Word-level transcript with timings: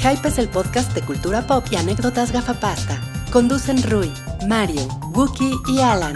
Hype 0.00 0.28
es 0.28 0.38
el 0.38 0.48
podcast 0.48 0.94
de 0.94 1.02
cultura 1.02 1.44
pop 1.44 1.64
y 1.72 1.76
anécdotas 1.76 2.30
gafapasta. 2.30 3.00
Conducen 3.32 3.82
Rui, 3.82 4.12
Mario, 4.46 4.80
Wookie 5.12 5.50
y 5.66 5.80
Alan. 5.80 6.14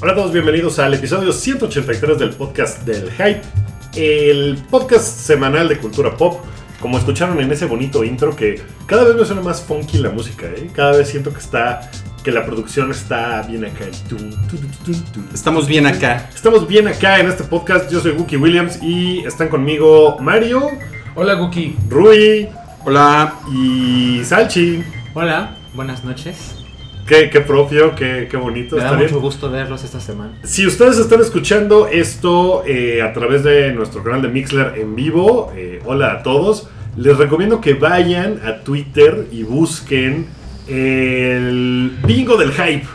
Hola 0.00 0.12
a 0.12 0.14
todos, 0.14 0.32
bienvenidos 0.32 0.78
al 0.78 0.94
episodio 0.94 1.32
183 1.32 2.16
del 2.16 2.30
podcast 2.30 2.82
del 2.84 3.10
Hype, 3.10 3.42
el 3.96 4.56
podcast 4.70 5.04
semanal 5.04 5.68
de 5.68 5.78
cultura 5.78 6.16
pop. 6.16 6.53
Como 6.84 6.98
escucharon 6.98 7.40
en 7.40 7.50
ese 7.50 7.64
bonito 7.64 8.04
intro 8.04 8.36
que 8.36 8.60
cada 8.84 9.04
vez 9.04 9.16
me 9.16 9.24
suena 9.24 9.40
más 9.40 9.62
funky 9.62 9.96
la 9.96 10.10
música, 10.10 10.44
¿eh? 10.44 10.68
cada 10.74 10.94
vez 10.94 11.08
siento 11.08 11.32
que 11.32 11.38
está 11.38 11.90
que 12.22 12.30
la 12.30 12.44
producción 12.44 12.90
está 12.90 13.40
bien 13.40 13.64
acá. 13.64 13.86
Tum, 14.06 14.18
tum, 14.18 14.60
tum, 14.84 15.04
tum. 15.14 15.24
Estamos 15.32 15.66
bien 15.66 15.86
acá. 15.86 16.28
Estamos 16.34 16.68
bien 16.68 16.86
acá 16.86 17.20
en 17.20 17.28
este 17.28 17.42
podcast. 17.44 17.90
Yo 17.90 18.00
soy 18.00 18.12
Wookie 18.12 18.36
Williams 18.36 18.82
y 18.82 19.20
están 19.20 19.48
conmigo 19.48 20.18
Mario, 20.20 20.72
Hola 21.14 21.32
Guki. 21.32 21.74
Rui 21.88 22.50
Hola. 22.84 23.32
y 23.50 24.22
Salchi. 24.22 24.84
Hola, 25.14 25.56
buenas 25.72 26.04
noches. 26.04 26.54
Qué, 27.06 27.30
qué 27.30 27.40
propio, 27.40 27.94
qué, 27.94 28.28
qué 28.30 28.36
bonito. 28.36 28.76
Me 28.76 28.82
da 28.82 28.90
bien. 28.92 29.04
mucho 29.04 29.22
gusto 29.22 29.50
verlos 29.50 29.84
esta 29.84 30.00
semana. 30.00 30.38
Si 30.42 30.66
ustedes 30.66 30.98
están 30.98 31.22
escuchando 31.22 31.86
esto 31.86 32.62
eh, 32.66 33.00
a 33.00 33.14
través 33.14 33.42
de 33.42 33.72
nuestro 33.72 34.02
canal 34.02 34.20
de 34.20 34.28
Mixler 34.28 34.74
en 34.78 34.94
vivo, 34.94 35.50
eh, 35.56 35.80
hola 35.86 36.12
a 36.12 36.22
todos. 36.22 36.68
Les 36.96 37.16
recomiendo 37.16 37.60
que 37.60 37.74
vayan 37.74 38.40
a 38.46 38.58
Twitter 38.62 39.26
y 39.32 39.42
busquen 39.42 40.26
el 40.68 41.96
bingo 42.06 42.36
del 42.36 42.52
hype. 42.52 42.86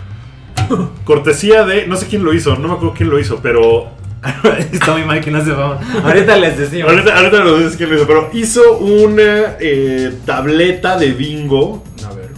Cortesía 1.04 1.66
de, 1.66 1.88
no 1.88 1.96
sé 1.96 2.08
quién 2.08 2.24
lo 2.24 2.34
hizo, 2.34 2.56
no 2.56 2.68
me 2.68 2.74
acuerdo 2.76 2.94
quién 2.96 3.10
lo 3.10 3.20
hizo, 3.20 3.40
pero 3.42 4.00
Está 4.72 4.94
muy 4.94 5.04
mal 5.04 5.22
que 5.22 5.32
no 5.32 5.44
se 5.44 5.52
vamos. 5.52 5.78
Ahorita 6.04 6.38
les 6.38 6.58
decimos. 6.58 6.92
ahorita, 6.92 7.18
ahorita 7.18 7.44
nos 7.44 7.60
dices 7.60 7.78
quién 7.78 7.90
lo 7.90 7.96
hizo, 7.96 8.08
pero 8.08 8.30
hizo 8.34 8.78
una 8.78 9.56
eh, 9.60 10.14
tableta 10.26 10.98
de 10.98 11.12
bingo 11.12 11.84
A 12.06 12.14
ver. 12.14 12.30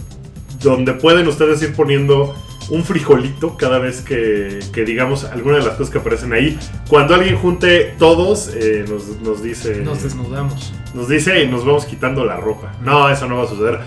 donde 0.60 0.94
pueden 0.94 1.26
ustedes 1.26 1.62
ir 1.62 1.74
poniendo 1.74 2.36
un 2.70 2.84
frijolito 2.84 3.56
cada 3.56 3.78
vez 3.78 4.00
que, 4.00 4.60
que 4.72 4.84
digamos 4.84 5.24
alguna 5.24 5.58
de 5.58 5.64
las 5.64 5.74
cosas 5.74 5.92
que 5.92 5.98
aparecen 5.98 6.32
ahí. 6.32 6.58
Cuando 6.88 7.14
alguien 7.14 7.36
junte 7.36 7.94
todos, 7.98 8.52
eh, 8.54 8.84
nos, 8.88 9.20
nos 9.20 9.42
dice. 9.42 9.80
Nos 9.80 10.02
desnudamos. 10.02 10.72
Nos 10.94 11.08
dice 11.08 11.42
y 11.42 11.48
nos 11.48 11.64
vamos 11.64 11.86
quitando 11.86 12.24
la 12.24 12.36
ropa. 12.36 12.72
No, 12.82 13.08
eso 13.08 13.26
no 13.26 13.38
va 13.38 13.44
a 13.44 13.48
suceder. 13.48 13.80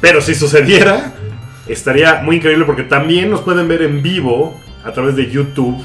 Pero 0.00 0.20
si 0.20 0.34
sucediera, 0.34 1.12
estaría 1.66 2.22
muy 2.22 2.36
increíble 2.36 2.64
porque 2.64 2.84
también 2.84 3.30
nos 3.30 3.42
pueden 3.42 3.68
ver 3.68 3.82
en 3.82 4.02
vivo 4.02 4.58
a 4.84 4.92
través 4.92 5.16
de 5.16 5.30
YouTube, 5.30 5.84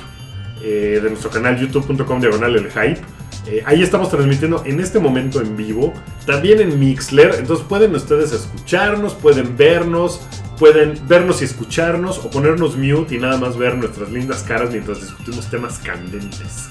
eh, 0.63 0.99
de 1.03 1.09
nuestro 1.09 1.29
canal 1.29 1.59
youtube.com 1.59 2.21
diagonal 2.21 2.55
el 2.55 2.71
hype. 2.71 3.01
Eh, 3.45 3.61
ahí 3.65 3.83
estamos 3.83 4.09
transmitiendo 4.09 4.63
en 4.65 4.79
este 4.79 4.99
momento 4.99 5.41
en 5.41 5.57
vivo, 5.57 5.93
también 6.25 6.61
en 6.61 6.79
Mixler, 6.79 7.35
entonces 7.37 7.65
pueden 7.67 7.93
ustedes 7.93 8.31
escucharnos, 8.31 9.15
pueden 9.15 9.57
vernos, 9.57 10.21
pueden 10.57 10.97
vernos 11.09 11.41
y 11.41 11.45
escucharnos 11.45 12.19
o 12.19 12.29
ponernos 12.29 12.77
mute 12.77 13.15
y 13.15 13.19
nada 13.19 13.37
más 13.37 13.57
ver 13.57 13.75
nuestras 13.75 14.09
lindas 14.11 14.43
caras 14.43 14.71
mientras 14.71 15.01
discutimos 15.01 15.49
temas 15.49 15.77
candentes. 15.79 16.69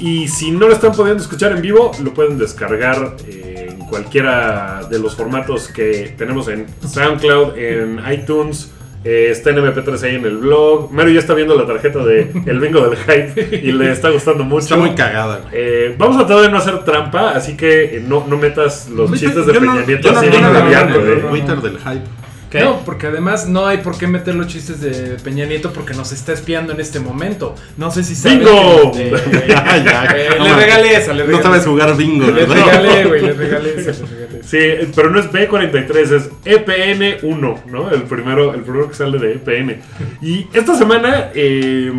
Y 0.00 0.28
si 0.28 0.50
no 0.50 0.66
lo 0.68 0.72
están 0.72 0.92
pudiendo 0.92 1.22
escuchar 1.22 1.52
en 1.52 1.62
vivo, 1.62 1.90
lo 2.02 2.12
pueden 2.12 2.38
descargar 2.38 3.16
eh, 3.28 3.68
en 3.70 3.78
cualquiera 3.86 4.82
de 4.90 4.98
los 4.98 5.14
formatos 5.16 5.68
que 5.68 6.14
tenemos 6.18 6.48
en 6.48 6.66
SoundCloud, 6.86 7.56
en 7.56 8.00
iTunes. 8.12 8.70
eh, 9.04 9.28
está 9.30 9.50
en 9.50 9.56
MP3 9.58 10.02
ahí 10.02 10.14
en 10.16 10.24
el 10.24 10.38
blog. 10.38 10.90
Mario 10.90 11.12
ya 11.14 11.20
está 11.20 11.34
viendo 11.34 11.54
la 11.56 11.66
tarjeta 11.66 11.98
de 12.04 12.30
El 12.46 12.58
Bingo 12.58 12.80
del 12.88 12.96
Hype 12.96 13.60
y 13.62 13.70
le 13.72 13.92
está 13.92 14.08
gustando 14.10 14.44
mucho. 14.44 14.64
Está 14.64 14.76
muy 14.76 14.94
cagada. 14.94 15.42
Eh, 15.52 15.94
vamos 15.98 16.16
a 16.16 16.26
tratar 16.26 16.44
de 16.44 16.50
no 16.50 16.56
hacer 16.58 16.84
trampa, 16.84 17.30
así 17.32 17.54
que 17.56 17.96
eh, 17.96 18.04
no, 18.06 18.24
no 18.26 18.36
metas 18.38 18.88
los 18.88 19.10
chistes 19.12 19.46
de 19.46 19.52
Peña 19.52 19.84
Nieto 19.86 20.10
así 20.10 20.26
en 20.26 20.44
el. 20.44 21.22
Twitter 21.28 21.60
del 21.60 21.78
hype. 21.78 22.23
¿Qué? 22.58 22.60
No, 22.64 22.84
porque 22.84 23.08
además 23.08 23.48
no 23.48 23.66
hay 23.66 23.78
por 23.78 23.98
qué 23.98 24.06
meter 24.06 24.36
los 24.36 24.46
chistes 24.46 24.80
de 24.80 25.16
Peña 25.24 25.44
Nieto 25.44 25.72
porque 25.72 25.92
nos 25.92 26.12
está 26.12 26.32
espiando 26.32 26.72
en 26.72 26.80
este 26.80 27.00
momento. 27.00 27.56
No 27.76 27.90
sé 27.90 28.04
si 28.04 28.14
saben 28.14 28.38
¡Bingo! 28.40 28.92
que- 28.92 29.10
Ya, 29.48 29.76
ya. 29.84 30.04
Eh, 30.16 30.28
No 30.38 30.44
le 30.44 30.54
regalé 30.54 30.96
esa, 30.96 31.12
le 31.12 31.20
No 31.24 31.26
regalé. 31.26 31.42
sabes 31.42 31.66
jugar 31.66 31.96
bingo, 31.96 32.30
Le 32.30 32.46
regalé, 32.46 33.04
güey, 33.06 33.22
le 33.22 33.32
regalé 33.34 33.70
esa, 33.76 33.90
le 33.90 34.06
regalé 34.06 34.38
esa. 34.38 34.48
Sí, 34.48 34.58
eh, 34.60 34.88
pero 34.94 35.10
no 35.10 35.18
es 35.18 35.26
B43, 35.32 35.96
es 36.12 36.30
E 36.44 36.64
EPN1, 36.64 37.64
¿no? 37.66 37.90
El 37.90 38.02
primero, 38.02 38.54
el 38.54 38.60
primero 38.60 38.88
que 38.88 38.94
sale 38.94 39.18
de 39.18 39.32
EPN. 39.32 39.80
Y 40.22 40.46
esta 40.52 40.76
semana, 40.76 41.30
eh, 41.34 41.90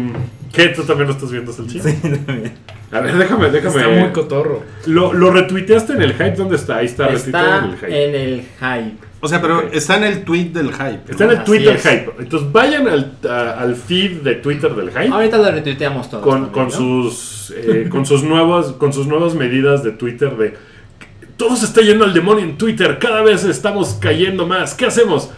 ¿qué? 0.54 0.70
¿Tú 0.70 0.84
también 0.84 1.08
lo 1.08 1.14
estás 1.16 1.32
viendo, 1.32 1.52
Salchi? 1.52 1.82
Sí, 1.82 1.94
también. 2.02 2.54
A 2.92 3.00
ver, 3.02 3.18
déjame, 3.18 3.50
déjame. 3.50 3.76
Está 3.82 3.90
muy 3.90 4.10
cotorro. 4.12 4.64
lo, 4.86 5.12
lo 5.12 5.32
retuiteaste 5.32 5.94
en 5.94 6.02
el 6.04 6.14
hype, 6.14 6.36
¿dónde 6.36 6.56
está? 6.56 6.78
Ahí 6.78 6.86
está, 6.86 7.08
retuiteado 7.08 7.66
en 7.66 7.74
Está 7.74 7.88
el 7.88 7.92
hype. 7.92 8.06
en 8.06 8.16
el 8.16 8.42
hype. 8.60 9.06
O 9.25 9.28
sea, 9.28 9.41
pero 9.41 9.69
está 9.72 9.97
en 9.97 10.03
el 10.06 10.24
tweet 10.24 10.46
del 10.52 10.72
hype. 10.72 11.02
Está 11.12 11.25
en 11.25 11.30
el 11.31 11.36
Así 11.38 11.46
Twitter 11.46 11.75
es. 11.75 11.81
hype. 11.84 12.12
Entonces 12.19 12.52
vayan 12.52 12.88
al, 12.88 13.13
a- 13.30 13.52
al 13.59 13.75
feed 13.75 14.22
de 14.22 14.36
Twitter 14.36 14.74
del 14.75 14.90
hype. 14.91 15.08
Ahorita 15.13 15.38
lo 15.38 15.52
retuiteamos 15.52 16.09
todos. 16.09 16.24
con, 16.24 16.34
también, 16.52 16.53
con 16.53 16.63
¿no? 16.66 16.72
sus 16.72 17.53
eh, 17.58 17.88
con 17.90 18.06
sus 18.06 18.24
nuevas 18.24 18.68
con 18.74 18.94
sus 18.94 19.08
nuevas 19.08 19.36
medidas 19.36 19.84
de 19.84 19.91
Twitter 19.91 20.36
de 20.38 20.53
todo 21.38 21.56
se 21.57 21.66
está 21.66 21.81
yendo 21.81 22.06
al 22.06 22.13
demonio 22.13 22.46
en 22.46 22.57
Twitter, 22.57 22.97
cada 22.97 23.22
vez 23.22 23.44
estamos 23.44 23.97
cayendo 24.00 24.47
más. 24.47 24.73
¿Qué 24.73 24.85
hacemos? 24.85 25.29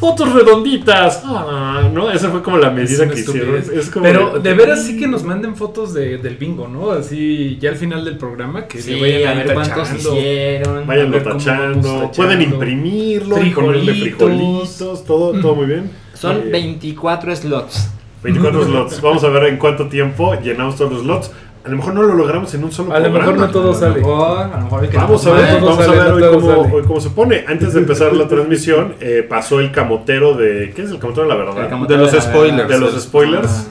Fotos 0.00 0.32
redonditas. 0.32 1.22
Ah, 1.24 1.88
no, 1.92 2.10
esa 2.10 2.30
fue 2.30 2.42
como 2.42 2.58
la 2.58 2.70
medida 2.70 3.08
que 3.08 3.20
hicieron. 3.20 3.56
estupidez. 3.56 3.84
Es 3.84 3.90
como 3.90 4.02
Pero 4.04 4.38
de 4.40 4.54
veras 4.54 4.84
sí 4.84 4.98
que 4.98 5.06
nos 5.06 5.22
manden 5.22 5.54
fotos 5.54 5.94
de- 5.94 6.18
del 6.18 6.36
bingo, 6.36 6.66
¿no? 6.66 6.90
Así 6.90 7.56
ya 7.60 7.70
al 7.70 7.76
final 7.76 8.04
del 8.04 8.16
programa 8.18 8.66
que 8.66 8.82
Sí, 8.82 8.92
le 8.96 9.00
vayan 9.00 9.38
a 9.38 9.44
ver 9.44 9.54
cuántos 9.54 9.92
hicieron. 9.94 10.86
Cómo 10.86 11.18
tachando, 11.22 12.10
pueden 12.16 12.42
imprimirlo, 12.42 13.36
ponerle 13.36 13.92
Frijolitos. 13.94 14.00
frijolitos, 14.28 15.04
todo, 15.04 15.40
todo 15.40 15.54
muy 15.54 15.66
bien. 15.66 15.90
Son 16.14 16.36
Eh, 16.36 16.48
24 16.50 17.34
slots. 17.36 17.90
24 18.24 18.64
slots. 18.64 19.00
Vamos 19.00 19.22
a 19.22 19.28
ver 19.28 19.44
en 19.44 19.56
cuánto 19.58 19.86
tiempo 19.86 20.34
llenamos 20.42 20.74
todos 20.76 20.90
los 20.92 21.02
slots. 21.02 21.30
A 21.68 21.70
lo 21.70 21.76
mejor 21.76 21.92
no 21.92 22.02
lo 22.02 22.14
logramos 22.14 22.54
en 22.54 22.64
un 22.64 22.72
solo 22.72 22.94
A 22.94 22.98
lo 22.98 23.04
programa. 23.10 23.32
mejor 23.32 23.46
no 23.46 23.52
todo 23.52 23.74
sale. 23.74 24.02
O, 24.02 24.36
a 24.38 24.46
lo 24.48 24.58
mejor 24.64 24.80
hoy 24.80 24.88
Vamos 24.94 25.26
a 25.26 25.32
ver, 25.32 25.60
vamos 25.60 25.78
a 25.86 25.90
ver 25.90 26.08
no 26.08 26.14
hoy 26.14 26.22
cómo, 26.40 26.74
hoy 26.76 26.82
cómo 26.84 27.00
se 27.00 27.10
pone. 27.10 27.44
Antes 27.46 27.74
de 27.74 27.80
empezar 27.80 28.14
la 28.14 28.26
transmisión, 28.26 28.94
eh, 29.00 29.22
pasó 29.28 29.60
el 29.60 29.70
camotero 29.70 30.34
de. 30.34 30.72
¿Qué 30.74 30.82
es 30.82 30.90
el 30.90 30.98
camotero 30.98 31.24
de 31.28 31.34
la 31.34 31.36
verdad? 31.36 31.64
El 31.64 31.68
camotero 31.68 32.06
De 32.06 32.10
los 32.12 32.24
spoilers. 32.24 32.68
de 32.70 32.78
los 32.78 33.02
spoilers. 33.02 33.68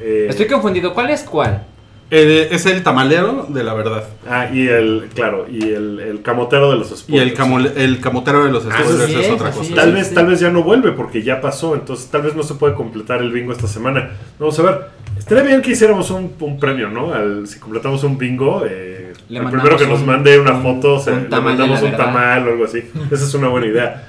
Eh, 0.00 0.26
Estoy 0.28 0.46
confundido. 0.46 0.92
¿Cuál 0.92 1.08
es 1.08 1.22
cuál? 1.22 1.64
Eh, 2.10 2.48
es 2.52 2.64
el 2.64 2.82
tamalero 2.82 3.46
de 3.50 3.62
la 3.62 3.74
verdad. 3.74 4.04
ah, 4.26 4.46
y 4.52 4.66
el. 4.66 5.08
Claro, 5.14 5.46
y 5.50 5.62
el, 5.62 6.00
el 6.00 6.22
camotero 6.22 6.70
de 6.70 6.78
los 6.78 6.88
spoilers. 6.88 7.08
Y 7.08 7.18
el, 7.30 7.36
camole- 7.36 7.72
el 7.76 8.00
camotero 8.00 8.44
de 8.44 8.50
los 8.50 8.62
spoilers 8.62 9.00
así 9.00 9.14
es, 9.14 9.26
es, 9.26 9.30
otra 9.32 9.50
cosa. 9.50 9.74
Tal 9.74 9.92
vez, 9.92 10.06
sí. 10.08 10.14
tal 10.14 10.26
vez 10.26 10.40
ya 10.40 10.48
no 10.50 10.62
vuelve 10.62 10.92
porque 10.92 11.22
ya 11.22 11.40
pasó, 11.42 11.74
entonces 11.74 12.10
tal 12.10 12.22
vez 12.22 12.34
no 12.34 12.42
se 12.42 12.54
puede 12.54 12.72
completar 12.74 13.20
el 13.20 13.30
bingo 13.30 13.52
esta 13.52 13.66
semana. 13.66 14.10
Vamos 14.38 14.58
a 14.58 14.62
ver. 14.62 14.80
Estaría 15.18 15.42
bien 15.44 15.60
que 15.60 15.72
hiciéramos 15.72 16.10
un, 16.10 16.32
un 16.40 16.58
premio, 16.58 16.88
¿no? 16.88 17.12
Al, 17.12 17.46
si 17.46 17.58
completamos 17.58 18.02
un 18.04 18.16
bingo, 18.16 18.64
eh, 18.66 19.12
Le 19.28 19.40
el 19.40 19.46
primero 19.50 19.76
que 19.76 19.86
nos 19.86 20.02
mande 20.06 20.38
una 20.38 20.52
un- 20.52 20.62
foto, 20.62 20.98
se, 21.00 21.10
un 21.12 21.28
le 21.28 21.40
mandamos 21.40 21.82
un 21.82 21.90
tamal 21.94 22.48
o 22.48 22.52
algo 22.52 22.64
así. 22.64 22.84
Esa 23.10 23.24
es 23.24 23.34
una 23.34 23.48
buena 23.48 23.66
idea. 23.66 24.08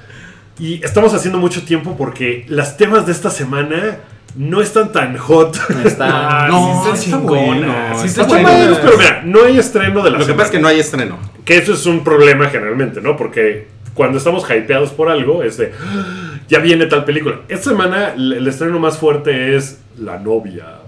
Y 0.58 0.82
estamos 0.84 1.12
haciendo 1.12 1.38
mucho 1.38 1.64
tiempo 1.64 1.96
porque 1.98 2.44
las 2.48 2.76
temas 2.78 3.04
de 3.06 3.12
esta 3.12 3.28
semana 3.30 3.98
no 4.36 4.60
están 4.60 4.92
tan 4.92 5.16
hot. 5.16 5.56
No, 5.68 5.80
sí 5.82 5.88
está 5.88 6.46
sí 6.48 7.10
está 7.10 7.18
chingona, 7.18 7.46
bueno. 7.46 7.74
sí 8.00 8.06
está 8.06 8.22
está 8.22 8.22
Están 8.22 8.28
bueno. 8.42 8.48
buenos, 8.58 8.78
pero 8.78 8.98
mira, 8.98 9.22
no 9.24 9.44
hay 9.44 9.58
estreno 9.58 10.02
de 10.02 10.10
la 10.10 10.18
Lo 10.18 10.26
que 10.26 10.32
pasa 10.32 10.44
es 10.46 10.50
que 10.52 10.58
no 10.60 10.68
hay 10.68 10.80
estreno. 10.80 11.18
Que 11.44 11.56
eso 11.58 11.72
es 11.72 11.86
un 11.86 12.04
problema 12.04 12.48
generalmente, 12.48 13.00
¿no? 13.00 13.16
Porque 13.16 13.68
cuando 13.94 14.18
estamos 14.18 14.44
hypeados 14.50 14.90
por 14.90 15.08
algo, 15.08 15.42
es 15.42 15.56
de. 15.56 15.72
"Ah, 15.82 16.26
Ya 16.48 16.58
viene 16.58 16.86
tal 16.86 17.04
película. 17.04 17.40
Esta 17.48 17.70
semana 17.70 18.12
el 18.16 18.46
estreno 18.48 18.78
más 18.80 18.98
fuerte 18.98 19.56
es 19.56 19.78
La 19.98 20.18
novia. 20.18 20.79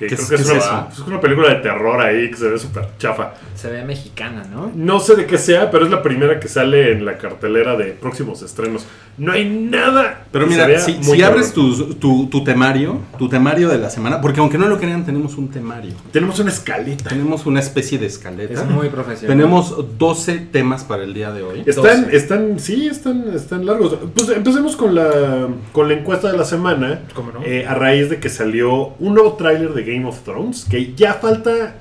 Que 0.00 0.06
¿Qué 0.06 0.16
creo 0.16 0.22
es- 0.24 0.28
que 0.30 0.34
es, 0.36 0.40
qué 0.40 0.46
es 0.56 0.64
una, 0.64 0.86
eso? 0.88 0.88
es 0.92 0.98
una 1.08 1.20
película 1.20 1.50
de 1.50 1.56
terror 1.56 2.00
ahí 2.00 2.30
que 2.30 2.36
se 2.38 2.48
ve 2.48 2.58
súper 2.58 2.88
chafa. 2.98 3.34
Se 3.54 3.70
ve 3.70 3.84
mexicana, 3.84 4.44
¿no? 4.50 4.72
No 4.74 4.98
sé 4.98 5.14
de 5.14 5.26
qué 5.26 5.36
sea, 5.36 5.70
pero 5.70 5.84
es 5.84 5.90
la 5.90 6.02
primera 6.02 6.40
que 6.40 6.48
sale 6.48 6.92
en 6.92 7.04
la 7.04 7.18
cartelera 7.18 7.76
de 7.76 7.88
próximos 7.92 8.40
estrenos. 8.40 8.86
No 9.18 9.32
hay 9.32 9.44
nada. 9.44 10.24
Pero 10.32 10.46
que 10.46 10.52
se 10.52 10.56
mira, 10.56 10.66
vea 10.66 10.78
si, 10.80 10.94
muy 10.94 11.18
si 11.18 11.22
abres 11.22 11.52
tu, 11.52 11.94
tu, 11.96 12.28
tu 12.30 12.42
temario, 12.42 13.00
tu 13.18 13.28
temario 13.28 13.68
de 13.68 13.76
la 13.76 13.90
semana, 13.90 14.22
porque 14.22 14.40
aunque 14.40 14.56
no 14.56 14.66
lo 14.68 14.78
crean, 14.78 15.04
tenemos 15.04 15.36
un 15.36 15.48
temario. 15.50 15.92
Tenemos 16.10 16.38
una 16.38 16.50
escaleta. 16.50 17.10
Tenemos 17.10 17.44
una 17.44 17.60
especie 17.60 17.98
de 17.98 18.06
escaleta. 18.06 18.54
Es 18.54 18.64
muy 18.64 18.88
profesional. 18.88 19.36
Tenemos 19.36 19.98
12 19.98 20.38
temas 20.50 20.84
para 20.84 21.02
el 21.04 21.12
día 21.12 21.30
de 21.30 21.42
hoy. 21.42 21.62
Están, 21.66 22.04
12. 22.04 22.16
están, 22.16 22.58
sí, 22.58 22.86
están, 22.86 23.28
están 23.34 23.66
largos. 23.66 23.98
Pues 24.14 24.30
empecemos 24.30 24.76
con 24.76 24.94
la, 24.94 25.48
con 25.72 25.88
la 25.88 25.94
encuesta 25.94 26.32
de 26.32 26.38
la 26.38 26.46
semana. 26.46 27.00
¿Cómo 27.14 27.32
no? 27.32 27.42
Eh, 27.44 27.66
a 27.66 27.74
raíz 27.74 28.08
de 28.08 28.20
que 28.20 28.30
salió 28.30 28.94
un 29.00 29.12
nuevo 29.14 29.34
tráiler 29.34 29.74
de 29.74 29.84
Game 29.92 30.06
of 30.06 30.20
Thrones, 30.22 30.64
que 30.64 30.94
ya 30.94 31.14
falta 31.14 31.76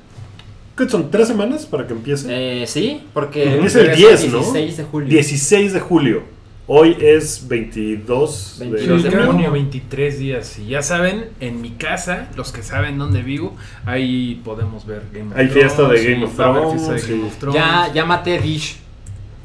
¿qué 0.75 0.89
son? 0.89 1.11
¿Tres 1.11 1.27
semanas 1.27 1.65
para 1.65 1.85
que 1.85 1.93
empiece? 1.93 2.27
Eh, 2.61 2.67
sí, 2.67 3.03
porque 3.13 3.55
Empieza 3.55 3.81
el 3.81 3.87
regresa 3.87 4.21
10, 4.21 4.31
¿no? 4.33 4.39
16 4.39 4.77
de 4.77 4.83
julio. 4.83 5.09
16 5.09 5.73
de 5.73 5.79
julio. 5.79 6.39
Hoy 6.71 6.95
es 7.01 7.47
22 7.47 8.57
de 8.59 8.69
22 8.69 9.03
de 9.03 9.09
junio, 9.09 9.25
junio. 9.31 9.51
23 9.51 10.19
días. 10.19 10.59
Y 10.59 10.67
ya 10.67 10.83
saben, 10.83 11.29
en 11.39 11.61
mi 11.61 11.71
casa, 11.71 12.29
los 12.35 12.51
que 12.51 12.61
saben 12.61 12.99
dónde 12.99 13.23
vivo, 13.23 13.55
ahí 13.85 14.39
podemos 14.45 14.85
ver 14.85 15.01
Game 15.11 15.31
of 15.31 15.37
Hay 15.37 15.47
Thrones. 15.47 15.53
fiesta 15.53 15.87
de 15.87 16.03
Game 16.13 16.25
of 16.25 16.35
Thrones, 16.35 16.71
fiesta 16.73 16.93
de 16.93 16.99
sí. 16.99 17.11
Game 17.11 17.27
of 17.27 17.35
Thrones. 17.37 17.55
Ya, 17.59 17.91
ya 17.91 18.05
maté 18.05 18.39
Dish. 18.39 18.77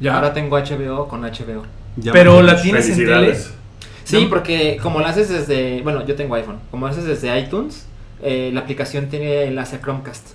Ya. 0.00 0.17
Ahora 0.17 0.34
tengo 0.34 0.58
HBO 0.58 1.08
con 1.08 1.22
HBO. 1.22 1.64
Ya 1.96 2.12
Pero 2.12 2.43
la 2.43 2.60
tienes 2.60 2.90
en 2.90 2.96
tele. 2.96 3.37
Sí, 4.05 4.26
porque 4.28 4.78
como 4.82 5.00
lo 5.00 5.06
haces 5.06 5.31
desde. 5.31 5.81
Bueno, 5.81 6.06
yo 6.06 6.14
tengo 6.14 6.34
iPhone. 6.34 6.58
Como 6.70 6.87
lo 6.87 6.93
haces 6.93 7.05
desde 7.05 7.38
iTunes, 7.40 7.87
eh, 8.25 8.50
la 8.53 8.61
aplicación 8.61 9.06
tiene 9.06 9.44
enlace 9.44 9.76
a 9.76 9.81
Chromecast. 9.81 10.31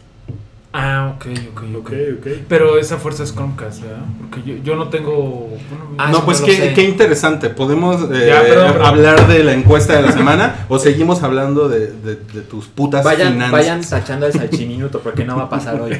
Ah, 0.71 1.13
ok, 1.15 1.25
ok, 1.51 1.63
ok. 1.63 1.75
Ok, 1.77 1.91
ok. 2.19 2.27
Pero 2.47 2.77
esa 2.77 2.97
fuerza 2.97 3.23
es 3.23 3.33
Chromecast, 3.33 3.81
¿verdad? 3.81 4.01
Porque 4.19 4.47
yo, 4.47 4.55
yo 4.63 4.75
no 4.75 4.89
tengo. 4.89 5.49
bueno, 5.67 5.85
Ah, 5.97 6.11
no, 6.11 6.23
pues 6.23 6.41
qué, 6.41 6.73
qué 6.75 6.83
interesante. 6.83 7.49
¿Podemos 7.49 8.03
eh, 8.11 8.27
Ya, 8.27 8.41
perdón, 8.43 8.73
perdón. 8.73 8.85
hablar 8.87 9.27
de 9.27 9.43
la 9.43 9.53
encuesta 9.53 9.95
de 9.95 10.03
la 10.03 10.11
semana 10.11 10.67
o 10.69 10.77
seguimos 10.77 11.23
hablando 11.23 11.67
de, 11.69 11.87
de- 11.87 12.15
de 12.17 12.41
tus 12.41 12.67
putas 12.67 13.03
Vayan, 13.03 13.33
finanzas? 13.33 13.51
vayan 13.51 13.81
tachando 13.83 14.27
el 14.27 14.33
salchiminuto 14.33 14.99
porque 14.99 15.25
no 15.25 15.37
va 15.37 15.45
a 15.45 15.49
pasar 15.49 15.81
hoy. 15.81 15.97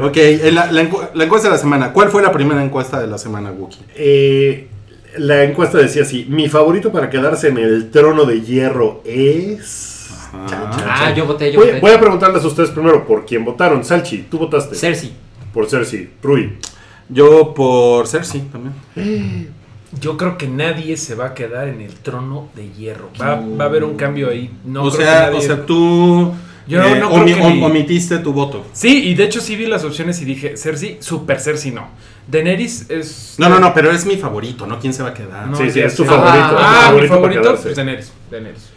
Ok, 0.00 0.16
la, 0.52 0.70
la 0.70 0.82
encu- 0.82 1.08
la 1.14 1.24
encuesta 1.24 1.48
de 1.48 1.54
la 1.54 1.60
semana. 1.60 1.92
¿Cuál 1.92 2.10
fue 2.10 2.22
la 2.22 2.32
primera 2.32 2.62
encuesta 2.64 3.00
de 3.00 3.06
la 3.06 3.18
semana, 3.18 3.50
Wookie? 3.50 3.78
Eh, 3.96 4.68
la 5.18 5.44
encuesta 5.44 5.78
decía 5.78 6.02
así: 6.02 6.26
Mi 6.28 6.48
favorito 6.48 6.90
para 6.92 7.10
quedarse 7.10 7.48
en 7.48 7.58
el 7.58 7.90
trono 7.90 8.24
de 8.24 8.40
hierro 8.42 9.02
es. 9.04 10.10
Ajá. 10.32 10.46
Chan, 10.46 10.70
chan, 10.70 10.88
ah, 10.88 11.14
yo 11.14 11.26
voté, 11.26 11.52
yo 11.52 11.58
Voy, 11.60 11.68
voté. 11.68 11.80
voy 11.80 11.90
a 11.92 12.00
preguntarles 12.00 12.42
a 12.42 12.46
ustedes 12.46 12.70
primero 12.70 13.06
por 13.06 13.26
quién 13.26 13.44
votaron. 13.44 13.84
Salchi, 13.84 14.26
tú 14.30 14.38
votaste. 14.38 14.74
Cersei. 14.74 15.12
Por 15.52 15.68
Cersei. 15.68 16.08
Rui. 16.22 16.56
Yo 17.08 17.52
por 17.54 18.06
Cersei 18.08 18.40
también. 18.42 18.72
Yo 20.00 20.16
creo 20.16 20.38
que 20.38 20.48
nadie 20.48 20.96
se 20.96 21.14
va 21.14 21.26
a 21.26 21.34
quedar 21.34 21.68
en 21.68 21.82
el 21.82 21.92
trono 21.96 22.48
de 22.56 22.70
hierro. 22.70 23.10
Va, 23.20 23.34
va 23.36 23.64
a 23.64 23.66
haber 23.68 23.84
un 23.84 23.94
cambio 23.96 24.30
ahí. 24.30 24.50
No 24.64 24.84
o, 24.84 24.90
creo 24.90 25.04
sea, 25.06 25.26
que 25.26 25.26
nadie- 25.32 25.38
o 25.38 25.40
sea, 25.42 25.66
tú 25.66 26.32
Yo 26.66 26.82
eh, 26.82 26.98
no 26.98 27.10
creo 27.10 27.22
omi- 27.24 27.34
que 27.34 27.42
om- 27.42 27.52
ni- 27.56 27.62
omitiste 27.64 28.18
tu 28.20 28.32
voto. 28.32 28.64
Sí, 28.72 29.08
y 29.10 29.14
de 29.14 29.24
hecho 29.24 29.40
sí 29.42 29.54
vi 29.54 29.66
las 29.66 29.84
opciones 29.84 30.22
y 30.22 30.24
dije, 30.24 30.56
Cersei, 30.56 30.96
super 31.00 31.38
Cersei 31.40 31.72
no. 31.72 31.88
Daenerys 32.28 32.88
es... 32.88 33.34
No, 33.38 33.48
no, 33.48 33.58
no, 33.58 33.74
pero 33.74 33.90
es 33.90 34.06
mi 34.06 34.16
favorito, 34.16 34.66
¿no? 34.66 34.78
¿Quién 34.78 34.94
se 34.94 35.02
va 35.02 35.10
a 35.10 35.14
quedar? 35.14 35.48
No, 35.48 35.56
sí, 35.56 35.70
sí, 35.70 35.80
es 35.80 35.94
tu 35.94 36.04
sé. 36.04 36.08
favorito. 36.08 36.56
Ah, 36.58 36.84
es 36.84 36.90
tu 36.90 36.90
Ah, 36.90 36.92
mi 36.92 36.96
para 36.98 37.08
favorito, 37.08 37.42
quedarse. 37.42 37.62
pues 37.64 37.76
Daenerys. 37.76 38.12
Daenerys. 38.30 38.68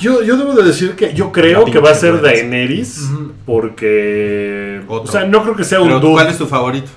Yo, 0.00 0.22
yo 0.22 0.36
debo 0.36 0.52
de 0.52 0.62
decir 0.62 0.94
que 0.94 1.14
yo 1.14 1.32
creo 1.32 1.64
que 1.64 1.78
va 1.78 1.90
a 1.90 1.94
ser 1.94 2.20
Daenerys. 2.20 3.08
Porque... 3.46 4.82
Otro. 4.88 5.08
O 5.08 5.12
sea, 5.12 5.24
no 5.24 5.42
creo 5.42 5.56
que 5.56 5.64
sea 5.64 5.80
un 5.80 5.88
Pero, 5.88 6.00
dude. 6.00 6.12
¿Cuál 6.12 6.28
es 6.28 6.38
tu 6.38 6.46
favorito? 6.46 6.90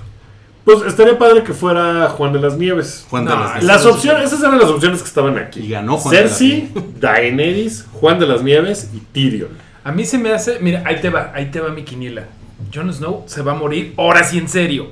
Pues 0.64 0.82
estaría 0.86 1.18
padre 1.18 1.42
que 1.42 1.54
fuera 1.54 2.08
Juan 2.10 2.32
de 2.34 2.40
las 2.40 2.56
Nieves. 2.58 3.06
Juan 3.08 3.24
de 3.24 3.30
No, 3.30 3.40
las 3.62 3.84
no 3.84 3.90
opciones, 3.92 4.24
esas 4.26 4.40
eran 4.40 4.58
las 4.58 4.68
opciones 4.68 5.00
que 5.00 5.08
estaban 5.08 5.38
aquí. 5.38 5.60
Y 5.60 5.70
ganó 5.70 5.96
Juan 5.96 6.14
de 6.14 6.22
las 6.22 6.30
Cersei, 6.38 6.68
Daenerys, 7.00 7.86
Juan 7.92 8.18
de 8.18 8.26
las 8.26 8.42
Nieves 8.42 8.90
y 8.94 8.98
Tyrion. 8.98 9.48
A 9.82 9.92
mí 9.92 10.04
se 10.04 10.18
me 10.18 10.30
hace... 10.32 10.58
Mira, 10.60 10.82
ahí 10.84 11.00
te 11.00 11.08
va, 11.08 11.32
ahí 11.34 11.46
te 11.50 11.60
va 11.60 11.70
mi 11.70 11.82
quiniela. 11.84 12.24
Jon 12.72 12.92
Snow 12.92 13.24
se 13.26 13.40
va 13.40 13.52
a 13.52 13.54
morir, 13.54 13.94
ahora 13.96 14.22
sí 14.22 14.36
en 14.36 14.48
serio. 14.48 14.88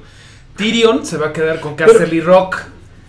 Tyrion 0.59 1.07
se 1.07 1.17
va 1.17 1.29
a 1.29 1.33
quedar 1.33 1.61
con 1.61 1.77
Castle 1.77 2.21
Rock. 2.21 2.57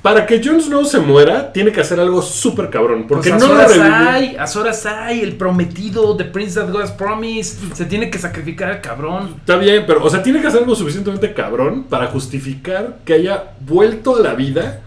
Para 0.04 0.26
que 0.26 0.42
Jon 0.42 0.62
Snow 0.62 0.86
se 0.86 1.00
muera, 1.00 1.52
tiene 1.52 1.74
que 1.74 1.82
hacer 1.82 2.00
algo 2.00 2.22
súper 2.22 2.70
cabrón. 2.70 3.06
Porque 3.06 3.32
Pues 3.32 3.42
no 3.44 3.54
lo 3.54 3.68
revivió. 3.68 3.84
Ahai, 3.84 4.38
Azor 4.38 4.70
Ahai, 4.70 5.20
el 5.20 5.36
prometido, 5.36 6.16
The 6.16 6.24
Prince 6.26 6.58
That 6.58 6.72
God 6.72 6.84
Has 6.84 6.92
Promised. 6.92 7.74
Se 7.74 7.84
tiene 7.84 8.10
que 8.10 8.18
sacrificar 8.18 8.70
al 8.70 8.80
cabrón. 8.80 9.36
Está 9.40 9.58
bien, 9.58 9.84
pero, 9.86 10.02
o 10.02 10.10
sea, 10.10 10.24
tiene 10.24 10.40
que 10.40 10.48
hacer 10.48 10.62
algo 10.62 10.74
suficientemente 10.74 11.34
cabrón 11.34 11.84
para 11.84 12.08
justificar 12.08 13.00
que 13.04 13.14
haya 13.14 13.52
vuelto 13.60 14.16
a 14.16 14.20
la 14.22 14.36
vida. 14.36 14.82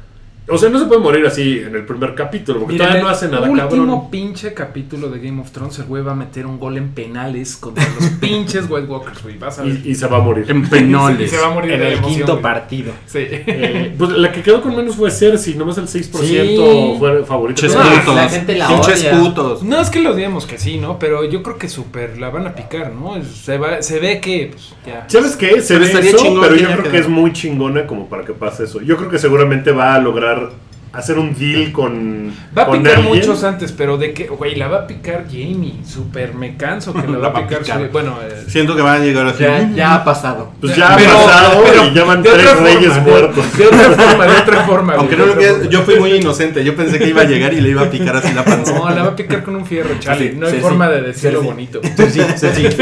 O 0.48 0.58
sea, 0.58 0.68
no 0.70 0.78
se 0.80 0.86
puede 0.86 1.00
morir 1.00 1.24
así 1.24 1.60
en 1.60 1.74
el 1.76 1.84
primer 1.86 2.14
capítulo, 2.16 2.58
porque 2.60 2.72
Mira, 2.74 2.86
todavía 2.86 3.00
en 3.00 3.04
no 3.04 3.08
el 3.10 3.14
hace 3.14 3.28
nada 3.28 3.48
último 3.48 3.68
cabrón. 3.68 4.10
pinche 4.10 4.52
capítulo 4.52 5.08
de 5.08 5.20
Game 5.20 5.40
of 5.40 5.50
Thrones, 5.52 5.78
el 5.78 5.84
güey 5.84 6.02
va 6.02 6.12
a 6.12 6.16
meter 6.16 6.46
un 6.46 6.58
gol 6.58 6.76
en 6.78 6.90
penales 6.90 7.56
contra 7.56 7.84
los 7.94 8.08
pinches 8.20 8.64
White 8.68 8.86
Walkers, 8.88 9.22
güey. 9.22 9.38
Vas 9.38 9.60
a 9.60 9.62
ver. 9.62 9.80
Y, 9.84 9.90
y 9.90 9.94
se 9.94 10.06
va 10.08 10.18
a 10.18 10.20
morir. 10.20 10.44
En 10.50 10.58
Y 10.64 10.66
penoles. 10.66 11.30
se 11.30 11.38
va 11.38 11.46
a 11.46 11.50
morir 11.54 11.72
En 11.72 11.82
el 11.82 11.92
emoción, 11.92 12.14
quinto 12.16 12.32
güey. 12.32 12.42
partido. 12.42 12.92
Sí. 13.06 13.18
Eh, 13.22 13.94
pues 13.96 14.10
la 14.10 14.32
que 14.32 14.42
quedó 14.42 14.60
con 14.62 14.74
menos 14.76 14.96
fue 14.96 15.10
Cersei, 15.12 15.54
nomás 15.54 15.78
el 15.78 15.86
6% 15.86 16.22
Sí. 16.22 16.96
fue 16.98 17.24
favorito. 17.24 17.60
Pinches 17.62 17.76
No, 17.76 17.82
putos. 18.00 18.14
la 18.16 18.28
gente 18.28 18.56
la 18.56 18.68
Pinches 18.68 19.00
odia. 19.00 19.18
putos. 19.20 19.62
No 19.62 19.80
es 19.80 19.90
que 19.90 20.00
lo 20.00 20.12
digamos 20.14 20.46
que 20.46 20.58
sí, 20.58 20.76
¿no? 20.78 20.98
Pero 20.98 21.24
yo 21.24 21.42
creo 21.44 21.56
que 21.56 21.68
súper 21.68 22.18
la 22.18 22.30
van 22.30 22.48
a 22.48 22.54
picar, 22.56 22.92
¿no? 22.92 23.22
Se, 23.24 23.58
va, 23.58 23.80
se 23.80 24.00
ve 24.00 24.20
que, 24.20 24.50
pues, 24.52 24.74
ya. 24.86 25.04
¿Sabes 25.08 25.36
qué? 25.36 25.60
Se 25.60 25.74
Pero 25.74 25.80
ve 25.80 25.86
estaría 25.86 26.10
eso, 26.10 26.18
chingón 26.18 26.40
pero 26.42 26.56
yo 26.56 26.76
creo 26.78 26.90
que 26.90 26.98
es 26.98 27.08
muy 27.08 27.32
chingona 27.32 27.86
como 27.86 28.08
para 28.08 28.24
que 28.24 28.32
pase 28.32 28.64
eso. 28.64 28.80
Yo 28.80 28.96
creo 28.96 29.08
que 29.08 29.18
seguramente 29.20 29.70
va 29.70 29.94
a 29.94 29.98
lograr 30.00 30.31
buscar 30.34 30.71
hacer 30.92 31.18
un 31.18 31.34
deal 31.34 31.72
con. 31.72 32.32
Va 32.56 32.62
a 32.62 32.66
con 32.66 32.78
picar 32.82 32.96
alguien. 32.98 33.14
muchos 33.16 33.42
antes, 33.44 33.72
pero 33.72 33.96
de 33.98 34.12
que, 34.12 34.26
güey, 34.28 34.54
la 34.56 34.68
va 34.68 34.78
a 34.80 34.86
picar 34.86 35.24
Jamie. 35.26 35.74
Súper 35.86 36.34
me 36.34 36.56
canso 36.56 36.92
que 36.92 37.06
la 37.06 37.18
va 37.18 37.28
a 37.28 37.34
picar. 37.42 37.60
picar. 37.60 37.80
su- 37.86 37.88
bueno, 37.92 38.18
eh, 38.22 38.44
Siento 38.48 38.76
que 38.76 38.82
van 38.82 39.00
a 39.00 39.04
llegar 39.04 39.26
así. 39.26 39.42
Ya, 39.42 39.70
ya 39.74 39.94
ha 39.94 40.04
pasado. 40.04 40.52
Pues 40.60 40.76
ya 40.76 40.94
Pero- 40.96 41.10
ha 41.12 41.24
pasado 41.24 41.62
pero 41.64 41.86
y 41.88 41.94
ya 41.94 42.04
van 42.04 42.22
de 42.22 42.30
tres 42.30 42.60
reyes 42.60 42.94
de- 42.94 43.00
muertos. 43.00 43.58
De, 43.58 43.66
otra 43.66 43.78
forma, 43.90 44.26
de 44.26 44.32
otra 44.40 44.64
forma. 44.64 44.92
Aunque 44.94 45.16
güey, 45.16 45.28
no 45.28 45.34
lo 45.34 45.40
que 45.40 45.68
yo 45.68 45.82
fui 45.82 45.98
muy 45.98 46.12
inocente. 46.12 46.62
Yo 46.64 46.74
pensé 46.76 46.98
que 46.98 47.08
iba 47.08 47.22
a 47.22 47.24
llegar 47.24 47.52
y 47.54 47.60
le 47.60 47.70
iba 47.70 47.82
a 47.82 47.90
picar 47.90 48.16
así 48.16 48.32
la 48.34 48.44
panza. 48.44 48.72
No, 48.74 48.88
la 48.90 49.02
va 49.02 49.08
a 49.10 49.16
picar 49.16 49.42
con 49.42 49.56
un 49.56 49.66
fierro, 49.66 49.90
chale. 49.98 50.32
Sí, 50.32 50.36
no 50.38 50.46
hay 50.46 50.52
sí, 50.54 50.58
forma 50.60 50.86
sí. 50.88 50.92
de 50.94 51.02
decirlo 51.02 51.40
Sí, 51.40 51.44
sí. 51.46 51.50
bonito. 51.52 51.80
Sí, 51.82 52.04
sí, 52.10 52.22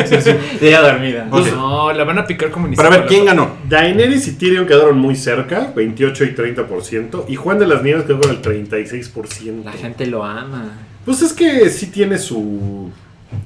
sí, 0.06 0.16
sí. 0.22 0.30
Ya 0.70 0.80
dormida. 0.82 1.26
No, 1.30 1.92
la 1.92 2.04
van 2.04 2.18
a 2.18 2.26
picar 2.26 2.50
como 2.50 2.66
ni 2.68 2.76
Para 2.76 2.90
ver, 2.90 3.06
¿quién 3.06 3.24
ganó? 3.24 3.56
Daenerys 3.68 4.26
y 4.28 4.32
Tyrion 4.32 4.66
quedaron 4.66 4.98
muy 4.98 5.16
cerca, 5.16 5.72
28 5.74 6.24
y 6.24 6.34
30%. 6.34 7.24
Y 7.28 7.36
Juan 7.36 7.58
de 7.58 7.66
las 7.66 7.82
Nieves 7.82 7.99
quedó 8.06 8.20
con 8.20 8.30
el 8.30 8.40
36%. 8.42 9.64
La 9.64 9.72
gente 9.72 10.06
lo 10.06 10.24
ama. 10.24 10.78
Pues 11.04 11.22
es 11.22 11.32
que 11.32 11.68
sí 11.70 11.86
tiene 11.86 12.18
su. 12.18 12.90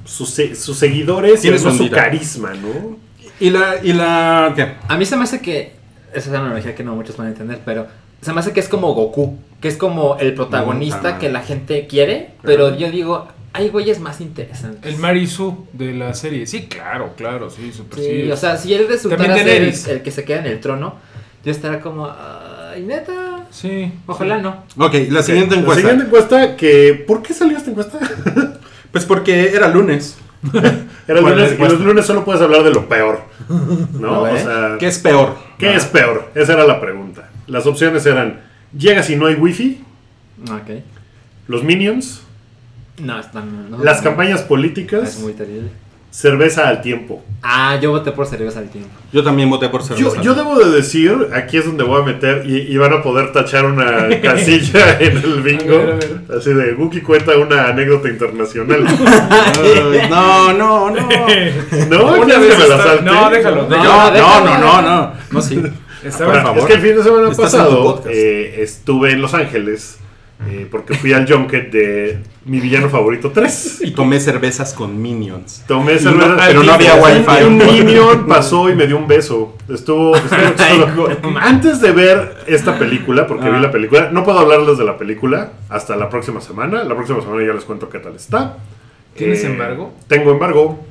su 0.05 0.27
se- 0.27 0.55
sus 0.55 0.77
seguidores 0.77 1.41
Tiene 1.41 1.57
y 1.57 1.61
su 1.61 1.91
carisma, 1.91 2.53
¿no? 2.55 2.97
¿Y 3.41 3.51
la, 3.51 3.77
y 3.83 3.93
la 3.93 4.53
qué? 4.55 4.75
A 4.89 4.97
mí 4.97 5.05
se 5.07 5.17
me 5.17 5.25
hace 5.25 5.41
que. 5.41 5.73
Esa 6.11 6.19
es 6.21 6.27
una 6.29 6.41
analogía 6.41 6.75
que 6.75 6.85
no 6.85 6.95
muchos 6.95 7.17
van 7.17 7.29
a 7.29 7.31
entender, 7.31 7.61
pero. 7.65 7.87
Se 8.21 8.33
me 8.33 8.41
hace 8.41 8.53
que 8.53 8.61
es 8.61 8.69
como 8.69 8.95
Goku. 8.95 9.39
Que 9.61 9.69
es 9.69 9.77
como 9.77 10.17
el 10.19 10.35
protagonista 10.35 11.15
Mm, 11.15 11.19
que 11.19 11.29
la 11.31 11.41
gente 11.43 11.87
quiere. 11.87 12.31
Pero 12.43 12.77
yo 12.77 12.91
digo, 12.91 13.29
hay 13.53 13.69
güeyes 13.69 14.01
más 14.01 14.21
interesantes. 14.21 14.93
El 14.93 14.99
Marisu 14.99 15.67
de 15.73 15.93
la 15.95 16.15
serie. 16.15 16.47
Sí, 16.47 16.67
claro, 16.67 17.13
claro, 17.17 17.51
sí, 17.51 17.71
súper 17.73 17.99
Sí, 18.01 18.23
sí. 18.25 18.31
o 18.31 18.37
sea, 18.37 18.57
si 18.57 18.73
él 18.75 18.87
resultara 18.89 19.35
ser 19.37 19.49
el, 19.49 19.75
el 19.91 20.03
que 20.03 20.11
se 20.11 20.25
queda 20.25 20.39
en 20.41 20.47
el 20.47 20.61
trono, 20.61 20.95
yo 21.45 21.51
estaría 21.53 21.81
como. 21.81 22.07
Ay, 22.07 22.83
neta. 22.83 23.24
Sí. 23.51 23.93
Ojalá 24.07 24.39
no. 24.39 24.65
Ok, 24.79 24.95
la 25.11 25.23
siguiente 25.23 25.55
La 25.57 25.61
encuesta. 25.63 25.81
siguiente 25.83 26.05
encuesta 26.07 26.57
que. 26.57 27.05
¿Por 27.07 27.23
qué 27.23 27.35
salió 27.35 27.57
esta 27.57 27.71
encuesta? 27.71 27.99
Pues 28.93 29.05
porque 29.07 29.49
era 29.53 29.67
lunes. 29.69 30.17
Era 31.09 31.19
el 31.19 31.23
¿Cuál 31.23 31.35
lunes, 31.35 31.51
es 31.53 31.59
y 31.59 31.63
la 31.63 31.69
los 31.69 31.81
lunes 31.81 32.07
solo 32.07 32.25
puedes 32.25 32.41
hablar 32.41 32.63
de 32.63 32.71
lo 32.71 32.89
peor. 32.89 33.23
Sea, 33.49 34.77
¿Qué 34.79 34.87
es 34.87 34.99
peor? 35.01 35.37
¿qué 35.59 35.75
es 35.75 35.85
peor? 35.87 36.31
Esa 36.37 36.53
era 36.53 36.65
la 36.65 36.81
pregunta. 36.81 37.29
Las 37.49 37.67
opciones 37.67 38.07
eran: 38.07 38.41
llega 38.77 39.03
si 39.03 39.17
no 39.17 39.27
hay 39.27 39.35
wifi, 39.35 39.83
Ok. 40.45 40.81
los 41.49 41.65
minions, 41.65 42.23
No, 42.99 43.19
está- 43.19 43.41
no, 43.41 43.69
no, 43.79 43.83
las 43.85 43.99
no. 43.99 44.05
campañas 44.05 44.43
políticas, 44.43 45.17
Es 45.17 45.19
muy 45.21 45.33
terrible. 45.33 45.71
Cerveza 46.15 46.69
al 46.69 46.81
tiempo. 46.81 47.23
Ah, 47.43 47.77
yo 47.83 47.91
voté 47.91 48.13
por 48.13 48.25
cerveza 48.27 48.61
al 48.61 48.69
tiempo. 48.71 48.89
Yo 49.13 49.25
también 49.25 49.51
voté 49.51 49.69
por 49.69 49.81
Yo, 49.83 49.97
cerveza. 49.97 50.23
yo 50.23 50.35
debo 50.35 50.57
de 50.59 50.71
decir, 50.71 51.29
aquí 51.35 51.57
es 51.57 51.67
donde 51.67 51.83
voy 51.83 52.01
a 52.03 52.05
meter 52.05 52.45
y, 52.47 52.59
y 52.73 52.77
van 52.77 52.93
a 52.93 53.03
poder 53.03 53.33
tachar 53.33 53.65
una 53.67 54.09
casilla 54.23 54.97
en 55.01 55.17
el 55.19 55.43
bingo. 55.43 55.75
A 55.75 55.79
ver, 55.79 55.91
a 55.91 55.97
ver. 55.97 56.39
Así 56.39 56.53
de, 56.55 56.73
Guki 56.75 57.01
cuenta 57.01 57.37
una 57.37 57.67
anécdota 57.69 58.09
internacional. 58.09 58.87
Ay, 59.61 60.09
no, 60.09 60.53
no, 60.53 60.91
no. 60.91 61.09
¿No? 61.91 62.07
Una 62.15 62.25
¿Quieres 62.25 62.41
vez 62.41 62.55
que 62.57 62.63
me 62.63 62.69
la 62.69 62.77
está- 62.77 62.85
salte? 62.85 63.05
no, 63.05 63.31
déjalo, 63.31 63.63
No, 63.63 63.69
déjalo. 63.69 63.93
no, 64.05 64.11
déjalo. 64.13 64.45
no, 64.45 64.59
no, 64.59 64.83
no. 64.83 65.13
No, 65.33 65.43
sí. 65.43 65.61
Estaba 66.05 66.33
Por 66.33 66.43
favor. 66.43 66.59
Es 66.61 66.65
que 66.67 66.73
el 66.75 66.81
fin 66.81 66.97
de 66.97 67.03
semana 67.03 67.31
pasado 67.31 68.05
eh, 68.09 68.55
estuve 68.59 69.11
en 69.13 69.21
Los 69.23 69.35
Ángeles 69.35 69.99
eh, 70.49 70.67
porque 70.71 70.95
fui 70.95 71.13
al 71.13 71.27
junket 71.31 71.71
de 71.71 72.19
mi 72.45 72.61
villano 72.61 72.89
favorito 72.89 73.31
3. 73.31 73.81
Y 73.85 73.91
tomé 73.93 74.21
cervezas 74.21 74.75
con 74.75 75.01
minions. 75.01 75.65
Tomé 75.67 75.95
Y 76.01 76.05
no- 76.05 76.37
pero 76.47 76.63
no 76.63 76.73
había 76.73 76.95
wifi. 76.97 77.41
Y 77.41 77.45
un 77.45 77.57
minion 77.59 78.27
pasó 78.27 78.69
y 78.71 78.75
me 78.75 78.87
dio 78.87 78.99
un 78.99 79.07
beso. 79.09 79.57
Estuvo. 79.69 80.15
Antes 81.41 81.81
de 81.81 81.93
ver 81.93 82.37
esta 82.47 82.79
película, 82.79 83.27
porque 83.27 83.49
vi 83.49 83.57
Ah. 83.57 83.61
la 83.61 83.71
película, 83.71 84.11
no 84.11 84.25
puedo 84.25 84.39
hablarles 84.39 84.79
de 84.79 84.85
la 84.85 84.97
película 84.99 85.53
hasta 85.69 85.97
la 85.97 86.09
próxima 86.09 86.41
semana. 86.41 86.85
La 86.85 86.95
próxima 86.95 87.21
semana 87.21 87.45
ya 87.47 87.53
les 87.53 87.65
cuento 87.65 87.89
qué 87.89 87.99
tal 87.99 88.15
está. 88.17 88.57
¿Tienes 89.17 89.43
Eh, 89.45 89.47
embargo? 89.47 89.93
Tengo 90.09 90.33
embargo. 90.33 90.85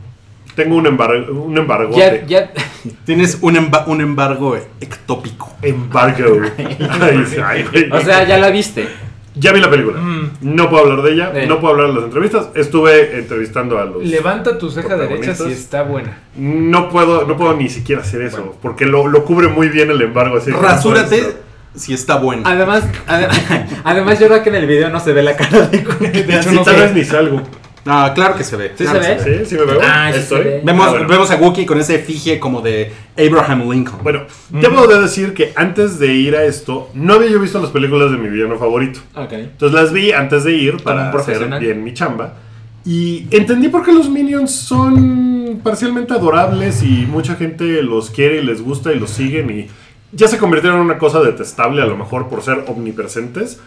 Tengo 0.55 0.75
un 0.75 0.86
embargo. 0.86 1.33
Un 1.45 1.57
embargo. 1.57 1.98
Ya, 1.98 2.25
ya. 2.25 2.51
Tienes 3.05 3.39
un, 3.41 3.55
emba- 3.55 3.86
un 3.88 4.01
embargo 4.01 4.55
ectópico. 4.79 5.51
Embargo. 5.62 6.41
Ay, 6.57 7.25
ay, 7.43 7.65
güey. 7.72 7.91
O 7.91 8.00
sea, 8.01 8.24
ya 8.27 8.38
la 8.38 8.50
viste. 8.51 8.88
Ya 9.35 9.51
vi 9.51 9.59
la 9.59 9.69
película. 9.69 9.99
Mm. 9.99 10.29
No 10.41 10.69
puedo 10.69 10.83
hablar 10.83 11.01
de 11.01 11.11
ella, 11.13 11.31
Eh. 11.33 11.47
no 11.47 11.59
puedo 11.59 11.73
hablar 11.73 11.87
de 11.89 11.95
las 11.95 12.03
entrevistas. 12.05 12.49
Estuve 12.55 13.17
entrevistando 13.17 13.79
a 13.79 13.85
los. 13.85 14.03
Levanta 14.05 14.57
tu 14.57 14.69
ceja 14.69 14.95
derecha 14.95 15.33
si 15.35 15.51
está 15.51 15.83
buena. 15.83 16.19
No 16.35 16.89
puedo, 16.89 17.25
no 17.25 17.35
puedo 17.37 17.55
ni 17.55 17.69
siquiera 17.69 18.01
hacer 18.01 18.21
eso, 18.21 18.37
Bueno. 18.37 18.53
porque 18.61 18.85
lo, 18.85 19.07
lo 19.07 19.25
cubre 19.25 19.47
muy 19.47 19.69
bien 19.69 19.89
el 19.89 20.01
embargo. 20.01 20.37
Así 20.37 20.51
no 20.51 20.59
Rasúrate 20.61 21.33
si 21.75 21.93
está 21.93 22.17
bueno. 22.17 22.43
Además, 22.45 22.83
ade- 23.07 23.27
además 23.83 24.19
yo 24.19 24.27
creo 24.27 24.43
que 24.43 24.49
en 24.49 24.55
el 24.55 24.67
video 24.67 24.89
no 24.89 24.99
se 24.99 25.13
ve 25.13 25.23
la 25.23 25.35
cara 25.35 25.67
de. 25.67 25.79
De 26.23 26.35
hecho, 26.39 26.51
no 26.51 26.61
tal 26.63 26.75
vez 26.75 26.93
ni 26.93 27.03
salgo. 27.03 27.41
Ah, 27.85 28.11
claro 28.15 28.35
que 28.35 28.43
se 28.43 28.55
ve. 28.55 28.71
¿Sí 28.77 28.83
claro 28.85 29.03
se 29.03 29.15
ve? 29.15 29.39
¿Sí? 29.45 29.45
¿Sí 29.49 29.55
me 29.55 29.65
veo? 29.65 29.79
Ah, 29.83 30.09
sí 30.13 30.19
¿Estoy? 30.19 30.43
ve. 30.43 30.61
Vemos, 30.63 30.87
Ah, 30.87 30.91
bueno. 30.91 31.07
vemos 31.07 31.31
a 31.31 31.35
Wookiee 31.35 31.65
con 31.65 31.79
ese 31.79 31.95
efigie 31.95 32.39
como 32.39 32.61
de 32.61 32.91
Abraham 33.17 33.69
Lincoln. 33.69 33.99
Bueno, 34.03 34.21
debo 34.49 34.87
de 34.87 35.01
decir 35.01 35.33
que 35.33 35.51
antes 35.55 35.99
de 35.99 36.13
ir 36.13 36.35
a 36.35 36.43
esto, 36.45 36.89
no 36.93 37.15
había 37.15 37.29
yo 37.29 37.39
visto 37.39 37.59
las 37.61 37.71
películas 37.71 38.11
de 38.11 38.17
mi 38.17 38.29
villano 38.29 38.57
favorito. 38.57 38.99
Ok. 39.15 39.33
Entonces 39.33 39.73
las 39.79 39.91
vi 39.91 40.11
antes 40.11 40.43
de 40.45 40.53
ir 40.53 40.77
para 40.83 41.09
hacer 41.11 41.59
bien 41.59 41.83
mi 41.83 41.93
chamba. 41.93 42.35
Y 42.85 43.27
entendí 43.31 43.69
por 43.69 43.83
qué 43.85 43.93
los 43.93 44.09
Minions 44.09 44.51
son 44.51 45.61
parcialmente 45.63 46.13
adorables 46.13 46.83
y 46.83 47.05
mucha 47.09 47.35
gente 47.35 47.81
los 47.83 48.09
quiere 48.09 48.41
y 48.41 48.45
les 48.45 48.61
gusta 48.61 48.91
y 48.91 48.99
los 48.99 49.09
siguen 49.09 49.49
y 49.57 49.67
ya 50.11 50.27
se 50.27 50.37
convirtieron 50.37 50.79
en 50.79 50.85
una 50.85 50.97
cosa 50.97 51.21
detestable 51.21 51.81
a 51.81 51.85
lo 51.85 51.95
mejor 51.97 52.27
por 52.27 52.41
ser 52.43 52.65
omnipresentes. 52.67 53.59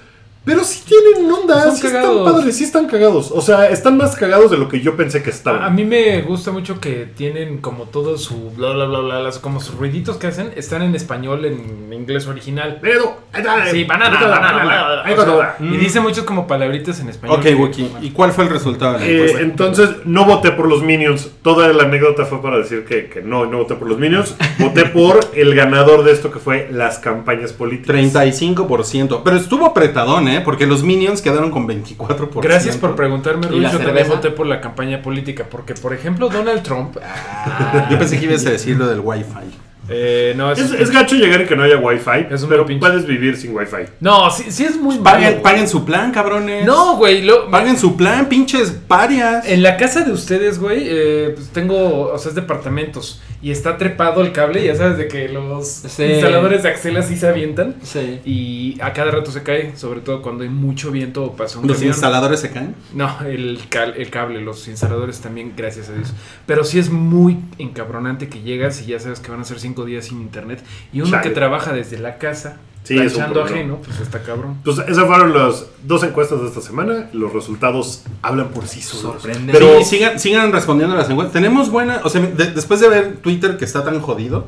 Pero 0.46 0.62
sí 0.62 0.80
tienen 0.86 1.28
onda, 1.30 1.72
sí 1.72 1.82
cagados. 1.82 2.18
están 2.18 2.32
padres, 2.34 2.56
sí 2.56 2.62
están 2.64 2.86
cagados. 2.86 3.32
O 3.32 3.40
sea, 3.40 3.68
están 3.68 3.96
más 3.96 4.14
cagados 4.14 4.48
de 4.52 4.56
lo 4.56 4.68
que 4.68 4.80
yo 4.80 4.96
pensé 4.96 5.20
que 5.20 5.30
estaban. 5.30 5.60
A, 5.64 5.70
mí 5.70 5.84
me 5.84 6.22
gusta 6.22 6.52
mucho 6.52 6.78
que 6.80 7.04
tienen 7.16 7.58
como 7.58 7.86
todo 7.86 8.16
su 8.16 8.52
bla 8.52 8.70
bla 8.70 8.84
bla 8.84 9.00
bla, 9.00 9.20
las- 9.22 9.40
como 9.40 9.60
sus 9.60 9.74
ruiditos 9.74 10.18
que 10.18 10.28
hacen 10.28 10.52
están 10.54 10.82
en 10.82 10.94
español 10.94 11.44
en 11.46 11.92
inglés 11.92 12.28
original. 12.28 12.78
Pero, 12.80 13.26
Sí, 13.72 13.82
banana, 13.84 14.14
banana, 14.20 14.28
banana, 14.40 14.64
banana, 14.64 15.02
ahí 15.04 15.14
o 15.14 15.16
sea, 15.16 15.56
está. 15.58 15.64
Y 15.64 15.76
dice 15.78 15.98
muchos 16.00 16.22
como 16.24 16.46
palabritas 16.46 17.00
en 17.00 17.08
español. 17.08 17.40
ok, 17.40 17.46
Wookiee. 17.58 17.90
¿Y 18.02 18.10
cuál 18.10 18.30
fue 18.30 18.44
el 18.44 18.50
resultado 18.50 18.98
Eh, 19.00 19.38
entonces, 19.40 19.90
no 20.04 20.24
voté 20.26 20.52
por 20.52 20.68
los 20.68 20.80
Minions. 20.82 21.28
Toda 21.42 21.68
la 21.72 21.82
anécdota 21.82 22.24
fue 22.24 22.40
para 22.40 22.58
decir 22.58 22.84
que, 22.84 23.08
que 23.08 23.20
no, 23.20 23.46
no 23.46 23.58
voté 23.58 23.74
por 23.74 23.88
los 23.88 23.98
Minions. 23.98 24.36
Voté 24.60 24.84
por 24.86 25.18
el 25.34 25.56
ganador 25.56 26.04
de 26.04 26.12
esto 26.12 26.30
que 26.30 26.38
fue 26.38 26.68
las 26.70 26.98
campañas 27.00 27.52
políticas. 27.52 27.96
35%. 27.96 29.22
Pero 29.24 29.36
estuvo 29.36 29.66
apretadón, 29.66 30.28
¿eh? 30.28 30.35
Porque 30.44 30.66
los 30.66 30.82
Minions 30.82 31.22
quedaron 31.22 31.50
con 31.50 31.66
24%. 31.68 32.40
Gracias 32.42 32.76
por 32.76 32.94
preguntarme, 32.96 33.46
¿Y 33.46 33.50
Ruiz. 33.50 33.72
Yo 33.72 33.78
también 33.78 34.08
voté 34.08 34.30
por 34.30 34.46
la 34.46 34.60
campaña 34.60 35.02
política. 35.02 35.46
Porque, 35.50 35.74
por 35.74 35.92
ejemplo, 35.94 36.28
Donald 36.28 36.62
Trump. 36.62 36.96
ah, 37.02 37.88
Yo 37.90 37.98
pensé 37.98 38.18
que 38.18 38.26
ibas 38.26 38.44
a 38.46 38.50
decir 38.50 38.76
lo 38.76 38.86
del 38.86 39.00
Wi-Fi. 39.00 39.65
Eh, 39.88 40.34
no, 40.36 40.52
Es, 40.52 40.58
es- 40.58 40.72
es 40.72 40.90
gacho 40.90 41.14
llegar 41.16 41.40
y 41.42 41.46
que 41.46 41.56
no 41.56 41.62
haya 41.62 41.76
wifi, 41.78 42.26
Es 42.30 42.42
un 42.42 42.48
pero 42.48 42.66
pinche. 42.66 42.80
puedes 42.80 43.06
vivir 43.06 43.36
sin 43.36 43.54
wifi. 43.56 43.84
No, 44.00 44.30
sí, 44.30 44.44
sí 44.50 44.64
es 44.64 44.76
muy 44.76 44.98
Paguen, 44.98 45.30
malo. 45.30 45.42
paguen 45.42 45.68
su 45.68 45.84
plan, 45.84 46.12
cabrones. 46.12 46.64
No, 46.66 46.96
güey. 46.96 47.22
lo- 47.22 47.50
Paguen 47.50 47.78
su 47.78 47.96
plan, 47.96 48.28
pinches 48.28 48.70
parias. 48.70 49.46
En 49.48 49.62
la 49.62 49.76
casa 49.76 50.02
de 50.04 50.12
ustedes, 50.12 50.58
güey, 50.58 50.82
eh, 50.84 51.32
pues 51.34 51.48
tengo, 51.50 52.10
o 52.12 52.18
sea, 52.18 52.30
es 52.30 52.34
departamentos 52.34 53.20
y 53.42 53.50
está 53.50 53.76
trepado 53.78 54.22
el 54.22 54.32
cable, 54.32 54.64
ya 54.64 54.74
sabes 54.74 54.96
de 54.98 55.08
que 55.08 55.28
los 55.28 55.68
Sí. 55.68 56.02
instaladores 56.04 56.62
de 56.62 56.68
Axel 56.70 56.96
así 56.96 57.16
se 57.16 57.28
avientan 57.28 57.76
Sí. 57.82 58.20
y 58.24 58.78
a 58.80 58.92
cada 58.92 59.10
rato 59.12 59.30
se 59.30 59.42
cae, 59.42 59.76
sobre 59.76 60.00
todo 60.00 60.22
cuando 60.22 60.42
hay 60.42 60.48
mucho 60.50 60.90
viento 60.90 61.24
o 61.24 61.36
pasa 61.36 61.58
un 61.58 61.66
Los 61.68 61.76
camión. 61.76 61.92
instaladores 61.92 62.40
se 62.40 62.50
caen. 62.50 62.74
No, 62.94 63.14
el, 63.26 63.60
cal- 63.68 63.94
el 63.96 64.10
cable, 64.10 64.40
los 64.40 64.66
instaladores 64.68 65.20
también, 65.20 65.52
gracias 65.56 65.88
a 65.90 65.92
Dios. 65.92 66.12
Pero 66.46 66.64
sí 66.64 66.78
es 66.78 66.90
muy 66.90 67.38
encabronante 67.58 68.28
que 68.28 68.40
llegas 68.40 68.82
y 68.82 68.86
ya 68.86 68.98
sabes 69.00 69.20
que 69.20 69.30
van 69.30 69.40
a 69.40 69.44
ser 69.44 69.60
cinco 69.60 69.75
días 69.84 70.06
sin 70.06 70.20
internet 70.20 70.62
y 70.92 71.00
uno 71.00 71.10
Chale. 71.10 71.22
que 71.22 71.30
trabaja 71.30 71.72
desde 71.72 71.98
la 71.98 72.18
casa, 72.18 72.56
Sí, 72.84 72.94
problema. 72.94 73.42
ajeno, 73.44 73.78
pues 73.84 73.98
está 73.98 74.22
cabrón. 74.22 74.58
Pues 74.64 74.78
esas 74.78 75.06
fueron 75.06 75.34
las 75.34 75.66
dos 75.82 76.04
encuestas 76.04 76.40
de 76.40 76.46
esta 76.46 76.60
semana. 76.60 77.08
Los 77.12 77.32
resultados 77.32 78.04
hablan 78.22 78.50
por 78.50 78.68
sí 78.68 78.80
solos. 78.80 79.20
Sorprende. 79.22 79.52
Pero 79.52 79.78
sí, 79.80 79.84
sigan, 79.96 80.20
sigan 80.20 80.52
respondiendo 80.52 80.94
a 80.94 80.98
las 80.98 81.10
encuestas. 81.10 81.32
Tenemos 81.32 81.68
buena, 81.70 82.00
o 82.04 82.08
sea, 82.08 82.20
de- 82.20 82.52
después 82.52 82.78
de 82.78 82.88
ver 82.88 83.16
Twitter 83.16 83.56
que 83.58 83.64
está 83.64 83.82
tan 83.82 84.00
jodido, 84.00 84.46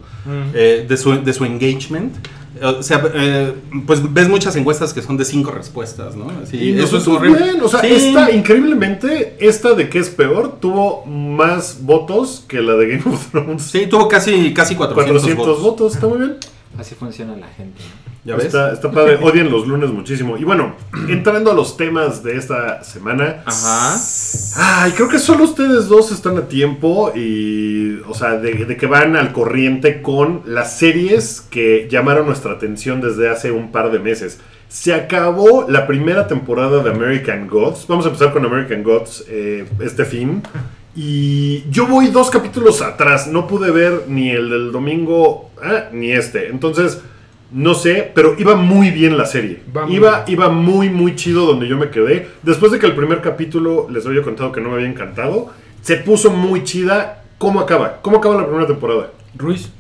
eh, 0.55 0.87
de, 0.89 0.97
su, 0.97 1.21
de 1.21 1.33
su 1.33 1.45
engagement, 1.47 2.15
o 2.63 2.83
sea, 2.83 3.03
eh, 3.15 3.55
pues 3.87 4.13
ves 4.13 4.29
muchas 4.29 4.55
encuestas 4.57 4.93
que 4.93 5.03
son 5.03 5.17
de 5.17 5.25
cinco 5.25 5.51
respuestas, 5.51 6.15
¿no? 6.17 6.27
Así, 6.43 6.57
Y 6.57 6.79
eso 6.79 6.99
es 6.99 7.09
horrible. 7.09 7.43
bien, 7.43 7.61
o 7.63 7.69
sea, 7.69 7.81
Sí. 7.81 7.89
esta, 7.91 8.31
increíblemente, 8.31 9.37
esta 9.41 9.75
de 9.75 9.89
que 9.89 9.99
es 9.99 10.11
peor, 10.11 10.59
tuvo 10.61 11.05
más 11.07 11.79
votos 11.83 12.45
que 12.49 12.61
la 12.61 12.75
de 12.75 12.97
Game 12.99 13.15
of 13.15 13.31
Thrones. 13.31 13.63
Sí, 13.63 13.87
tuvo 13.87 14.09
casi, 14.09 14.53
casi 14.55 14.75
400, 14.75 15.23
400 15.23 15.47
votos. 15.47 15.63
votos, 15.63 15.95
está 15.95 16.07
muy 16.07 16.19
bien. 16.19 16.37
Así 16.79 16.95
funciona 16.95 17.37
la 17.37 17.49
gente. 17.49 17.81
¿no? 17.83 18.09
¿Ya 18.29 18.37
ves? 18.37 18.45
Está, 18.45 18.75
está 18.75 18.91
padre, 18.91 19.19
odian 19.23 19.51
los 19.51 19.67
lunes 19.67 19.89
muchísimo. 19.89 20.37
Y 20.37 20.45
bueno, 20.45 20.75
entrando 21.09 21.51
a 21.51 21.55
los 21.55 21.79
temas 21.79 22.23
de 22.23 22.37
esta 22.37 22.85
semana. 22.85 23.43
Ajá. 23.47 23.97
Ay, 24.57 24.93
creo 24.93 25.09
que 25.09 25.19
solo 25.19 25.45
ustedes 25.45 25.89
dos 25.89 26.13
están 26.13 26.37
a 26.37 26.43
tiempo 26.43 27.11
y, 27.17 28.01
o 28.07 28.13
sea, 28.13 28.37
de, 28.37 28.67
de 28.67 28.77
que 28.77 28.85
van 28.87 29.17
al 29.17 29.33
corriente 29.33 30.03
con 30.03 30.43
las 30.45 30.77
series 30.77 31.41
que 31.49 31.89
llamaron 31.91 32.27
nuestra 32.27 32.53
atención 32.53 33.01
desde 33.01 33.31
hace 33.31 33.51
un 33.51 33.73
par 33.73 33.91
de 33.91 33.99
meses. 33.99 34.41
Se 34.69 34.93
acabó 34.93 35.65
la 35.67 35.87
primera 35.87 36.27
temporada 36.27 36.83
de 36.83 36.91
American 36.91 37.49
Gods. 37.49 37.87
Vamos 37.89 38.05
a 38.05 38.09
empezar 38.09 38.35
con 38.35 38.45
American 38.45 38.83
Gods 38.83 39.25
eh, 39.29 39.67
este 39.81 40.05
fin. 40.05 40.43
Y 40.95 41.65
yo 41.71 41.87
voy 41.87 42.09
dos 42.09 42.29
capítulos 42.29 42.83
atrás. 42.83 43.27
No 43.27 43.47
pude 43.47 43.71
ver 43.71 44.03
ni 44.07 44.29
el 44.29 44.51
del 44.51 44.71
domingo 44.71 45.49
ah, 45.63 45.85
ni 45.93 46.13
este. 46.13 46.49
Entonces, 46.49 47.01
no 47.51 47.75
sé, 47.75 48.11
pero 48.15 48.35
iba 48.39 48.57
muy 48.57 48.91
bien 48.91 49.17
la 49.17 49.27
serie. 49.27 49.61
Iba, 49.89 50.25
iba 50.27 50.49
muy, 50.49 50.91
muy 50.91 51.17
chido 51.17 51.47
donde 51.47 51.67
yo 51.67 51.77
me 51.77 51.91
quedé. 51.91 52.29
Después 52.43 52.73
de 52.73 52.79
que 52.79 52.87
el 52.87 52.95
primer 52.95 53.21
capítulo 53.21 53.89
les 53.91 54.07
había 54.07 54.23
contado 54.23 54.53
que 54.53 54.61
no 54.61 54.69
me 54.69 54.77
había 54.77 54.89
encantado, 54.89 55.51
se 55.81 55.97
puso 55.97 56.31
muy 56.31 56.65
chida. 56.65 57.25
¿Cómo 57.39 57.61
acaba? 57.61 58.01
¿Cómo 58.03 58.19
acaba 58.19 58.37
la 58.37 58.47
primera 58.47 58.67
temporada? 58.67 59.13
Ruiz. 59.35 59.71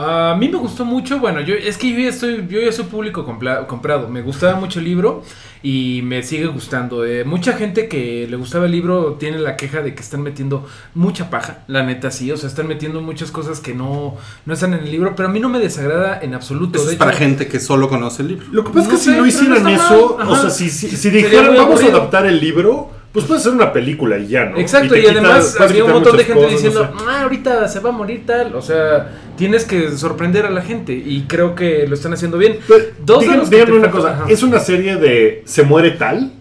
A 0.00 0.36
mí 0.38 0.48
me 0.48 0.58
gustó 0.58 0.84
mucho, 0.84 1.18
bueno, 1.18 1.40
yo 1.40 1.56
es 1.56 1.76
que 1.76 1.90
yo 1.92 1.98
ya 1.98 2.10
estoy, 2.10 2.46
yo 2.48 2.60
ya 2.60 2.70
soy 2.70 2.84
público 2.84 3.26
compla- 3.26 3.66
comprado. 3.66 4.08
Me 4.08 4.22
gustaba 4.22 4.54
mucho 4.54 4.78
el 4.78 4.84
libro 4.84 5.24
y 5.60 6.02
me 6.04 6.22
sigue 6.22 6.46
gustando. 6.46 7.04
Eh, 7.04 7.24
mucha 7.24 7.54
gente 7.54 7.88
que 7.88 8.28
le 8.30 8.36
gustaba 8.36 8.66
el 8.66 8.70
libro 8.70 9.14
tiene 9.18 9.40
la 9.40 9.56
queja 9.56 9.82
de 9.82 9.96
que 9.96 10.00
están 10.02 10.22
metiendo 10.22 10.64
mucha 10.94 11.30
paja, 11.30 11.64
la 11.66 11.82
neta 11.82 12.12
sí, 12.12 12.30
o 12.30 12.36
sea, 12.36 12.48
están 12.48 12.68
metiendo 12.68 13.00
muchas 13.00 13.32
cosas 13.32 13.58
que 13.58 13.74
no, 13.74 14.16
no 14.46 14.54
están 14.54 14.72
en 14.74 14.84
el 14.84 14.90
libro, 14.92 15.16
pero 15.16 15.28
a 15.28 15.32
mí 15.32 15.40
no 15.40 15.48
me 15.48 15.58
desagrada 15.58 16.20
en 16.22 16.32
absoluto. 16.32 16.78
Eso 16.78 16.86
De 16.86 16.92
es 16.92 16.98
para 16.98 17.10
gente 17.12 17.48
que 17.48 17.58
solo 17.58 17.88
conoce 17.88 18.22
el 18.22 18.28
libro. 18.28 18.46
Lo 18.52 18.62
que 18.62 18.70
pasa 18.70 18.86
No 18.88 18.94
es 18.94 18.98
que 19.00 19.04
sé, 19.04 19.10
si 19.14 19.18
no 19.18 19.26
hicieran 19.26 19.62
no 19.64 19.68
eso, 19.70 20.16
o 20.16 20.36
sea, 20.36 20.50
si, 20.50 20.70
si, 20.70 20.90
si 20.90 21.10
dijeran 21.10 21.48
vamos 21.56 21.60
a 21.60 21.62
aburrido". 21.72 21.96
adaptar 21.96 22.24
el 22.26 22.38
libro, 22.38 22.90
pues 23.18 23.28
puede 23.28 23.40
ser 23.40 23.52
una 23.52 23.72
película 23.72 24.18
y 24.18 24.28
ya, 24.28 24.44
¿no? 24.46 24.58
Exacto, 24.58 24.96
y, 24.96 25.00
quita- 25.00 25.10
además 25.12 25.56
habría 25.60 25.84
un 25.84 25.92
montón 25.92 26.16
de 26.16 26.24
gente 26.24 26.34
cosas, 26.40 26.50
no 26.52 26.56
diciendo, 26.56 26.82
sé. 26.98 27.04
ah, 27.08 27.22
ahorita 27.22 27.68
se 27.68 27.80
va 27.80 27.88
a 27.90 27.92
morir 27.92 28.22
tal. 28.26 28.54
O 28.54 28.62
sea, 28.62 29.10
tienes 29.36 29.64
que 29.64 29.90
sorprender 29.92 30.46
a 30.46 30.50
la 30.50 30.62
gente 30.62 30.92
y 30.92 31.24
creo 31.28 31.54
que 31.54 31.86
lo 31.86 31.94
están 31.94 32.12
haciendo 32.12 32.38
bien. 32.38 32.58
Pero, 32.66 32.84
Dos 33.04 33.20
de 33.26 33.36
los 33.36 33.48
que 33.50 33.56
díganme 33.56 33.72
te 33.72 33.78
una 33.78 33.90
cosa, 33.90 34.12
ajá. 34.12 34.24
¿es 34.28 34.42
una 34.42 34.60
serie 34.60 34.96
de 34.96 35.42
se 35.44 35.62
muere 35.62 35.90
tal? 35.92 36.32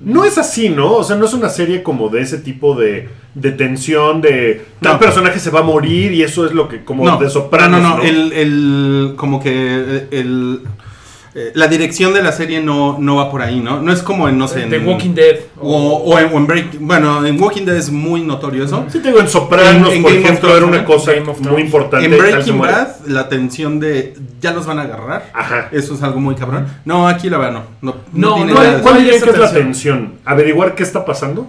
No 0.00 0.24
es 0.24 0.36
así, 0.38 0.68
¿no? 0.68 0.92
O 0.94 1.04
sea, 1.04 1.16
no 1.16 1.24
es 1.24 1.32
una 1.34 1.48
serie 1.48 1.82
como 1.82 2.08
de 2.08 2.20
ese 2.20 2.38
tipo 2.38 2.74
de, 2.74 3.08
de 3.34 3.52
tensión, 3.52 4.20
de 4.20 4.62
tal 4.80 4.94
No. 4.94 4.98
personaje 4.98 5.38
se 5.38 5.50
va 5.50 5.60
a 5.60 5.62
morir 5.62 6.12
y 6.12 6.22
eso 6.22 6.44
es 6.44 6.52
lo 6.52 6.68
que, 6.68 6.84
como 6.84 7.04
no, 7.04 7.16
de 7.16 7.30
sopranos, 7.30 7.80
no, 7.80 7.88
no, 7.90 7.96
¿no? 7.98 8.02
El, 8.02 8.32
el- 8.32 9.12
como 9.16 9.40
que 9.42 10.06
el, 10.10 10.60
eh, 11.36 11.50
la 11.54 11.66
dirección 11.66 12.14
de 12.14 12.22
la 12.22 12.30
serie 12.30 12.60
no, 12.60 12.96
no 13.00 13.16
va 13.16 13.28
por 13.30 13.42
ahí, 13.42 13.58
¿no? 13.58 13.80
No 13.82 13.92
es 13.92 14.02
como 14.02 14.28
en, 14.28 14.38
no 14.38 14.46
sé, 14.46 14.62
en, 14.62 14.70
The 14.70 14.78
Walking 14.78 15.14
Dead. 15.14 15.36
o, 15.60 15.96
o 16.04 16.18
en, 16.18 16.26
o 16.32 16.36
en 16.38 16.46
Break- 16.46 16.78
bueno, 16.78 17.26
en 17.26 17.42
Walking 17.42 17.64
Dead 17.64 17.76
es 17.76 17.90
muy 17.90 18.22
notorio 18.22 18.64
eso. 18.64 18.84
Sí, 18.88 19.00
te 19.00 19.08
digo, 19.08 19.18
en 19.20 19.28
Sopranos, 19.28 19.88
En- 19.90 19.96
en 19.96 20.02
por 20.02 20.12
Game 20.12 20.22
ejemplo, 20.24 20.48
Thrones, 20.50 20.68
era 20.68 20.78
una 20.78 20.84
cosa 20.84 21.12
muy 21.50 21.62
importante. 21.62 22.06
En 22.06 22.16
Breaking. 22.16 22.58
Bad, 22.60 22.88
la 23.06 23.28
tensión 23.28 23.80
de 23.80 24.14
ya 24.40 24.52
los 24.52 24.64
van 24.66 24.78
a 24.78 24.82
agarrar. 24.82 25.30
Ajá. 25.34 25.68
Eso 25.72 25.94
es 25.94 26.02
algo 26.04 26.20
muy 26.20 26.36
cabrón. 26.36 26.66
No, 26.84 27.08
aquí 27.08 27.28
la 27.28 27.38
verdad 27.38 27.64
no. 27.82 27.92
No, 27.92 27.96
No, 28.12 28.34
tiene 28.36 28.52
no, 28.52 28.62
nada 28.62 28.80
¿Cuál, 28.80 28.98
dirían 28.98 29.20
que 29.20 29.30
es 29.30 29.38
la 29.38 29.52
tensión. 29.52 30.14
¿Averiguar 30.24 30.74
qué 30.76 30.84
está 30.84 31.04
pasando? 31.04 31.48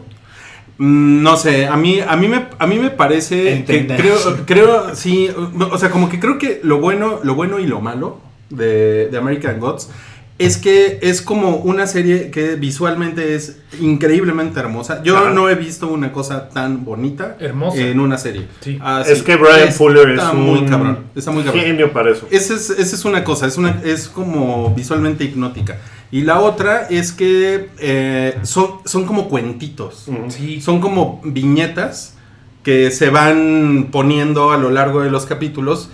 Mm, 0.77 1.22
No 1.24 1.38
sé, 1.38 1.68
a 1.68 1.77
mí, 1.77 2.00
a 2.06 2.15
mí 2.15 2.27
me, 2.27 2.48
a 2.58 2.68
mí 2.68 2.77
me 2.80 2.89
parece 2.89 3.36
que 3.44 3.54
Entender. 3.54 4.01
creo, 4.01 4.18
creo, 4.46 4.96
sí, 4.96 5.30
o 5.72 5.77
sea, 5.77 5.89
como 5.89 6.10
que 6.10 6.20
creo 6.20 6.38
que 6.38 6.60
lo 6.63 6.80
bueno, 6.80 7.20
lo 7.24 7.36
bueno 7.36 7.60
y 7.60 7.68
lo 7.68 7.80
malo 7.82 8.20
de, 8.50 9.10
de 9.10 9.18
American 9.18 9.60
Gods 9.60 9.90
es 10.38 10.58
que 10.58 11.00
es 11.02 11.22
como 11.22 11.58
una 11.58 11.88
serie 11.88 12.30
que 12.30 12.56
visualmente 12.56 13.36
es 13.36 13.58
increíblemente 13.80 14.60
hermosa. 14.60 15.02
Yo 15.02 15.30
no 15.30 15.50
he 15.50 15.56
visto 15.56 15.88
una 15.88 16.12
cosa 16.12 16.50
tan 16.50 16.84
bonita 16.84 17.38
Hermosa. 17.40 17.78
en 17.78 18.02
una 18.02 18.18
serie. 18.18 18.46
Sí. 18.60 18.78
Ah, 18.82 19.04
es 19.08 19.24
que 19.24 19.38
Brian 19.38 19.72
Fuller 19.72 20.10
es 20.10 20.20
está 20.20 20.32
un 20.32 20.42
muy 20.42 20.66
cabrón, 20.66 21.06
está 21.16 21.32
muy 21.32 21.44
cabrón. 21.44 21.64
genio 21.64 21.94
para 21.94 22.12
eso. 22.12 22.28
Esa 22.32 22.54
es, 22.56 22.70
esa 22.70 22.96
es 22.96 23.06
una 23.06 23.24
cosa, 23.24 23.48
es, 23.48 23.58
una, 23.58 23.82
es 23.86 24.10
como 24.10 24.74
visualmente 24.75 25.24
hipnótica. 25.24 25.78
Y 26.12 26.22
la 26.22 26.42
otra 26.42 26.88
es 26.90 27.14
que 27.14 27.70
eh, 27.80 28.38
son, 28.44 28.80
son 28.84 29.06
como 29.06 29.30
cuentitos. 29.30 30.10
Sí. 30.28 30.60
Son 30.60 30.82
como 30.82 31.22
viñetas 31.24 32.16
que 32.62 32.92
se 32.92 33.10
van 33.10 33.88
poniendo 33.90 34.52
a 34.52 34.58
lo 34.58 34.70
largo 34.70 35.02
de 35.02 35.12
los 35.12 35.25
capítulos. 35.25 35.90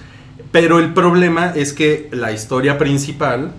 Pero 0.52 0.80
el 0.80 0.94
problema 0.94 1.54
es 1.56 1.74
que 1.74 2.10
la 2.12 2.32
historia 2.32 2.78
principal 2.78 3.52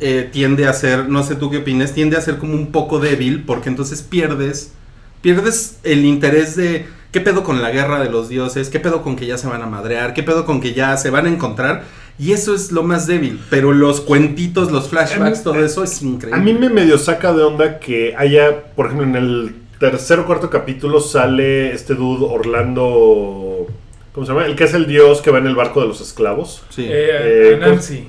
eh, 0.00 0.28
tiende 0.32 0.66
a 0.66 0.72
ser, 0.72 1.08
no 1.08 1.22
sé 1.22 1.36
tú 1.36 1.50
qué 1.50 1.58
opinas, 1.58 1.92
tiende 1.92 2.16
a 2.16 2.20
ser 2.20 2.38
como 2.38 2.54
un 2.54 2.72
poco 2.72 2.98
débil 2.98 3.44
porque 3.44 3.68
entonces 3.68 4.02
pierdes, 4.02 4.72
pierdes 5.20 5.78
el 5.82 6.06
interés 6.06 6.56
de 6.56 6.86
qué 7.12 7.20
pedo 7.20 7.44
con 7.44 7.60
la 7.60 7.70
guerra 7.70 8.00
de 8.02 8.08
los 8.08 8.28
dioses, 8.28 8.70
qué 8.70 8.80
pedo 8.80 9.02
con 9.02 9.16
que 9.16 9.26
ya 9.26 9.36
se 9.36 9.48
van 9.48 9.60
a 9.62 9.66
madrear, 9.66 10.14
qué 10.14 10.22
pedo 10.22 10.46
con 10.46 10.60
que 10.60 10.72
ya 10.72 10.96
se 10.96 11.10
van 11.10 11.26
a 11.26 11.28
encontrar 11.28 11.84
y 12.20 12.32
eso 12.32 12.54
es 12.54 12.70
lo 12.70 12.82
más 12.82 13.06
débil, 13.06 13.40
pero 13.48 13.72
los 13.72 14.02
cuentitos, 14.02 14.70
los 14.70 14.90
flashbacks, 14.90 15.42
todo 15.42 15.64
eso 15.64 15.82
es 15.82 16.02
increíble. 16.02 16.38
A 16.38 16.44
mí 16.44 16.52
me 16.52 16.68
medio 16.68 16.98
saca 16.98 17.32
de 17.32 17.42
onda 17.42 17.78
que 17.78 18.14
haya, 18.14 18.74
por 18.74 18.86
ejemplo, 18.86 19.06
en 19.06 19.16
el 19.16 19.54
tercer 19.78 20.18
o 20.20 20.26
cuarto 20.26 20.50
capítulo 20.50 21.00
sale 21.00 21.72
este 21.72 21.94
dude 21.94 22.26
Orlando. 22.26 23.49
¿Cómo 24.12 24.26
se 24.26 24.32
llama? 24.32 24.46
El 24.46 24.56
que 24.56 24.64
es 24.64 24.74
el 24.74 24.86
dios 24.86 25.20
que 25.22 25.30
va 25.30 25.38
en 25.38 25.46
el 25.46 25.54
barco 25.54 25.80
de 25.80 25.86
los 25.88 26.00
esclavos. 26.00 26.62
Sí. 26.70 26.84
Eh, 26.88 27.52
Eh, 27.54 27.58
Nancy. 27.60 28.08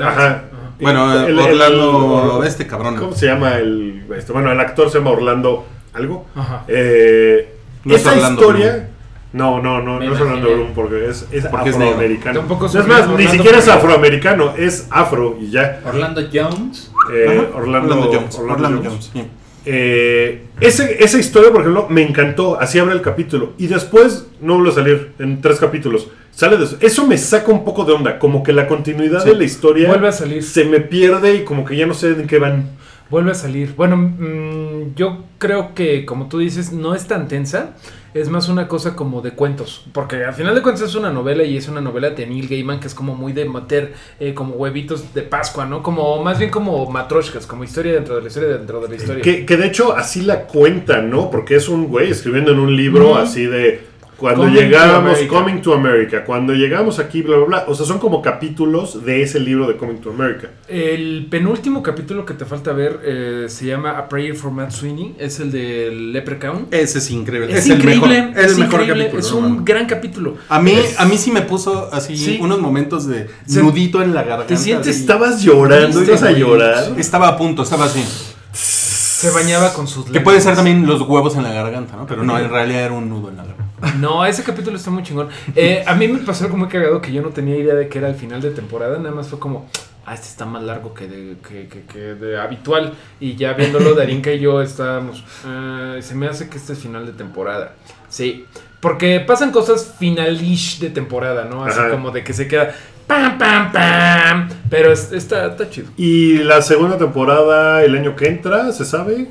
Ajá. 0.00 0.44
bueno, 0.80 1.12
El- 1.26 1.30
el- 1.30 1.38
Orlando, 1.38 2.40
el- 2.42 2.48
este 2.48 2.66
cabrón. 2.66 2.96
¿Cómo 2.96 3.12
se 3.12 3.26
llama 3.26 3.56
el. 3.58 4.04
Este, 4.16 4.32
bueno, 4.32 4.50
el 4.52 4.60
actor 4.60 4.90
se 4.90 4.98
llama 4.98 5.10
Orlando. 5.10 5.66
¿Algo? 5.94 6.26
Ajá. 6.34 6.64
Eh, 6.68 7.54
No 7.84 7.94
es 7.94 8.00
esa 8.00 8.12
Orlando 8.12 8.40
historia. 8.40 8.88
No, 9.34 9.60
no, 9.62 9.80
no, 9.82 9.98
Me 9.98 10.06
no 10.06 10.14
es 10.14 10.20
Orlando. 10.20 10.46
Bloom 10.54 10.72
porque 10.74 11.08
es, 11.08 11.26
es 11.32 11.46
Porque 11.46 11.70
es 11.70 11.76
afroamericano. 11.76 12.38
Tampoco 12.40 12.66
es 12.66 12.74
es 12.74 12.86
más, 12.86 13.00
Orlando 13.02 13.18
ni 13.18 13.28
siquiera 13.28 13.58
es 13.58 13.68
afroamericano, 13.68 14.54
es 14.56 14.86
afro 14.90 15.36
y 15.40 15.50
ya. 15.50 15.80
Orlando 15.86 16.20
Jones. 16.32 16.90
Eh, 17.12 17.48
Orlando, 17.54 17.94
Jones. 18.12 18.34
Orlando 18.38 18.52
Orlando 18.54 18.78
Jones. 18.90 19.10
Jones, 19.12 19.26
sí. 19.26 19.30
Eh, 19.64 20.42
ese, 20.60 21.02
esa 21.04 21.18
historia, 21.18 21.50
por 21.50 21.60
ejemplo, 21.60 21.86
me 21.88 22.02
encantó. 22.02 22.58
Así 22.60 22.78
abre 22.78 22.94
el 22.94 23.02
capítulo. 23.02 23.52
Y 23.58 23.66
después 23.68 24.26
no 24.40 24.54
vuelve 24.54 24.70
a 24.70 24.74
salir 24.74 25.12
en 25.18 25.40
tres 25.40 25.58
capítulos. 25.58 26.08
Sale 26.32 26.56
de 26.56 26.64
eso. 26.64 26.76
Eso 26.80 27.06
me 27.06 27.18
saca 27.18 27.52
un 27.52 27.64
poco 27.64 27.84
de 27.84 27.92
onda. 27.92 28.18
Como 28.18 28.42
que 28.42 28.52
la 28.52 28.66
continuidad 28.66 29.22
Sí. 29.22 29.28
de 29.30 29.34
la 29.36 29.44
historia 29.44 29.88
Vuelve 29.88 30.08
a 30.08 30.12
salir. 30.12 30.42
se 30.42 30.64
me 30.64 30.80
pierde 30.80 31.34
y 31.36 31.44
como 31.44 31.64
que 31.64 31.76
ya 31.76 31.86
no 31.86 31.94
sé 31.94 32.08
en 32.08 32.26
qué 32.26 32.38
van. 32.38 32.70
Vuelve 33.12 33.32
a 33.32 33.34
salir. 33.34 33.74
Bueno, 33.76 33.98
mm, 33.98 34.94
yo 34.96 35.24
creo 35.36 35.74
que, 35.74 36.06
como 36.06 36.30
tú 36.30 36.38
dices, 36.38 36.72
no 36.72 36.94
es 36.94 37.06
tan 37.06 37.28
tensa. 37.28 37.74
Es 38.14 38.30
más 38.30 38.48
una 38.48 38.68
cosa 38.68 38.96
como 38.96 39.20
de 39.20 39.32
cuentos. 39.32 39.84
Porque 39.92 40.24
al 40.24 40.32
final 40.32 40.54
de 40.54 40.62
cuentas 40.62 40.88
es 40.88 40.94
una 40.94 41.10
novela 41.10 41.44
y 41.44 41.58
es 41.58 41.68
una 41.68 41.82
novela 41.82 42.08
de 42.08 42.26
Neil 42.26 42.48
Gaiman 42.48 42.80
que 42.80 42.86
es 42.86 42.94
como 42.94 43.14
muy 43.14 43.34
de 43.34 43.46
meter 43.46 43.92
eh, 44.18 44.32
como 44.32 44.54
huevitos 44.54 45.12
de 45.12 45.20
Pascua, 45.20 45.66
¿no? 45.66 45.82
Como 45.82 46.22
más 46.24 46.38
bien 46.38 46.50
como 46.50 46.90
matroshkas, 46.90 47.46
como 47.46 47.64
historia 47.64 47.92
dentro 47.92 48.16
de 48.16 48.22
la 48.22 48.28
historia 48.28 48.48
dentro 48.48 48.80
de 48.80 48.88
la 48.88 48.94
historia. 48.94 49.22
Que, 49.22 49.44
que 49.44 49.56
de 49.58 49.66
hecho 49.66 49.94
así 49.94 50.22
la 50.22 50.46
cuentan, 50.46 51.10
¿no? 51.10 51.30
Porque 51.30 51.56
es 51.56 51.68
un 51.68 51.88
güey 51.88 52.10
escribiendo 52.10 52.52
en 52.52 52.60
un 52.60 52.74
libro 52.74 53.16
así 53.16 53.44
de 53.44 53.91
cuando 54.16 54.42
Coming 54.42 54.54
to 54.56 54.60
llegamos, 54.62 54.96
America. 55.12 55.34
Coming 55.38 55.62
to 55.62 55.74
America, 55.74 56.24
cuando 56.24 56.52
llegamos 56.54 56.98
aquí, 56.98 57.22
bla, 57.22 57.36
bla, 57.38 57.46
bla. 57.46 57.64
O 57.68 57.74
sea, 57.74 57.84
son 57.86 57.98
como 57.98 58.22
capítulos 58.22 59.04
de 59.04 59.22
ese 59.22 59.40
libro 59.40 59.66
de 59.66 59.76
Coming 59.76 59.96
to 60.00 60.10
America. 60.10 60.48
El 60.68 61.26
penúltimo 61.30 61.82
capítulo 61.82 62.24
que 62.24 62.34
te 62.34 62.44
falta 62.44 62.72
ver 62.72 63.00
eh, 63.04 63.46
se 63.48 63.66
llama 63.66 63.98
A 63.98 64.08
Prayer 64.08 64.34
for 64.36 64.50
Matt 64.52 64.70
Sweeney. 64.70 65.16
Es 65.18 65.40
el 65.40 65.50
del 65.50 66.12
Leprechaun. 66.12 66.68
Ese 66.70 66.98
es 66.98 67.10
increíble. 67.10 67.52
Es, 67.56 67.66
el 67.66 67.78
increíble. 67.78 68.22
mejor, 68.22 68.38
es 68.44 68.52
el 68.52 68.58
mejor 68.58 68.80
increíble, 68.82 69.04
capítulo. 69.06 69.20
Es 69.20 69.32
un 69.32 69.64
gran 69.64 69.86
capítulo. 69.86 70.36
A 70.48 70.60
mí, 70.60 70.72
Es- 70.72 71.00
a 71.00 71.04
mí 71.06 71.18
sí 71.18 71.30
me 71.32 71.42
puso 71.42 71.88
así 71.92 72.16
Sí. 72.16 72.38
unos 72.40 72.60
momentos 72.60 73.06
de 73.08 73.28
Se- 73.46 73.62
nudito 73.62 74.02
en 74.02 74.14
la 74.14 74.22
garganta. 74.22 74.46
te 74.46 74.56
sientes- 74.56 74.88
así. 74.90 75.00
Estabas 75.00 75.42
llorando, 75.42 75.88
Triste, 75.98 76.10
ibas 76.10 76.22
a 76.22 76.30
llorar. 76.32 76.84
Estaba 76.96 77.28
a 77.28 77.36
punto, 77.36 77.62
estaba 77.62 77.86
así. 77.86 78.04
Se 78.52 79.30
bañaba 79.30 79.72
con 79.72 79.86
sus 79.86 80.06
Que 80.06 80.20
puede 80.20 80.40
ser 80.40 80.56
también 80.56 80.84
los 80.86 81.00
huevos 81.02 81.36
en 81.36 81.44
la 81.44 81.52
garganta, 81.52 81.96
¿no? 81.96 82.06
Pero 82.06 82.24
no, 82.24 82.38
en 82.38 82.50
realidad 82.50 82.82
era 82.86 82.94
un 82.94 83.08
nudo 83.08 83.28
en 83.30 83.36
la 83.36 83.44
garganta. 83.44 83.61
No, 83.98 84.24
ese 84.24 84.42
capítulo 84.42 84.76
está 84.76 84.90
muy 84.90 85.02
chingón. 85.02 85.28
Eh, 85.56 85.82
a 85.86 85.94
mí 85.94 86.08
me 86.08 86.18
pasó 86.20 86.44
algo 86.44 86.56
muy 86.56 86.68
cagado 86.68 87.00
que 87.00 87.12
yo 87.12 87.22
no 87.22 87.30
tenía 87.30 87.56
idea 87.56 87.74
de 87.74 87.88
que 87.88 87.98
era 87.98 88.08
el 88.08 88.14
final 88.14 88.40
de 88.40 88.50
temporada. 88.50 88.98
Nada 88.98 89.14
más 89.14 89.28
fue 89.28 89.38
como, 89.38 89.68
ah, 90.06 90.14
este 90.14 90.26
está 90.28 90.44
más 90.46 90.62
largo 90.62 90.94
que 90.94 91.06
de, 91.08 91.36
que, 91.46 91.66
que- 91.68 91.82
que 91.84 91.98
de 91.98 92.38
habitual. 92.40 92.92
Y 93.20 93.34
ya 93.36 93.52
viéndolo, 93.54 93.94
Darinka 93.96 94.32
y 94.32 94.40
yo 94.40 94.62
estábamos, 94.62 95.24
"Ah, 95.44 95.96
se 96.00 96.14
me 96.14 96.26
hace 96.28 96.48
que 96.48 96.58
este 96.58 96.72
es 96.74 96.78
final 96.78 97.06
de 97.06 97.12
temporada. 97.12 97.74
Sí, 98.08 98.44
porque 98.80 99.20
pasan 99.20 99.52
cosas 99.52 99.94
finalish 99.98 100.78
de 100.80 100.90
temporada, 100.90 101.44
¿no? 101.44 101.64
Así 101.64 101.78
Ajá. 101.80 101.90
como 101.90 102.10
de 102.10 102.22
que 102.24 102.32
se 102.32 102.46
queda 102.48 102.74
pam, 103.06 103.38
pam, 103.38 103.72
pam. 103.72 104.48
Pero 104.70 104.92
es- 104.92 105.12
está, 105.12 105.46
está 105.46 105.68
chido. 105.70 105.88
Y 105.96 106.38
la 106.38 106.62
segunda 106.62 106.98
temporada, 106.98 107.82
el 107.84 107.94
año 107.96 108.14
que 108.16 108.28
entra, 108.28 108.70
¿se 108.72 108.84
sabe? 108.84 109.28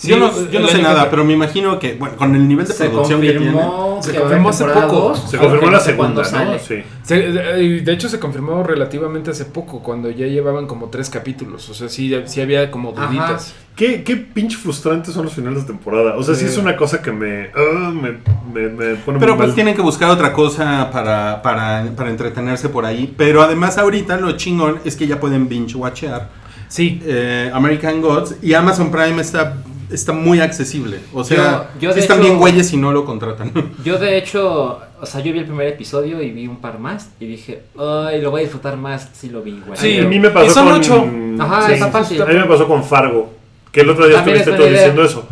Sí, 0.00 0.08
yo 0.08 0.16
no, 0.16 0.30
yo 0.50 0.60
no 0.60 0.66
sé 0.68 0.80
nada, 0.80 1.04
que- 1.04 1.10
pero 1.10 1.24
me 1.26 1.34
imagino 1.34 1.78
que, 1.78 1.92
bueno, 1.92 2.16
con 2.16 2.34
el 2.34 2.48
nivel 2.48 2.66
de 2.66 2.72
Se 2.72 2.88
producción 2.88 3.20
que 3.20 3.32
tiene. 3.32 3.52
Se 4.00 4.14
confirmó 4.14 4.48
hace 4.48 4.64
poco. 4.64 4.86
dos, 4.86 5.30
Se 5.30 5.36
confirmó 5.36 5.66
la 5.66 5.72
no 5.76 5.80
segunda, 5.80 6.22
¿no? 6.22 6.58
Sí. 6.58 6.76
Se- 7.02 7.16
de 7.32 7.92
hecho, 7.92 8.08
se 8.08 8.18
confirmó 8.18 8.62
relativamente 8.62 9.30
hace 9.30 9.44
poco, 9.44 9.82
cuando 9.82 10.08
ya 10.10 10.24
llevaban 10.26 10.66
como 10.66 10.86
tres 10.88 11.10
capítulos. 11.10 11.68
O 11.68 11.74
sea, 11.74 11.90
sí, 11.90 12.14
sí 12.24 12.40
había 12.40 12.70
como 12.70 12.92
duditas. 12.92 13.54
¿Qué, 13.76 14.02
qué 14.02 14.16
pinche 14.16 14.56
frustrantes 14.56 15.12
son 15.12 15.24
los 15.26 15.34
finales 15.34 15.62
de 15.62 15.66
temporada. 15.66 16.16
O 16.16 16.22
sea, 16.22 16.34
sí 16.34 16.46
Sí. 16.46 16.52
es 16.52 16.56
una 16.56 16.76
cosa 16.76 17.02
que 17.02 17.12
me, 17.12 17.50
ah, 17.54 17.90
me, 17.92 18.12
me, 18.54 18.68
me 18.70 18.94
pone 18.96 19.18
Pero 19.18 19.32
muy 19.32 19.36
pues 19.38 19.48
mal. 19.48 19.54
tienen 19.54 19.74
que 19.74 19.82
buscar 19.82 20.08
otra 20.10 20.32
cosa 20.32 20.90
para, 20.90 21.42
para, 21.42 21.84
para 21.94 22.08
entretenerse 22.08 22.70
por 22.70 22.86
ahí. 22.86 23.12
Pero 23.18 23.42
además 23.42 23.76
ahorita 23.76 24.16
lo 24.16 24.32
chingón 24.32 24.78
es 24.86 24.96
que 24.96 25.06
ya 25.06 25.20
pueden 25.20 25.46
binge 25.46 25.74
watchear 25.76 26.28
Sí, 26.68 27.02
eh, 27.04 27.50
American 27.52 28.00
Gods 28.00 28.36
y 28.42 28.54
Amazon 28.54 28.92
Prime 28.92 29.20
está, 29.20 29.56
está 29.92 30.12
muy 30.12 30.40
accesible. 30.40 31.00
O 31.12 31.24
sea, 31.24 31.70
Yo- 31.74 31.88
yo 31.88 31.92
sí 31.92 32.00
están 32.00 32.18
hecho- 32.18 32.26
bien 32.28 32.38
güeyes 32.38 32.68
si 32.68 32.76
no 32.76 32.92
lo 32.92 33.04
contratan. 33.04 33.52
Yo 33.84 33.98
de 33.98 34.16
hecho, 34.18 34.80
o 35.00 35.06
sea, 35.06 35.20
yo 35.20 35.32
vi 35.32 35.38
el 35.40 35.44
primer 35.46 35.66
episodio 35.68 36.22
y 36.22 36.30
vi 36.30 36.46
un 36.46 36.56
par 36.60 36.78
más 36.78 37.10
y 37.20 37.26
dije, 37.26 37.62
ay, 37.78 38.20
lo 38.20 38.30
voy 38.30 38.40
a 38.40 38.44
disfrutar 38.44 38.76
más 38.76 39.08
si 39.12 39.28
lo 39.30 39.42
vi, 39.42 39.60
güey. 39.66 39.78
Sí, 39.78 39.98
a 39.98 40.04
mí 40.04 40.18
me 40.18 40.30
pasó 40.30 40.50
son 40.52 40.68
con... 40.68 40.74
ocho. 40.80 41.06
Ajá, 41.42 41.66
sí, 41.66 41.72
está 41.74 41.88
fácil. 41.88 42.20
A 42.22 42.26
mí 42.26 42.34
me 42.34 42.44
pasó 42.44 42.66
con 42.68 42.84
Fargo. 42.84 43.30
Que 43.72 43.80
el 43.82 43.90
otro 43.90 44.06
día 44.06 44.16
También 44.16 44.38
estuviste 44.38 44.64
idea. 44.64 44.78
diciendo 44.78 45.04
eso. 45.04 45.28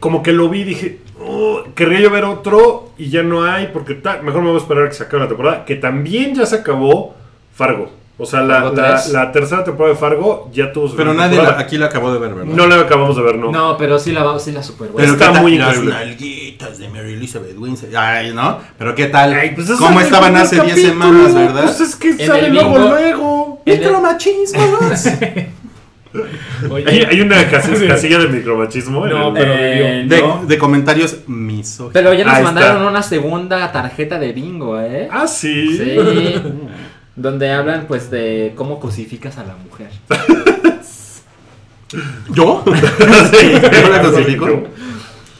Como 0.00 0.22
que 0.22 0.32
lo 0.32 0.48
vi 0.48 0.60
y 0.60 0.64
dije, 0.64 0.98
oh, 1.20 1.62
querría 1.74 2.00
yo 2.00 2.10
ver 2.10 2.24
otro 2.24 2.90
y 2.98 3.10
ya 3.10 3.22
no 3.22 3.44
hay 3.44 3.68
porque 3.72 3.94
tal. 3.94 4.22
Mejor 4.22 4.42
me 4.42 4.48
voy 4.48 4.58
a 4.58 4.62
esperar 4.62 4.86
a 4.86 4.88
que 4.88 4.94
se 4.94 5.02
acabe 5.04 5.22
la 5.24 5.28
temporada. 5.28 5.64
Que 5.64 5.76
también 5.76 6.34
ya 6.34 6.46
se 6.46 6.56
acabó 6.56 7.14
Fargo. 7.54 7.90
O 8.18 8.26
sea, 8.26 8.42
la, 8.42 8.70
la, 8.70 9.02
la 9.10 9.32
tercera 9.32 9.64
temporada 9.64 9.94
de 9.94 9.98
Fargo 10.00 10.50
ya 10.52 10.70
tuvo 10.70 10.86
su 10.88 10.94
Pero 10.96 11.14
nadie 11.14 11.42
la- 11.42 11.58
aquí 11.58 11.78
la 11.78 11.86
acabó 11.86 12.12
de 12.12 12.18
ver, 12.20 12.34
¿verdad? 12.34 12.52
No 12.54 12.66
la 12.66 12.76
acabamos 12.80 13.16
de 13.16 13.22
ver, 13.22 13.36
no. 13.36 13.50
No, 13.50 13.76
pero 13.76 13.98
sí 13.98 14.12
la, 14.12 14.38
sí 14.38 14.52
la 14.52 14.62
super. 14.62 14.90
Pero 14.94 15.12
Está 15.12 15.28
¿qué 15.28 15.32
tal 15.32 15.42
muy 15.42 15.56
las 15.58 15.68
increíble. 15.76 15.94
nalguitas 15.94 16.78
de 16.78 16.88
Mary 16.90 17.14
Elizabeth 17.14 17.56
Winstead. 17.58 17.94
Ay, 17.96 18.32
¿no? 18.34 18.58
Pero 18.78 18.94
¿qué 18.94 19.06
tal? 19.06 19.32
Ay, 19.32 19.52
pues 19.54 19.70
¿Cómo 19.72 19.98
estaban 20.00 20.36
hace 20.36 20.56
10 20.56 20.68
capítulo. 20.68 20.92
semanas, 20.92 21.34
verdad? 21.34 21.62
Pues 21.64 21.80
es 21.80 21.96
que 21.96 22.10
En 22.10 22.26
sale 22.26 22.48
luego, 22.50 22.78
luego. 22.78 23.62
Micromachismos. 23.64 25.06
oye, 26.70 26.84
Hay, 26.86 26.98
hay 27.10 27.20
una 27.22 27.48
casilla 27.50 28.18
de 28.18 28.28
micromachismo. 28.28 29.06
No, 29.06 29.28
el- 29.28 29.34
pero 29.34 29.52
Eh, 29.56 30.04
de, 30.06 30.20
no. 30.20 30.44
de 30.46 30.58
comentarios 30.58 31.16
misóginos. 31.26 31.92
Pero 31.94 32.12
ya 32.12 32.24
nos 32.26 32.34
Ahí 32.34 32.44
mandaron 32.44 32.76
está. 32.76 32.88
una 32.90 33.02
segunda 33.02 33.72
tarjeta 33.72 34.18
de 34.18 34.32
bingo, 34.32 34.78
¿eh? 34.78 35.08
Ah, 35.10 35.26
sí. 35.26 35.76
Sí. 35.76 35.96
donde 37.16 37.52
hablan 37.52 37.86
pues 37.86 38.10
de 38.10 38.52
cómo 38.56 38.80
crucificas 38.80 39.38
a 39.38 39.44
la 39.44 39.56
mujer. 39.56 39.90
¿Yo? 42.34 42.64
Sí, 43.30 43.52
¿Yo 43.52 43.88
la. 43.88 44.64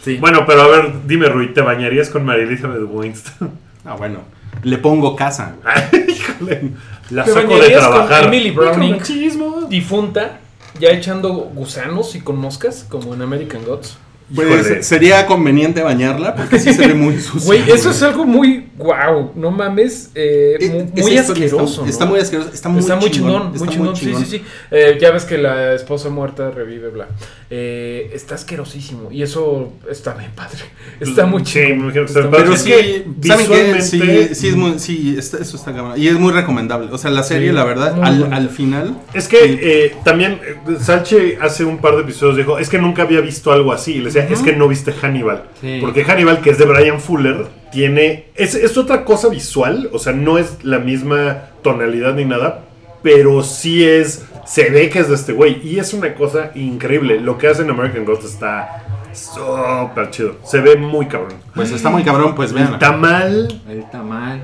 Sí. 0.05 0.17
Bueno, 0.17 0.45
pero 0.47 0.63
a 0.63 0.69
ver, 0.69 1.07
dime, 1.07 1.29
Rui, 1.29 1.55
¿te 1.55 1.61
bañarías 1.61 2.11
con 2.11 2.25
María 2.25 2.45
Elizabeth 2.45 2.83
Winston? 2.91 3.53
Ah, 3.85 3.95
bueno. 3.95 4.21
Le 4.65 4.79
pongo 4.79 5.15
casa. 5.15 5.55
Híjole, 5.93 6.73
la 7.11 7.25
¿Te 7.25 7.33
saco 7.33 7.49
de 7.49 7.55
bañarías 7.55 7.83
con 7.85 7.93
trabajar. 7.93 8.25
Emily 8.25 8.51
Browning? 8.51 8.93
Micromachismo. 8.93 9.63
difunta, 9.69 10.41
ya 10.81 10.91
echando 10.91 11.33
gusanos 11.33 12.17
y 12.17 12.21
con 12.21 12.37
moscas, 12.37 12.85
como 12.89 13.15
en 13.15 13.23
American 13.23 13.65
Gods. 13.65 13.97
Pues 14.35 14.49
Híjole. 14.67 14.83
sería 14.83 15.27
conveniente 15.27 15.83
bañarla 15.83 16.35
porque 16.35 16.59
sí 16.59 16.73
se 16.73 16.87
ve 16.89 16.95
muy 16.95 17.19
sucio. 17.21 17.47
Güey, 17.47 17.71
eso 17.71 17.91
es 17.91 18.03
algo 18.03 18.25
muy 18.25 18.67
wow, 18.79 19.33
no 19.37 19.51
mames, 19.51 20.11
eh, 20.15 20.57
Eh, 20.61 20.87
es 20.97 21.05
muy 21.05 21.17
esto, 21.17 21.33
asqueroso. 21.33 21.67
Está, 21.67 21.83
¿no? 21.85 21.89
está 21.91 22.07
muy 22.07 22.19
asqueroso. 22.21 22.51
Está 22.53 22.69
muy, 22.69 22.81
Está 22.81 22.97
muy 22.97 23.11
chingón, 23.11 23.53
está 23.55 23.65
muy 23.65 23.69
chingón, 23.75 23.97
sí, 23.97 24.13
sí, 24.19 24.25
sí. 24.25 24.43
Eh, 24.71 24.99
ya 25.01 25.11
ves 25.13 25.25
que 25.25 25.39
la 25.39 25.75
esposa 25.75 26.09
muerta 26.09 26.51
revive, 26.51 26.89
bla. 26.89 27.07
Eh, 27.51 28.11
está 28.15 28.35
asquerosísimo 28.37 29.11
y 29.13 29.23
eso 29.23 29.73
está 29.91 30.15
bien 30.15 30.31
padre. 30.35 30.59
Está 31.01 31.27
muy 31.27 31.45
Sí, 31.45 31.59
me 31.59 31.65
chingón. 31.67 31.79
imagino 31.85 31.93
que 32.07 32.13
Está 32.13 32.21
muy 32.23 32.31
Pero 32.39 32.53
Es 32.55 32.61
sí, 32.63 32.71
que 32.71 33.29
¿saben 33.29 33.47
qué? 33.47 33.53
visualmente- 33.53 33.83
Sí, 33.83 34.35
sí, 34.35 34.49
es 34.49 34.57
muy, 34.57 34.79
sí 34.79 35.15
está- 35.19 35.39
eso 35.39 35.57
está 35.57 35.73
cabrón. 35.75 35.95
Y 36.01 36.09
es 36.09 36.15
muy 36.15 36.33
recomendable. 36.33 36.89
O 36.93 36.99
sea, 36.99 37.11
la 37.11 37.23
serie, 37.23 37.51
Sí, 37.51 37.55
la 37.55 37.65
verdad, 37.65 38.03
al, 38.03 38.49
final. 38.49 38.97
Es 39.15 39.29
que 39.29 39.39
eh, 39.43 39.97
también 40.05 40.41
eh, 40.45 40.57
Salche 40.81 41.39
hace 41.41 41.65
un 41.65 41.79
par 41.79 41.97
de 41.97 42.03
episodios 42.03 42.37
dijo, 42.37 42.59
es 42.59 42.69
que 42.69 42.79
nunca 42.79 43.03
había 43.03 43.21
visto 43.21 43.53
algo 43.53 43.73
así. 43.73 43.95
Le 43.99 44.05
decía, 44.07 44.22
es 44.31 44.43
que 44.43 44.55
no 44.55 44.69
viste 44.69 44.93
Hannibal. 44.93 45.45
Sí. 45.61 45.79
Porque 45.81 46.05
Hannibal, 46.05 46.41
que 46.41 46.51
es 46.51 46.59
de 46.59 46.65
Brian 46.65 47.01
Fuller, 47.01 47.47
tiene... 47.71 48.27
Es, 48.35 48.55
es 48.55 48.77
otra 48.77 49.05
cosa 49.05 49.29
visual, 49.29 49.89
o 49.93 49.99
sea, 49.99 50.13
no 50.13 50.39
es 50.39 50.65
la 50.65 50.79
misma 50.79 51.45
tonalidad 51.63 52.15
ni 52.15 52.25
nada, 52.25 52.65
pero 53.03 53.43
sí 53.43 53.85
es... 53.85 54.27
Se 54.45 54.71
ve 54.71 54.91
que 54.91 54.99
es 54.99 55.09
de 55.09 55.15
este 55.15 55.33
güey. 55.33 55.61
Y 55.67 55.79
es 55.79 55.95
una 55.95 56.15
cosa 56.15 56.51
increíble. 56.57 57.21
Lo 57.21 57.39
que 57.39 57.47
hace 57.47 57.63
en 57.63 57.71
American 57.71 58.05
Ghost 58.05 58.25
está 58.25 58.85
súper 59.13 60.11
chido. 60.11 60.37
Se 60.45 60.61
ve 60.61 60.77
muy 60.77 61.07
cabrón. 61.07 61.35
Pues 61.55 61.71
está 61.71 61.91
muy 61.91 62.03
cabrón, 62.03 62.35
pues 62.35 62.53
vean. 62.53 62.73
El 62.73 62.79
tamal... 62.79 63.63
El 63.69 63.89
tamal. 63.91 64.43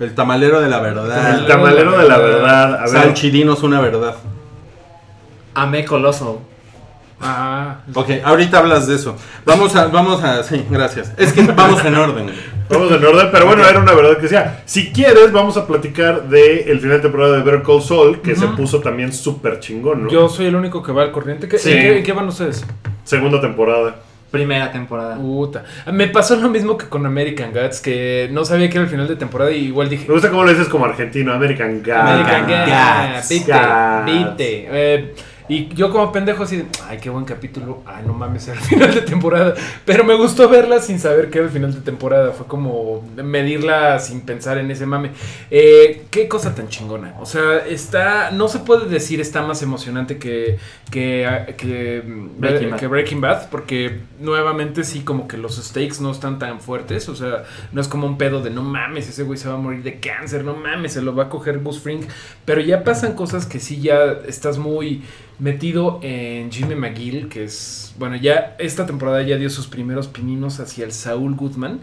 El 0.00 0.14
tamalero 0.14 0.60
de 0.60 0.68
la 0.68 0.80
verdad. 0.80 1.38
El 1.38 1.46
tamalero 1.46 1.96
de 1.96 2.08
la 2.08 2.18
verdad. 2.18 2.74
A 2.74 2.80
ver, 2.80 2.88
Salchidinos 2.88 3.62
una 3.62 3.80
verdad. 3.80 4.16
Amé 5.54 5.84
Coloso. 5.84 6.42
Ah, 7.20 7.78
Ok, 7.94 8.10
ahorita 8.24 8.58
hablas 8.58 8.86
de 8.86 8.96
eso. 8.96 9.16
Vamos 9.46 9.74
a, 9.76 9.86
vamos 9.86 10.22
a, 10.22 10.42
sí, 10.42 10.64
gracias. 10.70 11.12
Es 11.16 11.32
que 11.32 11.42
vamos 11.42 11.84
en 11.84 11.94
orden. 11.94 12.26
Vamos 12.68 12.90
en 12.92 13.04
orden, 13.04 13.28
pero 13.30 13.46
bueno, 13.46 13.66
era 13.66 13.78
una 13.78 13.92
verdad 13.92 14.18
que 14.18 14.28
sea. 14.28 14.62
Si 14.66 14.90
quieres, 14.92 15.32
vamos 15.32 15.56
a 15.56 15.66
platicar 15.66 16.24
del 16.28 16.68
el 16.68 16.80
final 16.80 16.96
de 16.98 17.02
temporada 17.02 17.36
de 17.36 17.42
Better 17.42 17.62
Call 17.62 17.82
Saul, 17.82 18.20
que 18.20 18.34
se 18.34 18.46
puso 18.48 18.80
también 18.80 19.12
súper 19.12 19.60
chingón, 19.60 20.04
¿no? 20.04 20.10
yo 20.10 20.28
soy 20.28 20.46
el 20.46 20.56
único 20.56 20.82
que 20.82 20.92
va 20.92 21.02
al 21.02 21.12
corriente. 21.12 21.48
¿Qué, 21.48 21.58
Sí. 21.58 21.72
¿en 21.72 21.78
qué, 21.82 21.98
en 21.98 22.04
qué 22.04 22.12
van 22.12 22.28
ustedes? 22.28 22.64
Segunda 23.04 23.40
temporada. 23.40 23.96
Primera 24.30 24.72
temporada. 24.72 25.14
Puta. 25.16 25.62
Me 25.92 26.08
pasó 26.08 26.34
lo 26.36 26.48
mismo 26.48 26.76
que 26.76 26.88
con 26.88 27.06
American 27.06 27.52
Gods, 27.52 27.80
que 27.80 28.28
no 28.32 28.44
sabía 28.44 28.68
que 28.68 28.78
era 28.78 28.84
el 28.84 28.90
final 28.90 29.06
de 29.06 29.14
temporada 29.16 29.52
y 29.52 29.66
igual 29.66 29.88
dije. 29.88 30.06
Me 30.08 30.14
gusta 30.14 30.28
cómo 30.30 30.42
lo 30.42 30.50
dices 30.50 30.68
como 30.68 30.84
argentino, 30.86 31.32
American 31.32 31.80
God. 31.84 31.92
American 31.92 32.46
Gods, 32.48 33.28
Gods. 33.30 33.46
Gods. 33.46 34.04
viste. 34.06 34.66
Eh, 34.72 35.14
y 35.46 35.68
yo 35.74 35.90
como 35.90 36.10
pendejo 36.10 36.44
así 36.44 36.56
de, 36.56 36.66
ay, 36.88 36.98
qué 36.98 37.10
buen 37.10 37.26
capítulo. 37.26 37.82
Ay, 37.84 38.02
no 38.06 38.14
mames, 38.14 38.48
era 38.48 38.58
el 38.58 38.64
final 38.64 38.94
de 38.94 39.02
temporada. 39.02 39.54
Pero 39.84 40.02
me 40.02 40.14
gustó 40.14 40.48
verla 40.48 40.80
sin 40.80 40.98
saber 40.98 41.28
que 41.28 41.38
era 41.38 41.46
el 41.46 41.52
final 41.52 41.74
de 41.74 41.80
temporada. 41.80 42.32
Fue 42.32 42.46
como 42.46 43.06
medirla 43.16 43.98
sin 43.98 44.22
pensar 44.22 44.56
en 44.56 44.70
ese 44.70 44.86
mame. 44.86 45.10
Eh, 45.50 46.06
qué 46.10 46.28
cosa 46.28 46.54
tan 46.54 46.68
chingona. 46.68 47.14
O 47.20 47.26
sea, 47.26 47.58
está, 47.58 48.30
no 48.30 48.48
se 48.48 48.60
puede 48.60 48.88
decir 48.88 49.20
está 49.20 49.42
más 49.42 49.60
emocionante 49.62 50.16
que, 50.16 50.58
que, 50.90 51.54
que, 51.58 52.02
Breaking 52.38 52.70
Bad. 52.70 52.78
que 52.78 52.86
Breaking 52.86 53.20
Bad. 53.20 53.50
Porque 53.50 54.00
nuevamente 54.20 54.82
sí, 54.82 55.00
como 55.00 55.28
que 55.28 55.36
los 55.36 55.62
stakes 55.62 56.00
no 56.00 56.10
están 56.10 56.38
tan 56.38 56.62
fuertes. 56.62 57.10
O 57.10 57.16
sea, 57.16 57.44
no 57.72 57.82
es 57.82 57.88
como 57.88 58.06
un 58.06 58.16
pedo 58.16 58.40
de 58.40 58.48
no 58.48 58.62
mames, 58.62 59.10
ese 59.10 59.24
güey 59.24 59.38
se 59.38 59.48
va 59.48 59.56
a 59.56 59.58
morir 59.58 59.82
de 59.82 60.00
cáncer. 60.00 60.42
No 60.42 60.54
mames, 60.54 60.94
se 60.94 61.02
lo 61.02 61.14
va 61.14 61.24
a 61.24 61.28
coger 61.28 61.58
Gus 61.58 61.80
Fring. 61.80 62.06
Pero 62.46 62.62
ya 62.62 62.82
pasan 62.82 63.12
cosas 63.12 63.44
que 63.44 63.60
sí 63.60 63.82
ya 63.82 64.20
estás 64.26 64.56
muy 64.56 65.02
metido 65.38 66.00
en 66.02 66.50
Jimmy 66.50 66.74
McGill, 66.74 67.28
que 67.28 67.44
es, 67.44 67.94
bueno, 67.98 68.16
ya 68.16 68.56
esta 68.58 68.86
temporada 68.86 69.22
ya 69.22 69.36
dio 69.36 69.50
sus 69.50 69.66
primeros 69.66 70.08
pininos 70.08 70.60
hacia 70.60 70.84
el 70.84 70.92
Saúl 70.92 71.34
Goodman. 71.34 71.80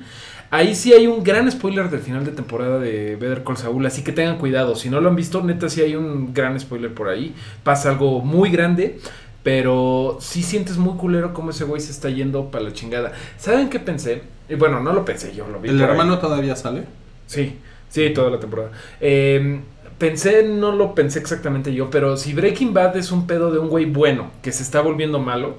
Ahí 0.50 0.76
sí 0.76 0.92
hay 0.92 1.08
un 1.08 1.24
gran 1.24 1.50
spoiler 1.50 1.90
del 1.90 2.02
final 2.02 2.26
de 2.26 2.32
temporada 2.32 2.78
de 2.78 3.16
Better 3.16 3.44
Call 3.44 3.56
Saul, 3.56 3.86
así 3.86 4.04
que 4.04 4.12
tengan 4.12 4.38
cuidado. 4.38 4.76
Si 4.76 4.90
no 4.90 5.00
lo 5.00 5.10
han 5.10 5.16
visto, 5.16 5.42
neta 5.42 5.70
sí 5.70 5.82
hay 5.82 5.96
un 5.96 6.34
gran 6.34 6.60
spoiler 6.60 6.94
por 6.94 7.08
ahí. 7.08 7.34
Pasa 7.64 7.90
algo 7.90 8.20
muy 8.20 8.50
grande, 8.52 9.00
pero 9.44 10.18
sí 10.20 10.44
sientes 10.44 10.78
muy 10.78 10.98
culero 10.98 11.34
cómo 11.34 11.52
ese 11.52 11.64
güey 11.64 11.80
se 11.80 11.92
está 11.92 12.10
yendo 12.10 12.52
para 12.52 12.66
la 12.66 12.74
chingada. 12.74 13.14
¿Saben 13.38 13.70
qué 13.70 13.80
pensé? 13.80 14.24
Y 14.50 14.56
bueno, 14.56 14.82
no 14.82 14.92
lo 14.92 15.06
pensé, 15.06 15.34
yo 15.34 15.48
lo 15.48 15.62
vi. 15.62 15.70
¿El 15.70 15.82
ahí. 15.82 15.90
hermano 15.90 16.20
todavía 16.20 16.58
sale? 16.58 16.84
Sí, 17.28 17.58
sí, 17.90 18.10
toda 18.10 18.30
la 18.30 18.40
temporada. 18.40 18.72
Eh, 19.00 19.62
pensé, 20.02 20.44
no 20.44 20.72
lo 20.72 20.96
pensé 20.96 21.20
exactamente 21.20 21.74
yo, 21.74 21.90
pero 21.92 22.18
si 22.18 22.34
Breaking 22.34 22.74
Bad 22.74 22.98
es 22.98 23.12
un 23.12 23.28
pedo 23.28 23.52
de 23.52 23.60
un 23.60 23.70
güey 23.70 23.86
bueno 23.86 24.32
que 24.42 24.52
se 24.52 24.64
está 24.64 24.82
volviendo 24.82 25.20
malo, 25.20 25.58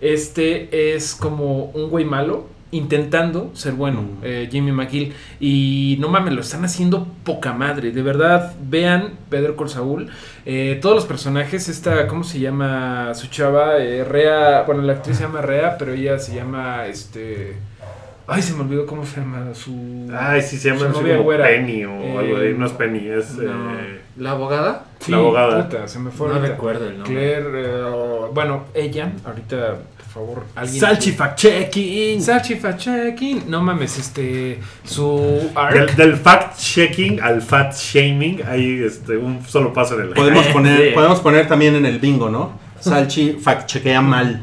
este 0.00 0.94
es 0.94 1.14
como 1.14 1.64
un 1.74 1.90
güey 1.90 2.04
malo 2.04 2.46
intentando 2.72 3.50
ser 3.54 3.72
bueno, 3.72 4.02
Mm. 4.02 4.18
eh, 4.22 4.48
Jimmy 4.50 4.70
McGill. 4.70 5.12
Y 5.40 5.96
no 5.98 6.08
mames, 6.08 6.32
lo 6.34 6.40
están 6.40 6.64
haciendo 6.64 7.04
poca 7.24 7.52
madre. 7.52 7.90
De 7.90 8.00
verdad, 8.00 8.54
vean 8.62 9.14
Pedro 9.28 9.56
Col 9.56 9.68
Saúl. 9.68 10.08
Eh, 10.46 10.78
todos 10.80 10.94
los 10.94 11.04
personajes, 11.04 11.68
esta, 11.68 12.06
¿cómo 12.06 12.22
se 12.22 12.38
llama 12.38 13.12
su 13.14 13.26
chava? 13.26 13.78
Eh, 13.78 14.04
Rea, 14.04 14.62
bueno, 14.68 14.82
la 14.82 14.92
actriz 14.92 15.16
se 15.16 15.24
llama 15.24 15.40
Rea, 15.42 15.76
pero 15.78 15.92
ella 15.94 16.18
se 16.20 16.32
llama, 16.36 16.86
este... 16.86 17.56
Ay, 18.32 18.42
se 18.42 18.54
me 18.54 18.60
olvidó 18.60 18.86
cómo 18.86 19.04
se 19.04 19.20
llama 19.20 19.52
su... 19.54 20.08
Ay, 20.16 20.40
sí, 20.42 20.56
se 20.56 20.68
llama 20.68 20.92
su 20.92 21.00
novia 21.02 21.16
como. 21.18 21.30
Penny 21.30 21.84
o 21.84 21.90
Eh, 21.90 22.18
algo 22.18 22.38
de 22.38 22.54
No 22.54 22.66
es 22.66 22.72
Penny, 22.72 23.08
es. 23.08 23.34
No. 23.34 23.74
eh, 23.74 24.00
¿La 24.18 24.30
abogada? 24.32 24.84
Sí, 25.00 25.10
La 25.10 25.16
abogada. 25.18 25.68
puta, 25.68 25.88
se 25.88 25.98
me 25.98 26.10
fue 26.10 26.28
No 26.28 26.34
ahorita. 26.34 26.52
recuerdo 26.54 26.86
el 26.88 26.98
nombre. 26.98 27.12
Claire, 27.14 27.64
eh, 27.64 27.82
bueno, 28.32 28.64
ella, 28.74 29.12
ahorita, 29.24 29.78
por 29.96 30.06
favor, 30.06 30.44
alguien. 30.54 30.80
Salchi 30.80 31.12
fact 31.12 31.38
checking. 31.38 32.20
Salchi 32.22 32.58
checking. 32.76 33.50
No 33.50 33.62
mames, 33.62 33.98
este. 33.98 34.58
Su 34.84 35.50
arc. 35.54 35.74
Del, 35.74 35.96
del 35.96 36.16
fact 36.16 36.58
checking 36.58 37.20
al 37.20 37.40
fat 37.42 37.74
shaming, 37.74 38.42
hay 38.46 38.82
este, 38.84 39.16
un 39.16 39.42
solo 39.46 39.72
paso 39.72 39.94
en 39.98 40.08
el. 40.08 40.14
Podemos 40.14 40.46
poner, 40.52 40.94
podemos 40.94 41.20
poner 41.20 41.48
también 41.48 41.74
en 41.76 41.86
el 41.86 41.98
bingo, 41.98 42.28
¿no? 42.28 42.59
Salchi 42.80 43.38
fact 43.40 43.68
chequea 43.68 44.00
mal. 44.02 44.42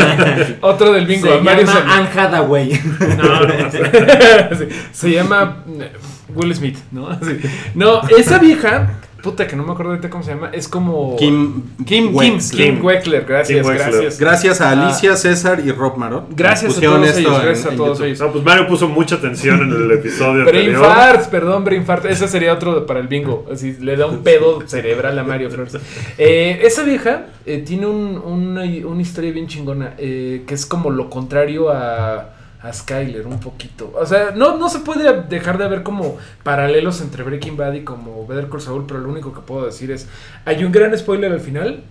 Otro 0.60 0.92
del 0.92 1.06
bingo. 1.06 1.28
Se 1.28 1.40
Mario 1.40 1.66
llama 1.66 1.94
Anne 1.94 2.08
Hathaway. 2.14 2.80
No, 3.16 3.40
no, 3.40 3.70
sí. 4.58 4.68
Se 4.92 5.10
llama 5.10 5.64
eh, 5.66 5.92
Will 6.34 6.54
Smith, 6.54 6.78
¿no? 6.90 7.12
Sí. 7.22 7.38
No, 7.74 8.02
esa 8.08 8.38
vieja, 8.38 9.00
puta 9.22 9.46
que 9.46 9.56
no 9.56 9.64
me 9.64 9.72
acuerdo 9.72 9.92
ahorita 9.92 10.10
cómo 10.10 10.22
se 10.24 10.30
llama, 10.34 10.50
es 10.52 10.68
como. 10.68 11.16
Kim, 11.16 11.62
Kim, 11.84 12.06
Kim, 12.08 12.14
Wexler. 12.16 12.74
Kim 12.74 12.84
Weckler, 12.84 13.24
gracias, 13.24 13.58
Kim 13.60 13.66
Wexler. 13.70 13.90
gracias. 13.92 14.18
Gracias 14.20 14.60
a 14.60 14.70
Ah. 14.70 14.86
Alicia, 14.86 15.16
César 15.16 15.60
y 15.64 15.72
Rob 15.72 15.96
Marot. 15.96 16.26
Gracias 16.36 16.76
a 16.76 16.80
todos 16.80 17.16
ellos, 17.16 17.16
en- 17.38 17.42
gracias 17.44 17.72
a 17.72 17.76
todos 17.76 18.00
ellos. 18.00 18.20
No, 18.20 18.32
pues 18.32 18.44
Mario 18.44 18.66
puso 18.68 18.88
mucha 18.88 19.16
atención 19.16 19.60
en 19.62 19.70
el 19.72 19.90
episodio 19.92 20.44
Brain 20.44 20.68
anterior. 20.70 20.84
farts, 20.84 21.26
perdón, 21.28 21.64
brain 21.64 21.84
fart. 21.84 22.04
Ese 22.06 22.28
sería 22.28 22.52
otro 22.54 22.86
para 22.86 23.00
el 23.00 23.08
bingo. 23.08 23.46
Así 23.52 23.76
le 23.80 23.96
da 23.96 24.06
un 24.06 24.18
pedo 24.22 24.60
cerebral 24.66 25.18
a 25.18 25.24
Mario 25.24 25.50
Flores. 25.50 25.76
Eh, 26.18 26.60
esa 26.64 26.82
vieja 26.82 27.26
eh, 27.46 27.58
tiene 27.66 27.86
un- 27.86 28.18
una, 28.24 28.62
una 28.86 29.02
historia 29.02 29.32
bien 29.32 29.46
chingona. 29.46 29.94
eh, 29.98 30.42
que 30.46 30.54
es 30.54 30.66
como 30.66 30.90
lo 30.90 31.08
contrario 31.10 31.70
a, 31.70 32.34
a 32.62 32.72
Skyler, 32.72 33.26
un 33.26 33.40
poquito. 33.40 33.92
O 33.98 34.04
sea, 34.04 34.32
no, 34.36 34.56
no 34.58 34.68
se 34.68 34.80
puede 34.80 35.22
dejar 35.28 35.56
de 35.58 35.66
ver 35.68 35.82
como 35.82 36.18
paralelos 36.42 37.00
entre 37.00 37.22
Breaking 37.22 37.56
Bad 37.56 37.72
y 37.74 37.80
como 37.84 38.26
Better 38.26 38.48
Call 38.48 38.60
Saul. 38.60 38.84
Pero 38.86 39.00
lo 39.00 39.08
único 39.08 39.32
que 39.32 39.40
puedo 39.40 39.64
decir 39.66 39.90
es: 39.90 40.08
hay 40.44 40.64
un 40.64 40.72
gran 40.72 40.96
spoiler 40.98 41.32
al 41.32 41.40
final. 41.40 41.82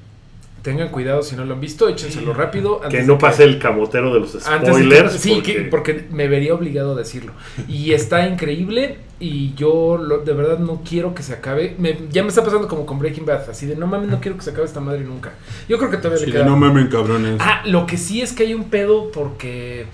Tengan 0.61 0.89
cuidado 0.89 1.23
si 1.23 1.37
no 1.37 1.45
lo 1.45 1.53
han 1.53 1.61
visto, 1.61 1.87
échenselo 1.87 2.33
rápido. 2.33 2.81
Que 2.81 3.01
no 3.03 3.17
pase 3.17 3.45
el 3.45 3.59
camotero 3.59 4.13
de 4.13 4.19
los 4.19 4.33
que- 4.33 4.41
spoilers. 4.41 5.13
sí, 5.13 5.35
porque- 5.35 5.53
que- 5.53 5.61
porque 5.61 6.07
me 6.11 6.27
vería 6.27 6.53
obligado 6.53 6.91
a 6.91 6.95
decirlo. 6.97 7.31
Y 7.69 7.93
está 7.93 8.27
increíble 8.27 8.97
y 9.21 9.53
yo 9.55 9.97
lo- 9.97 10.17
de 10.17 10.33
verdad 10.33 10.59
no 10.59 10.81
quiero 10.87 11.15
que 11.15 11.23
se 11.23 11.31
acabe. 11.31 11.75
Me- 11.79 11.97
ya 12.11 12.23
me 12.23 12.27
está 12.27 12.43
pasando 12.43 12.67
como 12.67 12.85
con 12.85 12.99
Breaking 12.99 13.25
Bad, 13.25 13.49
así 13.49 13.67
de 13.67 13.77
no 13.77 13.87
mames, 13.87 14.09
no 14.09 14.19
quiero 14.19 14.35
que 14.35 14.43
se 14.43 14.49
acabe 14.49 14.65
esta 14.65 14.81
madre 14.81 14.99
nunca. 15.05 15.31
Yo 15.69 15.77
creo 15.77 15.89
que 15.89 15.95
todavía 15.95 16.17
Sí, 16.19 16.25
le 16.25 16.33
de 16.33 16.37
queda... 16.39 16.49
no 16.49 16.57
mamen, 16.57 16.89
cabrones. 16.89 17.37
Ah, 17.39 17.61
lo 17.65 17.85
que 17.85 17.95
sí 17.95 18.21
es 18.21 18.33
que 18.33 18.43
hay 18.43 18.53
un 18.53 18.65
pedo 18.65 19.11
porque 19.13 19.85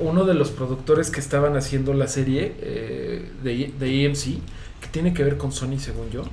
uno 0.00 0.24
de 0.24 0.34
los 0.34 0.50
productores 0.50 1.10
que 1.10 1.20
estaban 1.20 1.56
haciendo 1.56 1.92
la 1.94 2.08
serie 2.08 2.54
eh, 2.60 3.30
de, 3.42 3.72
de 3.78 4.06
AMC, 4.06 4.40
que 4.80 4.88
tiene 4.90 5.12
que 5.12 5.22
ver 5.24 5.36
con 5.36 5.52
Sony 5.52 5.78
según 5.78 6.10
yo, 6.10 6.24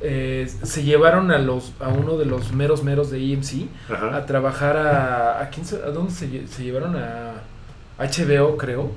eh, 0.00 0.48
se 0.62 0.84
llevaron 0.84 1.32
a 1.32 1.38
los 1.38 1.72
a 1.80 1.88
uno 1.88 2.16
de 2.18 2.24
los 2.24 2.52
meros 2.52 2.84
meros 2.84 3.10
de 3.10 3.68
Ajá. 3.88 4.16
a 4.16 4.26
trabajar 4.26 4.76
a. 4.76 5.40
¿A, 5.40 5.90
dónde 5.90 6.12
se 6.12 6.62
llevaron? 6.62 6.94
A 6.96 7.42
HBO, 7.98 8.56
creo. 8.56 8.92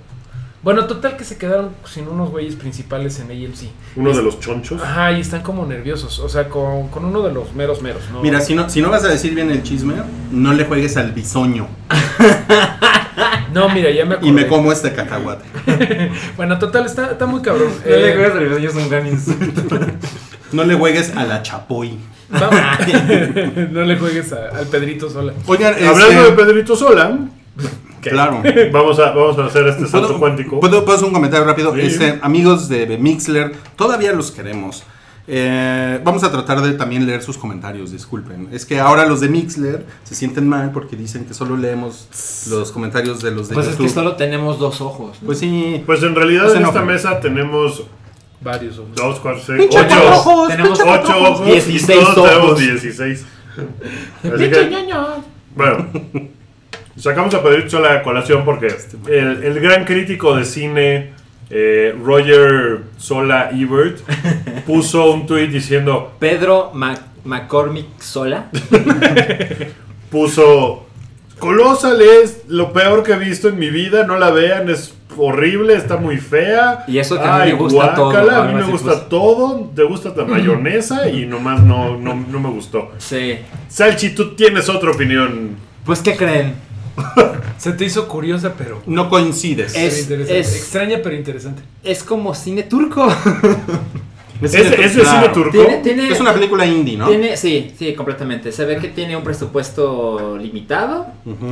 Bueno, 0.63 0.85
total 0.85 1.17
que 1.17 1.23
se 1.23 1.37
quedaron 1.37 1.69
sin 1.85 2.07
unos 2.07 2.29
güeyes 2.29 2.55
principales 2.55 3.19
en 3.19 3.31
AMC. 3.31 3.71
Uno 3.95 4.13
de 4.15 4.21
los 4.21 4.39
chonchos. 4.39 4.79
Ajá, 4.81 5.11
y 5.11 5.21
están 5.21 5.41
como 5.41 5.65
nerviosos. 5.65 6.19
O 6.19 6.29
sea, 6.29 6.49
con, 6.49 6.89
con 6.89 7.03
uno 7.05 7.23
de 7.23 7.33
los 7.33 7.53
meros 7.55 7.81
meros, 7.81 8.03
¿no? 8.13 8.21
Mira, 8.21 8.41
si 8.41 8.53
no, 8.53 8.69
si 8.69 8.79
no 8.81 8.91
vas 8.91 9.03
a 9.03 9.07
decir 9.07 9.33
bien 9.33 9.49
el 9.49 9.63
chisme, 9.63 9.95
no 10.31 10.53
le 10.53 10.65
juegues 10.65 10.97
al 10.97 11.11
bisoño. 11.13 11.67
No, 13.53 13.67
mira, 13.67 13.91
ya 13.91 14.05
me 14.05 14.13
acordé. 14.15 14.29
Y 14.29 14.31
me 14.31 14.47
como 14.47 14.71
este 14.71 14.93
cacahuate. 14.93 15.43
Bueno, 16.37 16.57
total, 16.57 16.85
está, 16.85 17.11
está 17.11 17.25
muy 17.25 17.41
cabrón. 17.41 17.67
No 17.83 17.89
le 17.91 18.09
Eh, 18.11 18.13
creas, 18.13 18.31
pero 18.33 18.57
es 18.57 18.75
un 18.75 18.89
gran 18.89 19.05
insulto. 19.07 19.61
No 20.53 20.63
le 20.63 20.75
juegues 20.75 21.15
a 21.15 21.25
la 21.25 21.41
chapoy. 21.43 21.97
no 22.29 23.81
le 23.83 23.97
juegues 23.97 24.31
a- 24.33 24.57
al 24.57 24.67
Pedrito 24.67 25.09
sola. 25.09 25.33
Oigan, 25.47 25.73
Hablando 25.73 26.07
este, 26.07 26.23
de 26.23 26.31
Pedrito 26.31 26.75
Sola, 26.75 27.19
Claro. 28.09 28.41
vamos 28.71 28.99
a, 28.99 29.11
vamos 29.11 29.37
a 29.39 29.45
hacer 29.45 29.67
este 29.67 29.87
salto 29.87 30.07
¿Puedo, 30.07 30.19
cuántico. 30.19 30.59
¿puedo, 30.59 30.83
puedo 30.83 30.95
hacer 30.97 31.07
un 31.07 31.13
comentario 31.13 31.45
rápido? 31.45 31.73
Sí. 31.75 31.81
Este, 31.81 32.19
amigos 32.21 32.67
de 32.69 32.97
Mixler, 32.97 33.53
todavía 33.75 34.13
los 34.13 34.31
queremos. 34.31 34.83
Eh, 35.27 35.99
vamos 36.03 36.23
a 36.23 36.31
tratar 36.31 36.61
de 36.61 36.73
también 36.73 37.05
leer 37.05 37.21
sus 37.21 37.37
comentarios, 37.37 37.91
disculpen. 37.91 38.49
Es 38.51 38.65
que 38.65 38.79
ahora 38.79 39.05
los 39.05 39.21
de 39.21 39.29
Mixler 39.29 39.85
se 40.03 40.15
sienten 40.15 40.49
mal 40.49 40.71
porque 40.71 40.95
dicen 40.95 41.25
que 41.25 41.33
solo 41.33 41.55
leemos 41.55 42.07
los 42.49 42.71
comentarios 42.71 43.21
de 43.21 43.31
los 43.31 43.47
de 43.47 43.53
Pues 43.53 43.67
es 43.67 43.73
YouTube. 43.73 43.85
que 43.87 43.93
solo 43.93 44.15
tenemos 44.15 44.57
dos 44.59 44.81
ojos. 44.81 45.17
¿no? 45.21 45.27
Pues 45.27 45.39
sí. 45.39 45.83
Pues 45.85 46.01
en 46.03 46.15
realidad 46.15 46.49
se 46.51 46.57
en 46.57 46.65
esta 46.65 46.81
mesa 46.81 47.19
tenemos 47.19 47.83
Varios. 48.41 48.79
ojos. 48.79 48.95
dos, 48.95 49.19
cuatro, 49.19 49.41
seis, 49.45 49.59
¡Pinche 49.61 49.77
ocho, 49.79 49.87
cuatro 49.87 50.09
ojos! 50.17 50.47
Tenemos 50.49 50.69
¡Pinche 50.79 50.91
ocho 50.91 51.03
cuatro 51.13 51.31
ojos. 51.31 51.45
16 51.45 51.99
y 52.01 52.03
todos 52.15 52.29
tenemos 52.29 52.45
ojos. 52.51 52.59
16. 52.59 53.25
Así 54.33 54.49
que, 54.49 54.87
bueno, 55.55 55.87
sacamos 56.95 57.33
a 57.33 57.41
Pedrito 57.43 57.69
Sola 57.69 57.93
a 57.93 58.03
colación 58.03 58.43
porque 58.45 58.67
el, 59.07 59.43
el 59.43 59.59
gran 59.59 59.85
crítico 59.85 60.35
de 60.35 60.45
cine 60.45 61.13
eh, 61.49 61.95
Roger 62.03 62.81
Sola 62.97 63.49
Ebert 63.53 63.99
puso 64.65 65.11
un 65.11 65.25
tweet 65.27 65.47
diciendo 65.47 66.13
Pedro 66.19 66.71
Mac- 66.73 67.01
McCormick 67.23 67.99
Sola. 67.99 68.47
puso 70.09 70.85
Colossal 71.39 71.99
es 72.01 72.43
lo 72.47 72.71
peor 72.71 73.01
que 73.03 73.13
he 73.13 73.17
visto 73.17 73.49
en 73.49 73.57
mi 73.57 73.69
vida, 73.71 74.05
no 74.05 74.17
la 74.19 74.29
vean, 74.29 74.69
es 74.69 74.93
horrible, 75.17 75.73
está 75.75 75.97
muy 75.97 76.17
fea. 76.17 76.83
Y 76.87 76.99
eso 76.99 77.17
que 77.19 77.27
a 77.27 77.39
mí 77.39 77.45
me 77.51 77.53
gusta 77.57 77.95
todo, 77.95 78.05
guácala, 78.11 78.33
A 78.37 78.41
algo 78.43 78.53
mí 78.59 78.63
me 78.63 78.71
gusta 78.71 78.91
pues. 78.91 79.09
todo. 79.09 79.71
Te 79.75 79.83
gusta 79.83 80.13
la 80.15 80.25
mayonesa 80.25 81.09
y 81.09 81.25
nomás 81.27 81.63
no, 81.63 81.97
no, 81.97 82.13
no 82.13 82.39
me 82.39 82.49
gustó. 82.49 82.91
Sí. 82.99 83.39
Salchi, 83.69 84.11
tú 84.11 84.35
tienes 84.35 84.69
otra 84.69 84.91
opinión. 84.91 85.55
Pues, 85.83 85.99
¿qué 86.01 86.15
creen? 86.15 86.53
Se 87.57 87.73
te 87.73 87.85
hizo 87.85 88.07
curiosa, 88.07 88.53
pero. 88.57 88.81
No 88.85 89.09
coincides. 89.09 89.75
Es- 89.75 90.09
es- 90.09 90.55
Extraña, 90.55 90.99
pero 91.03 91.15
interesante. 91.15 91.61
Es 91.83 92.03
como 92.03 92.33
cine 92.33 92.63
turco. 92.63 93.07
¿Es, 94.41 94.51
cine 94.53 94.83
es 94.85 94.91
cine 94.93 95.29
turco? 95.33 95.51
Tiene- 95.51 95.77
tiene- 95.83 96.09
Es 96.09 96.19
una 96.19 96.33
película 96.33 96.65
indie, 96.65 96.97
¿no? 96.97 97.07
Tiene, 97.07 97.37
sí, 97.37 97.71
sí, 97.77 97.93
completamente. 97.93 98.51
Se 98.51 98.65
ve 98.65 98.77
que 98.77 98.87
tiene 98.87 99.15
un 99.15 99.23
presupuesto 99.23 100.37
limitado 100.41 101.07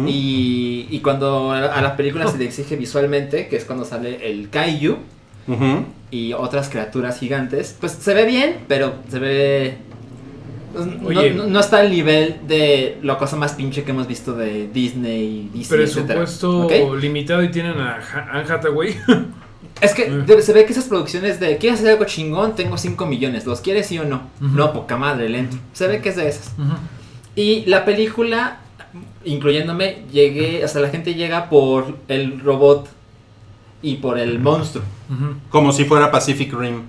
y, 0.07 0.87
y 0.89 0.99
cuando 1.01 1.51
a 1.51 1.81
la 1.81 1.95
película 1.95 2.27
se 2.27 2.37
le 2.39 2.45
exige 2.45 2.75
visualmente, 2.75 3.47
que 3.47 3.57
es 3.57 3.65
cuando 3.65 3.85
sale 3.85 4.27
el 4.31 4.49
kaiju 4.49 4.97
y 6.11 6.33
otras 6.33 6.69
criaturas 6.69 7.19
gigantes, 7.19 7.75
pues 7.79 7.91
se 7.93 8.13
ve 8.15 8.25
bien, 8.25 8.57
pero 8.67 8.93
se 9.09 9.19
ve... 9.19 9.77
no- 10.73 11.21
no, 11.35 11.47
no 11.47 11.59
está 11.59 11.79
al 11.79 11.89
nivel 11.91 12.37
de 12.47 12.97
la 13.03 13.17
cosa 13.17 13.35
más 13.35 13.53
pinche 13.53 13.83
que 13.83 13.91
hemos 13.91 14.07
visto 14.07 14.33
de 14.33 14.67
Disney, 14.73 15.49
etcétera. 15.55 16.19
Presupuesto 16.19 16.61
¿Ok? 16.65 16.73
limitado 17.01 17.43
y 17.43 17.49
tienen 17.51 17.79
a 17.79 17.99
Anne 18.31 18.45
Hathaway. 18.51 18.95
Es 19.81 19.93
que 19.93 20.09
Mm. 20.09 20.25
de- 20.25 20.41
se 20.41 20.51
ve 20.51 20.65
que 20.65 20.73
esas 20.73 20.85
producciones 20.85 21.39
de 21.39 21.57
¿quieres 21.57 21.79
hacer 21.79 21.91
algo 21.93 22.03
chingón? 22.03 22.53
Tengo 22.53 22.77
5 22.77 23.05
millones, 23.05 23.45
¿los 23.45 23.61
quieres 23.61 23.87
sí 23.87 23.97
o 23.97 24.03
no? 24.03 24.23
No, 24.41 24.73
poca 24.73 24.97
madre, 24.97 25.29
le 25.29 25.39
entro. 25.39 25.57
Se 25.71 25.87
ve 25.87 26.01
que 26.01 26.09
es 26.09 26.17
de 26.17 26.27
esas. 26.27 26.53
Y 27.35 27.63
la 27.65 27.85
película, 27.85 28.57
incluyéndome, 29.23 29.99
llegué, 30.11 30.65
o 30.65 30.67
sea, 30.67 30.81
la 30.81 30.89
gente 30.89 31.13
llega 31.13 31.49
por 31.49 31.97
el 32.09 32.41
robot 32.41 32.89
y 33.81 33.95
por 33.97 34.19
el 34.19 34.39
monstruo. 34.39 34.83
Como 35.49 35.71
si 35.71 35.85
fuera 35.85 36.11
Pacific 36.11 36.51
Rim. 36.53 36.81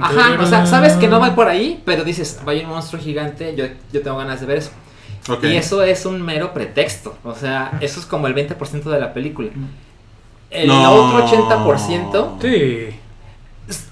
Ajá, 0.00 0.36
o 0.40 0.46
sea, 0.46 0.66
sabes 0.66 0.94
que 0.94 1.08
no 1.08 1.20
va 1.20 1.34
por 1.34 1.48
ahí, 1.48 1.80
pero 1.84 2.04
dices, 2.04 2.40
vaya 2.44 2.62
un 2.64 2.70
monstruo 2.70 3.02
gigante, 3.02 3.54
yo, 3.56 3.64
yo 3.92 4.02
tengo 4.02 4.16
ganas 4.18 4.40
de 4.40 4.46
ver 4.46 4.58
eso. 4.58 4.70
Y 5.42 5.54
eso 5.56 5.82
es 5.82 6.06
un 6.06 6.22
mero 6.22 6.52
pretexto, 6.54 7.16
o 7.24 7.34
sea, 7.34 7.72
eso 7.80 8.00
es 8.00 8.06
como 8.06 8.26
el 8.26 8.34
20% 8.34 8.84
de 8.84 9.00
la 9.00 9.12
película. 9.12 9.50
El 10.50 10.66
No. 10.68 10.92
otro 10.92 11.24
80% 11.26 12.38
Sí. 12.40 12.88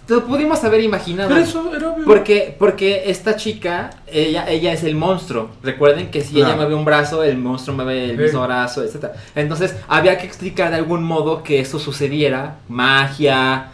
lo 0.09 0.25
pudimos 0.25 0.65
haber 0.65 0.81
imaginado. 0.83 1.29
Pero 1.29 1.41
eso 1.41 1.73
era 1.77 1.91
obvio. 1.91 2.05
Porque, 2.05 2.57
porque 2.59 3.05
esta 3.11 3.37
chica, 3.37 3.91
ella, 4.11 4.49
ella 4.51 4.73
es 4.73 4.83
el 4.83 4.97
monstruo. 4.97 5.51
Recuerden 5.63 6.11
que 6.11 6.23
si 6.23 6.35
ella 6.37 6.47
Claro. 6.47 6.57
mueve 6.63 6.75
un 6.75 6.85
brazo, 6.85 7.23
el 7.23 7.39
monstruo 7.39 7.77
mueve 7.77 8.07
el 8.07 8.17
Sí. 8.17 8.23
mismo 8.23 8.43
brazo, 8.43 8.83
etc. 8.83 9.11
Entonces, 9.37 9.77
había 9.87 10.19
que 10.19 10.27
explicar 10.27 10.71
de 10.71 10.77
algún 10.79 11.05
modo 11.05 11.45
que 11.45 11.61
eso 11.61 11.79
sucediera. 11.79 12.57
Magia, 12.69 13.69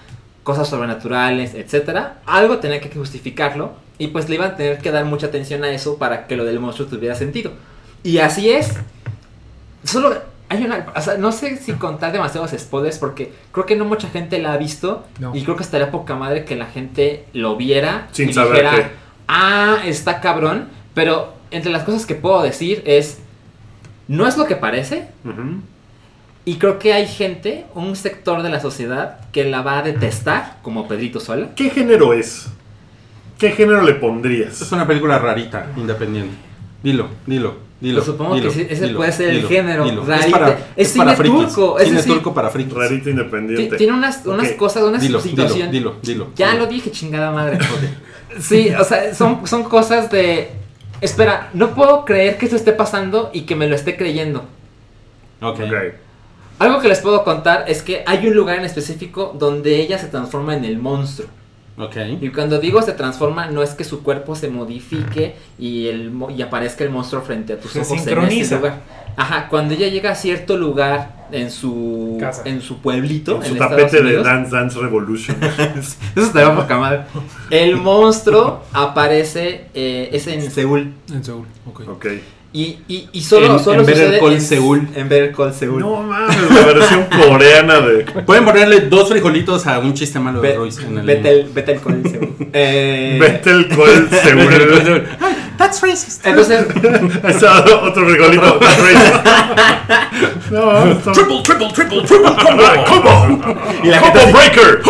cosas 0.45 0.69
sobrenaturales, 0.69 1.55
etcétera. 1.55 2.21
Algo 2.27 2.59
tenía 2.59 2.81
que 2.81 2.89
justificarlo. 2.91 3.73
Y 3.99 4.09
pues 4.09 4.29
le 4.29 4.37
iban 4.37 4.53
a 4.53 4.57
tener 4.57 4.79
que 4.79 4.91
dar 4.91 5.05
mucha 5.05 5.27
atención 5.29 5.65
a 5.65 5.71
eso 5.71 5.99
para 5.99 6.27
que 6.27 6.37
lo 6.37 6.45
del 6.45 6.61
monstruo 6.61 6.89
tuviera 6.89 7.15
sentido. 7.17 7.53
Y 8.03 8.19
así 8.19 8.51
es. 8.51 8.75
Solo 9.85 10.15
hay 10.49 10.65
una. 10.65 10.87
O 10.95 11.01
sea, 11.01 11.17
no 11.17 11.33
sé 11.33 11.57
si 11.57 11.73
contar 11.73 12.13
demasiados 12.13 12.51
spoilers 12.57 12.99
porque 12.99 13.33
creo 13.53 13.67
que 13.67 13.77
no 13.77 13.85
mucha 13.85 14.09
gente 14.09 14.39
la 14.39 14.53
ha 14.53 14.57
visto. 14.57 15.05
No. 15.19 15.35
Y 15.35 15.43
creo 15.43 15.57
que 15.57 15.63
estaría 15.63 15.91
poca 15.91 16.15
madre 16.15 16.45
que 16.45 16.57
la 16.57 16.67
gente 16.67 17.25
lo 17.33 17.57
viera 17.57 18.09
Sin 18.13 18.31
y 18.31 18.33
saber 18.33 18.65
dijera, 18.65 18.77
qué. 18.77 18.87
ah, 19.29 19.79
está 19.85 20.21
cabrón. 20.21 20.69
Pero 20.93 21.35
entre 21.51 21.71
las 21.73 21.85
cosas 21.85 22.07
que 22.07 22.15
puedo 22.15 22.43
decir 22.43 22.83
es. 22.87 23.19
No 24.07 24.27
es 24.27 24.37
lo 24.37 24.47
que 24.47 24.57
parece. 24.57 25.09
Ujú. 25.25 25.61
Y 26.47 26.57
creo 26.57 26.79
que 26.79 26.93
hay 26.93 27.07
gente, 27.07 27.65
un 27.75 27.97
sector 27.97 28.43
de 28.43 28.51
la 28.51 28.61
sociedad, 28.61 29.19
que 29.33 29.45
la 29.45 29.63
va 29.63 29.79
a 29.79 29.83
detestar, 29.83 30.59
como 30.63 30.87
Pedrito 30.87 31.19
Sola. 31.21 31.49
¿Qué 31.57 31.71
género 31.71 32.13
es? 32.13 32.49
¿Qué 33.39 33.51
género 33.53 33.83
le 33.83 33.95
pondrías? 33.95 34.61
Es 34.61 34.71
una 34.73 34.87
película 34.87 35.19
rarita, 35.19 35.69
independiente. 35.77 36.35
Dilo, 36.83 37.09
dilo, 37.27 37.55
dilo. 37.81 37.95
Pues 37.97 38.07
supongo 38.07 38.35
dilo, 38.35 38.49
que 38.51 38.55
sí, 38.55 38.67
ese 38.69 38.87
dilo, 38.87 38.99
puede 38.99 39.13
ser 39.13 39.31
el 39.31 39.49
género, 39.49 39.85
dilo. 39.85 40.03
Es 40.03 40.09
rarita. 40.09 40.31
para, 40.39 40.49
Es 40.51 40.59
es 40.77 40.93
cine 40.93 41.05
para 41.07 41.17
turco, 41.25 41.79
ese 41.79 41.89
Cine 41.89 42.03
turco 42.03 42.35
para 42.35 42.51
frikis. 42.51 42.75
Rarito 42.75 43.05
Ti- 43.05 43.11
independiente. 43.11 43.77
Tiene 43.79 43.93
unas, 43.95 44.27
unas 44.27 44.53
cosas, 44.53 44.83
unas 44.83 45.01
Dilo, 45.01 45.21
situaciones. 45.21 45.73
dilo, 45.73 45.97
dilo, 46.03 46.25
dilo. 46.27 46.33
Ya 46.37 46.51
dilo. 46.53 46.65
lo 46.65 46.71
dije, 46.71 46.91
chingada 46.91 47.31
madre. 47.33 47.59
Sí, 48.39 48.69
o 48.79 48.85
sea, 48.85 49.15
son, 49.15 49.47
son 49.47 49.65
cosas 49.65 50.11
de. 50.11 50.51
Espera, 51.01 51.49
no 51.55 51.75
puedo 51.75 52.05
creer 52.05 52.37
que 52.37 52.45
esto 52.45 52.57
esté 52.57 52.73
pasando 52.73 53.31
y 53.33 53.43
que 53.43 53.57
me 53.57 53.67
lo 53.67 53.75
esté 53.75 53.97
creyendo. 53.97 54.45
Ok. 55.41 55.61
Ok. 55.61 55.73
Algo 56.59 56.81
que 56.81 56.89
les 56.89 57.01
puedo 57.01 57.25
contar 57.25 57.65
es 57.69 57.83
que 57.83 58.03
hay 58.07 58.27
un 58.27 58.35
lugar 58.35 58.59
en 58.59 58.65
específico 58.65 59.35
donde 59.39 59.81
ella 59.81 59.99
se 59.99 60.07
transforma 60.07 60.57
en 60.57 60.65
el 60.65 60.79
monstruo. 60.79 61.29
Ok. 61.77 61.97
Y 62.21 62.29
cuando 62.29 62.61
digo 62.61 62.81
se 62.83 62.93
transforma, 62.93 63.47
no 63.47 63.61
es 63.63 63.71
que 63.71 63.83
su 63.83 64.05
cuerpo 64.05 64.37
se 64.37 64.49
modifique 64.49 65.35
y, 65.59 65.89
el, 65.89 66.13
mo- 66.13 66.31
y 66.31 66.41
aparezca 66.41 66.85
el 66.85 66.91
monstruo 66.91 67.21
frente 67.23 67.55
a 67.55 67.59
tus 67.59 67.73
Se 67.73 67.81
ojos 67.81 68.07
en 68.07 68.19
ese 68.29 68.57
lugar. 68.57 68.81
Ajá, 69.17 69.49
cuando 69.49 69.75
ella 69.75 69.89
llega 69.89 70.13
a 70.13 70.15
cierto 70.15 70.57
lugar 70.57 71.27
en 71.33 71.51
su 71.51 72.17
Casa. 72.21 72.43
en 72.45 72.61
su 72.63 72.79
pueblito, 72.79 73.37
Con 73.39 73.45
su 73.45 73.53
en 73.55 73.59
tapete 73.59 73.85
Estados 73.97 74.07
de 74.07 74.23
Dance 74.23 74.51
Dance 74.55 74.79
Revolution. 74.79 75.37
Eso 75.77 75.97
estaría 76.27 76.55
poca 76.55 76.79
madre. 76.79 77.01
El 77.51 77.77
monstruo 77.77 78.63
aparece 78.73 79.67
eh, 79.75 80.11
es 80.13 80.27
en 80.29 80.49
Seúl. 80.51 80.93
En 81.13 81.25
Seúl, 81.25 81.47
ok. 81.67 81.81
Ok. 81.89 82.07
Y, 82.57 82.79
y, 82.87 83.09
y 83.13 83.21
solo, 83.21 83.47
En- 83.57 83.59
solo 83.65 83.81
en 83.81 83.87
sucede 83.87 84.21
Call 84.21 84.33
en 84.35 84.41
Seúl. 84.41 84.89
En 84.95 85.09
Better 85.09 85.33
Call 85.33 85.53
Seúl. 85.53 85.81
No 85.81 86.03
mames, 86.05 86.37
la 86.53 86.65
versión 86.67 87.05
coreana 87.29 87.81
de. 87.81 88.05
Pueden 88.23 88.45
ponerle 88.45 88.81
dos 88.83 89.09
frijolitos 89.09 89.67
a 89.67 89.81
un 89.81 89.93
chiste 89.93 90.21
malo 90.21 90.41
de 90.41 90.55
Royce 90.55 90.87
en 90.87 90.99
el. 90.99 91.05
Betel, 91.05 91.51
Betel 91.53 91.81
Call 91.81 92.03
Seúl. 92.09 92.29
Eh, 92.57 93.17
Vete 93.21 93.51
el 93.51 93.67
gol 93.75 94.09
seguro. 94.23 95.03
That's 95.59 95.81
racist. 95.83 96.25
entonces, 96.25 96.65
Esa 97.29 97.65
otro 97.83 98.05
regolito. 98.09 98.61
No, 100.53 100.93
estamos- 100.93 101.19
Triple, 101.19 101.43
triple, 101.43 101.69
triple, 101.75 102.03
triple 102.03 102.31
combo. 102.37 102.63
¡Combo! 102.87 103.61
Y 103.83 103.89
la 103.89 104.01
¡Combo 104.01 104.15
gente 104.21 104.21
así- 104.21 104.33
Breaker! 104.33 104.83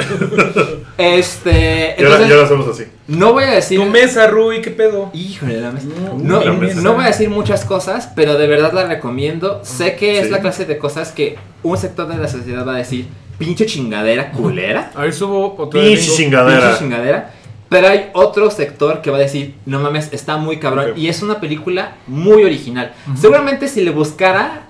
este, 0.98 1.94
Y 1.98 2.02
ahora, 2.04 2.16
entonces 2.16 2.28
y 2.28 2.32
ahora 2.32 2.44
hacemos 2.44 2.68
así. 2.68 2.84
no 3.08 3.32
voy 3.32 3.44
a 3.44 3.50
decir 3.52 3.78
Tu 3.80 3.86
mesa, 3.86 4.26
Rui, 4.28 4.60
¿qué 4.60 4.70
pedo? 4.70 5.10
Híjole, 5.12 5.60
la 5.60 5.70
mesa. 5.70 5.86
No, 5.88 6.14
No, 6.18 6.44
la 6.44 6.52
mesa. 6.52 6.80
no 6.80 6.94
voy 6.94 7.04
a 7.04 7.08
decir 7.08 7.30
muchas 7.30 7.64
cosas, 7.64 8.10
pero 8.14 8.36
de 8.36 8.46
verdad 8.46 8.72
la 8.72 8.84
recomiendo. 8.86 9.60
Sé 9.64 9.96
que 9.96 10.18
es 10.18 10.26
Sí. 10.26 10.30
la 10.32 10.40
clase 10.40 10.64
de 10.64 10.78
cosas 10.78 11.12
que 11.12 11.36
un 11.62 11.76
sector 11.76 12.06
de 12.08 12.16
la 12.16 12.28
sociedad 12.28 12.66
va 12.66 12.74
a 12.74 12.78
decir, 12.78 13.06
pinche 13.38 13.66
chingadera 13.66 14.32
culera. 14.32 14.90
Ahí 14.94 15.12
subo 15.12 15.54
otro 15.56 15.80
Pinche 15.80 15.96
gringo. 16.02 16.16
chingadera. 16.16 16.60
Pinche 16.60 16.78
chingadera. 16.78 17.30
Pero 17.68 17.86
hay 17.86 18.10
otro 18.14 18.50
sector 18.50 19.00
que 19.00 19.10
va 19.10 19.18
a 19.18 19.20
decir, 19.20 19.54
no 19.64 19.78
mames, 19.78 20.08
está 20.12 20.36
muy 20.36 20.58
cabrón. 20.58 20.92
Y 20.96 21.08
es 21.08 21.22
una 21.22 21.38
película 21.40 21.92
muy 22.08 22.42
original. 22.44 22.92
Seguramente 23.16 23.68
si 23.68 23.80
le 23.82 23.92
buscara 23.92 24.62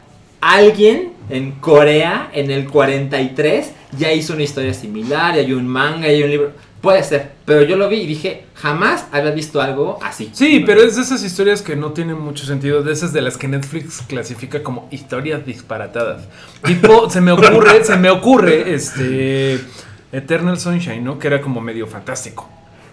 alguien 0.42 1.12
en 1.30 1.52
Corea 1.52 2.30
en 2.32 2.50
el 2.50 2.68
43, 2.68 3.72
ya 3.98 4.12
hizo 4.12 4.34
una 4.34 4.42
historia 4.42 4.74
similar, 4.74 5.36
y 5.36 5.40
hay 5.40 5.52
un 5.52 5.66
manga, 5.66 6.08
y 6.08 6.14
hay 6.16 6.22
un 6.22 6.30
libro. 6.30 6.52
Puede 6.80 7.02
ser, 7.04 7.32
pero 7.44 7.62
yo 7.62 7.76
lo 7.76 7.90
vi 7.90 7.96
y 7.98 8.06
dije, 8.06 8.44
jamás 8.54 9.04
había 9.12 9.32
visto 9.32 9.60
algo 9.60 9.98
así. 10.02 10.30
Sí, 10.32 10.62
pero 10.64 10.80
es 10.80 10.96
de 10.96 11.02
esas 11.02 11.22
historias 11.22 11.60
que 11.60 11.76
no 11.76 11.92
tienen 11.92 12.18
mucho 12.18 12.46
sentido, 12.46 12.82
de 12.82 12.92
esas 12.94 13.12
de 13.12 13.20
las 13.20 13.36
que 13.36 13.48
Netflix 13.48 14.00
clasifica 14.08 14.62
como 14.62 14.88
historias 14.90 15.44
disparatadas. 15.44 16.22
Tipo, 16.64 17.10
se 17.10 17.20
me 17.20 17.32
ocurre, 17.32 17.84
se 17.84 17.96
me 17.98 18.08
ocurre, 18.08 18.72
este, 18.74 19.60
Eternal 20.10 20.58
Sunshine, 20.58 21.04
¿no? 21.04 21.18
Que 21.18 21.26
era 21.26 21.42
como 21.42 21.60
medio 21.60 21.86
fantástico. 21.86 22.48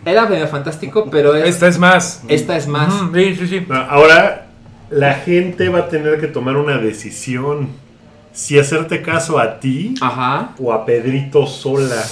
Era 0.05 0.25
medio 0.27 0.47
fantástico, 0.49 1.07
pero 1.09 1.33
es- 1.33 1.45
Esta 1.47 1.67
es 1.69 1.79
más. 1.79 2.23
esta 2.27 2.57
es 2.57 2.67
más. 2.67 2.93
Sí, 3.13 3.35
sí, 3.35 3.47
sí. 3.47 3.65
No, 3.69 3.75
Ahora, 3.75 4.47
la 4.89 5.13
gente 5.15 5.69
va 5.69 5.79
a 5.79 5.87
tener 5.89 6.19
que 6.19 6.27
tomar 6.27 6.57
una 6.57 6.77
decisión. 6.77 7.69
Si 8.37 8.59
hacerte 8.59 9.01
caso 9.01 9.39
a 9.39 9.59
ti 9.59 9.95
Ajá. 9.99 10.51
o 10.59 10.71
a 10.71 10.85
Pedrito 10.85 11.47
Sola. 11.47 12.03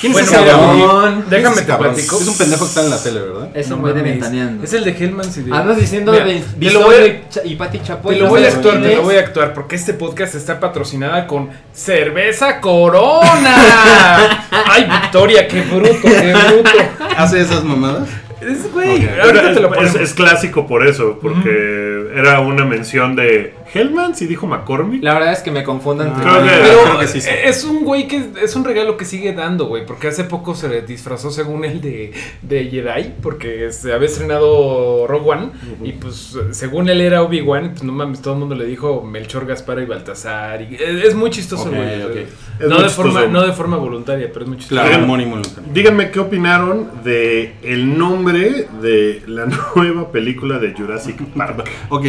¿Quién 0.00 0.12
Bueno, 0.14 0.26
es 0.26 0.32
ese 0.34 0.44
cabrón? 0.44 0.80
cabrón. 0.80 1.12
¿Quién 1.12 1.22
es 1.24 1.30
Déjame 1.30 1.54
ese 1.54 1.60
te 1.62 1.66
cabrón? 1.68 1.94
platico. 1.94 2.16
Es 2.20 2.26
un 2.26 2.36
pendejo 2.38 2.64
que 2.64 2.68
está 2.68 2.80
en 2.82 2.90
la 2.90 3.00
tele, 3.00 3.20
¿verdad? 3.20 3.48
Es 3.54 3.70
un 3.70 3.80
güey 3.82 3.94
de 3.94 4.02
ventaneando. 4.02 4.64
Es 4.64 4.72
el 4.72 4.82
de 4.84 4.90
Hellman's 4.90 5.36
y 5.36 5.42
de... 5.42 5.54
Andas 5.54 5.76
diciendo 5.78 6.10
Mira, 6.10 6.24
de 6.24 6.34
te 6.40 6.40
lo 6.40 6.56
Bisoño 6.58 6.86
voy 6.86 6.94
a- 6.96 7.46
y 7.46 7.54
Pati 7.54 7.80
Chapoy. 7.82 8.14
Te 8.16 8.20
lo 8.22 8.28
voy 8.30 8.44
a 8.44 8.48
actuar, 8.48 8.82
te 8.82 8.96
lo 8.96 9.02
voy 9.02 9.14
a 9.14 9.20
actuar, 9.20 9.54
porque 9.54 9.76
este 9.76 9.94
podcast 9.94 10.34
está 10.34 10.58
patrocinada 10.58 11.24
con 11.28 11.50
cerveza 11.72 12.60
Corona. 12.60 14.48
Ay, 14.50 14.88
Victoria, 15.02 15.46
qué 15.46 15.60
bruto, 15.60 16.00
qué 16.02 16.34
bruto. 16.50 16.70
¿Hace 17.16 17.42
esas 17.42 17.62
mamadas? 17.62 18.08
Es, 18.40 18.72
güey, 18.72 19.04
Ok. 19.06 19.10
ahorita 19.22 19.48
es, 19.50 19.54
te 19.54 19.60
lo 19.60 19.68
es- 19.68 19.74
ponemos. 19.76 19.94
es 20.00 20.14
clásico 20.14 20.66
por 20.66 20.84
eso, 20.84 21.16
porque 21.22 22.08
era 22.16 22.40
una 22.40 22.64
mención 22.64 23.14
de 23.14 23.54
Hellman, 23.74 24.14
si 24.14 24.26
dijo 24.26 24.46
McCormick. 24.46 25.02
La 25.02 25.14
verdad 25.14 25.32
es 25.32 25.40
que 25.40 25.50
me 25.50 25.64
confundo 25.64 26.04
entre. 26.04 26.22
Creo 26.22 26.42
que- 26.42 26.50
Pero 26.50 26.82
creo 26.84 26.98
que 27.00 27.06
sí, 27.06 27.20
sí. 27.20 27.30
es 27.44 27.64
un 27.64 27.84
güey 27.84 28.06
que 28.08 28.22
es 28.42 28.54
un 28.56 28.64
regalo 28.64 28.96
que 28.96 29.04
sigue 29.04 29.32
dando, 29.32 29.66
güey, 29.66 29.86
porque 29.86 30.08
hace 30.08 30.24
poco 30.24 30.54
se 30.54 30.68
le 30.68 30.82
disfrazó 30.82 31.30
según 31.30 31.64
él 31.64 31.80
de, 31.80 32.12
de 32.42 32.64
Jedi, 32.66 33.12
porque 33.22 33.70
se 33.72 33.92
había 33.92 34.06
estrenado 34.08 35.06
Rogue 35.06 35.30
One, 35.30 35.48
y 35.84 35.92
pues 35.92 36.36
según 36.52 36.88
él 36.88 37.00
era 37.00 37.22
Obi-Wan, 37.22 37.70
pues 37.70 37.82
no 37.82 37.92
mames, 37.92 38.20
todo 38.20 38.34
el 38.34 38.40
mundo 38.40 38.54
le 38.54 38.66
dijo 38.66 39.02
Melchor, 39.02 39.46
Gaspar 39.46 39.78
y 39.80 39.86
Baltasar, 39.86 40.62
y 40.62 40.74
es, 40.74 41.04
es 41.06 41.14
muy 41.14 41.30
chistoso, 41.30 41.64
Ok, 41.64 41.74
güey. 41.74 42.26
No, 42.60 42.74
muy 42.76 42.84
de 42.84 42.90
forma, 42.90 43.26
no 43.26 43.42
de 43.46 43.52
forma 43.52 43.76
voluntaria, 43.76 44.28
pero 44.32 44.44
es 44.44 44.48
muy 44.48 44.58
chistoso. 44.58 44.80
Claro, 44.82 45.06
Díganme-. 45.06 45.72
Díganme 45.72 46.10
qué 46.10 46.20
opinaron 46.20 46.90
de 47.02 47.54
el 47.62 47.96
nombre 47.98 48.66
de 48.80 49.22
la 49.26 49.46
nueva 49.76 50.12
película 50.12 50.58
de 50.58 50.72
Jurassic 50.72 51.20
Park. 51.34 51.64
Ok, 51.88 52.06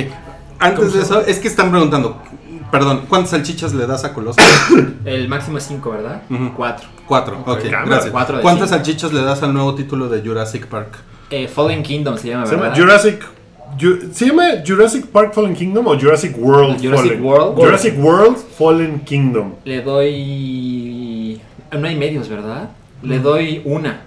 antes 0.64 0.94
de 0.94 1.02
eso, 1.02 1.22
es 1.26 1.40
que 1.40 1.48
están 1.48 1.70
preguntando, 1.72 2.22
perdón, 2.72 3.06
¿cuántas 3.10 3.32
salchichas 3.32 3.74
le 3.74 3.86
das 3.88 4.04
a 4.06 4.14
Colossus? 4.14 4.44
El 5.06 5.28
máximo 5.28 5.58
es 5.58 5.64
5, 5.66 5.90
¿verdad? 5.92 6.24
Ujú. 6.30 6.52
4. 6.56 6.88
Cuatro, 7.08 7.38
ok, 7.46 7.64
Cámara. 7.64 7.86
gracias. 7.86 8.12
Cuatro 8.12 8.38
de 8.38 8.42
¿Cuántas 8.44 8.70
cinco. 8.70 8.78
salchichas 8.84 9.12
le 9.14 9.22
das 9.24 9.44
al 9.44 9.54
nuevo 9.54 9.76
título 9.76 10.08
de 10.08 10.22
Jurassic 10.22 10.68
Park? 10.68 10.96
Eh, 11.30 11.48
Fallen 11.48 11.84
Kingdom 11.84 12.18
se 12.18 12.30
llama, 12.30 12.46
Se 12.46 12.54
llama 12.56 12.70
¿verdad? 12.70 12.80
Jurassic. 12.82 13.22
Ju- 13.78 14.12
¿Se 14.14 14.28
llama 14.28 14.44
Jurassic 14.66 15.08
Park 15.08 15.34
Fallen 15.34 15.54
Kingdom 15.56 15.86
o 15.88 16.00
Jurassic 16.00 16.36
World 16.38 16.80
Jurassic 16.82 17.08
Fallen? 17.08 17.24
World. 17.26 17.56
Jurassic 17.58 17.94
World 17.98 18.38
Fallen 18.58 19.00
Kingdom. 19.02 19.54
Le 19.66 19.82
doy. 19.82 21.42
No 21.78 21.88
hay 21.88 21.96
medios, 21.96 22.30
¿verdad? 22.30 22.70
Le 23.02 23.20
doy 23.20 23.62
una. 23.66 24.02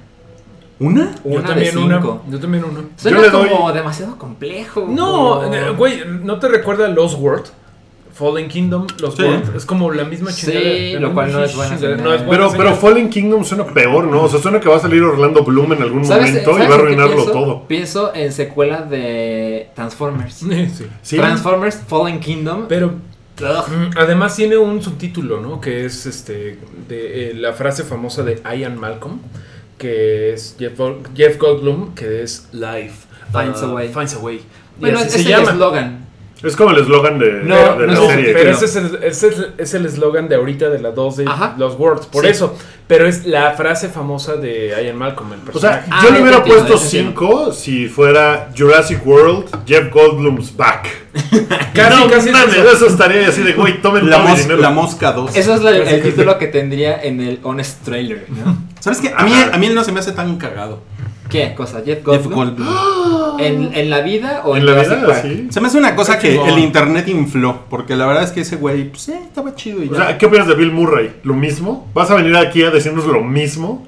¿Una? 0.79 1.15
Yo 1.25 1.31
Una 1.31 1.41
de 1.41 1.47
también 1.49 1.79
una. 1.79 1.97
cinco. 2.01 2.23
Yo 2.29 2.39
también 2.41 2.65
una. 2.65 2.81
Suena 2.97 3.23
Yo 3.23 3.31
doy- 3.31 3.49
como 3.49 3.73
demasiado 3.73 4.19
complejo. 4.19 4.87
No, 4.89 5.53
eh, 5.55 5.71
güey, 5.71 6.03
¿no 6.23 6.39
te 6.39 6.49
recuerda 6.49 6.87
Lost 6.89 7.19
World? 7.19 7.47
Fallen 8.13 8.49
Kingdom, 8.49 8.87
Lost 9.01 9.19
Sí. 9.19 9.25
World. 9.25 9.57
Es 9.57 9.67
como 9.67 9.91
la 9.93 10.05
misma 10.05 10.31
Sí, 10.33 10.47
chingada. 10.51 11.01
lo 11.01 11.13
cual 11.15 11.33
no 11.33 11.45
es 11.45 11.55
buena 11.55 11.77
no 11.77 12.15
es 12.15 12.25
buena 12.25 12.49
Pero, 12.49 12.53
pero. 12.57 12.75
Fallen 12.75 13.11
Kingdom 13.11 13.45
suena 13.45 13.65
peor, 13.67 14.05
¿no? 14.07 14.23
O 14.23 14.29
sea, 14.29 14.41
suena 14.41 14.59
que 14.59 14.69
va 14.71 14.77
a 14.77 14.81
salir 14.81 15.03
Orlando 15.03 15.45
Bloom 15.45 15.75
en 15.75 15.83
algún 15.83 16.03
¿Sabes, 16.05 16.29
momento 16.29 16.51
y 16.51 16.55
¿sabes 16.55 16.71
va 16.71 16.75
a 16.75 16.79
arruinarlo 16.79 17.15
pienso? 17.17 17.33
todo. 17.33 17.63
Pienso 17.69 18.15
en 18.15 18.33
secuela 18.33 18.83
de 18.83 19.69
Transformers. 19.75 20.35
Sí, 20.35 20.67
sí. 20.75 20.87
Sí. 21.03 21.17
Transformers 21.17 21.77
Fallen 21.87 22.19
Kingdom. 22.21 22.65
Pero 22.69 22.87
Ugh. 22.87 23.69
mm, 23.69 23.99
además 23.99 24.35
tiene 24.35 24.57
un 24.57 24.81
subtítulo, 24.83 25.41
¿no? 25.43 25.61
Que 25.61 25.85
es 25.85 26.07
este 26.07 26.59
de 26.89 27.31
eh, 27.31 27.35
la 27.35 27.53
frase 27.53 27.83
famosa 27.85 28.23
de 28.23 28.41
Ian 28.59 28.79
Malcolm, 28.81 29.19
que 29.79 30.33
es 30.33 30.57
Jeff, 30.59 30.79
Jeff 31.15 31.39
Goldblum, 31.39 31.95
que 31.95 32.23
es 32.23 32.49
Life 32.53 33.07
Finds 33.33 33.63
uh, 33.63 33.67
a 33.67 33.75
way. 33.75 33.89
Finds 33.89 34.15
a 34.15 34.19
way. 34.19 34.37
Y 34.37 34.81
Bueno, 34.81 34.99
así 34.99 35.07
es 35.09 35.13
se 35.15 35.21
el 35.21 35.27
llama. 35.29 35.51
eslogan. 35.53 36.06
Es 36.47 36.57
como 36.57 36.71
el 36.71 36.79
eslogan 36.79 37.19
de, 37.19 37.43
No, 37.43 37.77
de 37.77 37.87
la 37.87 37.93
no, 37.95 38.01
No, 38.03 38.07
serie. 38.09 38.33
pero 38.33 38.41
creo. 38.41 38.55
ese 38.55 38.65
es 38.67 38.77
el- 38.77 38.99
ese 39.03 39.29
es, 39.29 39.47
es 39.59 39.75
el 39.75 39.87
eslogan 39.87 40.29
de 40.29 40.37
ahorita 40.37 40.69
de 40.71 40.79
la 40.79 40.91
2 40.93 41.17
de 41.19 41.25
Ajá. 41.27 41.55
los 41.59 41.77
Worlds, 41.79 42.07
por 42.07 42.25
Sí. 42.25 42.31
eso. 42.31 42.57
Pero 42.87 43.09
es 43.09 43.27
la 43.27 43.51
frase 43.55 43.89
famosa 43.89 44.37
de 44.37 44.73
Ian 44.85 44.97
Malcolm, 44.97 45.33
el 45.33 45.41
O 45.53 45.59
sea, 45.59 45.83
personaje. 45.83 45.89
Ah, 45.91 46.01
yo 46.05 46.11
le 46.13 46.23
hubiera 46.23 46.37
entiendo, 46.39 46.65
puesto 46.67 46.75
ya 46.85 46.91
te 46.91 46.99
entiendo. 46.99 47.13
5 47.53 47.53
si 47.53 47.89
fuera 47.89 48.51
Jurassic 48.57 49.05
World, 49.05 49.47
Jeff 49.67 49.93
Goldblum's 49.93 50.57
back. 50.57 50.89
casi, 51.75 51.97
no, 52.05 52.09
casi 52.11 52.29
es 52.29 52.33
mames, 52.33 52.55
eso. 52.57 52.71
eso 52.73 52.87
estaría 52.87 53.29
así 53.29 53.43
de, 53.43 53.55
güey, 53.55 53.81
tomen 53.83 54.09
La, 54.09 54.19
mos- 54.19 54.39
dinero. 54.39 54.61
la 54.61 54.71
Mosca 54.71 55.13
2. 55.13 55.35
Eso 55.37 55.55
es 55.55 55.63
la- 55.63 55.71
el 55.77 56.03
título 56.03 56.39
que 56.39 56.47
tendría 56.47 57.03
en 57.03 57.21
el 57.21 57.41
Honest 57.43 57.83
Trailer, 57.85 58.27
¿no? 58.29 58.57
¿Sabes 58.79 59.01
qué? 59.01 59.13
A 59.17 59.25
mí, 59.25 59.33
a 59.53 59.57
mí 59.59 59.67
él 59.67 59.75
no 59.75 59.83
se 59.83 59.91
me 59.91 59.99
hace 60.01 60.13
tan 60.13 60.37
cagado. 60.37 60.81
¿Qué 61.49 61.55
cosa? 61.55 61.83
Jeff 61.85 61.99
Jeff 62.05 62.27
Goldblum. 62.27 62.35
Goldblum. 62.67 63.39
¿En, 63.39 63.71
en 63.75 63.91
la 63.91 64.01
vida 64.01 64.43
o 64.47 64.57
en, 64.57 64.61
En 64.63 64.67
la 64.67 64.73
Jurassic 64.73 64.97
vida, 64.97 65.07
Park? 65.09 65.23
sí. 65.23 65.47
Se 65.51 65.61
me 65.61 65.67
hace 65.69 65.79
una 65.79 65.95
cosa 65.95 66.19
que 66.19 66.41
el 66.43 66.59
internet 66.59 67.07
infló. 67.09 67.61
Porque 67.69 67.95
la 67.97 68.07
verdad 68.07 68.23
es 68.25 68.33
que 68.33 68.41
ese 68.41 68.57
güey, 68.57 68.89
pues, 68.91 69.09
eh, 69.11 69.21
estaba 69.25 69.55
chido 69.55 69.83
y 69.85 69.89
O 69.89 69.93
ya. 69.93 69.97
sea, 70.07 70.19
¿qué 70.19 70.27
opinas 70.27 70.47
de 70.47 70.55
Bill 70.55 70.73
Murray? 70.73 71.13
¿Lo 71.23 71.35
mismo? 71.35 71.87
¿Vas 71.95 72.11
a 72.11 72.15
venir 72.15 72.37
aquí 72.37 72.63
a 72.63 72.71
decirnos 72.71 73.05
lo 73.07 73.23
mismo? 73.23 73.87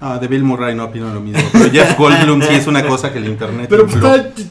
Ah, 0.00 0.18
de 0.18 0.28
Bill 0.28 0.44
Murray 0.44 0.74
no 0.74 0.84
opino 0.84 1.12
lo 1.12 1.20
mismo. 1.20 1.42
Pero 1.52 1.70
Jeff 1.70 1.96
Goldblum 1.98 2.42
sí 2.42 2.54
es 2.54 2.66
una 2.66 2.84
cosa 2.86 3.12
que 3.12 3.18
el 3.18 3.26
internet 3.26 3.66
Pero 3.70 3.84
pues 3.84 3.94
infló. 3.96 4.14
está 4.14 4.42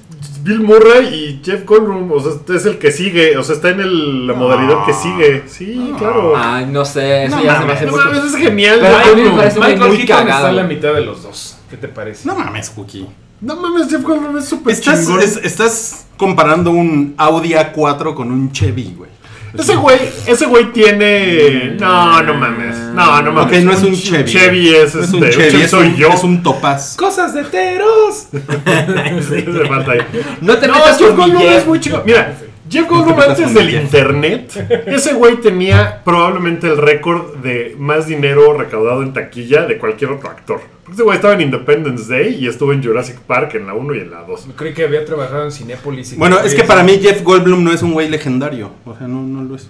Bill 0.41 0.59
Murray 0.61 1.07
y 1.07 1.41
Jeff 1.43 1.65
Goldblum, 1.65 2.11
o 2.11 2.19
sea, 2.19 2.55
es 2.55 2.65
el 2.67 2.77
que 2.77 2.91
sigue, 2.91 3.35
o 3.35 3.43
sea, 3.43 3.55
está 3.55 3.69
en 3.69 3.79
el- 3.79 4.27
la 4.27 4.33
modalidad 4.35 4.85
que 4.85 4.93
sigue. 4.93 5.43
Sí, 5.47 5.91
claro. 5.97 6.33
Ay, 6.37 6.67
no 6.67 6.85
sé, 6.85 7.25
eso 7.25 7.37
No 7.37 7.43
ya 7.43 7.59
se 7.61 7.65
me 7.65 7.73
hace 7.73 7.85
No 7.87 7.91
mucho. 7.93 8.11
es 8.27 8.35
genial. 8.35 8.77
Pero 8.79 8.95
Goldblum. 9.15 9.35
Michael 9.37 9.79
muy 9.79 9.97
Keaton 9.97 10.01
está 10.01 10.15
cagado. 10.17 10.47
a 10.47 10.51
la 10.51 10.63
mitad 10.63 10.93
de 10.93 11.01
los 11.01 11.23
dos. 11.23 11.54
¿Qué 11.69 11.77
te 11.77 11.87
parece? 11.87 12.27
No 12.27 12.35
mames, 12.35 12.69
Cookie. 12.69 13.07
No 13.41 13.55
mames, 13.57 13.89
Jeff 13.89 14.01
Goldblum 14.03 14.37
es 14.37 14.45
súper 14.45 14.73
Estás, 14.73 15.01
chingón. 15.05 15.19
es- 15.21 15.37
estás 15.37 16.05
comparando 16.17 16.71
un 16.71 17.13
Audi 17.17 17.53
A4 17.53 18.13
con 18.13 18.31
un 18.31 18.51
Chevy, 18.51 18.93
güey. 18.97 19.09
Ese 19.57 19.75
güey, 19.77 19.97
ese 20.27 20.45
güey 20.47 20.71
tiene. 20.73 21.75
No, 21.79 22.21
no 22.21 22.33
mames. 22.33 22.75
No, 22.93 23.21
no 23.21 23.31
mames. 23.31 23.57
Ok, 23.59 23.63
no 23.63 23.71
es 23.71 23.83
un 23.83 23.95
Chevy. 23.95 24.29
Chevy 24.31 24.75
es 24.75 24.95
No 24.95 25.01
es 25.01 25.05
este. 25.13 25.17
un 25.17 25.29
Chevy, 25.29 25.61
es 25.61 25.71
soy 25.71 25.87
un, 25.87 25.95
yo. 25.95 26.09
es 26.09 26.23
un 26.23 26.43
Topaz. 26.43 26.95
¡Cosas 26.97 27.33
de 27.33 27.43
teros! 27.45 28.27
Le 28.33 29.67
falta 29.67 29.91
ahí. 29.93 29.99
No 30.41 30.57
te 30.57 30.67
No, 30.67 30.73
metas 30.73 30.97
Jeff 30.97 31.07
con 31.07 31.15
mi 31.17 31.21
Goldblum 31.21 31.41
es 31.43 31.49
Jeff. 31.55 31.67
muy 31.67 31.79
chico. 31.79 32.03
Mira, 32.05 32.37
Jeff 32.69 32.87
Goldblum 32.89 33.19
antes 33.19 33.53
del 33.53 33.69
internet, 33.75 34.83
ese 34.87 35.13
güey 35.13 35.37
tenía 35.37 36.01
probablemente 36.03 36.67
el 36.67 36.77
récord 36.77 37.35
de 37.37 37.75
más 37.77 38.07
dinero 38.07 38.57
recaudado 38.57 39.03
en 39.03 39.13
taquilla 39.13 39.65
de 39.67 39.77
cualquier 39.77 40.11
otro 40.11 40.29
actor. 40.29 40.61
Porque 40.83 40.93
ese 40.93 41.03
güey 41.03 41.15
estaba 41.15 41.33
en 41.35 41.41
Independence 41.41 42.11
Day 42.11 42.35
y 42.35 42.47
estuvo 42.47 42.73
en 42.73 42.83
Jurassic 42.83 43.19
Park 43.19 43.55
en 43.55 43.67
la 43.67 43.73
1 43.75 43.95
y 43.95 43.99
en 43.99 44.11
la 44.11 44.21
2. 44.23 44.47
Creí 44.55 44.73
que 44.73 44.83
había 44.83 45.05
trabajado 45.05 45.45
en 45.45 45.51
Cinépolis. 45.51 46.13
y 46.13 46.15
Bueno, 46.15 46.39
es 46.39 46.55
que 46.55 46.63
para 46.63 46.83
mí 46.83 46.99
Jeff 47.01 47.21
Goldblum 47.23 47.63
no 47.63 47.71
es 47.71 47.81
un 47.83 47.93
güey 47.93 48.09
legendario. 48.09 48.71
O 48.85 48.95
sea, 48.97 49.07
no, 49.07 49.21
no 49.21 49.43
lo 49.43 49.55
es. 49.55 49.69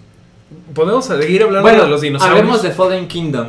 Podemos 0.74 1.06
seguir 1.06 1.44
hablando 1.44 1.68
Bueno, 1.68 1.84
de 1.84 1.90
los 1.90 2.02
dinosaurios. 2.02 2.40
hablemos 2.40 2.64
de 2.64 2.72
Fallen 2.72 3.08
Kingdom. 3.08 3.48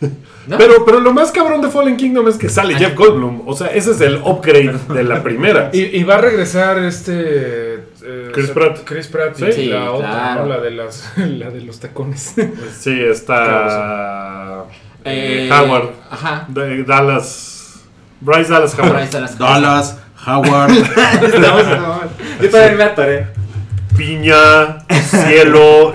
¿No? 0.46 0.56
Pero, 0.58 0.84
pero 0.86 1.00
lo 1.00 1.12
más 1.12 1.30
cabrón 1.32 1.60
de 1.60 1.68
Fallen 1.68 1.96
Kingdom 1.96 2.26
es 2.28 2.36
que 2.36 2.48
sale 2.48 2.74
Jeff 2.74 2.94
Goldblum. 2.96 3.42
O 3.46 3.54
sea, 3.54 3.68
ese 3.68 3.90
es 3.92 4.00
el 4.00 4.16
upgrade 4.24 4.74
de 4.92 5.04
la 5.04 5.22
primera. 5.22 5.70
Y, 5.74 5.80
y 5.98 6.02
va 6.02 6.16
a 6.16 6.20
regresar 6.22 6.78
este. 6.78 7.69
Eh, 8.04 8.30
Chris 8.32 8.50
Pratt. 8.50 8.78
Chris 8.84 9.06
Pratt 9.08 9.38
y 9.40 9.52
Sí, 9.52 9.66
la 9.66 9.92
otra, 9.92 10.08
claro. 10.10 10.42
¿no? 10.42 10.48
La 10.48 10.60
de, 10.60 10.70
las, 10.70 11.12
la 11.16 11.50
de 11.50 11.60
los 11.62 11.80
tacones. 11.80 12.34
Sí, 12.78 13.00
está. 13.02 14.64
eh, 15.04 15.48
Eh, 15.48 15.50
Howard. 15.52 15.90
Ajá. 16.10 16.44
de 16.48 16.84
Dallas. 16.84 17.80
Bryce 18.20 18.50
Dallas 18.52 18.78
Howard. 18.78 18.92
Bryce 18.92 19.12
Dallas 19.12 19.36
Howard. 19.40 19.62
Dallas, 19.62 19.98
Howard. 20.26 20.70
Estamos 21.24 21.62
en- 21.62 22.42
Yo 22.44 22.50
también 22.50 22.76
me 22.76 22.84
atoré. 22.84 23.26
Piña, 23.96 24.78
cielo. 25.04 25.92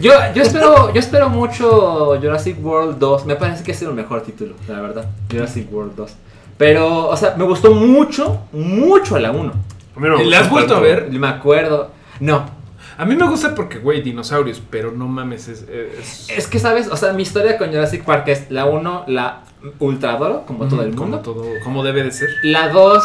Yo, 0.00 0.12
yo 0.34 0.42
espero, 0.42 0.92
yo 0.92 1.00
espero 1.00 1.28
mucho 1.28 2.16
Jurassic 2.20 2.64
World 2.64 2.98
2. 2.98 3.26
Me 3.26 3.36
parece 3.36 3.62
que 3.64 3.72
es 3.72 3.82
el 3.82 3.92
mejor 3.92 4.22
título, 4.22 4.54
la 4.68 4.80
verdad. 4.80 5.06
Jurassic 5.30 5.72
World 5.72 5.94
2. 5.96 6.12
Pero, 6.58 7.08
o 7.08 7.16
sea, 7.16 7.34
me 7.36 7.44
gustó 7.44 7.72
mucho, 7.74 8.42
mucho 8.52 9.16
a 9.16 9.20
la 9.20 9.30
1. 9.32 9.52
A 9.96 10.00
mí 10.00 10.08
no 10.08 10.18
me 10.18 10.24
¿Le 10.24 10.36
has 10.36 10.48
vuelto 10.50 10.74
a 10.76 10.80
tanto. 10.80 10.88
ver? 10.88 11.10
Me 11.10 11.26
acuerdo. 11.28 11.90
No. 12.20 12.58
A 12.98 13.04
mí 13.06 13.16
me 13.16 13.26
gusta 13.26 13.54
porque, 13.54 13.78
güey, 13.78 14.02
dinosaurios, 14.02 14.60
pero 14.70 14.92
no 14.92 15.08
mames, 15.08 15.48
es. 15.48 15.62
es- 15.68 16.28
Es 16.28 16.46
que, 16.46 16.58
¿sabes? 16.58 16.88
O 16.88 16.96
sea, 16.96 17.12
mi 17.12 17.22
historia 17.22 17.56
con 17.56 17.68
Jurassic 17.70 18.04
Park 18.04 18.28
es 18.28 18.50
la 18.50 18.66
1, 18.66 19.04
la 19.06 19.40
ultra 19.78 20.12
adoro, 20.12 20.44
como 20.46 20.66
todo 20.68 20.82
el 20.82 20.90
como 20.94 21.02
mundo. 21.12 21.20
todo, 21.20 21.44
como 21.64 21.82
debe 21.82 22.02
de 22.02 22.12
ser. 22.12 22.28
La 22.42 22.68
2, 22.68 23.02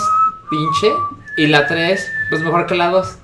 pinche. 0.50 0.92
Y 1.38 1.48
la 1.48 1.68
3, 1.68 2.08
pues 2.30 2.42
mejor 2.42 2.66
que 2.66 2.76
la 2.76 2.90
2. 2.90 3.18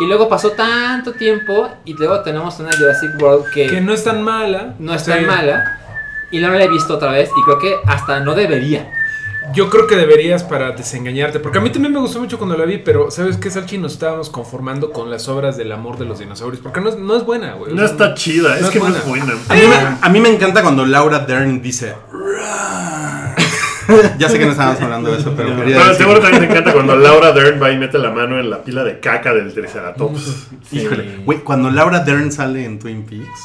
Y 0.00 0.06
luego 0.06 0.28
pasó 0.28 0.50
tanto 0.52 1.12
tiempo 1.12 1.68
y 1.84 1.94
luego 1.94 2.20
tenemos 2.20 2.58
una 2.58 2.70
Jurassic 2.76 3.10
World 3.20 3.44
que, 3.54 3.66
Que 3.68 3.80
no 3.80 3.92
es 3.92 4.02
tan 4.04 4.22
mala. 4.22 4.74
no 4.78 4.92
es 4.94 5.02
Sí. 5.02 5.10
tan 5.10 5.26
mala. 5.26 5.80
Y 6.30 6.40
no 6.40 6.50
la 6.50 6.64
he 6.64 6.68
visto 6.68 6.94
otra 6.94 7.12
vez 7.12 7.30
y 7.38 7.44
creo 7.44 7.58
que 7.58 7.76
hasta 7.86 8.20
no 8.20 8.34
debería. 8.34 8.90
Yo 9.52 9.68
creo 9.68 9.86
que 9.86 9.96
deberías 9.96 10.42
para 10.42 10.72
desengañarte. 10.72 11.38
Porque 11.38 11.58
a 11.58 11.60
mí 11.60 11.70
también 11.70 11.92
me 11.92 12.00
gustó 12.00 12.18
mucho 12.20 12.38
cuando 12.38 12.56
la 12.56 12.64
vi, 12.64 12.78
pero 12.78 13.10
¿sabes 13.10 13.36
qué, 13.36 13.50
Salchi? 13.50 13.76
Nos 13.78 13.92
estábamos 13.92 14.30
conformando 14.30 14.90
con 14.90 15.10
las 15.10 15.28
obras 15.28 15.56
del 15.56 15.70
amor 15.72 15.98
de 15.98 16.06
los 16.06 16.18
dinosaurios. 16.18 16.62
Porque 16.62 16.80
no 16.80 16.88
es, 16.88 16.96
no 16.98 17.14
es 17.16 17.24
buena, 17.24 17.54
güey. 17.54 17.72
O 17.72 17.74
No 17.74 17.82
sea, 17.82 17.90
está 17.90 18.14
chida, 18.14 18.56
es 18.56 18.62
no 18.62 18.70
que 18.70 18.78
no 18.80 18.88
es 18.88 19.06
buena. 19.06 19.32
A 19.48 19.54
mí, 19.54 19.60
me, 19.68 19.74
a 20.00 20.08
mí 20.08 20.20
me 20.20 20.28
encanta 20.30 20.62
cuando 20.62 20.86
Laura 20.86 21.18
Dern 21.20 21.60
dice. 21.60 21.94
Ya 24.18 24.30
sé 24.30 24.38
que 24.38 24.46
no 24.46 24.52
estábamos 24.52 24.80
hablando 24.80 25.10
de 25.12 25.18
eso, 25.18 25.34
pero 25.36 25.50
quería 25.56 25.76
Pero 25.76 25.88
decir- 25.90 25.96
seguro 25.98 26.18
también 26.20 26.44
te 26.44 26.50
encanta 26.50 26.72
cuando 26.72 26.96
Laura 26.96 27.32
Dern 27.32 27.62
va 27.62 27.70
y 27.70 27.76
mete 27.76 27.98
la 27.98 28.10
mano 28.12 28.40
en 28.40 28.48
la 28.48 28.62
pila 28.64 28.82
de 28.82 28.98
caca 28.98 29.34
del 29.34 29.52
Triceratops. 29.52 30.46
Híjole, 30.72 31.18
güey, 31.26 31.40
cuando 31.40 31.70
Laura 31.70 32.00
Dern 32.00 32.32
sale 32.32 32.64
en 32.64 32.78
Twin 32.78 33.04
Peaks. 33.04 33.40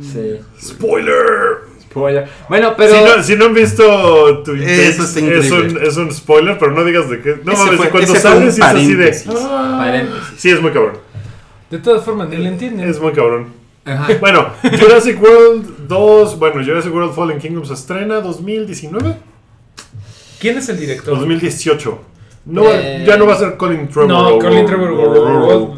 Sí. 0.00 0.40
¡Spoiler! 0.58 1.14
Spoiler. 1.92 2.28
Bueno, 2.48 2.74
pero. 2.76 2.94
Si, 2.94 3.04
no, 3.04 3.22
si 3.22 3.36
no 3.36 3.44
han 3.46 3.54
visto 3.54 4.42
Twin 4.42 4.62
Eso 4.62 5.04
es 5.04 5.16
increíble. 5.16 5.60
un, 5.78 5.82
es 5.86 5.96
un 5.96 6.12
spoiler, 6.12 6.58
pero 6.58 6.72
no 6.72 6.84
digas 6.84 7.08
de 7.08 7.20
qué. 7.20 7.36
No 7.44 7.52
mames, 7.52 7.88
cuando 7.90 8.14
sales 8.16 8.58
y 8.58 8.60
es 8.60 8.66
así 8.66 8.94
de. 8.94 9.16
"Ah". 9.28 10.02
Sí, 10.36 10.50
es 10.50 10.60
muy 10.60 10.70
cabrón. 10.72 10.98
De 11.70 11.78
todas 11.78 12.04
formas, 12.04 12.28
ni 12.28 12.36
le 12.38 12.48
entienden. 12.48 12.88
Es 12.88 13.00
muy 13.00 13.12
cabrón. 13.12 13.46
Ajá. 13.84 14.08
Bueno, 14.20 14.48
Jurassic 14.62 15.20
World 15.22 15.86
2, 15.88 16.38
bueno, 16.38 16.62
Jurassic 16.64 16.94
World 16.94 17.14
Fallen 17.14 17.38
Kingdom 17.38 17.64
se 17.64 17.74
estrena 17.74 18.20
2019, 18.20 19.16
¿Quién 20.38 20.58
es 20.58 20.68
el 20.68 20.78
director? 20.78 21.18
2018. 21.18 22.00
No, 22.44 22.64
Eh, 22.66 23.04
ya 23.06 23.16
no 23.16 23.26
va 23.26 23.34
a 23.34 23.36
ser 23.38 23.56
Colin 23.56 23.86
Trevor. 23.88 24.08
No, 24.08 24.38
Colin 24.38 24.66
Trevor. 24.66 24.96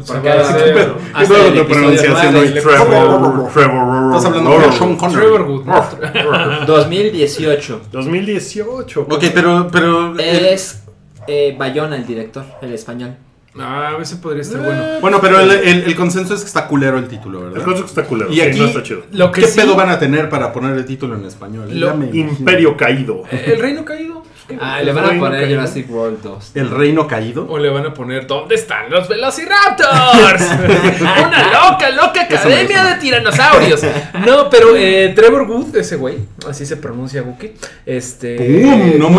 De 0.03 0.79
episodio 1.21 1.67
pronunciación 1.67 2.35
hoy? 2.35 2.47
Trevor, 2.49 3.49
Trevor. 3.53 4.15
Estás 4.15 4.25
hablando 4.25 4.59
de 4.59 4.71
Sean 4.71 4.95
Connery. 4.95 5.21
Trevor 5.21 5.43
Good. 5.45 5.65
¿no? 5.65 6.65
2018. 6.65 7.81
2018. 7.91 9.01
Ok, 9.09 9.23
pero. 9.33 9.67
pero 9.71 10.17
Es 10.19 10.83
eh, 11.27 11.55
Bayona 11.57 11.95
el 11.97 12.05
director, 12.05 12.43
el 12.61 12.73
español. 12.73 13.15
Ah, 13.57 13.91
a 13.95 13.97
veces 13.97 14.17
podría 14.17 14.41
estar 14.41 14.61
bueno. 14.61 14.83
Bueno, 14.99 15.19
pero 15.21 15.39
el, 15.39 15.49
el- 15.49 15.83
el 15.83 15.95
consenso 15.95 16.33
es 16.33 16.41
que 16.41 16.47
está 16.47 16.67
culero 16.67 16.97
el 16.97 17.07
título, 17.07 17.39
El 17.45 17.51
¿verdad? 17.51 17.63
concepto 17.63 17.87
está 17.89 18.03
culero. 18.03 18.29
Y 18.29 18.35
sí, 18.35 18.41
aquí, 18.41 18.59
no 18.59 18.65
está 18.65 18.83
chido. 18.83 19.03
Lo 19.13 19.31
que 19.31 19.41
¿qué 19.41 19.47
sí- 19.47 19.57
pedo 19.61 19.75
van 19.75 19.89
a 19.89 19.97
tener 19.97 20.27
para 20.29 20.51
poner 20.51 20.75
el 20.75 20.83
título 20.85 21.15
en 21.15 21.23
español? 21.23 21.69
Lo-. 21.71 21.93
Imperio 22.13 22.75
caído. 22.75 23.23
El 23.31 23.59
reino 23.59 23.85
caído. 23.85 24.14
Ah, 24.61 24.81
le 24.81 24.91
van 24.93 25.05
a 25.05 25.19
poner 25.19 25.41
caído. 25.41 25.59
Jurassic 25.59 25.89
World 25.89 26.21
2. 26.21 26.51
¿El 26.55 26.69
reino 26.69 27.07
caído? 27.07 27.47
O 27.49 27.57
le 27.57 27.69
van 27.69 27.85
a 27.87 27.93
poner 27.93 28.27
¿Dónde 28.27 28.55
están 28.55 28.89
los 28.91 29.07
Velociraptors? 29.07 30.43
Una 31.01 31.69
loca, 31.71 31.89
loca 31.89 32.21
academia 32.21 32.83
de 32.83 32.95
tiranosaurios. 32.99 33.81
No, 34.25 34.49
pero 34.49 34.75
eh, 34.75 35.13
Trevor 35.15 35.47
Good, 35.47 35.75
ese 35.77 35.95
güey, 35.95 36.17
así 36.47 36.65
se 36.65 36.77
pronuncia 36.77 37.23
Wookie. 37.23 37.53
Este. 37.85 38.35
¡Pum! 38.63 38.99
¡No 38.99 39.09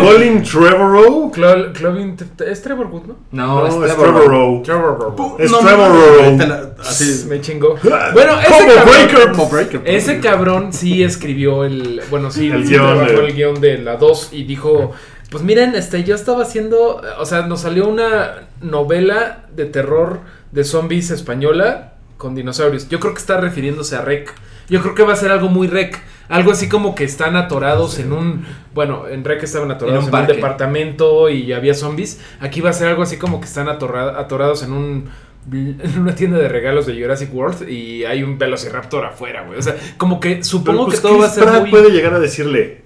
Colin 0.00 0.42
Trevorrow. 0.42 1.30
Clo- 1.32 1.72
Clovin- 1.72 2.16
es 2.46 2.62
Trevor 2.62 2.88
Good, 2.88 3.02
¿no? 3.06 3.16
No, 3.32 3.46
No, 3.60 3.66
es 3.66 3.74
es 3.90 3.96
Trevor. 3.96 4.14
Trevorrow. 4.14 4.62
Trevor 4.62 5.14
Good. 5.16 5.40
Es 5.40 5.50
No 5.50 5.58
Trevor 5.58 5.88
mames, 5.88 6.18
Rowe. 6.18 6.36
te 6.38 6.46
la- 6.46 6.70
así- 6.80 7.24
Me 7.28 7.40
chingó. 7.40 7.74
Bueno, 8.12 8.38
ese 8.40 8.50
cabrón, 8.66 8.84
Breaker. 8.86 9.28
Combo 9.30 9.48
breaker. 9.48 9.82
ese 9.84 10.20
cabrón 10.20 10.72
sí 10.72 11.02
escribió 11.02 11.64
el. 11.64 12.00
Bueno, 12.10 12.30
sí, 12.30 12.48
El 12.50 12.62
sí 12.64 12.70
guion 12.70 12.86
trabajó 12.86 13.20
de- 13.20 13.26
el 13.26 13.34
guion 13.34 13.60
de 13.60 13.78
la 13.78 13.96
2 13.96 14.19
y 14.32 14.44
dijo. 14.44 14.92
Pues 15.30 15.44
miren, 15.44 15.76
este, 15.76 16.02
yo 16.04 16.14
estaba 16.16 16.42
haciendo. 16.42 17.00
O 17.18 17.24
sea, 17.24 17.42
nos 17.46 17.60
salió 17.60 17.86
una 17.88 18.48
novela 18.60 19.46
de 19.54 19.64
terror 19.66 20.20
de 20.52 20.64
zombies 20.64 21.10
española 21.10 21.94
con 22.16 22.34
dinosaurios. 22.34 22.88
Yo 22.88 22.98
creo 23.00 23.14
que 23.14 23.20
está 23.20 23.40
refiriéndose 23.40 23.96
a 23.96 24.02
Rec. 24.02 24.32
Yo 24.68 24.82
creo 24.82 24.94
que 24.94 25.02
va 25.04 25.12
a 25.12 25.16
ser 25.16 25.30
algo 25.30 25.48
muy 25.48 25.68
Rec. 25.68 26.00
Algo 26.28 26.52
así 26.52 26.68
como 26.68 26.94
que 26.94 27.04
están 27.04 27.36
atorados 27.36 27.98
en 27.98 28.12
un. 28.12 28.44
Bueno, 28.74 29.08
en 29.08 29.24
Rec 29.24 29.42
estaban 29.42 29.70
atorados 29.70 30.04
En 30.08 30.14
en 30.14 30.20
un 30.20 30.26
departamento 30.26 31.28
y 31.28 31.52
había 31.52 31.74
zombies. 31.74 32.20
Aquí 32.40 32.60
va 32.60 32.70
a 32.70 32.72
ser 32.72 32.88
algo 32.88 33.02
así 33.02 33.16
como 33.16 33.40
que 33.40 33.46
están 33.46 33.68
atorra- 33.68 34.18
atorados 34.18 34.62
en 34.62 34.72
un. 34.72 35.10
En 35.50 35.98
una 35.98 36.14
tienda 36.14 36.36
de 36.38 36.48
regalos 36.48 36.84
de 36.86 37.00
Jurassic 37.00 37.34
World 37.34 37.66
y 37.68 38.04
hay 38.04 38.22
un 38.22 38.36
Velociraptor 38.36 39.06
afuera, 39.06 39.42
güey. 39.46 39.58
O 39.58 39.62
sea, 39.62 39.74
como 39.96 40.20
que 40.20 40.44
supongo 40.44 40.84
pues, 40.84 41.00
que 41.00 41.08
todo 41.08 41.18
va 41.18 41.26
a 41.26 41.30
ser 41.30 41.44
Pratt 41.44 41.60
muy. 41.62 41.70
puede 41.70 41.88
llegar 41.90 42.12
a 42.12 42.20
decirle. 42.20 42.82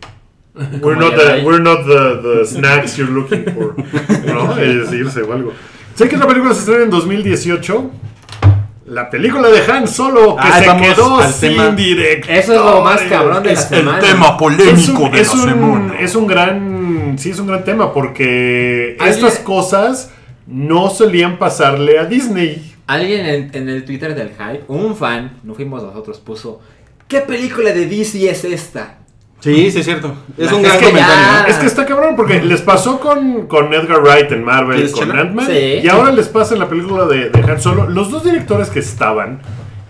We're 0.82 0.94
not, 0.96 1.14
the, 1.16 1.42
we're 1.44 1.61
not 1.61 1.84
the, 1.84 2.20
the 2.22 2.44
snacks 2.46 2.96
you're 2.96 3.11
looking 3.11 3.44
for. 3.55 3.74
¿No? 4.26 4.57
Es 4.57 4.92
irse 4.92 5.22
o 5.22 5.32
algo. 5.32 5.52
Sé 5.96 6.09
que 6.09 6.16
la 6.16 6.26
película 6.28 6.55
se 6.55 6.61
estrena 6.61 6.84
en 6.84 6.90
2018. 6.90 7.90
La 8.86 9.09
película 9.11 9.48
de 9.48 9.61
Han 9.72 9.88
Solo, 9.88 10.36
que 10.36 10.42
Ah, 10.44 10.59
se 10.61 10.76
quedó 10.82 11.22
sin 11.22 11.40
tema. 11.57 11.68
director. 11.70 12.30
Eso 12.36 12.52
es 12.52 12.61
lo 12.61 12.82
más 12.82 13.00
cabrón 13.02 13.42
de 13.42 13.48
la 13.48 13.52
Es 13.55 13.72
el 13.72 13.84
tema 13.98 14.26
Es 14.28 14.32
polémico 14.38 15.02
un, 15.05 15.11
de 15.11 15.20
es, 15.20 15.28
la 15.28 15.34
un, 15.42 15.48
semana. 15.48 15.94
es 16.00 16.14
un 16.14 16.26
gran. 16.26 17.16
Sí, 17.18 17.30
es 17.30 17.38
un 17.40 17.46
gran 17.46 17.64
tema 17.64 17.92
porque 17.94 18.96
estas 19.00 19.38
cosas 19.40 20.12
no 20.46 20.90
solían 20.90 21.38
pasarle 21.38 21.98
a 21.98 22.05
Disney. 22.05 22.74
Alguien 22.86 23.24
en, 23.26 23.50
en 23.55 23.68
el 23.70 23.84
Twitter 23.86 24.14
del 24.14 24.28
Hype, 24.30 24.64
un 24.68 24.94
fan, 24.94 25.38
no 25.42 25.55
fuimos 25.55 25.82
nosotros, 25.82 26.18
puso: 26.20 26.61
¿Qué 27.09 27.20
película 27.22 27.72
de 27.72 27.86
DC 27.86 28.28
es 28.30 28.44
esta? 28.44 28.98
Sí, 29.41 29.70
sí, 29.70 29.80
es 29.80 29.85
cierto. 29.85 30.14
Es 30.39 30.51
La 30.51 30.57
un 30.57 30.62
gran 30.62 30.80
ya- 30.80 30.87
comentario. 30.87 31.47
Es 31.49 31.57
que 31.57 31.66
está 31.66 31.85
cabrón 31.85 32.16
porque 32.16 32.41
les 32.43 32.62
pasó 32.62 32.99
con, 32.99 33.47
con 33.47 33.74
Edgar 33.74 34.01
Wright 34.03 34.32
en 34.32 34.43
Marvel, 34.43 34.76
¿Quieres 34.76 34.93
con? 34.93 35.12
Ant-Man, 35.12 35.47
Sí. 35.47 35.80
y 35.82 35.89
ahora 35.89 36.12
les 36.12 36.28
pasa 36.28 36.55
en 36.55 36.61
la 36.61 36.68
película 36.68 37.05
de, 37.05 37.28
de 37.28 37.41
Han 37.53 37.61
Solo. 37.61 37.89
Los 37.91 38.11
dos 38.11 38.24
directores 38.24 38.70
que 38.70 38.78
estaban 38.78 39.41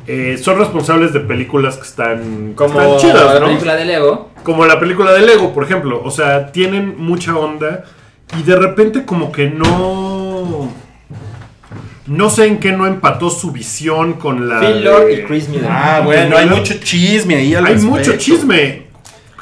eh, 0.09 0.38
son 0.42 0.59
responsables 0.59 1.12
de 1.12 1.20
películas 1.20 1.76
que 1.76 1.82
están, 1.84 2.55
Como 2.57 2.80
están 2.80 2.99
chidas, 2.99 3.34
la 3.34 3.40
¿no? 3.40 3.47
película 3.47 3.76
de 3.76 3.84
Lego. 3.84 4.30
Como 4.42 4.66
la 4.66 4.80
película 4.80 5.12
de 5.12 5.20
Lego, 5.24 5.55
por 5.55 5.62
ejemplo. 5.64 6.03
O 6.05 6.11
sea, 6.11 6.51
tienen 6.51 6.97
mucha 6.99 7.36
onda 7.36 7.84
y 8.38 8.42
de 8.42 8.57
repente 8.57 9.05
como 9.05 9.30
que 9.30 9.49
no... 9.51 10.68
No 12.07 12.28
sé 12.28 12.47
en 12.49 12.59
qué 12.59 12.72
no 12.72 12.86
empató 12.86 13.30
su 13.30 13.51
visión 13.51 14.14
con 14.14 14.47
la... 14.47 14.61
Phil 14.61 14.84
Lord 14.84 15.07
de- 15.07 15.12
y 15.14 15.22
Chris 15.24 15.49
Miller. 15.49 15.68
Ah, 15.70 16.03
bueno, 16.05 16.36
hay 16.36 16.47
mucho 16.47 16.74
chisme 16.82 17.36
ahí 17.36 17.55
al 17.55 17.64
Hay 17.64 17.74
respecto. 17.74 17.97
mucho 17.97 18.16
chisme. 18.18 18.84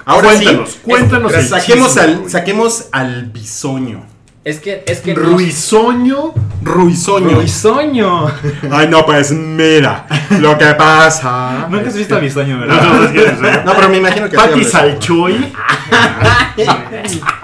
Ahora 0.05 0.29
cuéntanos, 0.31 0.71
sí, 0.71 0.79
cuéntanos 0.83 1.33
el 1.35 1.49
saquemos, 1.49 1.89
chisme, 1.89 2.03
al, 2.03 2.19
Rui. 2.19 2.31
saquemos 2.31 2.85
al 2.93 3.25
bisoño. 3.27 4.07
Es 4.45 4.59
que, 4.59 4.83
es 4.89 4.99
que. 5.01 5.15
no- 5.15 5.21
Ruisoño. 5.23 6.35
Ruisoño. 6.63 7.37
Ruisoño. 7.37 8.27
Ay, 8.73 8.89
no, 8.89 9.07
pues 9.07 9.31
mira, 9.31 10.07
lo 10.41 10.59
que 10.59 10.67
pasa. 10.75 11.69
Nunca 11.71 11.89
has 11.89 11.95
visto 11.97 12.17
a 12.17 12.19
Bisoño, 12.19 12.57
No, 12.57 12.61
¿verdad? 12.67 12.83
no, 12.83 13.05
es 13.05 13.11
que- 13.13 13.63
No, 13.65 13.75
pero 13.77 13.89
me 13.89 13.99
imagino 13.99 14.29
que 14.29 14.37
Pati. 14.37 14.65
Salchoy. 14.65 15.53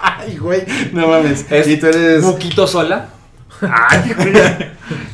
Ay, 0.03 0.37
güey, 0.39 0.65
no 0.93 1.07
mames. 1.09 1.47
Es 1.51 1.69
y 1.69 1.77
tú 1.77 1.87
eres. 1.87 2.23
Buquito 2.23 2.67
sola. 2.67 3.09
Ay, 3.61 4.15
güey. 4.17 4.33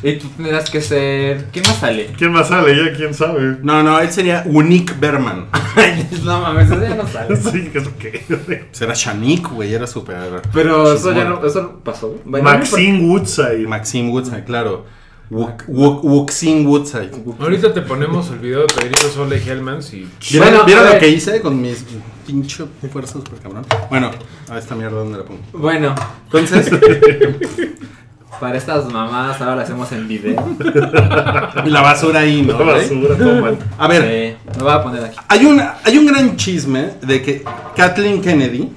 Y 0.03 0.13
tú 0.17 0.27
tendrás 0.29 0.69
que 0.69 0.81
ser. 0.81 1.45
¿Quién 1.51 1.65
más 1.67 1.77
sale? 1.77 2.07
¿Quién 2.17 2.31
más 2.31 2.47
sale? 2.47 2.75
Ya 2.75 2.95
quién 2.95 3.13
sabe. 3.13 3.57
No, 3.61 3.83
no, 3.83 3.99
él 3.99 4.11
sería 4.11 4.43
Unique 4.45 4.93
Berman. 4.99 5.47
no 6.23 6.41
mames, 6.41 6.69
eso 6.69 6.81
ya 6.81 6.95
no 6.95 7.07
sale. 7.07 7.35
Sí, 7.51 7.69
¿qué 7.71 7.77
es 7.79 7.85
lo 8.29 8.45
que? 8.45 8.65
Será 8.71 8.93
Shanique, 8.93 9.47
güey, 9.49 9.73
era 9.73 9.87
súper. 9.87 10.41
Pero 10.53 10.93
eso 10.93 11.13
ya 11.13 11.25
no, 11.25 11.45
eso 11.45 11.79
pasó. 11.83 12.15
Maxine 12.25 13.07
Woodside. 13.07 13.67
Maxine 13.67 14.09
Woodside, 14.09 14.43
claro. 14.43 14.85
Wuxine 15.29 16.65
Woodside. 16.67 17.11
Ahorita 17.39 17.73
te 17.73 17.81
ponemos 17.81 18.29
el 18.29 18.39
video 18.39 18.61
de 18.61 18.67
Pedrito 18.73 19.09
Sola 19.09 19.35
y 19.35 19.49
Hellmans 19.49 19.93
y. 19.93 20.07
¿Vieron, 20.31 20.49
Bueno, 20.49 20.65
vieron 20.65 20.87
a 20.87 20.93
lo 20.93 20.99
que 20.99 21.09
hice 21.09 21.41
con 21.41 21.59
mis 21.59 21.83
pinche 22.27 22.65
fuerzas 22.91 23.23
super 23.23 23.39
cabrón? 23.39 23.65
Bueno, 23.89 24.11
a 24.49 24.57
esta 24.57 24.75
mierda, 24.75 24.97
¿dónde 24.97 25.17
la 25.17 25.23
pongo? 25.23 25.41
Bueno, 25.53 25.95
Entonces, 26.25 26.69
para 28.39 28.57
estas 28.57 28.85
mamadas 28.91 29.39
ahora 29.39 29.55
las 29.55 29.65
hacemos 29.65 29.91
en 29.93 30.07
video. 30.07 30.35
la 31.65 31.81
basura 31.81 32.19
ahí, 32.21 32.41
¿no? 32.41 32.57
La 32.59 32.73
basura, 32.73 33.15
todo 33.17 33.41
mal. 33.41 33.57
A 33.77 33.87
ver, 33.87 34.37
Sí, 34.43 34.49
lo 34.59 34.65
voy 34.65 34.73
a 34.73 34.83
poner 34.83 35.03
aquí. 35.05 35.17
hay, 35.27 35.45
un, 35.45 35.61
hay 35.83 35.97
un 35.97 36.05
gran 36.05 36.35
chisme 36.35 36.91
de 37.01 37.21
que 37.21 37.43
Kathleen 37.75 38.21
Kennedy, 38.21 38.71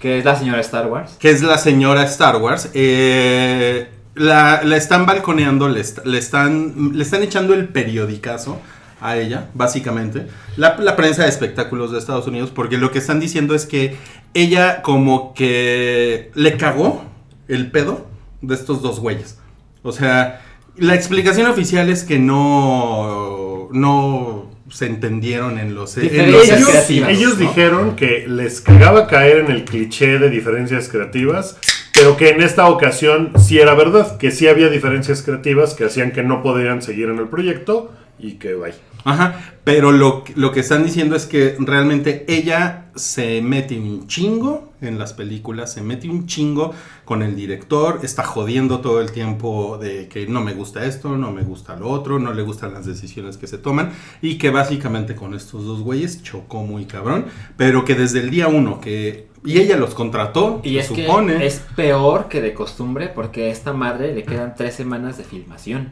Que 0.00 0.18
es 0.18 0.24
la 0.24 0.34
señora 0.36 0.60
Star 0.60 0.86
Wars. 0.88 1.16
que 1.18 1.30
es 1.30 1.42
la 1.42 1.58
señora 1.58 2.02
Star 2.04 2.36
Wars, 2.36 2.70
eh, 2.74 3.88
la, 4.14 4.62
la 4.64 4.76
están 4.76 5.06
balconeando, 5.06 5.68
le, 5.68 5.80
est- 5.80 6.04
le 6.04 6.18
están, 6.18 6.90
le 6.94 7.02
están 7.02 7.22
echando 7.22 7.54
el 7.54 7.68
periodicazo 7.68 8.58
a 9.00 9.16
ella, 9.18 9.48
básicamente. 9.54 10.26
La, 10.56 10.76
la 10.78 10.96
prensa 10.96 11.22
de 11.24 11.28
espectáculos 11.28 11.92
de 11.92 11.98
Estados 11.98 12.26
Unidos, 12.26 12.50
porque 12.52 12.76
lo 12.78 12.90
que 12.90 12.98
están 12.98 13.20
diciendo 13.20 13.54
es 13.54 13.66
que 13.66 13.96
ella 14.34 14.82
como 14.82 15.32
que 15.34 16.30
le 16.34 16.56
cagó 16.56 17.04
el 17.48 17.70
pedo 17.70 18.06
de 18.46 18.54
estos 18.54 18.82
dos 18.82 19.00
güeyes. 19.00 19.38
O 19.82 19.92
sea, 19.92 20.42
la 20.76 20.94
explicación 20.94 21.48
oficial 21.48 21.88
es 21.88 22.04
que 22.04 22.18
no, 22.18 23.68
no 23.72 24.50
se 24.70 24.86
entendieron 24.86 25.58
en 25.58 25.74
los, 25.74 25.96
en 25.96 26.32
los 26.32 26.48
Ellos, 26.48 26.68
creativas, 26.68 27.10
ellos 27.10 27.38
¿no? 27.38 27.48
dijeron 27.48 27.96
que 27.96 28.26
les 28.28 28.60
cagaba 28.60 29.06
caer 29.06 29.38
en 29.38 29.50
el 29.50 29.64
cliché 29.64 30.18
de 30.18 30.28
diferencias 30.28 30.88
creativas, 30.88 31.58
pero 31.94 32.16
que 32.16 32.30
en 32.30 32.42
esta 32.42 32.68
ocasión 32.68 33.32
sí 33.38 33.58
era 33.58 33.74
verdad, 33.74 34.18
que 34.18 34.30
sí 34.30 34.48
había 34.48 34.68
diferencias 34.68 35.22
creativas 35.22 35.74
que 35.74 35.84
hacían 35.84 36.12
que 36.12 36.22
no 36.22 36.42
podían 36.42 36.82
seguir 36.82 37.08
en 37.08 37.18
el 37.18 37.28
proyecto 37.28 37.92
y 38.18 38.32
que 38.32 38.54
vaya. 38.54 38.76
Ajá, 39.06 39.54
pero 39.64 39.92
lo, 39.92 40.24
que- 40.24 40.32
lo 40.36 40.52
que 40.52 40.60
están 40.60 40.84
diciendo 40.84 41.16
es 41.16 41.26
que 41.26 41.56
realmente 41.58 42.24
ella 42.28 42.86
se 42.96 43.40
mete 43.42 43.78
un 43.78 44.06
chingo 44.06 44.72
en 44.80 44.98
las 44.98 45.12
películas, 45.12 45.72
se 45.72 45.80
mete 45.82 46.08
un 46.08 46.26
chingo 46.26 46.74
con 47.04 47.22
el 47.22 47.36
director, 47.36 48.00
está 48.02 48.24
jodiendo 48.24 48.80
todo 48.80 49.00
el 49.00 49.12
tiempo 49.12 49.78
de 49.78 50.08
que 50.08 50.26
no 50.26 50.40
me 50.42 50.54
gusta 50.54 50.84
esto, 50.84 51.16
no 51.16 51.30
me 51.30 51.42
gusta 51.42 51.76
lo 51.76 51.88
otro, 51.88 52.18
no 52.18 52.32
le 52.32 52.42
gustan 52.42 52.74
las 52.74 52.84
decisiones 52.86 53.36
que 53.36 53.46
se 53.46 53.58
toman 53.58 53.92
y 54.22 54.38
que 54.38 54.50
básicamente 54.50 55.14
con 55.14 55.34
estos 55.34 55.64
dos 55.64 55.80
güeyes 55.82 56.22
chocó 56.22 56.62
muy 56.64 56.86
cabrón, 56.86 57.26
pero 57.56 57.84
que 57.84 57.94
desde 57.94 58.20
el 58.20 58.30
día 58.30 58.48
uno 58.48 58.80
que... 58.80 59.28
Y 59.44 59.60
ella 59.60 59.76
los 59.76 59.94
contrató, 59.94 60.60
Y 60.64 60.70
se 60.72 60.78
es 60.80 60.86
supone. 60.88 61.38
que 61.38 61.46
es 61.46 61.62
peor 61.76 62.26
que 62.28 62.40
de 62.40 62.52
costumbre 62.54 63.08
porque 63.14 63.44
a 63.46 63.52
esta 63.52 63.72
madre 63.72 64.12
le 64.14 64.24
quedan 64.24 64.54
tres 64.56 64.74
semanas 64.74 65.16
de 65.18 65.22
filmación. 65.24 65.90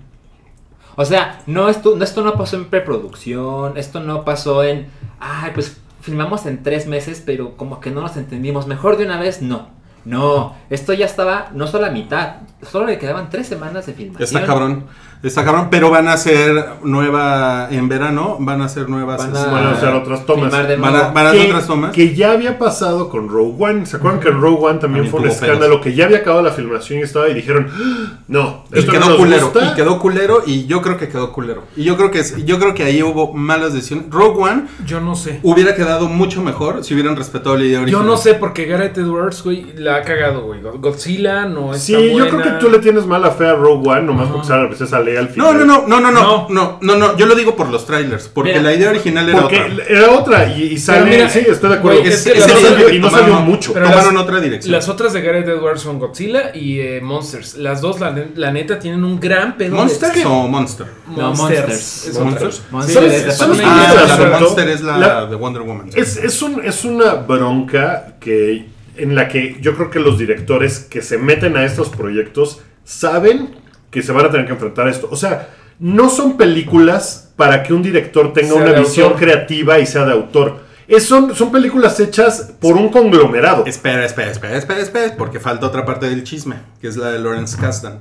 O 0.96 1.04
sea, 1.04 1.42
no 1.46 1.68
esto, 1.68 1.96
no, 1.96 2.04
esto 2.04 2.22
no 2.22 2.34
pasó 2.36 2.56
en 2.56 2.66
preproducción, 2.66 3.76
esto 3.76 4.00
no 4.00 4.24
pasó 4.24 4.62
en, 4.62 4.88
ay, 5.20 5.50
pues 5.54 5.78
filmamos 6.00 6.46
en 6.46 6.62
tres 6.62 6.86
meses, 6.86 7.22
pero 7.24 7.56
como 7.56 7.80
que 7.80 7.90
no 7.90 8.00
nos 8.02 8.16
entendimos. 8.16 8.66
Mejor 8.66 8.96
de 8.96 9.04
una 9.04 9.18
vez, 9.18 9.42
no. 9.42 9.68
No, 10.04 10.54
esto 10.68 10.92
ya 10.92 11.06
estaba 11.06 11.48
no 11.54 11.66
solo 11.66 11.86
a 11.86 11.90
mitad, 11.90 12.36
solo 12.62 12.84
le 12.84 12.98
quedaban 12.98 13.30
tres 13.30 13.46
semanas 13.46 13.86
de 13.86 13.94
filmación. 13.94 14.22
Está 14.22 14.44
cabrón. 14.44 14.84
Está 15.24 15.44
cabrón, 15.44 15.68
pero 15.70 15.90
van 15.90 16.06
a 16.06 16.12
hacer 16.12 16.64
nueva 16.82 17.68
en 17.70 17.88
verano, 17.88 18.36
van 18.40 18.60
a 18.60 18.66
hacer 18.66 18.88
nuevas 18.88 19.18
Van 19.18 19.34
este, 19.34 19.48
a, 19.48 19.52
Van 19.52 19.64
a 19.66 19.70
hacer 19.72 19.88
otras 19.94 20.26
tomas. 20.26 20.52
van 20.52 20.94
a, 20.94 21.08
van 21.10 21.26
a 21.26 21.30
hacer 21.30 21.46
otras 21.46 21.66
tomas. 21.66 21.92
que 21.92 22.14
ya 22.14 22.32
había 22.32 22.58
pasado 22.58 23.08
con 23.08 23.28
Rogue 23.28 23.54
One. 23.58 23.86
¿Se 23.86 23.96
acuerdan 23.96 24.20
que 24.20 24.28
en 24.28 24.40
Rogue 24.40 24.58
One 24.66 24.78
también 24.78 25.04
También 25.04 25.10
fue 25.10 25.20
un 25.20 25.26
escándalo? 25.28 25.80
Que 25.80 25.94
ya 25.94 26.04
había 26.04 26.18
acabado 26.18 26.42
la 26.42 26.50
filmación 26.52 26.98
y 27.00 27.02
estaba 27.02 27.28
y 27.28 27.34
dijeron, 27.34 27.68
"Ah, 27.72 28.18
no, 28.28 28.64
Y 28.72 28.78
esto 28.80 28.92
no 28.92 28.98
quedó 28.98 29.08
nos 29.10 29.18
culero, 29.18 29.44
gusta". 29.50 29.72
y 29.72 29.74
quedó 29.74 29.98
culero, 29.98 30.42
y 30.46 30.66
yo 30.66 30.82
creo 30.82 30.96
que 30.98 31.08
quedó 31.08 31.32
culero. 31.32 31.64
Y 31.74 31.84
yo 31.84 31.96
creo 31.96 32.10
que 32.10 32.18
es- 32.20 32.44
yo 32.44 32.58
creo 32.58 32.74
que 32.74 32.82
ahí 32.84 33.02
hubo 33.02 33.32
malas 33.32 33.72
decisiones. 33.72 34.10
Rogue 34.10 34.42
One 34.42 34.64
Yo 34.86 35.00
no 35.00 35.14
sé. 35.16 35.40
hubiera 35.42 35.74
quedado 35.74 36.06
mucho 36.08 36.42
mejor 36.42 36.84
si 36.84 36.92
hubieran 36.94 37.16
respetado 37.16 37.56
la 37.56 37.64
idea 37.64 37.78
Yo 37.78 37.82
original. 37.82 38.06
no 38.06 38.16
sé 38.18 38.34
porque 38.34 38.66
Gareth 38.66 38.98
Edwards, 38.98 39.42
güey, 39.42 39.72
la 39.76 39.96
ha 39.96 40.02
cagado, 40.02 40.42
güey. 40.42 40.60
Godzilla 40.60 41.46
no 41.46 41.72
está 41.72 41.86
Sí, 41.86 42.14
yo 42.14 42.28
creo 42.28 42.42
que 42.42 42.50
tú 42.60 42.68
le 42.68 42.78
tienes 42.78 43.06
mala 43.06 43.30
fe 43.30 43.46
a 43.46 43.54
Rogue 43.54 43.88
One, 43.88 44.02
nomás 44.02 44.24
Ajá. 44.26 44.32
porque 44.34 44.48
sale 44.48 44.62
la 44.64 44.68
princesa 44.68 45.00
Leia 45.14 45.20
al 45.20 45.26
No, 45.36 45.50
final. 45.50 45.66
no, 45.66 45.86
no, 45.86 46.00
no, 46.00 46.00
no, 46.00 46.10
no, 46.10 46.20
No. 46.22 46.46
no, 46.50 46.78
no, 46.80 46.96
no, 46.96 47.16
yo 47.16 47.26
lo 47.26 47.34
digo 47.34 47.54
por 47.56 47.68
los 47.68 47.86
trailers, 47.86 48.28
porque 48.28 48.50
Mira, 48.52 48.62
la 48.62 48.74
idea 48.74 48.90
original 48.90 49.28
era 49.28 49.40
Porque 49.40 49.60
otra. 49.60 49.84
era 49.88 50.10
otra 50.10 50.46
y, 50.56 50.62
y 50.64 50.78
sale. 50.78 51.10
mira, 51.10 51.28
sí, 51.28 51.40
estoy 51.48 51.70
de 51.70 51.76
acuerdo. 51.76 52.00
güey, 52.00 52.12
es 52.12 52.26
y, 52.26 52.30
las 52.30 52.48
no 52.48 52.56
salió, 52.60 52.90
y 52.90 52.98
no 52.98 53.08
tomaron- 53.08 53.20
salió 53.30 53.40
mucho. 53.40 53.72
pero 53.72 53.86
tomaron 53.90 54.14
las- 54.14 54.22
otra 54.24 54.40
dirección. 54.40 54.72
Las 54.72 54.88
otras 54.88 55.12
de 55.12 55.20
Gareth 55.22 55.48
Edwards 55.48 55.80
son 55.82 55.98
Godzilla 55.98 56.54
y 56.54 56.80
eh, 56.80 57.00
Monsters. 57.02 57.54
Las 57.56 57.80
dos, 57.80 58.00
la, 58.00 58.14
la 58.34 58.50
neta, 58.52 58.78
tienen 58.78 59.04
un 59.04 59.18
gran 59.20 59.56
pedo. 59.56 59.70
de- 59.70 59.76
¿Monsters 59.76 60.16
es 60.16 60.22
que- 60.22 60.26
o 60.26 60.48
Monster? 60.48 60.86
No, 61.08 61.34
Monsters. 61.34 61.38
Monsters. 61.38 62.06
es. 62.08 62.18
Monsters. 62.18 62.62
Monsters 62.70 63.06
es 63.12 63.24
de 63.26 63.32
¿Sabes 63.32 63.60
familia. 63.60 63.64
qué 63.64 63.84
es 63.84 63.90
Ah, 63.90 63.94
la 63.94 64.06
de 64.06 64.12
asunto? 64.24 64.40
Monster 64.40 64.68
es 64.68 64.80
la, 64.82 64.98
La- 64.98 65.26
de 65.26 65.36
Wonder 65.36 65.62
Woman. 65.62 65.90
Es, 65.94 66.16
es, 66.16 66.42
un, 66.42 66.64
es 66.64 66.84
una 66.84 67.14
bronca 67.14 68.16
que 68.20 68.66
en 68.96 69.14
la 69.16 69.26
que 69.28 69.56
yo 69.60 69.74
creo 69.74 69.90
que 69.90 69.98
los 69.98 70.18
directores 70.18 70.78
que 70.78 71.02
se 71.02 71.18
meten 71.18 71.56
a 71.56 71.64
estos 71.64 71.88
proyectos 71.88 72.60
saben 72.84 73.56
que 73.94 74.02
se 74.02 74.10
van 74.10 74.26
a 74.26 74.30
tener 74.30 74.44
que 74.44 74.52
enfrentar 74.52 74.88
a 74.88 74.90
esto. 74.90 75.08
O 75.08 75.14
sea, 75.14 75.50
no 75.78 76.10
son 76.10 76.36
películas 76.36 77.32
para 77.36 77.62
que 77.62 77.72
un 77.72 77.80
director 77.80 78.32
tenga 78.32 78.54
Sea 78.54 78.62
una 78.62 78.72
visión 78.72 79.06
autor. 79.12 79.20
creativa 79.20 79.78
y 79.78 79.86
sea 79.86 80.04
de 80.04 80.12
autor. 80.12 80.64
Es, 80.88 81.04
son, 81.04 81.32
son 81.34 81.52
películas 81.52 81.98
hechas 82.00 82.54
por 82.60 82.76
un 82.76 82.88
conglomerado. 82.88 83.64
Espera, 83.66 84.04
espera, 84.04 84.32
espera, 84.32 84.56
espera, 84.56 84.80
espera, 84.80 85.16
porque 85.16 85.38
falta 85.38 85.66
otra 85.66 85.84
parte 85.84 86.10
del 86.10 86.24
chisme, 86.24 86.56
que 86.80 86.88
es 86.88 86.96
la 86.96 87.12
de 87.12 87.20
Lawrence 87.20 87.56
Kasdan. 87.56 88.00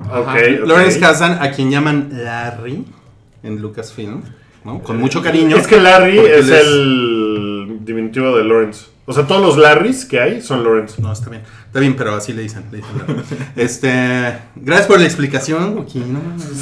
Ok, 0.00 0.28
ok. 0.28 0.66
Lawrence 0.66 1.00
Kasdan, 1.00 1.42
a 1.42 1.50
quien 1.52 1.70
llaman 1.70 2.10
Larry 2.12 2.84
en 3.42 3.62
Lucasfilm, 3.62 4.22
¿no? 4.64 4.82
Con 4.82 4.98
mucho 4.98 5.22
cariño. 5.22 5.56
Es 5.56 5.66
que 5.66 5.80
Larry 5.80 6.18
es 6.18 6.50
el 6.50 7.78
diminutivo 7.80 8.36
de 8.36 8.44
Lawrence. 8.44 8.86
O 9.12 9.14
sea, 9.14 9.26
todos 9.26 9.42
los 9.42 9.58
Larrys 9.58 10.06
que 10.06 10.18
hay 10.18 10.40
son 10.40 10.64
Lawrence. 10.64 11.02
No, 11.02 11.12
está 11.12 11.28
bien. 11.28 11.42
Está 11.66 11.80
bien, 11.80 11.94
pero 11.94 12.14
así 12.14 12.32
le 12.32 12.40
dicen. 12.40 12.64
le 12.70 12.78
dicen 12.78 12.92
Larry. 12.98 13.22
este. 13.56 14.38
Gracias 14.56 14.86
por 14.86 14.98
la 14.98 15.04
explicación, 15.04 15.74
Joaquín. 15.74 16.14
No. 16.14 16.20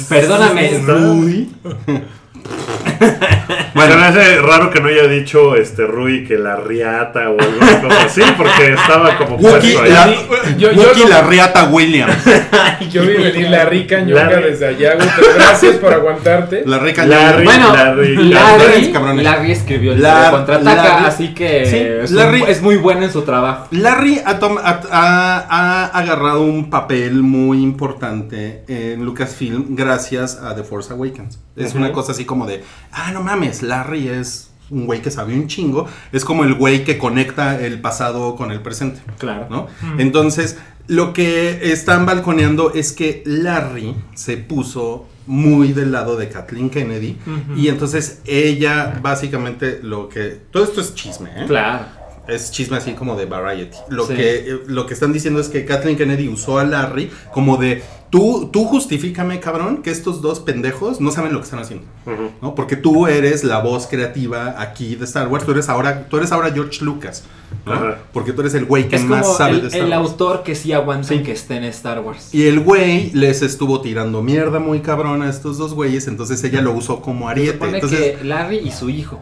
Perdóname, 0.09 0.79
Rui. 0.85 1.49
Bueno, 3.73 3.95
me 3.95 4.03
hace 4.03 4.41
raro 4.41 4.69
que 4.69 4.81
no 4.81 4.89
haya 4.89 5.07
dicho 5.07 5.55
este 5.55 5.85
Rui 5.87 6.25
que 6.25 6.37
la 6.37 6.57
riata 6.57 7.29
o 7.29 7.39
algo 7.39 7.59
cosa 7.87 8.01
así, 8.05 8.21
porque 8.37 8.73
estaba 8.73 9.17
como 9.17 9.37
Wookie, 9.37 9.77
ahí. 9.77 9.89
la, 9.91 10.13
Yo- 10.57 10.71
yo 10.73 10.81
Wookie 10.83 11.03
no- 11.03 11.09
la 11.09 11.21
riata 11.21 11.65
Williams. 11.65 12.13
Yo 12.91 13.03
vi 13.03 13.13
venir 13.13 13.49
la 13.49 13.63
rica 13.65 14.01
ñonga 14.01 14.25
Larry. 14.25 14.51
desde 14.51 14.67
allá, 14.67 14.95
güey. 14.95 15.07
Gracias 15.35 15.75
por 15.77 15.93
aguantarte. 15.93 16.63
La 16.65 16.79
rica 16.79 17.05
Larry. 17.05 17.45
Bueno, 17.45 17.71
Larry, 17.73 18.15
Larry, 18.17 18.59
Larry, 18.67 18.91
cabrones. 18.91 19.23
Larry 19.23 19.51
escribió 19.51 19.93
el 19.93 20.01
Lar- 20.01 20.31
contraataca, 20.31 20.83
Larry- 20.83 21.05
así 21.05 21.33
que 21.33 21.65
Sí, 21.65 21.77
es, 21.77 22.11
Larry- 22.11 22.41
un- 22.41 22.49
es 22.49 22.61
muy 22.61 22.75
bueno 22.75 23.03
en 23.03 23.11
su 23.13 23.21
trabajo. 23.21 23.67
Larry 23.71 24.21
ha, 24.25 24.39
tom- 24.39 24.57
ha- 24.57 24.81
ha- 24.91 25.45
ha 25.49 25.85
agarrado 25.99 26.41
un 26.41 26.69
papel 26.69 27.21
muy 27.23 27.61
importante 27.63 28.63
en 28.67 29.05
Lucasfilm 29.05 29.67
gracias 29.75 30.35
a 30.43 30.53
The 30.55 30.63
Force 30.63 30.91
Awakens. 30.91 31.39
Es 31.55 31.75
una 31.75 31.91
cosa 31.91 32.11
así 32.13 32.25
como 32.25 32.45
de, 32.47 32.63
ah, 32.91 33.11
no 33.11 33.21
mames, 33.21 33.61
Larry 33.61 34.07
es 34.07 34.51
un 34.69 34.85
güey 34.85 35.01
que 35.01 35.11
sabe 35.11 35.33
un 35.33 35.47
chingo. 35.47 35.87
Es 36.11 36.25
como 36.25 36.43
el 36.43 36.55
güey 36.55 36.83
que 36.83 36.97
conecta 36.97 37.59
el 37.59 37.81
pasado 37.81 38.35
con 38.35 38.51
el 38.51 38.61
presente. 38.61 39.01
Claro. 39.17 39.47
¿no? 39.49 39.67
Entonces, 39.97 40.57
lo 40.87 41.13
que 41.13 41.71
están 41.71 42.05
balconeando 42.05 42.73
es 42.73 42.93
que 42.93 43.23
Larry 43.25 43.95
se 44.15 44.37
puso 44.37 45.07
muy 45.27 45.71
del 45.71 45.91
lado 45.91 46.17
de 46.17 46.29
Kathleen 46.29 46.69
Kennedy 46.69 47.17
y 47.55 47.67
entonces 47.67 48.21
ella 48.25 48.99
básicamente 49.01 49.79
lo 49.83 50.09
que 50.09 50.39
todo 50.51 50.63
esto 50.63 50.81
es 50.81 50.95
chisme, 50.95 51.29
¿eh? 51.35 51.45
Claro. 51.47 51.85
Es 52.27 52.51
chisme 52.51 52.77
así 52.77 52.93
como 52.93 53.15
de 53.15 53.25
Variety. 53.25 53.77
Lo, 53.89 54.05
Sí. 54.05 54.13
que, 54.15 54.35
eh, 54.39 54.59
lo 54.67 54.85
que 54.85 54.93
están 54.93 55.11
diciendo 55.11 55.39
es 55.39 55.49
que 55.49 55.65
Kathleen 55.65 55.97
Kennedy 55.97 56.27
usó 56.27 56.59
a 56.59 56.63
Larry 56.63 57.09
como 57.33 57.57
de, 57.57 57.81
tú, 58.11 58.49
tú 58.53 58.65
justifícame, 58.65 59.39
cabrón, 59.39 59.81
que 59.81 59.89
estos 59.89 60.21
dos 60.21 60.39
pendejos 60.39 61.01
no 61.01 61.11
saben 61.11 61.33
lo 61.33 61.39
que 61.39 61.45
están 61.45 61.59
haciendo. 61.59 61.85
¿no? 62.41 62.53
Porque 62.55 62.75
tú 62.75 63.07
eres 63.07 63.43
la 63.43 63.59
voz 63.59 63.87
creativa 63.87 64.55
aquí 64.61 64.95
de 64.95 65.05
Star 65.05 65.27
Wars. 65.29 65.45
Tú 65.45 65.51
eres 65.51 65.67
ahora, 65.67 66.07
tú 66.09 66.17
eres 66.17 66.31
ahora 66.31 66.51
George 66.51 66.85
Lucas. 66.85 67.23
¿no? 67.65 67.95
Porque 68.13 68.33
tú 68.33 68.41
eres 68.41 68.53
el 68.53 68.65
güey 68.65 68.87
que 68.87 68.95
Es 68.97 69.03
más 69.03 69.23
como 69.23 69.37
sabe 69.37 69.53
de 69.53 69.59
el, 69.61 69.65
Star 69.67 69.81
el 69.81 69.89
Wars. 69.89 70.11
autor 70.11 70.43
que 70.43 70.55
sí 70.55 70.73
aguanta 70.73 71.07
Sí. 71.07 71.23
que 71.23 71.31
esté 71.31 71.55
en 71.57 71.63
Star 71.65 71.99
Wars. 72.01 72.33
Y 72.33 72.43
el 72.45 72.59
güey 72.59 73.09
les 73.13 73.41
estuvo 73.41 73.81
tirando 73.81 74.21
mierda 74.21 74.59
muy 74.59 74.79
cabrón 74.81 75.21
a 75.23 75.29
estos 75.29 75.57
dos 75.57 75.73
güeyes. 75.73 76.07
Entonces 76.07 76.43
ella 76.43 76.61
lo 76.61 76.71
usó 76.73 77.01
como 77.01 77.25
Se 77.25 77.31
ariete. 77.31 77.53
supone 77.53 77.73
Entonces, 77.75 78.17
que 78.17 78.23
Larry 78.23 78.57
y 78.59 78.71
su 78.71 78.89
hijo. 78.89 79.19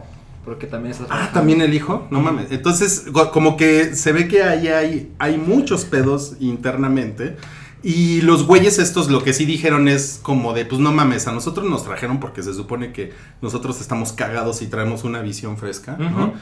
Porque 0.50 0.66
también 0.66 0.92
es 0.92 1.00
Ah, 1.10 1.30
también 1.32 1.60
el 1.60 1.72
hijo, 1.72 2.08
no 2.10 2.20
mames. 2.20 2.50
Entonces, 2.50 3.04
como 3.32 3.56
que 3.56 3.94
se 3.94 4.10
ve 4.10 4.26
que 4.26 4.42
ahí 4.42 4.66
hay, 4.66 5.12
hay 5.20 5.38
muchos 5.38 5.84
pedos 5.84 6.34
internamente. 6.40 7.36
Y 7.84 8.22
los 8.22 8.48
güeyes 8.48 8.80
estos 8.80 9.08
lo 9.10 9.22
que 9.22 9.32
sí 9.32 9.44
dijeron 9.44 9.86
es 9.86 10.18
como 10.20 10.52
de, 10.52 10.64
pues 10.66 10.80
no 10.80 10.90
mames, 10.90 11.28
a 11.28 11.32
nosotros 11.32 11.70
nos 11.70 11.84
trajeron 11.84 12.18
porque 12.18 12.42
se 12.42 12.52
supone 12.52 12.92
que 12.92 13.12
nosotros 13.40 13.80
estamos 13.80 14.12
cagados 14.12 14.60
y 14.60 14.66
traemos 14.66 15.04
una 15.04 15.22
visión 15.22 15.56
fresca, 15.56 15.96
¿no? 15.96 16.32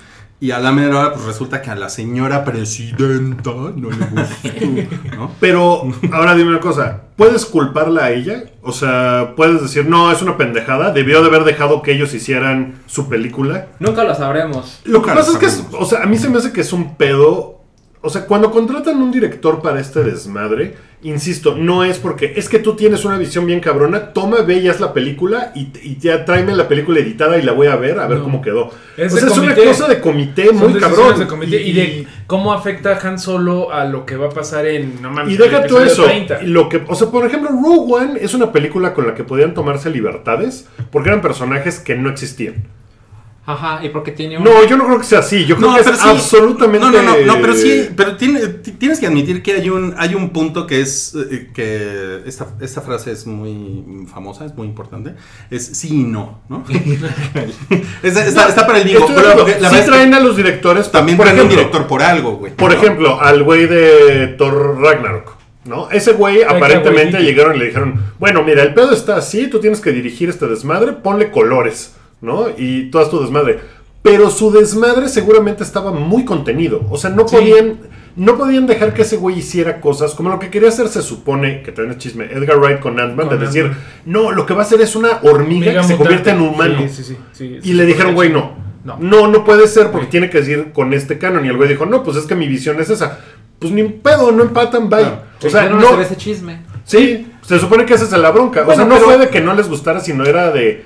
Y 0.41 0.53
a 0.53 0.61
la 0.61 0.71
mera 0.71 0.99
hora, 1.01 1.13
pues 1.15 1.25
resulta 1.27 1.61
que 1.61 1.71
a 1.71 1.75
la 1.75 1.89
señora 1.89 2.45
presidenta 2.45 3.51
no 3.75 3.91
le 3.91 4.07
gustó, 4.07 5.17
¿no? 5.17 5.31
Pero 5.41 5.83
ahora 6.13 6.35
dime 6.37 6.51
una 6.51 6.61
cosa, 6.61 7.03
¿puedes 7.17 7.45
culparla 7.45 8.05
a 8.05 8.11
ella? 8.13 8.45
O 8.63 8.71
sea, 8.71 9.33
puedes 9.37 9.61
decir, 9.61 9.87
no, 9.89 10.13
es 10.13 10.23
una 10.23 10.37
pendejada, 10.37 10.93
debió 10.93 11.21
de 11.23 11.29
haber 11.29 11.43
dejado 11.43 11.83
que 11.83 11.91
ellos 11.93 12.15
hicieran 12.15 12.75
su 12.87 13.09
película. 13.09 13.67
Nunca 13.81 14.05
lo 14.05 14.15
sabremos. 14.15 14.81
Lo 14.85 15.03
que 15.03 15.09
Nunca 15.11 15.15
pasa 15.17 15.33
lo 15.33 15.39
es 15.39 15.41
que, 15.41 15.47
es- 15.47 15.65
o 15.73 15.85
sea, 15.85 16.05
a 16.05 16.07
mí 16.07 16.17
se 16.19 16.29
me 16.29 16.39
hace 16.39 16.53
que 16.53 16.61
es 16.61 16.73
un 16.73 16.97
pedo. 16.97 17.57
O 18.01 18.09
sea, 18.09 18.25
cuando 18.27 18.53
contratan 18.53 19.03
un 19.03 19.11
director 19.11 19.61
para 19.61 19.81
este 19.81 20.05
desmadre, 20.05 20.77
insisto, 21.03 21.55
no 21.57 21.85
es 21.85 21.99
porque 21.99 22.33
es 22.37 22.49
que 22.49 22.59
tú 22.59 22.75
tienes 22.75 23.05
una 23.05 23.19
visión 23.19 23.47
bien 23.47 23.61
cabrona, 23.61 24.13
toma, 24.13 24.43
ve 24.43 24.55
y 24.59 24.69
haz 24.69 24.81
la 24.81 24.93
película 24.93 25.53
y, 25.55 25.69
y 25.83 25.97
ya 26.01 26.25
tráeme 26.25 26.55
la 26.57 26.67
película 26.67 26.99
editada 26.99 27.39
y 27.39 27.43
la 27.43 27.53
voy 27.53 27.69
a 27.69 27.77
ver, 27.77 28.01
a 28.01 28.07
ver 28.07 28.19
No. 28.19 28.25
cómo 28.25 28.43
quedó. 28.43 28.71
Es 28.97 29.13
o 29.15 29.17
sea, 29.17 29.29
es 29.29 29.39
una 29.39 29.55
cosa 29.55 29.87
de 29.87 30.01
comité 30.01 30.51
muy 30.53 30.75
cabrón. 30.75 31.19
de 31.19 31.27
comité 31.27 31.63
y, 31.63 31.73
de 31.73 32.07
cómo 32.27 32.53
afecta 32.53 32.99
Han 33.03 33.19
Solo 33.19 33.73
a 33.73 33.85
lo 33.85 34.05
que 34.05 34.17
va 34.17 34.27
a 34.27 34.31
pasar 34.31 34.67
en. 34.67 35.01
No 35.01 35.11
mames, 35.11 35.35
Y 35.35 35.37
deja 35.37 35.67
todo 35.67 35.83
eso. 35.85 36.05
30. 36.05 36.43
Lo 36.43 36.69
que, 36.69 36.83
o 36.87 36.95
sea, 36.95 37.09
por 37.09 37.25
ejemplo, 37.25 37.51
Rogue 37.51 37.95
One 37.95 38.19
es 38.21 38.35
una 38.35 38.51
película 38.51 38.93
con 38.93 39.07
la 39.07 39.15
que 39.15 39.23
podían 39.25 39.55
tomarse 39.55 39.91
libertades 39.91 40.67
porque 40.91 41.11
eran 41.11 41.23
personajes 41.23 41.79
que 41.79 41.95
no 41.95 42.11
existían. 42.11 42.65
Ajá, 43.51 43.81
y 43.83 43.89
porque 43.89 44.13
tiene 44.13 44.37
un... 44.37 44.45
No, 44.45 44.63
yo 44.67 44.77
no 44.77 44.85
creo 44.85 44.99
que 44.99 45.05
sea 45.07 45.21
así. 45.21 45.47
Yo 45.47 45.57
creo 45.57 45.73
que 45.75 45.81
es 45.81 45.87
sí. 45.87 45.93
absolutamente. 46.07 46.81
No, 46.87 46.93
no, 46.93 47.03
no, 47.03 47.17
no, 47.25 47.41
pero 47.41 47.55
sí, 47.55 47.89
pero 47.97 48.15
tiene- 48.19 48.47
ti- 48.47 48.73
tienes 48.73 49.01
que 49.01 49.07
admitir 49.07 49.43
que 49.43 49.53
hay 49.55 49.71
un, 49.71 49.95
hay 49.97 50.15
un 50.15 50.31
punto 50.31 50.67
que 50.67 50.83
es 50.83 51.15
eh, 51.31 51.49
que 51.55 52.21
esta, 52.27 52.49
esta 52.61 52.83
frase 52.83 53.11
es 53.11 53.27
muy 53.27 54.07
famosa, 54.13 54.45
es 54.45 54.55
muy 54.55 54.67
importante. 54.67 55.15
Es 55.51 55.65
sí 55.67 55.89
y 55.93 56.05
no, 56.05 56.43
¿no? 56.51 56.63
está, 58.03 58.27
está- 58.27 58.49
está 58.49 58.67
para 58.67 58.81
el 58.81 58.85
de 58.87 58.93
pero 58.95 59.05
acuerdo. 59.05 59.47
la 59.47 59.47
sí 59.47 59.53
verdad 59.63 59.73
es 59.79 59.81
que 59.85 59.91
traen 59.91 60.15
a 60.15 60.21
los 60.21 60.37
directores. 60.37 60.91
también 60.93 61.17
por 61.17 61.25
traen 61.27 61.41
un 61.41 61.47
ejemplo, 61.47 61.59
director 61.65 61.87
por 61.89 62.03
algo, 62.03 62.37
güey. 62.37 62.53
Por 62.55 62.71
¿no? 62.73 62.77
ejemplo, 62.77 63.21
al 63.21 63.43
güey 63.45 63.67
de 63.67 64.27
Thor 64.39 64.79
Ragnarok. 64.81 65.37
¿No? 65.65 65.91
Ese 65.91 66.13
güey 66.13 66.43
aparentemente 66.43 67.21
llegaron 67.21 67.57
y 67.57 67.59
le 67.59 67.67
dijeron, 67.67 68.01
bueno, 68.19 68.43
mira, 68.43 68.63
el 68.63 68.73
pedo 68.73 68.93
está 68.93 69.17
así, 69.17 69.49
tú 69.49 69.61
tienes 69.61 69.81
que 69.81 69.91
dirigir 69.93 70.31
este 70.31 70.47
desmadre, 70.47 70.93
ponle 70.93 71.31
colores, 71.31 71.95
¿no? 72.21 72.47
Y 72.57 72.91
todo 72.91 73.09
tu 73.09 73.21
desmadre. 73.21 73.61
Pero 74.03 74.31
su 74.31 74.51
desmadre 74.53 75.09
seguramente 75.09 75.63
estaba 75.65 75.91
muy 75.93 76.25
contenido. 76.25 76.87
O 76.91 76.97
sea, 76.97 77.11
no 77.11 77.27
Sí. 77.29 77.37
podían, 77.37 77.79
no 78.17 78.37
podían 78.39 78.67
dejar 78.67 78.95
que 78.95 79.03
ese 79.03 79.17
güey 79.17 79.39
hiciera 79.39 79.81
cosas 79.81 80.15
como 80.15 80.31
lo 80.31 80.39
que 80.39 80.51
quería 80.51 80.69
hacer 80.69 80.89
se 80.89 81.03
supone, 81.03 81.63
que 81.63 81.73
también 81.73 81.93
es 81.99 82.03
chisme, 82.03 82.25
Edgar 82.27 82.59
Wright 82.59 82.81
con 82.81 82.99
Ant-Man, 82.99 83.29
de 83.29 83.39
decir, 83.39 83.71
no, 84.07 84.31
lo 84.33 84.47
que 84.47 84.55
va 84.55 84.61
a 84.63 84.65
hacer 84.65 84.81
es 84.81 84.95
una 84.97 85.19
hormiga 85.23 85.67
Mega 85.67 85.81
que 85.83 85.89
se 85.89 85.97
convierte 85.97 86.31
en 86.31 86.41
humano. 86.41 86.79
Sí, 86.81 86.89
sí, 86.89 87.03
sí, 87.05 87.17
sí, 87.33 87.59
sí, 87.63 87.71
Y 87.71 87.73
le 87.75 87.85
dijeron, 87.87 88.15
güey, 88.15 88.31
no. 88.31 88.67
No. 88.85 88.97
No, 89.01 89.27
no 89.27 89.45
puede 89.45 89.67
ser 89.67 89.91
porque 89.91 90.07
tiene 90.07 90.31
que 90.31 90.39
decir 90.39 90.71
con 90.73 90.95
este 90.95 91.19
canon. 91.19 91.45
Y 91.45 91.49
el 91.49 91.57
güey 91.57 91.69
dijo, 91.69 91.85
no, 91.85 92.03
pues 92.03 92.17
es 92.17 92.25
que 92.25 92.35
mi 92.37 92.47
visión 92.49 92.81
es 92.81 92.89
esa. 92.89 93.19
Pues 93.59 93.73
ni 93.73 93.83
un 93.83 94.01
pedo, 94.01 94.31
no 94.33 94.45
empatan, 94.45 94.89
bye. 94.89 95.01
Claro. 95.01 95.23
O 95.45 95.51
sea, 95.51 95.69
no, 95.69 95.79
no. 95.79 96.01
ese 96.01 96.17
chisme. 96.17 96.61
Sí, 96.85 97.27
se 97.43 97.59
supone 97.59 97.85
que 97.85 97.95
esa 97.95 98.05
es 98.05 98.13
la 98.13 98.31
bronca. 98.31 98.65
o 98.67 98.75
sea, 98.75 98.85
no 98.85 98.95
pero- 98.95 99.05
fue 99.07 99.19
de 99.19 99.29
que 99.29 99.41
no 99.43 99.53
les 99.53 99.69
gustara, 99.69 100.01
sino 100.01 100.25
era 100.25 100.51
de. 100.53 100.85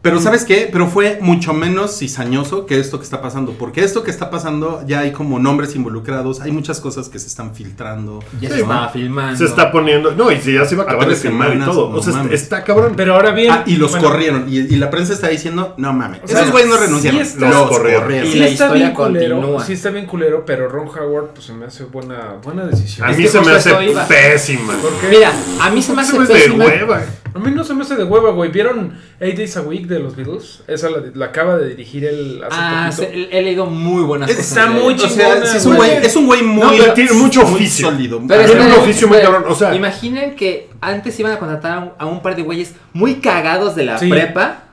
Pero 0.00 0.20
¿sabes 0.20 0.44
qué? 0.44 0.68
Pero 0.70 0.86
fue 0.86 1.18
mucho 1.20 1.52
menos 1.52 1.98
cizañoso 1.98 2.66
que 2.66 2.78
esto 2.78 2.98
que 2.98 3.04
está 3.04 3.20
pasando. 3.20 3.52
Porque 3.52 3.82
esto 3.82 4.04
que 4.04 4.10
está 4.12 4.30
pasando 4.30 4.82
ya 4.86 5.00
hay 5.00 5.10
como 5.12 5.38
nombres 5.40 5.74
involucrados, 5.74 6.40
hay 6.40 6.52
muchas 6.52 6.80
cosas 6.80 7.08
que 7.08 7.18
se 7.18 7.26
están 7.26 7.54
filtrando. 7.54 8.20
Ya 8.40 8.48
Sí, 8.50 8.58
se 8.60 8.64
man. 8.64 8.90
filmando. 8.92 9.36
Se 9.36 9.44
está 9.44 9.72
poniendo. 9.72 10.12
No, 10.12 10.30
y 10.30 10.40
si 10.40 10.52
ya 10.54 10.64
se 10.64 10.74
iba 10.76 10.84
a 10.84 10.86
A 10.86 10.90
acabar 10.90 11.08
de 11.08 11.16
filmar 11.16 11.54
y 11.56 11.58
todo. 11.60 11.90
no 11.90 11.96
o 11.98 12.02
sea, 12.02 12.12
mames. 12.14 12.32
está 12.40 12.62
cabrón. 12.62 12.92
Pero 12.96 13.14
ahora 13.14 13.32
bien. 13.32 13.50
Ah, 13.52 13.64
y 13.66 13.76
los 13.76 13.90
bueno, 13.90 14.08
corrieron. 14.08 14.44
Y, 14.48 14.58
y 14.58 14.76
la 14.76 14.88
prensa 14.88 15.12
está 15.12 15.28
diciendo, 15.28 15.74
no 15.78 15.92
mames. 15.92 16.20
sea, 16.26 16.40
Esos 16.40 16.52
güeyes 16.52 16.70
no 16.70 16.76
renunciaron. 16.76 17.20
sí 17.24 17.26
está- 17.32 17.50
los 17.50 17.68
corrieron. 17.68 18.02
corrieron. 18.02 18.28
Y 18.28 18.32
Sí 18.32 18.38
la 18.38 18.46
está 18.46 18.64
historia 18.66 18.84
bien 18.84 18.94
culero, 18.96 19.36
continúa. 19.36 19.64
sí 19.64 19.72
está 19.72 19.90
bien 19.90 20.06
culero, 20.06 20.44
pero 20.46 20.68
Ron 20.68 20.88
Howard 20.88 21.30
pues 21.34 21.44
se 21.46 21.52
me 21.52 21.66
hace 21.66 21.84
buena, 21.84 22.36
buena 22.42 22.64
decisión. 22.66 23.08
a 23.08 23.12
mí 23.12 23.26
se 23.26 23.40
me 23.40 23.50
hace 23.50 23.74
pésima. 24.08 24.74
Porque 24.80 25.08
Mira, 25.10 25.32
a 25.60 25.70
mí 25.70 25.82
se 25.82 25.92
me 25.92 26.02
hace 26.02 26.16
pésima. 26.18 26.64
hueva. 26.64 27.02
a 27.34 27.38
mí 27.40 27.50
no 27.50 27.64
se 27.64 27.74
me 27.74 27.82
hace 27.82 27.96
de 27.96 28.04
hueva, 28.04 28.30
güey. 28.30 28.50
¿Vieron 28.50 28.92
Eight 29.20 29.36
Days 29.36 29.56
a 29.56 29.62
Week 29.62 29.86
de 29.88 29.98
los 30.00 30.14
Beatles? 30.16 30.60
Esa 30.66 30.90
la, 30.90 30.98
la 31.14 31.26
acaba 31.26 31.56
de 31.56 31.68
dirigir 31.70 32.04
él 32.04 32.42
hace 32.46 32.56
Ah, 32.58 32.90
poquito. 32.94 33.10
se- 33.12 33.38
he 33.38 33.42
leído 33.42 33.66
muy 33.66 34.02
buenas 34.04 34.30
cosas. 34.30 34.48
Está 34.48 34.66
muy 34.66 34.94
él. 34.94 35.00
O 35.02 35.08
sea, 35.08 35.08
chingona, 35.08 35.46
sí 35.46 35.56
es 35.56 35.66
un 35.66 35.76
güey. 35.76 35.90
güey, 35.90 36.06
es 36.06 36.16
un 36.16 36.26
güey 36.26 36.42
muy, 36.42 36.62
No, 36.64 36.70
pero 36.82 36.94
tiene 36.94 37.12
mucho 37.12 37.42
muy 37.42 37.54
oficio. 37.54 37.90
sólido. 37.90 38.20
Pero 38.28 38.44
Tiene 38.44 38.66
un 38.66 38.72
oficio 38.72 39.08
muy 39.08 39.18
cabrón, 39.18 39.44
o 39.48 39.54
sea- 39.54 39.74
Imaginen 39.74 40.36
que 40.36 40.70
antes 40.80 41.18
iban 41.18 41.32
a 41.32 41.38
contratar 41.38 41.72
a 41.72 41.78
un, 41.80 41.90
a 41.98 42.06
un 42.06 42.22
par 42.22 42.36
de 42.36 42.42
güeyes 42.42 42.74
muy 42.92 43.16
cagados 43.16 43.74
de 43.74 43.84
la 43.84 43.98
Sí. 43.98 44.08
prepa. 44.08 44.64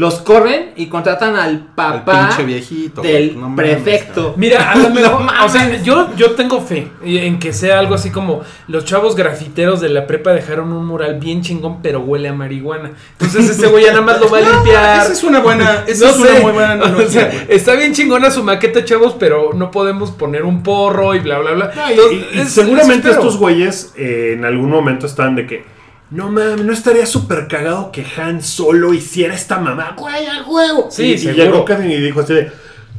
Los 0.00 0.20
corren 0.20 0.70
y 0.76 0.86
contratan 0.86 1.36
al 1.36 1.50
Al 1.50 1.58
papá 1.74 2.28
pinche 2.28 2.44
viejito. 2.44 3.02
del 3.02 3.38
no 3.38 3.54
prefecto. 3.54 4.32
Mira, 4.38 4.70
a 4.72 4.76
lo 4.76 4.88
mejor, 4.94 5.26
o 5.44 5.48
sea, 5.48 5.82
yo, 5.82 6.08
yo 6.16 6.30
tengo 6.32 6.60
fe 6.62 6.88
en 7.04 7.38
que 7.38 7.52
sea 7.52 7.78
algo 7.78 7.94
así 7.94 8.10
como 8.10 8.40
los 8.66 8.86
chavos 8.86 9.14
grafiteros 9.14 9.80
de 9.82 9.90
la 9.90 10.06
prepa 10.06 10.32
dejaron 10.32 10.72
un 10.72 10.86
mural 10.86 11.18
bien 11.20 11.42
chingón, 11.42 11.82
pero 11.82 12.00
huele 12.00 12.28
a 12.28 12.32
marihuana. 12.32 12.92
Entonces 13.18 13.50
ese 13.50 13.66
güey 13.66 13.84
ya 13.84 13.90
nada 13.90 14.02
más 14.02 14.20
lo 14.20 14.30
va 14.30 14.38
a 14.38 14.40
limpiar. 14.54 15.02
Esa 15.02 15.12
es 15.12 15.22
una 15.22 15.40
buena, 15.40 15.84
esa 15.86 16.06
No 16.06 16.10
es 16.12 16.18
una 16.18 16.30
sé, 16.30 16.40
muy 16.40 16.52
buena 16.52 16.68
o 16.70 16.72
analogía, 16.72 17.08
sea, 17.10 17.44
está 17.48 17.74
bien 17.74 17.92
chingona 17.92 18.30
su 18.30 18.42
maqueta, 18.42 18.82
chavos, 18.84 19.16
pero 19.20 19.50
no 19.54 19.70
podemos 19.70 20.12
poner 20.12 20.44
un 20.44 20.62
porro 20.62 21.14
y 21.14 21.18
bla, 21.18 21.40
bla, 21.40 21.52
bla. 21.52 21.72
No, 21.76 21.88
y- 21.90 21.92
Entonces, 21.92 22.18
y- 22.32 22.36
y 22.38 22.40
es- 22.40 22.52
seguramente 22.52 23.10
estos 23.10 23.36
güeyes 23.36 23.92
eh, 23.98 24.34
en 24.38 24.44
algún 24.46 24.70
momento 24.70 25.04
están 25.06 25.34
de 25.36 25.46
que. 25.46 25.79
No 26.10 26.28
mames, 26.28 26.64
no 26.64 26.72
estaría 26.72 27.06
súper 27.06 27.46
cagado 27.46 27.92
que 27.92 28.04
Han 28.16 28.42
solo 28.42 28.92
hiciera 28.92 29.34
esta 29.34 29.58
mamá, 29.58 29.94
güey, 29.96 30.26
a 30.26 30.42
huevo. 30.42 30.88
Sí, 30.90 31.14
y, 31.14 31.28
y 31.28 31.32
llegó 31.32 31.64
Kevin 31.64 31.90
y 31.90 32.00
dijo 32.00 32.20
así 32.20 32.34
de. 32.34 32.52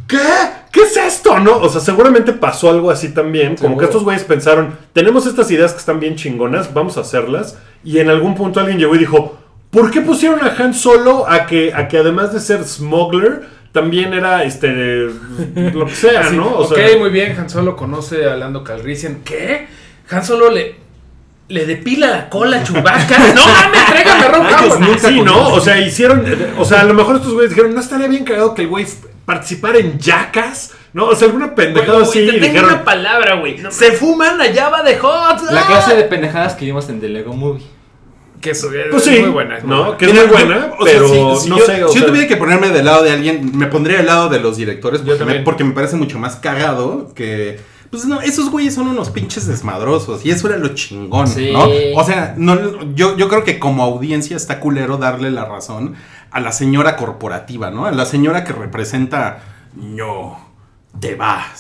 ¿Qué? 0.08 0.18
¿Qué 0.72 0.82
es 0.84 0.96
esto? 0.96 1.38
¿No? 1.40 1.58
O 1.58 1.68
sea, 1.68 1.82
seguramente 1.82 2.32
pasó 2.32 2.70
algo 2.70 2.92
así 2.92 3.10
también. 3.10 3.56
Como 3.56 3.70
Seguro. 3.70 3.78
que 3.80 3.86
estos 3.86 4.04
güeyes 4.04 4.24
pensaron, 4.24 4.78
tenemos 4.94 5.26
estas 5.26 5.52
ideas 5.52 5.74
que 5.74 5.80
están 5.80 6.00
bien 6.00 6.16
chingonas, 6.16 6.74
vamos 6.74 6.98
a 6.98 7.02
hacerlas. 7.02 7.58
Y 7.84 8.00
en 8.00 8.10
algún 8.10 8.36
punto 8.36 8.62
alguien 8.62 8.80
llegó 8.80 8.96
y 8.96 9.00
dijo, 9.00 9.38
¿por 9.70 9.92
qué 9.92 10.00
pusieron 10.00 10.40
a 10.44 10.56
Han 10.58 10.74
solo 10.74 11.30
a 11.30 11.46
que, 11.46 11.74
a 11.74 11.90
que 11.90 11.98
además 11.98 12.32
de 12.34 12.40
ser 12.40 12.64
smuggler, 12.64 13.44
también 13.74 14.14
era 14.14 14.44
este. 14.46 14.70
lo 15.74 15.86
que 15.86 15.96
sea, 15.96 16.22
Así, 16.28 16.38
¿no? 16.38 16.48
O 16.48 16.64
ok, 16.64 16.76
sea, 16.76 16.98
muy 16.98 17.10
bien, 17.10 17.38
Han 17.38 17.50
Solo 17.50 17.76
conoce 17.76 18.26
a 18.26 18.36
Lando 18.38 18.64
Calrissian. 18.64 19.22
¿Qué? 19.26 19.68
Han 20.10 20.24
Solo 20.24 20.50
le, 20.50 20.76
le 21.52 21.66
depila 21.66 22.10
la 22.10 22.30
cola 22.30 22.58
a 22.58 22.64
Chewbacca. 22.64 23.18
¡No 23.36 23.46
mames, 23.46 23.86
tráigame 23.88 24.26
a 24.26 24.28
Ron 24.30 24.46
Ellos 24.48 24.80
nunca 24.80 25.10
Sí, 25.10 25.22
¿no? 25.22 25.50
O 25.54 25.60
sea, 25.60 25.80
hicieron. 25.80 26.26
O 26.58 26.66
sea, 26.66 26.82
a 26.82 26.84
lo 26.86 26.94
mejor 26.94 27.18
estos 27.18 27.34
güeyes 27.34 27.50
dijeron, 27.52 27.74
no 27.76 27.82
estaría 27.82 28.08
bien 28.08 28.24
cagado 28.24 28.56
que 28.56 28.64
el 28.64 28.68
güey 28.70 28.86
participara 29.26 29.78
en 29.78 30.00
Jackass, 30.00 30.72
¿no? 30.94 31.08
O 31.08 31.16
sea, 31.16 31.28
alguna 31.28 31.54
pendejada 31.54 32.02
así. 32.04 32.26
te 32.26 32.32
tengo 32.34 32.46
dijeron, 32.46 32.70
una 32.74 32.84
palabra, 32.84 33.36
güey. 33.36 33.58
Se 33.70 33.92
fuman 33.92 34.38
la 34.38 34.48
llava 34.52 34.82
de 34.84 34.98
hot. 34.98 35.42
La 35.52 35.62
¡Ah! 35.62 35.68
clase 35.68 35.96
de 35.96 36.04
pendejadas 36.04 36.56
que 36.56 36.66
vimos 36.66 36.90
en 36.90 37.00
The 37.00 37.10
Lego 37.10 37.34
Movie. 37.34 37.64
Que 38.42 38.52
eso 38.52 38.72
es 38.74 38.88
pues 38.90 39.04
sí, 39.04 39.20
muy 39.20 39.30
buena. 39.30 39.58
es 39.60 39.64
muy 39.64 39.76
¿no? 39.76 39.84
buena. 39.84 39.98
Que 40.00 40.06
es 40.06 40.14
muy 40.16 40.26
buena, 40.26 40.72
o 40.80 40.84
sea, 40.86 40.94
pero 40.96 41.36
si- 41.36 41.44
si 41.44 41.50
no 41.50 41.60
yo, 41.60 41.66
sé. 41.66 41.76
si 41.76 41.80
yo 41.82 41.90
sea, 41.90 42.06
tuviera 42.08 42.28
que 42.28 42.38
ponerme 42.38 42.70
del 42.70 42.86
lado 42.86 43.04
de 43.04 43.12
alguien, 43.12 43.56
me 43.56 43.68
pondría 43.68 43.98
del 43.98 44.08
lado 44.08 44.30
de 44.30 44.40
los 44.40 44.58
directores. 44.58 45.02
Yo 45.02 45.06
Porque, 45.06 45.20
también. 45.20 45.40
me, 45.42 45.46
porque 45.46 45.64
me 45.64 45.74
parece 45.74 45.96
mucho 45.96 46.18
más 46.18 46.38
cagado 46.38 47.14
que. 47.14 47.60
Pues 47.92 48.06
no, 48.06 48.22
esos 48.22 48.50
güeyes 48.50 48.74
son 48.74 48.88
unos 48.88 49.10
pinches 49.10 49.46
desmadrosos. 49.48 50.26
Y 50.26 50.32
eso 50.32 50.48
era 50.48 50.58
lo 50.58 50.70
chingón, 50.70 51.28
Sí. 51.28 51.52
¿no? 51.52 51.68
O 51.96 52.04
sea, 52.06 52.34
no, 52.38 52.94
yo, 52.96 53.18
yo 53.18 53.28
creo 53.28 53.44
que 53.44 53.60
como 53.60 53.84
audiencia 53.84 54.38
está 54.38 54.60
culero 54.62 54.98
darle 54.98 55.30
la 55.30 55.46
razón 55.46 55.96
a 56.32 56.40
la 56.40 56.52
señora 56.54 56.96
corporativa, 56.96 57.70
¿no? 57.70 57.86
A 57.86 57.92
la 57.92 58.06
señora 58.06 58.44
que 58.46 58.54
representa. 58.54 59.44
No, 59.76 60.40
te 61.00 61.16
vas. 61.16 61.60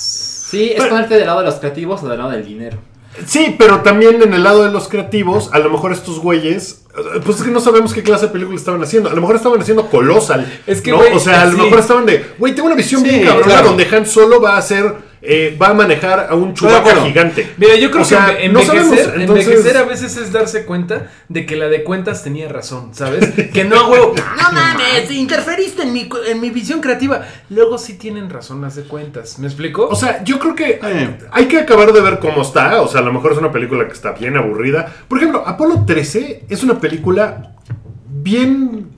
Sí, 0.49 0.71
es 0.75 0.86
ponerte 0.86 1.15
del 1.15 1.25
lado 1.27 1.39
de 1.39 1.45
los 1.45 1.55
creativos 1.55 2.01
o 2.03 2.07
del 2.09 2.17
lado 2.19 2.32
del 2.32 2.45
dinero. 2.45 2.77
Sí, 3.25 3.55
pero 3.59 3.82
también 3.82 4.21
en 4.21 4.34
el 4.34 4.41
lado 4.43 4.63
de 4.63 4.71
los 4.71 4.88
creativos, 4.88 5.49
a 5.51 5.59
lo 5.59 5.69
mejor 5.69 5.91
estos 5.91 6.19
güeyes, 6.19 6.86
pues 7.25 7.39
es 7.39 7.43
que 7.43 7.51
no 7.51 7.59
sabemos 7.59 7.93
qué 7.93 8.03
clase 8.03 8.27
de 8.27 8.32
película 8.32 8.57
estaban 8.57 8.82
haciendo. 8.82 9.09
A 9.09 9.13
lo 9.13 9.19
mejor 9.19 9.36
estaban 9.36 9.59
haciendo 9.61 9.89
Colossal. 9.89 10.49
Es 10.65 10.82
que, 10.82 10.91
¿no? 10.91 10.97
güey, 10.97 11.13
O 11.13 11.19
sea, 11.19 11.41
a 11.41 11.45
lo 11.45 11.57
sí. 11.57 11.61
mejor 11.61 11.79
estaban 11.79 12.05
de, 12.05 12.25
güey, 12.39 12.55
tengo 12.55 12.67
una 12.67 12.75
visión 12.77 13.01
Sí, 13.01 13.09
bien 13.09 13.25
cabrona 13.25 13.45
claro. 13.47 13.67
donde 13.67 13.86
Han 13.93 14.05
solo 14.05 14.39
va 14.41 14.55
a 14.55 14.59
hacer, 14.59 14.95
eh, 15.22 15.55
va 15.61 15.67
a 15.69 15.74
manejar 15.74 16.28
a 16.30 16.36
un 16.36 16.53
chubaca 16.53 16.95
gigante. 17.05 17.53
Mira, 17.57 17.76
yo 17.76 17.91
creo 17.91 18.01
O 18.01 18.05
sea, 18.05 18.38
que 18.38 18.49
no 18.49 18.59
envejecer, 18.61 19.05
sabemos, 19.05 19.22
entonces- 19.22 19.47
envejecer 19.47 19.78
a 19.78 19.84
veces 19.84 20.17
es 20.17 20.32
darse 20.32 20.65
cuenta 20.65 21.11
de 21.30 21.45
que 21.45 21.55
la 21.55 21.67
de 21.67 21.84
cuentas 21.84 22.24
tenía 22.24 22.47
razón, 22.49 22.93
¿sabes? 22.93 23.30
Que 23.53 23.63
no, 23.63 23.88
güey, 23.88 24.01
no 24.01 24.51
mames, 24.51 25.11
interferiste 25.11 25.84
en 25.84 25.93
mi, 25.93 26.09
en 26.28 26.39
mi 26.41 26.49
visión 26.49 26.82
creativa. 26.82 27.22
Luego 27.49 27.78
sí 27.78 27.93
tienen 27.97 28.30
razón 28.30 28.61
las 28.61 28.76
de 28.76 28.84
cuentas, 28.84 29.38
¿me 29.39 29.47
explico? 29.47 29.88
O 29.88 29.95
sea, 29.95 30.24
yo 30.24 30.39
creo 30.39 30.55
que 30.55 30.80
Eh. 30.84 31.17
hay 31.32 31.45
que 31.45 31.59
acabar 31.59 31.91
de 31.93 32.01
ver 32.01 32.19
cómo 32.19 32.41
está. 32.41 32.82
O 32.82 32.88
sea, 32.88 33.01
a 33.01 33.03
lo 33.03 33.13
mejor 33.13 33.34
es 33.34 33.38
una 33.38 33.51
película 33.51 33.86
que 33.88 33.93
está 33.93 34.11
bien 34.13 34.38
aburrida. 34.38 34.91
Por 35.07 35.17
ejemplo, 35.19 35.43
Apolo 35.45 35.86
13 35.86 36.43
es 36.49 36.63
una 36.63 36.80
película 36.80 37.53
bien, 38.09 38.90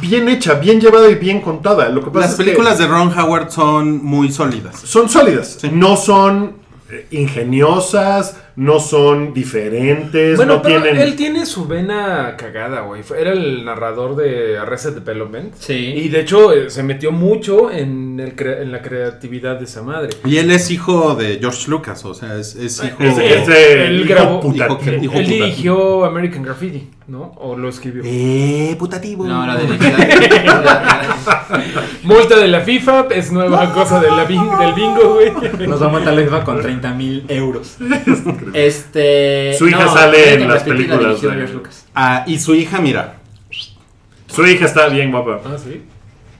bien 0.00 0.28
hecha, 0.28 0.54
bien 0.54 0.80
llevada 0.80 1.08
y 1.08 1.14
bien 1.16 1.40
contada. 1.40 1.88
Lo 1.88 2.00
que 2.02 2.10
pasa 2.10 2.20
Las 2.20 2.30
es 2.32 2.36
que 2.36 2.44
películas 2.44 2.78
de 2.78 2.86
Ron 2.86 3.16
Howard 3.18 3.50
son 3.50 4.04
muy 4.04 4.30
sólidas. 4.30 4.80
son 4.80 5.08
sólidas. 5.08 5.58
Sí. 5.60 5.70
No 5.72 5.96
son 5.96 6.54
eh, 6.90 7.06
ingeniosas, 7.10 8.36
no 8.56 8.80
son 8.80 9.34
diferentes, 9.34 10.36
bueno, 10.36 10.56
no 10.56 10.62
pero 10.62 10.82
tienen... 10.82 11.00
él 11.02 11.14
tiene 11.14 11.44
su 11.44 11.66
vena 11.66 12.34
cagada, 12.38 12.80
güey. 12.80 13.02
Fue- 13.02 13.20
Era 13.20 13.32
el 13.32 13.64
narrador 13.64 14.16
de 14.16 14.56
Arrested 14.58 14.94
Development. 14.94 15.52
Sí. 15.58 15.74
Y 15.74 16.08
de 16.08 16.20
hecho 16.20 16.52
eh, 16.52 16.70
se 16.70 16.82
metió 16.82 17.12
mucho 17.12 17.70
en, 17.70 18.18
el 18.18 18.34
cre- 18.34 18.62
en 18.62 18.72
la 18.72 18.80
creatividad 18.80 19.58
de 19.58 19.64
esa 19.66 19.82
madre. 19.82 20.08
Y 20.24 20.38
él 20.38 20.50
es 20.50 20.70
hijo 20.70 21.14
de 21.14 21.38
George 21.38 21.70
Lucas, 21.70 22.02
o 22.06 22.14
sea, 22.14 22.36
es, 22.38 22.56
es 22.56 22.82
hijo 22.82 22.96
Es, 23.02 23.18
es 23.18 23.46
de 23.46 23.86
él 23.88 24.00
hijo 24.00 24.08
grabó- 24.14 24.40
putativo. 24.40 24.78
hijo- 24.82 25.04
hijo- 25.04 25.14
Él 25.18 25.26
dirigió 25.26 26.04
American 26.06 26.42
Graffiti, 26.42 26.88
¿no? 27.08 27.32
O 27.38 27.56
lo 27.58 27.68
escribió. 27.68 28.02
Eh, 28.06 28.74
putativo. 28.78 29.26
No, 29.26 29.46
la 29.46 29.56
Multa 32.02 32.38
de 32.38 32.48
la 32.48 32.60
FIFA 32.60 33.06
es 33.10 33.32
nueva 33.32 33.72
cosa 33.72 34.00
de 34.00 34.08
la 34.08 34.24
del 34.24 34.74
bingo, 34.74 35.14
güey. 35.14 35.66
Nos 35.68 35.82
va 35.82 35.86
a 35.86 35.90
matar 35.90 36.14
la 36.14 36.22
FIFA 36.22 36.44
con 36.44 36.60
30 36.62 36.94
mil 36.94 37.24
euros. 37.28 37.76
Este. 38.54 39.54
Su 39.58 39.68
hija 39.68 39.84
no, 39.84 39.92
sale 39.92 40.34
en 40.34 40.48
las 40.48 40.58
la 40.60 40.64
películas 40.64 41.00
dirigió 41.20 41.30
de- 41.30 41.48
Lucas. 41.48 41.86
Ah, 41.94 42.24
y 42.26 42.38
su 42.38 42.54
hija, 42.54 42.80
mira, 42.80 43.16
Su 44.28 44.46
hija 44.46 44.66
está 44.66 44.88
bien 44.88 45.10
guapa. 45.10 45.40
Ah, 45.44 45.56
sí. 45.58 45.82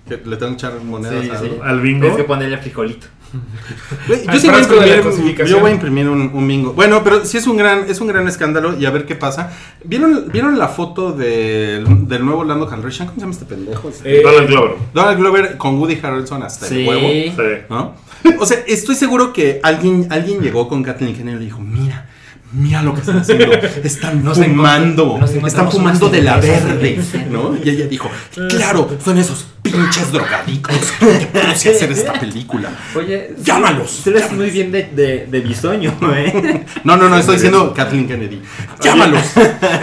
le 0.09 0.17
tengo 0.37 0.49
que 0.49 0.53
echar 0.55 0.75
monedas 0.81 1.25
Sí, 1.25 1.31
a- 1.31 1.39
sí. 1.39 1.51
Al 1.63 1.81
bingo. 1.81 2.07
Es 2.07 2.17
que 2.17 2.25
ponerle 2.25 2.59
frijolito. 2.59 3.07
Yo 4.09 4.39
sí 4.41 4.49
voy 4.49 4.57
a 4.57 4.59
de 4.59 4.63
imprimir, 4.65 5.01
cosificación. 5.03 5.49
yo 5.49 5.61
voy 5.61 5.71
a 5.71 5.75
imprimir 5.75 6.09
un, 6.09 6.31
un 6.33 6.47
bingo. 6.49 6.73
Bueno, 6.73 7.03
pero 7.05 7.25
sí 7.25 7.37
es 7.39 7.47
un 7.47 7.57
gran, 7.57 7.85
es 7.89 8.01
un 8.01 8.07
gran 8.09 8.27
escándalo 8.29 8.79
y 8.79 8.87
a 8.87 8.91
ver 8.91 9.07
qué 9.07 9.15
pasa. 9.15 9.51
¿Vieron, 9.85 10.27
¿vieron 10.33 10.59
la 10.59 10.69
foto 10.69 11.13
del, 11.13 12.07
del 12.09 12.25
nuevo 12.25 12.45
Lando 12.45 12.67
Calrissian? 12.67 13.09
¿Cómo 13.09 13.17
se 13.17 13.21
llama 13.23 13.33
este 13.33 13.45
pendejo? 13.45 13.89
Este- 13.89 14.19
Eh, 14.19 14.23
Donald 14.23 14.49
Glover. 14.49 14.73
Donald 14.95 15.19
Glover 15.19 15.57
con 15.57 15.79
Woody 15.79 15.99
Harrelson 16.03 16.43
hasta 16.43 16.67
Sí. 16.67 16.81
el 16.81 16.89
huevo. 16.89 17.09
Sí. 17.09 17.33
¿no? 17.71 17.95
O 18.41 18.47
sea, 18.47 18.59
estoy 18.67 18.95
seguro 18.97 19.33
que 19.33 19.61
alguien, 19.63 20.09
alguien 20.11 20.41
llegó 20.41 20.69
con 20.69 20.83
Kathleen 20.83 21.15
Kennedy 21.15 21.37
y 21.37 21.39
le 21.41 21.45
dijo, 21.45 21.61
mira, 21.61 22.09
mira 22.53 22.83
lo 22.83 22.93
que 22.95 23.01
están 23.01 23.19
haciendo. 23.19 23.53
Están 23.85 24.25
Nos 24.25 24.39
fumando. 24.39 25.17
nos 25.19 25.31
Están 25.31 25.71
fumando 25.71 26.09
de 26.09 26.23
la 26.23 26.39
verde. 26.39 26.99
¿no? 27.31 27.55
Y 27.63 27.69
ella 27.69 27.87
dijo, 27.87 28.11
claro, 28.49 28.89
son 29.05 29.19
esos 29.19 29.47
pinches 29.77 30.13
drogadictos 30.13 30.77
que 30.99 31.07
puse 31.27 31.69
a 31.69 31.73
hacer 31.73 31.93
esta 31.93 32.13
película. 32.15 32.71
Oye, 32.95 33.35
Llámalos, 33.43 34.01
Tú 34.05 34.11
eres 34.11 34.23
llámalos. 34.23 34.43
muy 34.45 34.51
bien 34.51 34.73
de, 34.73 34.85
de, 34.85 35.27
de 35.27 35.41
bisoño, 35.41 35.95
¿eh? 36.15 36.65
No, 36.85 36.97
no, 36.97 37.09
no, 37.09 37.17
estoy 37.19 37.35
diciendo 37.37 37.73
Kathleen 37.75 38.09
Kennedy. 38.09 38.41
Llámalos. 38.81 39.23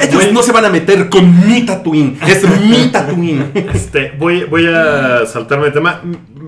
Ellos 0.02 0.32
no 0.34 0.42
se 0.42 0.52
van 0.52 0.66
a 0.66 0.70
meter 0.70 1.10
con 1.10 1.48
mi 1.48 1.66
Tatooine. 1.66 2.18
Es 2.28 2.44
mi 2.62 2.88
Tatooine. 2.92 3.52
Este, 3.74 4.14
voy, 4.18 4.44
voy 4.46 4.66
a 4.68 5.26
saltarme 5.26 5.66
de 5.66 5.72
tema. 5.72 6.02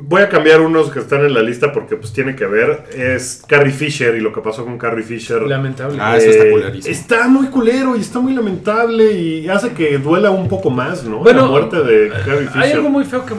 Voy 0.07 0.21
a 0.21 0.29
cambiar 0.29 0.61
unos 0.61 0.91
que 0.91 0.99
están 0.99 1.25
en 1.25 1.33
la 1.33 1.41
lista 1.41 1.71
porque 1.71 1.95
pues 1.95 2.13
tiene 2.13 2.35
que 2.35 2.45
ver. 2.45 2.85
Es 2.95 3.41
Carrie 3.47 3.71
Fisher 3.73 4.15
y 4.15 4.19
lo 4.19 4.31
que 4.33 4.41
pasó 4.41 4.63
con 4.65 4.77
Carrie 4.77 5.03
Fisher. 5.03 5.41
Lamentable. 5.43 5.97
Ah, 5.99 6.17
eso 6.17 6.29
está 6.29 6.43
Eh, 6.45 6.51
culerísimo. 6.51 6.93
Está 6.95 7.27
muy 7.27 7.47
culero 7.47 7.95
y 7.95 8.01
está 8.01 8.19
muy 8.19 8.33
lamentable 8.33 9.11
y 9.13 9.47
hace 9.49 9.71
que 9.71 9.97
duela 9.97 10.29
un 10.31 10.47
poco 10.47 10.69
más, 10.69 11.03
¿no? 11.03 11.17
Bueno, 11.19 11.41
la 11.43 11.47
muerte 11.47 11.77
de 11.83 12.09
Carrie 12.09 12.47
Fisher. 12.47 12.61
Hay 12.61 12.71
algo 12.73 12.89
muy 12.89 13.03
feo 13.05 13.25
que, 13.25 13.33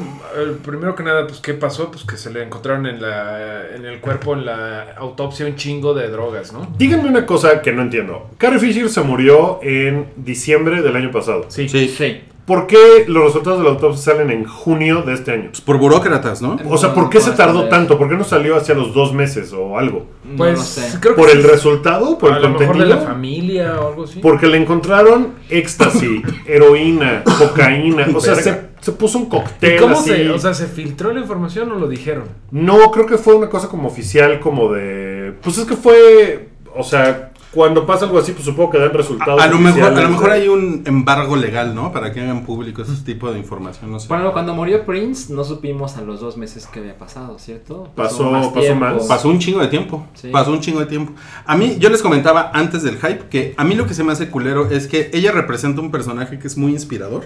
primero 0.65 0.95
que 0.95 1.03
nada, 1.03 1.27
pues, 1.27 1.41
¿qué 1.41 1.55
pasó? 1.55 1.91
Pues 1.91 2.05
que 2.05 2.17
se 2.17 2.31
le 2.31 2.43
encontraron 2.43 2.87
en, 2.87 3.01
la, 3.01 3.75
en 3.75 3.85
el 3.85 4.01
cuerpo, 4.01 4.35
en 4.35 4.45
la 4.45 4.93
autopsia, 4.97 5.47
un 5.47 5.57
chingo 5.57 5.95
de 5.95 6.09
drogas, 6.09 6.53
¿no? 6.53 6.67
Díganme 6.79 7.09
una 7.09 7.27
cosa 7.27 7.63
que 7.63 7.73
no 7.73 7.83
entiendo. 7.83 8.31
Carrie 8.39 8.59
Fisher 8.59 8.89
se 8.89 9.01
murió 9.03 9.61
en 9.63 10.07
diciembre 10.17 10.83
del 10.83 10.97
año 10.97 11.11
pasado. 11.11 11.47
Sí. 11.49 11.69
Sí. 11.69 11.89
Sí. 11.89 12.21
¿Por 12.47 12.67
qué 12.67 13.05
los 13.09 13.25
resultados 13.25 13.59
de 13.59 13.65
la 13.65 13.71
autopsia 13.71 14.13
salen 14.15 14.31
en 14.31 14.45
junio 14.45 15.03
de 15.03 15.13
este 15.15 15.33
año? 15.33 15.49
Pues 15.51 15.61
por 15.61 15.79
burócratas, 15.79 16.41
¿no? 16.41 16.57
O 16.71 16.79
sea, 16.79 16.95
¿por 16.95 17.11
qué 17.11 17.21
se 17.21 17.33
tardó 17.33 17.69
tanto? 17.69 17.99
¿Por 17.99 18.09
qué 18.09 18.17
no 18.17 18.25
salió 18.25 18.57
hacia 18.57 18.75
los 18.75 18.95
dos 18.95 19.13
meses 19.13 19.53
o 19.53 19.77
algo? 19.79 20.07
No 20.25 20.37
Pues 20.37 20.59
lo 20.59 20.65
sé. 20.65 20.99
creo 21.01 21.15
que 21.15 21.21
¿Por 21.21 21.31
sí 21.31 21.37
el 21.39 21.45
es- 21.45 21.51
resultado? 21.51 22.17
¿Por 22.19 22.33
a 22.33 22.37
el 22.37 22.43
lo 22.43 22.49
mejor 22.51 22.67
contenido? 22.69 22.89
de 22.97 23.03
la 23.03 23.07
familia 23.07 23.81
o 23.81 23.89
algo 23.89 24.05
así. 24.05 24.21
Porque 24.21 24.47
le 24.47 24.57
encontraron 24.59 25.35
éxtasis, 25.51 26.23
heroína, 26.47 27.23
cocaína. 27.39 28.07
O 28.15 28.21
sea, 28.21 28.35
se, 28.37 28.61
se 28.81 28.93
puso 28.93 29.19
un 29.19 29.25
¿Y 29.25 29.29
cóctel 29.29 29.81
cómo 29.81 29.99
así. 29.99 30.11
se, 30.11 30.31
o 30.31 30.39
sea, 30.39 30.55
se 30.55 30.67
filtró 30.67 31.13
la 31.13 31.21
información 31.21 31.71
o 31.73 31.75
lo 31.77 31.89
dijeron? 31.89 32.25
No, 32.51 32.91
creo 32.91 33.07
que 33.07 33.19
fue 33.19 33.35
una 33.35 33.49
cosa 33.49 33.69
como 33.69 33.89
oficial, 33.89 34.41
como 34.41 34.73
de. 34.73 35.35
Pues 35.43 35.59
es 35.59 35.65
que 35.65 35.77
fue. 35.77 36.49
O 36.79 36.83
sea, 36.85 37.33
cuando 37.53 37.87
pasa 37.87 38.05
algo 38.05 38.19
así, 38.19 38.33
pues 38.33 38.45
supongo 38.45 38.71
que 38.71 38.79
dan 38.79 38.93
resultados. 38.93 39.41
A 39.41 39.47
lo, 39.47 39.59
mejor, 39.59 39.83
a 39.85 40.01
lo 40.03 40.11
mejor 40.11 40.31
hay 40.31 40.49
un 40.49 40.83
embargo 40.85 41.37
legal, 41.37 41.75
¿no? 41.75 41.91
Para 41.93 42.13
que 42.13 42.21
hagan 42.21 42.45
público 42.45 42.83
ese 42.83 42.93
tipo 43.03 43.31
de 43.33 43.39
información, 43.39 43.91
no 43.91 43.99
sé. 43.99 44.09
Bueno, 44.09 44.33
cuando 44.33 44.53
murió 44.55 44.85
Prince, 44.85 45.33
no 45.33 45.43
supimos 45.45 45.97
a 45.97 46.03
los 46.03 46.21
dos 46.21 46.37
meses 46.37 46.67
que 46.67 46.81
había 46.81 46.99
pasado, 46.99 47.39
¿cierto? 47.39 47.89
Pasó- 47.95 48.53
pasó 48.53 48.75
más. 48.75 49.05
Pasó 49.07 49.29
un 49.29 49.39
chingo 49.39 49.61
de 49.61 49.69
tiempo. 49.69 50.07
Sí. 50.15 50.29
Pasó 50.31 50.51
un 50.53 50.61
chingo 50.61 50.81
de 50.81 50.87
tiempo. 50.87 51.13
A 51.47 51.57
mí, 51.57 51.77
yo 51.79 51.89
les 51.89 52.03
comentaba 52.03 52.51
antes 52.53 52.83
del 52.83 52.97
hype 52.99 53.29
que 53.31 53.55
a 53.57 53.65
mí 53.65 53.75
lo 53.75 53.87
que 53.87 53.95
se 53.95 54.05
me 54.05 54.13
hace 54.13 54.29
culero 54.29 54.69
es 54.71 54.87
que 54.87 55.11
ella 55.15 55.33
representa 55.33 55.81
un 55.81 55.91
personaje 55.91 56.39
que 56.39 56.47
es 56.47 56.57
muy 56.59 56.73
inspirador, 56.73 57.25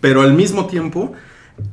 pero 0.00 0.22
al 0.22 0.34
mismo 0.34 0.66
tiempo, 0.66 1.12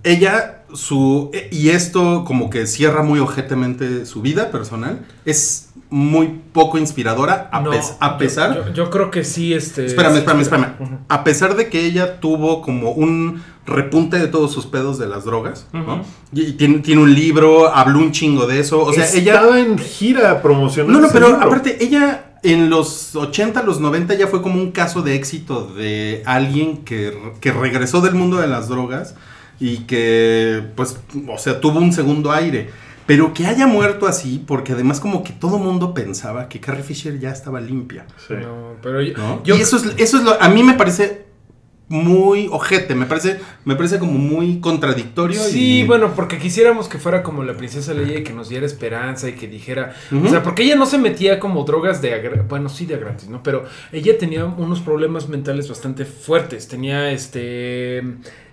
ella, 0.04 0.64
su. 0.74 1.32
e- 1.34 1.48
Y 1.52 1.70
esto 1.70 2.24
como 2.26 2.50
que 2.50 2.68
cierra 2.68 3.02
muy 3.04 3.20
ojetemente 3.20 4.06
su 4.06 4.22
vida 4.22 4.52
personal. 4.52 5.06
Es 5.26 5.67
muy 5.90 6.42
poco 6.52 6.78
inspiradora, 6.78 7.50
a, 7.52 7.62
No, 7.62 7.70
pes- 7.72 7.96
a 8.00 8.12
yo- 8.12 8.18
pesar. 8.18 8.56
Yo, 8.68 8.74
yo 8.74 8.90
creo 8.90 9.10
que 9.12 9.24
sí, 9.24 9.54
este. 9.54 9.86
Espérame, 9.86 10.18
espérame, 10.18 10.42
espera. 10.42 10.62
espérame. 10.80 11.00
A 11.08 11.24
pesar 11.24 11.56
de 11.56 11.70
que 11.70 11.86
ella 11.86 12.20
tuvo 12.20 12.62
como 12.62 12.92
un 12.92 13.42
repunte 13.66 14.18
de 14.20 14.28
todos 14.28 14.52
sus 14.52 14.66
pedos 14.66 14.98
de 14.98 15.08
las 15.08 15.26
drogas, 15.26 15.68
¿no? 15.74 16.02
Y, 16.34 16.42
y 16.42 16.54
tiene, 16.54 16.80
tiene 16.80 17.02
un 17.02 17.14
libro, 17.14 17.74
habló 17.74 18.00
un 18.00 18.12
chingo 18.12 18.48
de 18.48 18.60
eso. 18.60 18.82
O 18.82 18.94
sea, 18.94 19.10
ella. 19.14 19.36
Estaba 19.36 19.60
en 19.60 19.78
gira 19.78 20.42
promocionando. 20.42 21.00
No, 21.00 21.08
no, 21.08 21.14
pero 21.14 21.28
libro. 21.30 21.42
aparte, 21.46 21.84
ella 21.84 22.24
en 22.44 22.70
los 22.70 23.16
80, 23.16 23.64
los 23.64 23.80
90 23.80 24.14
ya 24.16 24.28
fue 24.28 24.42
como 24.42 24.56
un 24.62 24.72
caso 24.72 25.02
de 25.02 25.16
éxito 25.16 25.68
de 25.74 26.22
alguien 26.26 26.78
que, 26.86 27.18
que 27.42 27.52
regresó 27.52 28.00
del 28.02 28.14
mundo 28.16 28.38
de 28.38 28.48
las 28.48 28.70
drogas 28.70 29.16
y 29.60 29.80
que, 29.80 30.64
pues, 30.76 30.98
o 31.28 31.38
sea, 31.38 31.60
tuvo 31.60 31.80
un 31.80 31.92
segundo 31.92 32.32
aire. 32.32 32.70
Pero 33.08 33.34
que 33.34 33.48
haya 33.48 33.66
muerto 33.66 34.06
así, 34.06 34.44
porque 34.46 34.74
además 34.74 35.00
como 35.00 35.24
que 35.24 35.32
todo 35.34 35.58
mundo 35.58 35.94
pensaba 35.96 36.48
que 36.50 36.60
Carrie 36.60 36.84
Fisher 36.84 37.18
ya 37.20 37.32
estaba 37.32 37.60
limpia. 37.62 38.06
Sí. 38.28 38.34
No, 38.40 38.74
pero 38.84 39.02
yo, 39.02 39.18
¿no? 39.18 39.42
yo- 39.44 39.56
y 39.56 39.62
eso 39.62 39.78
es, 39.78 39.94
eso 39.98 40.18
es 40.18 40.24
lo, 40.24 40.40
a 40.40 40.50
mí 40.50 40.62
me 40.62 40.74
parece 40.74 41.26
muy 41.90 42.50
ojete, 42.52 42.96
me 42.96 43.06
parece, 43.06 43.40
me 43.64 43.78
parece 43.78 43.98
como 43.98 44.12
muy 44.12 44.60
contradictorio. 44.60 45.42
Sí, 45.42 45.80
y- 45.80 45.84
bueno, 45.88 46.12
porque 46.18 46.38
quisiéramos 46.38 46.90
que 46.90 46.98
fuera 46.98 47.24
como 47.24 47.44
la 47.46 47.56
princesa 47.56 47.94
Leia 47.94 48.20
y 48.20 48.24
que 48.26 48.34
nos 48.34 48.50
diera 48.50 48.66
esperanza 48.66 49.30
y 49.30 49.34
que 49.36 49.48
dijera, 49.48 49.96
o 50.12 50.28
sea, 50.28 50.44
porque 50.44 50.64
ella 50.64 50.76
no 50.76 50.86
se 50.86 50.98
metía 50.98 51.40
como 51.40 51.64
drogas 51.64 52.02
de, 52.02 52.44
bueno, 52.50 52.68
sí 52.68 52.86
de 52.86 52.96
a 52.96 52.98
gratis, 52.98 53.30
¿no? 53.30 53.42
Pero 53.42 53.64
ella 53.94 54.18
tenía 54.18 54.44
unos 54.44 54.82
problemas 54.82 55.30
mentales 55.30 55.70
bastante 55.70 56.04
fuertes, 56.04 56.68
tenía 56.68 57.10
este, 57.12 58.04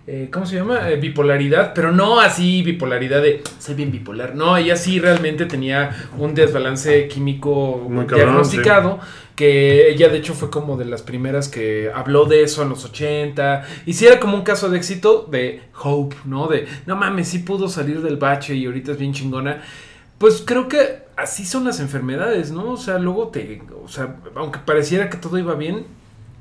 eh, 0.07 0.29
¿cómo 0.31 0.45
se 0.45 0.57
llama? 0.57 0.91
Eh, 0.91 0.97
bipolaridad, 0.97 1.73
pero 1.75 1.91
no 1.91 2.21
así 2.21 2.63
bipolaridad 2.63 3.23
de, 3.23 3.43
soy 3.59 3.75
bien 3.75 3.91
bipolar, 3.91 4.35
no, 4.35 4.57
ella 4.57 4.77
sí 4.77 5.01
realmente 5.01 5.47
tenía 5.47 6.09
un 6.19 6.35
desbalance 6.35 7.09
químico 7.09 7.87
Muy 7.89 8.07
cabrón, 8.07 8.29
diagnosticado. 8.29 9.01
Que 9.35 9.91
ella 9.91 10.11
de 10.11 10.19
hecho 10.19 10.33
fue 10.33 10.49
como 10.49 10.77
de 10.77 10.85
las 10.85 11.03
primeras 11.03 11.49
que 11.49 11.91
habló 11.93 12.25
de 12.25 12.45
eso 12.45 12.63
en 12.63 12.69
los 12.69 12.85
80. 12.85 13.67
Y 13.85 13.95
sí 13.95 14.07
era 14.07 14.21
como 14.21 14.37
un 14.37 14.43
caso 14.43 14.71
de 14.71 14.77
éxito 14.77 15.27
de 15.29 15.61
Hope, 15.83 16.15
¿no? 16.25 16.47
De, 16.47 16.69
no 16.87 16.95
mames, 16.95 17.29
sí 17.29 17.41
pudo 17.41 17.69
salir 17.69 18.01
del 18.01 18.17
bache 18.17 18.55
y 18.55 18.67
ahorita 18.67 18.93
es 18.93 18.99
bien 18.99 19.13
chingona. 19.13 19.61
Pues 20.19 20.45
creo 20.47 20.69
que 20.69 21.03
así 21.17 21.45
son 21.45 21.65
las 21.65 21.81
enfermedades, 21.81 22.53
¿no? 22.53 22.73
O 22.73 22.77
sea, 22.77 22.99
luego 23.01 23.29
te, 23.29 23.63
o 23.83 23.89
sea, 23.89 24.17
aunque 24.37 24.61
pareciera 24.61 25.11
que 25.11 25.17
todo 25.17 25.37
iba 25.37 25.55
bien, 25.55 25.85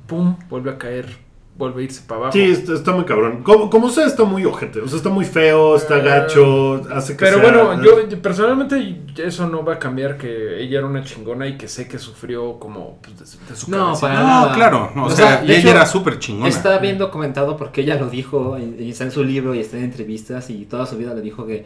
pum, 0.06 0.38
vuelve 0.50 0.70
a 0.70 0.78
caer, 0.78 1.18
vuelve 1.56 1.82
a 1.82 1.86
irse 1.86 2.02
para 2.08 2.18
abajo. 2.22 2.34
Sí, 2.34 2.42
está, 2.44 2.74
está 2.74 2.92
muy 2.94 3.06
cabrón. 3.06 3.44
Como, 3.44 3.70
como 3.70 3.90
sea, 3.90 4.06
está 4.08 4.24
muy 4.24 4.44
ojete. 4.44 4.80
O 4.82 4.88
sea, 4.88 4.98
está 4.98 5.10
muy 5.10 5.24
feo, 5.26 5.76
está 5.76 6.00
Eh, 6.00 6.02
gacho, 6.02 6.82
hace 6.94 7.14
que 7.16 7.26
Pero 7.26 7.40
sea- 7.40 7.52
bueno, 7.64 7.84
yo 7.84 8.08
yo 8.10 8.22
personalmente 8.22 9.02
eso 9.18 9.48
no 9.48 9.64
va 9.64 9.74
a 9.74 9.80
cambiar 9.80 10.18
que 10.18 10.62
ella 10.64 10.80
era 10.80 10.88
una 10.88 11.04
chingona 11.04 11.48
y 11.48 11.58
que 11.58 11.68
sé 11.68 11.88
que 11.88 12.00
sufrió 12.00 12.58
como 12.60 12.98
pues, 13.04 13.20
de, 13.20 13.26
su- 13.28 13.38
de 13.48 13.56
su 13.56 13.70
No, 13.72 13.94
para 14.02 14.14
No, 14.16 14.24
nada. 14.28 14.54
claro, 14.56 14.92
no, 14.96 15.04
o, 15.04 15.08
O 15.08 15.10
sea, 15.12 15.28
sea, 15.28 15.44
ella 15.44 15.58
hecho, 15.60 15.70
era 15.70 15.86
súper 15.86 16.18
chingona. 16.20 16.50
Está 16.50 16.78
bien 16.80 16.98
documentado 16.98 17.56
porque 17.56 17.82
ella 17.82 17.96
lo 17.96 18.10
dijo, 18.10 18.58
y 18.58 18.84
y 18.84 18.90
está 18.90 19.04
en 19.04 19.12
su 19.12 19.24
libro 19.24 19.54
y 19.54 19.60
está 19.60 19.78
en 19.78 19.84
entrevistas 19.84 20.50
y 20.50 20.66
toda 20.66 20.86
su 20.88 20.98
vida 20.98 21.14
le 21.14 21.22
dijo 21.22 21.46
que 21.46 21.66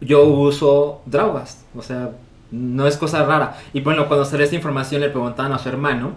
yo 0.00 0.24
uso 0.24 1.02
drogas, 1.06 1.64
o 1.76 1.82
sea, 1.82 2.10
no 2.50 2.86
es 2.88 2.96
cosa 2.96 3.24
rara. 3.24 3.56
Y 3.72 3.80
bueno, 3.80 4.08
cuando 4.08 4.24
salió 4.24 4.42
esta 4.44 4.56
información 4.56 5.00
le 5.02 5.08
preguntaban 5.10 5.52
a 5.52 5.58
su 5.58 5.68
hermano, 5.68 6.14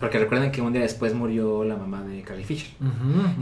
porque 0.00 0.18
recuerden 0.18 0.50
que 0.50 0.62
un 0.62 0.72
día 0.72 0.80
después 0.80 1.14
murió 1.14 1.62
la 1.62 1.76
mamá 1.76 2.02
de 2.02 2.22
Carrie 2.22 2.44
Fisher. 2.44 2.70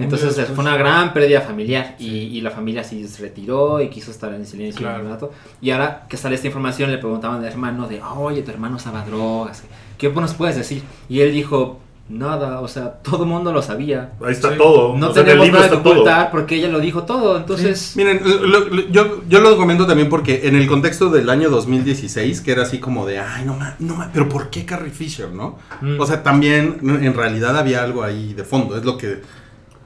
Entonces 0.01 0.45
fue 0.49 0.59
una 0.59 0.77
gran 0.77 1.13
pérdida 1.13 1.41
familiar 1.41 1.95
y, 2.01 2.09
y 2.09 2.41
la 2.41 2.51
familia 2.51 2.83
sí 2.83 3.07
se 3.07 3.23
retiró 3.23 3.81
y 3.81 3.89
quiso 3.89 4.11
estar 4.11 4.35
en 4.35 4.45
silencio 4.45 4.81
Claro. 4.81 5.31
Y 5.61 5.71
ahora 5.71 6.07
que 6.09 6.17
sale 6.17 6.35
esta 6.35 6.49
información 6.49 6.91
le 6.91 6.99
preguntaban 6.99 7.39
al 7.39 7.45
hermano 7.45 7.87
de, 7.87 8.03
oye, 8.03 8.43
tu 8.43 8.51
hermano 8.51 8.77
usaba 8.77 9.05
drogas, 9.05 9.63
¿qué 9.97 10.11
nos 10.11 10.35
puedes 10.35 10.57
decir? 10.57 10.83
Y 11.09 11.21
él 11.21 11.33
dijo, 11.33 11.79
nada, 12.09 12.61
o 12.61 12.69
sea, 12.69 12.91
todo 13.03 13.25
el 13.25 13.29
mundo 13.29 13.53
lo 13.53 13.61
sabía. 13.63 14.13
Ahí 14.25 14.33
está 14.33 14.51
Sí. 14.53 14.59
todo. 14.59 14.97
No 14.97 15.11
O 15.11 15.15
sea, 15.15 15.25
tenemos 15.25 15.51
nada 15.51 15.69
que 15.69 15.77
todo. 15.77 15.93
ocultar 15.93 16.31
porque 16.31 16.55
ella 16.57 16.69
lo 16.69 16.81
dijo 16.81 17.03
todo, 17.05 17.37
entonces... 17.37 17.93
Miren, 17.97 18.21
lo- 18.25 18.61
lo- 18.69 18.89
yo, 18.89 19.21
yo 19.29 19.41
lo 19.41 19.57
comento 19.57 19.87
también 19.87 20.09
porque 20.09 20.41
en 20.49 20.57
el 20.57 20.67
contexto 20.67 21.11
del 21.11 21.29
año 21.29 21.51
2016, 21.51 22.41
que 22.41 22.53
era 22.53 22.63
así 22.63 22.79
como 22.79 23.07
de, 23.07 23.19
ay, 23.19 23.45
no 23.45 23.55
mames, 23.55 23.75
no 23.81 23.95
ma- 23.95 24.11
pero 24.13 24.29
¿por 24.29 24.49
qué 24.51 24.65
Carrie 24.65 24.91
Fisher, 24.91 25.31
no? 25.31 25.59
Mm. 25.81 26.01
O 26.01 26.07
sea, 26.07 26.23
también 26.23 26.79
en 26.83 27.15
realidad 27.15 27.57
había 27.57 27.83
algo 27.83 28.03
ahí 28.03 28.33
de 28.35 28.45
fondo, 28.45 28.77
es 28.77 28.85
lo 28.85 28.97
que 28.97 29.21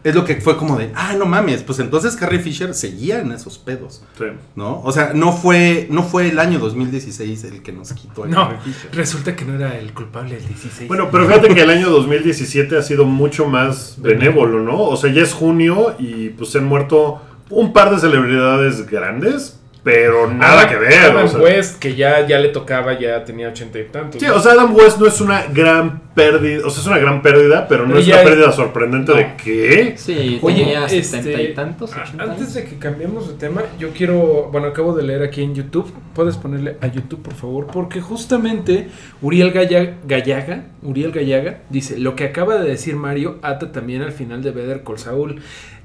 es 0.05 0.15
lo 0.15 0.25
que 0.25 0.41
fue 0.41 0.57
como 0.57 0.77
de, 0.77 0.91
ah, 0.95 1.15
no 1.17 1.27
mames, 1.27 1.63
pues 1.63 1.79
entonces 1.79 2.17
Carrie 2.17 2.41
Fisher 2.41 2.75
seguía 2.75 3.21
en 3.21 3.31
esos 3.33 3.59
pedos, 3.59 4.03
Sí. 4.19 4.25
¿no? 4.57 4.81
O 4.83 4.91
sea, 4.93 5.13
no 5.15 5.33
fue 5.33 5.87
no 5.91 6.03
fue 6.03 6.29
el 6.29 6.39
año 6.39 6.59
2016 6.59 7.45
el 7.45 7.63
que 7.63 7.73
nos 7.73 7.93
quitó 7.93 8.25
a 8.25 8.27
No, 8.29 8.49
Carrie 8.49 8.61
Fisher. 8.73 8.91
resulta 8.93 9.37
que 9.37 9.45
no 9.45 9.55
era 9.55 9.79
el 9.79 9.93
culpable 9.93 10.37
el 10.37 10.47
16. 10.47 10.89
Bueno, 10.89 11.09
pero 11.13 11.27
fíjate 11.27 11.55
que 11.55 11.63
el 11.63 11.71
año 11.71 11.89
2017 11.91 12.77
ha 12.77 12.83
sido 12.83 13.05
mucho 13.05 13.47
más 13.47 13.97
benévolo, 13.99 14.61
¿no? 14.61 14.83
O 14.83 14.97
sea, 14.97 15.13
ya 15.13 15.23
es 15.23 15.33
junio 15.33 15.95
y 15.99 16.31
pues 16.31 16.51
se 16.51 16.59
han 16.59 16.65
muerto 16.65 17.21
un 17.51 17.73
par 17.73 17.91
de 17.95 17.99
celebridades 18.01 18.87
grandes, 18.91 19.59
pero 19.85 20.33
nada 20.33 20.69
que 20.69 20.77
ver. 20.77 21.11
Adam 21.11 21.25
o 21.25 21.29
sea. 21.29 21.41
West, 21.41 21.79
que 21.79 21.95
ya, 21.97 22.27
ya 22.27 22.39
le 22.39 22.49
tocaba, 22.49 22.99
ya 22.99 23.25
tenía 23.25 23.49
ochenta 23.49 23.79
y 23.81 23.85
tantos. 23.85 24.21
Sí, 24.21 24.27
¿no? 24.27 24.37
o 24.37 24.41
sea, 24.41 24.53
Adam 24.53 24.75
West 24.75 24.99
no 24.99 25.07
es 25.07 25.21
una 25.21 25.45
gran 25.47 26.03
pérdida, 26.15 26.67
o 26.67 26.71
sea, 26.71 26.81
es 26.83 26.87
una 26.87 26.99
gran 26.99 27.23
pérdida, 27.23 27.67
pero 27.69 27.83
no 27.83 27.89
Pero 27.89 28.01
es 28.01 28.07
una 28.09 28.17
es- 28.23 28.29
pérdida 28.29 28.53
sorprendente 28.53 29.13
No. 29.13 29.19
de 29.19 29.37
qué. 29.43 29.95
Sí, 29.97 30.39
Oye, 30.43 30.59
tenía 30.65 30.85
este, 30.87 31.03
setenta 31.03 31.43
y 31.43 31.55
tantos, 31.55 31.95
a- 31.95 32.03
ochenta 32.03 32.25
antes 32.25 32.39
años. 32.41 32.55
de 32.55 32.65
que 32.65 32.77
cambiemos 32.79 33.29
de 33.29 33.35
tema, 33.35 33.63
yo 33.79 33.91
quiero, 33.91 34.49
bueno, 34.53 34.69
acabo 34.69 34.95
de 34.95 35.03
leer 35.03 35.23
aquí 35.23 35.43
en 35.43 35.55
YouTube, 35.55 35.93
puedes 36.15 36.37
ponerle 36.37 36.77
a 36.81 36.87
YouTube 36.89 37.23
por 37.23 37.35
favor, 37.35 37.67
porque 37.73 38.01
justamente 38.01 38.89
Uriel 39.23 39.53
Galla- 39.53 39.95
Gallaga, 40.07 40.65
Uriel 40.83 41.13
Gallaga 41.13 41.61
dice, 41.71 41.99
lo 41.99 42.15
que 42.17 42.25
acaba 42.25 42.59
de 42.59 42.69
decir 42.69 42.97
Mario 42.97 43.39
ata 43.43 43.73
también 43.73 44.03
al 44.03 44.13
final 44.13 44.43
de 44.43 44.51
Better 44.51 44.83
Call 44.85 44.99
Saul. 44.99 45.41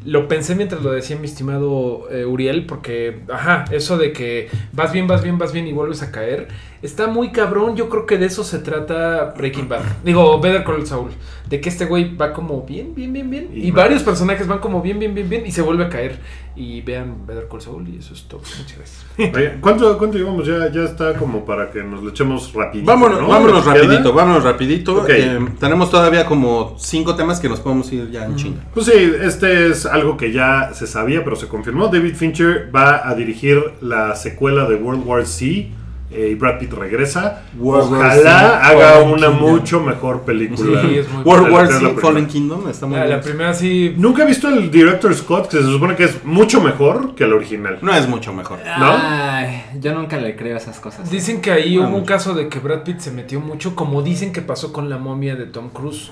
Lo 0.06 0.28
pensé 0.28 0.54
mientras 0.56 0.84
lo 0.84 0.92
decía 0.92 1.16
mi 1.18 1.26
estimado 1.26 2.08
eh, 2.12 2.24
Uriel, 2.24 2.66
porque, 2.68 3.22
ajá, 3.34 3.66
eso 3.72 3.98
de 3.98 4.12
que 4.14 4.48
vas 4.72 4.94
bien, 4.94 5.08
vas 5.08 5.24
bien, 5.24 5.38
vas 5.40 5.52
bien 5.54 5.68
y 5.68 5.74
vuelves 5.74 6.04
a 6.04 6.12
caer, 6.12 6.48
está 6.82 7.08
muy 7.08 7.32
cabrón. 7.32 7.76
Yo 7.76 7.90
creo 7.90 8.06
que 8.06 8.18
de 8.18 8.26
eso 8.26 8.44
se 8.44 8.60
trata 8.60 9.34
Breaking 9.38 9.68
Bad. 9.68 9.82
Digo, 10.04 10.40
Better 10.40 10.64
Call 10.64 10.86
Saul. 10.86 11.12
De 11.50 11.62
que 11.62 11.70
este 11.70 11.86
güey 11.86 12.16
va 12.16 12.34
como 12.34 12.64
bien, 12.64 12.94
bien, 12.94 13.14
bien, 13.14 13.30
bien. 13.30 13.50
Y 13.54 13.72
varios 13.72 14.04
personajes 14.04 14.48
van 14.48 14.60
como 14.60 14.82
bien, 14.82 15.00
bien, 15.00 15.14
bien, 15.14 15.30
bien. 15.30 15.46
Y 15.46 15.52
se 15.52 15.62
vuelve 15.62 15.86
a 15.86 15.90
caer. 15.90 16.20
Y 16.56 16.82
vean 16.82 17.26
Better 17.26 17.48
Call 17.48 17.62
Saul 17.62 17.88
y 17.88 17.98
eso 17.98 18.14
es 18.14 18.24
todo. 18.24 18.42
Muchas 18.42 18.78
gracias. 18.78 19.06
Oye, 19.36 19.58
¿cuánto, 19.62 19.98
¿Cuánto 19.98 20.18
llevamos? 20.18 20.46
Ya, 20.46 20.72
ya 20.72 20.84
está 20.84 21.14
como 21.14 21.46
para 21.46 21.70
que 21.70 21.84
nos 21.84 22.04
lo 22.04 22.10
echemos 22.10 22.54
rapidito. 22.54 22.92
Vámonos, 22.92 23.22
¿no? 23.22 23.28
vámonos 23.28 23.66
rapidito, 23.66 24.14
vámonos 24.14 24.44
rapidito. 24.44 25.08
Eh, 25.08 25.40
tenemos 25.60 25.90
todavía 25.90 26.26
como 26.26 26.76
cinco 26.78 27.16
temas 27.16 27.40
que 27.40 27.48
nos 27.48 27.60
podemos 27.60 27.92
ir 27.94 28.10
ya 28.12 28.26
en 28.26 28.36
chinga. 28.36 28.62
Pues 28.74 28.88
sí, 28.88 29.14
este 29.22 29.68
es 29.68 29.86
algo 29.86 30.18
que 30.18 30.32
ya 30.32 30.72
se 30.74 30.88
sabía, 30.88 31.24
pero 31.24 31.36
se 31.36 31.48
confirmó. 31.48 31.88
David 31.88 32.16
Fincher 32.16 32.72
va 32.76 33.08
a 33.08 33.16
dirigir 33.16 33.74
la 33.82 34.16
secuela 34.16 34.68
de 34.68 34.76
World 34.76 35.06
War 35.06 35.26
Z 35.26 35.68
eh, 36.10 36.30
y 36.32 36.36
Brad 36.36 36.58
Pitt 36.60 36.72
regresa. 36.74 37.44
War 37.58 37.82
Ojalá 37.82 38.60
haga 38.66 38.92
Fallen 38.94 39.10
una 39.10 39.28
Kingdom. 39.28 39.50
mucho 39.52 39.80
mejor 39.82 40.22
película. 40.22 40.82
Sí, 40.82 40.98
es 41.00 41.10
muy 41.12 41.24
World 41.24 41.52
War 41.52 41.68
Z. 41.68 41.96
Fallen 42.02 42.28
Kingdom, 42.28 42.70
está 42.70 42.86
muy 42.86 42.96
La, 42.98 43.06
bien. 43.06 43.18
la 43.18 43.22
primera 43.24 43.54
sí. 43.54 43.94
Nunca 43.98 44.24
he 44.24 44.26
visto 44.26 44.48
el 44.48 44.72
Director 44.72 45.14
Scott, 45.14 45.50
que 45.50 45.58
se 45.58 45.64
supone 45.64 45.96
que 45.96 46.06
es 46.06 46.24
mucho 46.24 46.62
mejor 46.62 47.14
que 47.16 47.26
el 47.26 47.34
original. 47.34 47.80
No 47.82 47.94
es 47.94 48.08
mucho 48.08 48.32
mejor. 48.34 48.60
¿No? 48.80 48.96
Ay, 49.02 49.64
yo 49.82 49.94
nunca 49.94 50.18
le 50.18 50.36
creo 50.36 50.56
esas 50.58 50.80
cosas. 50.80 51.10
Dicen 51.12 51.42
que 51.42 51.52
ahí 51.52 51.78
Ah, 51.78 51.82
hubo 51.88 51.98
un 51.98 52.06
caso 52.06 52.34
de 52.34 52.48
que 52.48 52.60
Brad 52.60 52.84
Pitt 52.84 53.00
se 53.00 53.12
metió 53.12 53.40
mucho, 53.42 53.76
como 53.76 54.02
dicen 54.02 54.32
que 54.32 54.42
pasó 54.42 54.72
con 54.72 54.90
la 54.90 54.98
momia 54.98 55.36
de 55.36 55.46
Tom 55.46 55.70
Cruise. 55.70 56.12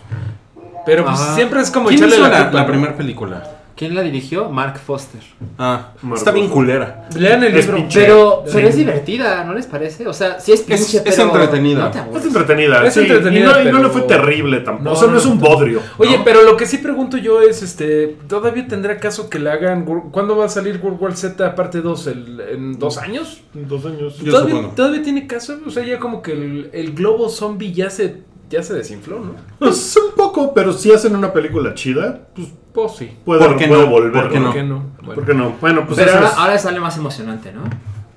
Pero 0.85 1.03
pues 1.05 1.17
siempre 1.33 1.61
es 1.61 1.71
como 1.71 1.87
¿Quién 1.87 2.03
echarle 2.03 2.15
hizo 2.17 2.51
la, 2.53 2.67
primera 2.67 2.95
película? 2.95 3.54
¿Quién 3.75 3.93
la 3.93 4.03
dirigió? 4.03 4.49
Mark 4.49 4.79
Foster. 4.79 5.19
Ah, 5.59 5.91
está 6.15 6.31
bien 6.31 6.47
culera. 6.47 7.09
Lean 7.17 7.43
el 7.43 7.53
Es 7.57 7.65
libro. 7.65 7.75
pinche. 7.81 7.99
Pero, 7.99 8.43
Sí. 8.45 8.51
pero 8.55 8.67
es 8.69 8.77
divertida, 8.77 9.43
¿no 9.43 9.53
les 9.53 9.65
parece? 9.67 10.07
O 10.07 10.13
sea, 10.13 10.39
sí 10.39 10.53
es 10.53 10.61
pinche, 10.61 10.99
es 10.99 11.03
pero 11.03 11.23
entretenida. 11.23 11.91
no 12.09 12.17
Es 12.17 12.25
entretenida, 12.25 12.85
Es 12.87 12.93
sí, 12.93 13.01
entretenida, 13.01 13.61
y 13.61 13.65
no, 13.65 13.69
y 13.69 13.73
no 13.73 13.83
le 13.83 13.89
fue 13.89 14.03
terrible 14.03 14.61
tampoco. 14.61 14.83
No, 14.85 14.91
o 14.93 14.95
sea, 14.95 15.07
no, 15.07 15.13
no, 15.15 15.19
es 15.19 15.25
un 15.25 15.39
bodrio. 15.39 15.81
Oye, 15.97 16.17
¿no? 16.19 16.23
pero 16.23 16.43
lo 16.43 16.55
que 16.55 16.65
sí 16.65 16.77
pregunto 16.77 17.17
yo 17.17 17.41
es, 17.41 17.61
este, 17.63 18.15
¿todavía 18.29 18.65
tendrá 18.65 18.97
caso 18.97 19.29
que 19.29 19.39
le 19.39 19.49
hagan, 19.51 19.83
¿cuándo 20.09 20.37
va 20.37 20.45
a 20.45 20.49
salir 20.49 20.79
World 20.81 21.01
War 21.01 21.17
Z 21.17 21.53
parte 21.55 21.81
2? 21.81 22.07
¿El- 22.07 22.39
¿En 22.51 22.79
dos 22.79 22.97
años? 22.97 23.41
Dos 23.53 23.85
años. 23.85 24.17
Yo 24.19 24.31
¿Todavía, 24.31 24.55
supongo. 24.55 24.73
¿Todavía 24.75 25.03
tiene 25.03 25.27
caso? 25.27 25.59
O 25.67 25.69
sea, 25.69 25.83
ya 25.85 25.99
como 25.99 26.21
que 26.21 26.31
el, 26.31 26.69
el 26.71 26.93
globo 26.93 27.27
zombie 27.27 27.73
ya 27.73 27.89
se, 27.89 28.21
ya 28.49 28.63
se 28.63 28.73
desinfló, 28.73 29.19
¿no? 29.19 29.33
Pues 29.59 29.97
un 29.97 30.15
poco, 30.15 30.53
pero 30.53 30.71
si 30.71 30.93
hacen 30.93 31.13
una 31.13 31.33
película 31.33 31.73
chida, 31.73 32.21
pues 32.33 32.47
Pues 32.75 32.91
sí. 32.97 33.11
puede, 33.25 33.45
¿Por 33.47 33.57
qué 33.57 33.67
puede 33.67 33.83
no? 33.85 33.89
volver. 33.89 34.11
¿Por 34.23 34.31
qué 34.31 34.37
¿Por 34.37 34.47
no? 34.47 34.53
qué 34.53 34.63
no? 34.63 34.83
Bueno. 34.99 35.15
¿Por 35.15 35.25
qué 35.25 35.33
no? 35.33 35.53
Bueno, 35.61 35.85
pues 35.87 35.97
pero 35.97 36.11
ahora, 36.13 36.27
es- 36.27 36.37
ahora 36.37 36.59
sale 36.59 36.79
más 36.79 36.97
emocionante, 36.97 37.51
¿no? 37.53 37.61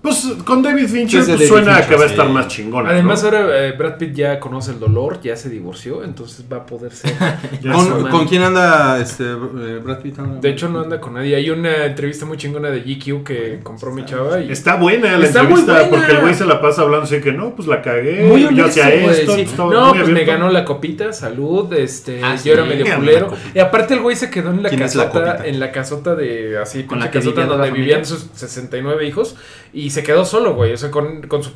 Pues 0.00 0.28
con 0.44 0.62
David 0.62 0.86
Fincher 0.86 1.20
pues, 1.24 1.26
David 1.26 1.48
suena 1.48 1.72
a 1.72 1.74
Fincher, 1.78 1.88
que 1.90 1.96
va 1.96 2.04
a 2.04 2.08
sí. 2.08 2.14
estar 2.14 2.28
más 2.28 2.46
chingón. 2.48 2.86
Además, 2.86 3.20
¿no? 3.22 3.28
ahora 3.30 3.66
eh, 3.66 3.72
Brad 3.72 3.96
Pitt 3.98 4.14
ya 4.14 4.38
conoce 4.38 4.70
el 4.70 4.78
dolor, 4.78 5.20
ya 5.20 5.34
se 5.34 5.50
divorció, 5.50 6.04
entonces 6.04 6.44
va 6.50 6.58
a 6.58 6.66
poder 6.66 6.92
ser. 6.92 7.12
¿Con, 7.72 8.08
con 8.08 8.28
quién 8.28 8.42
anda 8.42 9.00
este, 9.00 9.24
eh, 9.24 9.80
Brad 9.82 9.98
Pitt? 9.98 10.18
anda? 10.20 10.40
De 10.40 10.50
hecho, 10.50 10.68
no 10.68 10.80
anda 10.80 11.00
con 11.00 11.14
nadie. 11.14 11.34
Hay 11.34 11.50
una 11.50 11.86
entrevista 11.86 12.24
muy 12.26 12.36
chingona 12.36 12.70
de 12.70 12.80
GQ 12.82 13.24
que 13.24 13.58
compró 13.64 13.92
mi 13.92 14.04
chava. 14.04 14.40
Y 14.40 14.52
Está 14.52 14.76
buena 14.76 15.18
la 15.18 15.26
Está 15.26 15.42
muy 15.42 15.58
entrevista 15.60 15.88
buena. 15.88 15.96
porque 15.96 16.12
el 16.12 16.20
güey 16.20 16.34
se 16.34 16.44
la 16.44 16.60
pasa 16.60 16.82
hablando 16.82 17.04
así 17.04 17.20
que 17.20 17.32
no, 17.32 17.56
pues 17.56 17.66
la 17.66 17.82
cagué, 17.82 18.24
Muy 18.28 18.42
yo 18.42 18.48
honesto, 18.48 18.68
hacía 18.70 19.00
güey, 19.00 19.20
esto, 19.20 19.34
sí. 19.34 19.44
pues, 19.44 19.56
No, 19.56 19.92
pues 19.92 20.08
me 20.08 20.24
ganó 20.24 20.48
la 20.48 20.64
copita, 20.64 21.12
salud, 21.12 21.72
este, 21.72 22.20
Ah, 22.22 22.36
yo 22.36 22.52
era 22.52 22.64
medio 22.64 22.86
culero. 22.94 23.32
Y 23.52 23.58
aparte 23.58 23.94
el 23.94 24.00
güey 24.00 24.14
se 24.14 24.30
quedó 24.30 24.50
en 24.50 24.62
la 24.62 24.68
¿Quién 24.68 24.82
es 24.82 24.94
la 24.94 25.06
casota, 25.10 25.44
en 25.44 25.58
la 25.58 25.72
casota 25.72 26.14
de 26.14 26.56
así, 26.58 26.84
Con 26.84 27.00
la 27.00 27.10
casota 27.10 27.46
donde 27.46 27.72
vivían 27.72 28.04
sus 28.06 28.28
69 28.34 29.04
hijos 29.04 29.34
y 29.72 29.90
se 29.90 29.97
quedó 30.02 30.24
solo, 30.24 30.54
güey, 30.54 30.72
o 30.72 30.76
sea, 30.76 30.90
con, 30.90 31.22
con 31.28 31.42
su 31.42 31.50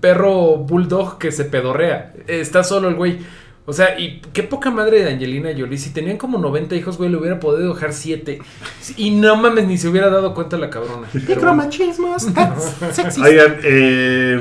perro 0.00 0.56
bulldog 0.58 1.18
que 1.18 1.32
se 1.32 1.44
pedorrea. 1.44 2.14
Está 2.26 2.62
solo 2.64 2.88
el 2.88 2.94
güey. 2.94 3.18
O 3.68 3.72
sea, 3.72 3.98
y 3.98 4.20
qué 4.32 4.44
poca 4.44 4.70
madre 4.70 5.02
de 5.02 5.10
Angelina 5.10 5.50
Jolie. 5.56 5.76
Si 5.76 5.90
tenían 5.92 6.18
como 6.18 6.38
90 6.38 6.76
hijos, 6.76 6.98
güey, 6.98 7.10
le 7.10 7.16
hubiera 7.16 7.40
podido 7.40 7.74
dejar 7.74 7.92
7. 7.92 8.38
Y 8.96 9.10
no 9.10 9.34
mames, 9.34 9.66
ni 9.66 9.76
se 9.76 9.88
hubiera 9.88 10.08
dado 10.08 10.34
cuenta 10.34 10.56
la 10.56 10.70
cabrona. 10.70 11.08
Micromachismos. 11.12 12.26
Oigan, 13.24 13.56
eh, 13.64 14.40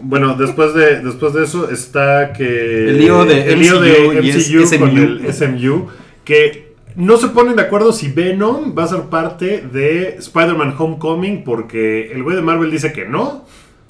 bueno, 0.00 0.34
después 0.36 0.72
de, 0.74 1.00
después 1.00 1.34
de 1.34 1.44
eso 1.44 1.70
está 1.70 2.32
que... 2.32 2.88
El 2.88 2.98
lío 2.98 3.24
de 3.26 3.52
el 3.52 3.58
lío 3.60 3.80
de 3.80 3.92
MCU 3.92 4.22
y 4.22 4.30
es- 4.30 4.48
MCU 4.50 4.78
con 4.80 4.90
SMU. 4.90 4.96
el 4.96 5.34
SMU, 5.34 5.86
que 6.24 6.65
no 6.96 7.16
se 7.18 7.28
ponen 7.28 7.56
de 7.56 7.62
acuerdo 7.62 7.92
si 7.92 8.10
Venom 8.10 8.74
va 8.76 8.84
a 8.84 8.88
ser 8.88 9.02
parte 9.02 9.60
de 9.72 10.16
Spider-Man 10.18 10.74
Homecoming 10.78 11.44
porque 11.44 12.10
el 12.12 12.22
güey 12.22 12.36
de 12.36 12.42
Marvel 12.42 12.70
dice 12.70 12.92
que 12.92 13.04
no. 13.06 13.44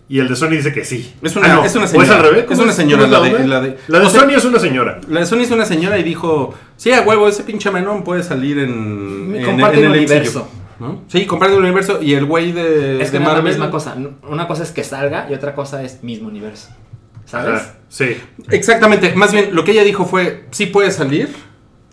Y 0.08 0.20
el 0.20 0.28
de 0.28 0.36
Sony 0.36 0.50
dice 0.50 0.72
que 0.72 0.84
sí. 0.84 1.14
Es 1.20 1.34
una- 1.34 1.64
es 1.66 1.74
una 1.74 1.82
¿O 1.82 1.86
es 1.86 1.90
señora. 1.90 2.14
al 2.16 2.22
revés? 2.22 2.38
Es 2.42 2.46
¿Cómo 2.46 2.62
una 2.62 2.72
señora, 2.72 3.02
cómo 3.08 3.12
la 3.12 3.20
de- 3.38 3.48
la 3.48 3.60
de- 3.60 3.76
La 3.88 3.98
de 3.98 4.08
sea- 4.08 4.20
Sony 4.20 4.30
es 4.36 4.44
una 4.44 4.58
señora. 4.60 5.00
La 5.08 5.18
de 5.20 5.26
Sony 5.26 5.40
es 5.40 5.50
una 5.50 5.64
señora 5.64 5.98
y 5.98 6.04
dijo, 6.04 6.54
sí, 6.76 6.92
a 6.92 7.00
huevo, 7.00 7.26
ese 7.26 7.42
pinche 7.42 7.72
menón 7.72 8.04
puede 8.04 8.22
salir 8.22 8.58
en, 8.60 9.34
en, 9.34 9.36
en 9.36 9.54
un 9.54 9.60
el 9.74 9.88
universo. 9.90 10.48
MCU", 10.78 10.86
¿no? 10.86 11.02
Sí, 11.08 11.26
comparte 11.26 11.56
un 11.56 11.62
universo 11.64 12.00
y 12.00 12.14
el 12.14 12.24
güey 12.24 12.52
de, 12.52 13.02
Es 13.02 13.10
que 13.10 13.18
de 13.18 13.24
no 13.24 13.30
es 13.30 13.34
la 13.36 13.42
Marvel- 13.42 13.44
misma 13.54 13.70
cosa. 13.72 13.96
Una 14.28 14.46
cosa 14.46 14.62
es 14.62 14.70
que 14.70 14.84
salga 14.84 15.26
y 15.28 15.34
otra 15.34 15.56
cosa 15.56 15.82
es 15.82 16.04
mismo 16.04 16.28
universo. 16.28 16.68
¿Sabes? 17.24 17.62
Sí. 17.88 18.16
Exactamente, 18.50 19.12
más 19.16 19.32
bien 19.32 19.48
lo 19.56 19.64
que 19.64 19.72
ella 19.72 19.82
dijo 19.82 20.04
fue, 20.04 20.44
sí 20.52 20.66
puede 20.66 20.92
salir, 20.92 21.28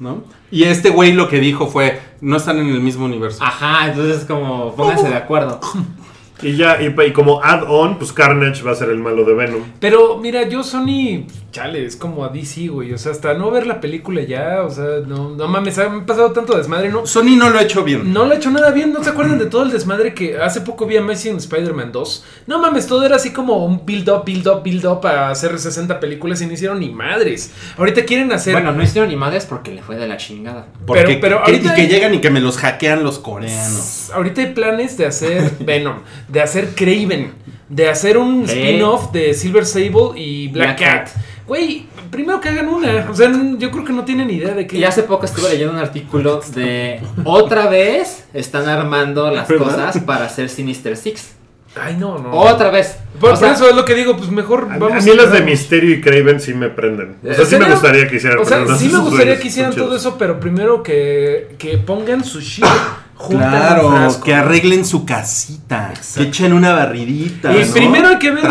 ¿no? 0.03 0.23
Y 0.51 0.65
este 0.65 0.89
güey 0.89 1.13
lo 1.13 1.29
que 1.29 1.39
dijo 1.39 1.67
fue, 1.67 1.99
no 2.21 2.37
están 2.37 2.59
en 2.59 2.67
el 2.67 2.81
mismo 2.81 3.05
universo. 3.05 3.43
Ajá, 3.43 3.87
entonces 3.87 4.17
es 4.17 4.25
como, 4.25 4.75
pónganse 4.75 5.09
de 5.09 5.15
acuerdo. 5.15 5.59
Y 6.43 6.55
ya, 6.55 6.81
y, 6.81 6.93
y 7.07 7.11
como 7.13 7.43
add-on, 7.43 7.97
pues 7.97 8.11
Carnage 8.13 8.63
va 8.63 8.71
a 8.71 8.75
ser 8.75 8.89
el 8.89 8.99
malo 8.99 9.23
de 9.25 9.33
Venom. 9.33 9.61
Pero 9.79 10.17
mira, 10.17 10.47
yo 10.47 10.63
Sony, 10.63 11.25
chale, 11.51 11.85
es 11.85 11.95
como 11.95 12.23
a 12.25 12.29
DC, 12.29 12.67
güey. 12.67 12.93
O 12.93 12.97
sea, 12.97 13.11
hasta 13.11 13.33
no 13.33 13.49
ver 13.51 13.65
la 13.67 13.79
película 13.81 14.21
ya, 14.21 14.63
o 14.63 14.69
sea, 14.69 14.85
no, 15.07 15.29
no 15.35 15.47
mames, 15.47 15.77
me 15.77 15.83
ha 15.83 16.05
pasado 16.05 16.31
tanto 16.31 16.57
desmadre, 16.57 16.89
¿no? 16.89 17.05
Sony 17.05 17.35
no 17.37 17.49
lo 17.49 17.59
ha 17.59 17.63
hecho 17.63 17.83
bien. 17.83 18.13
No 18.13 18.25
lo 18.25 18.33
ha 18.33 18.37
hecho 18.37 18.51
nada 18.51 18.71
bien, 18.71 18.91
¿no 18.93 19.03
se 19.03 19.09
acuerdan 19.09 19.39
de 19.39 19.45
todo 19.45 19.63
el 19.63 19.71
desmadre 19.71 20.13
que 20.13 20.37
hace 20.37 20.61
poco 20.61 20.85
vi 20.85 20.97
Amazing 20.97 21.37
Spider-Man 21.37 21.91
2? 21.91 22.25
No 22.47 22.59
mames, 22.59 22.87
todo 22.87 23.05
era 23.05 23.15
así 23.15 23.31
como 23.31 23.65
un 23.65 23.85
build 23.85 24.09
up, 24.09 24.23
build 24.25 24.47
up, 24.47 24.63
build 24.63 24.85
up 24.85 25.05
a 25.07 25.29
hacer 25.29 25.57
60 25.57 25.99
películas 25.99 26.41
y 26.41 26.45
no 26.47 26.53
hicieron 26.53 26.79
ni 26.79 26.89
madres. 26.89 27.51
Ahorita 27.77 28.03
quieren 28.05 28.31
hacer... 28.31 28.53
Bueno, 28.53 28.71
no 28.71 28.83
hicieron 28.83 29.09
ni 29.09 29.15
madres 29.15 29.45
porque 29.45 29.71
le 29.71 29.81
fue 29.81 29.95
de 29.95 30.07
la 30.07 30.17
chingada. 30.17 30.67
Porque, 30.85 31.03
pero- 31.03 31.19
pero 31.21 31.43
que- 31.43 31.51
ahorita 31.51 31.73
y 31.73 31.75
que 31.75 31.87
llegan 31.87 32.13
y 32.13 32.19
que 32.21 32.29
me 32.29 32.39
los 32.41 32.57
hackean 32.57 33.03
los 33.03 33.19
coreanos. 33.19 34.09
Ahorita 34.13 34.41
hay 34.41 34.53
planes 34.53 34.97
de 34.97 35.05
hacer 35.05 35.51
Venom, 35.59 35.97
de 36.33 36.41
hacer 36.41 36.69
Craven, 36.75 37.31
de 37.69 37.87
hacer 37.89 38.17
un 38.17 38.47
Sí. 38.47 38.57
spin-off 38.59 39.11
de 39.11 39.33
Silver 39.33 39.65
Sable 39.65 40.11
y 40.19 40.47
Black, 40.49 40.77
Black 40.77 40.79
Cat. 40.79 41.09
Cat. 41.13 41.23
Güey, 41.47 41.85
primero 42.09 42.39
que 42.41 42.49
hagan 42.49 42.69
una. 42.69 43.07
O 43.09 43.13
sea, 43.15 43.31
yo 43.57 43.69
creo 43.69 43.83
que 43.85 43.93
no 43.93 44.03
tienen 44.03 44.29
idea 44.29 44.53
de 44.53 44.65
que. 44.65 44.77
Y 44.77 44.83
hace 44.83 45.03
poco 45.03 45.25
estuve 45.25 45.49
leyendo 45.49 45.73
un 45.73 45.79
artículo 45.79 46.41
de 46.55 47.01
otra 47.25 47.67
vez 47.67 48.25
están 48.33 48.67
armando 48.67 49.29
las 49.29 49.47
¿Verdad? 49.47 49.65
cosas 49.65 49.99
para 50.03 50.25
hacer 50.25 50.49
Sinister 50.49 50.97
Six. 50.97 51.35
Ay, 51.75 51.97
no, 51.99 52.19
no. 52.19 52.31
Otra 52.31 52.69
vez. 52.69 52.97
Por, 53.19 53.31
O 53.31 53.35
sea, 53.35 53.47
por 53.49 53.55
eso 53.57 53.69
es 53.69 53.75
lo 53.75 53.83
que 53.83 53.95
digo, 53.95 54.15
pues 54.15 54.29
mejor 54.29 54.67
A, 54.71 54.77
vamos 54.77 55.03
a 55.03 55.09
mí 55.09 55.15
las 55.15 55.31
de. 55.33 55.41
Misterio 55.41 55.95
y 55.95 56.01
Craven 56.01 56.39
sí 56.39 56.53
me 56.53 56.69
prenden. 56.69 57.17
O 57.23 57.33
sea, 57.33 57.43
¿En 57.43 57.49
sí 57.49 57.55
me 57.57 57.69
gustaría 57.69 58.07
que 58.07 58.15
hicieran. 58.17 58.39
O 58.39 58.45
sea, 58.45 58.59
pero 58.59 58.69
no 58.71 58.77
sí 58.77 58.85
sé 58.85 58.91
me 58.91 58.95
sus 58.97 59.01
gustaría 59.01 59.25
güeyes, 59.25 59.41
que 59.41 59.47
hicieran 59.47 59.75
todo 59.75 59.95
eso, 59.95 60.17
pero 60.17 60.39
primero 60.39 60.81
que, 60.83 61.55
que 61.57 61.77
pongan 61.79 62.23
su 62.23 62.39
shit 62.41 62.63
Claro, 63.29 64.21
que 64.23 64.33
arreglen 64.33 64.83
su 64.85 65.05
casita, 65.05 65.93
que 66.15 66.23
echen 66.23 66.53
una 66.53 66.73
barridita. 66.73 67.55
Y 67.55 67.65
¿no? 67.65 67.73
primero 67.73 68.07
hay 68.09 68.19
que 68.19 68.31
ver. 68.31 68.43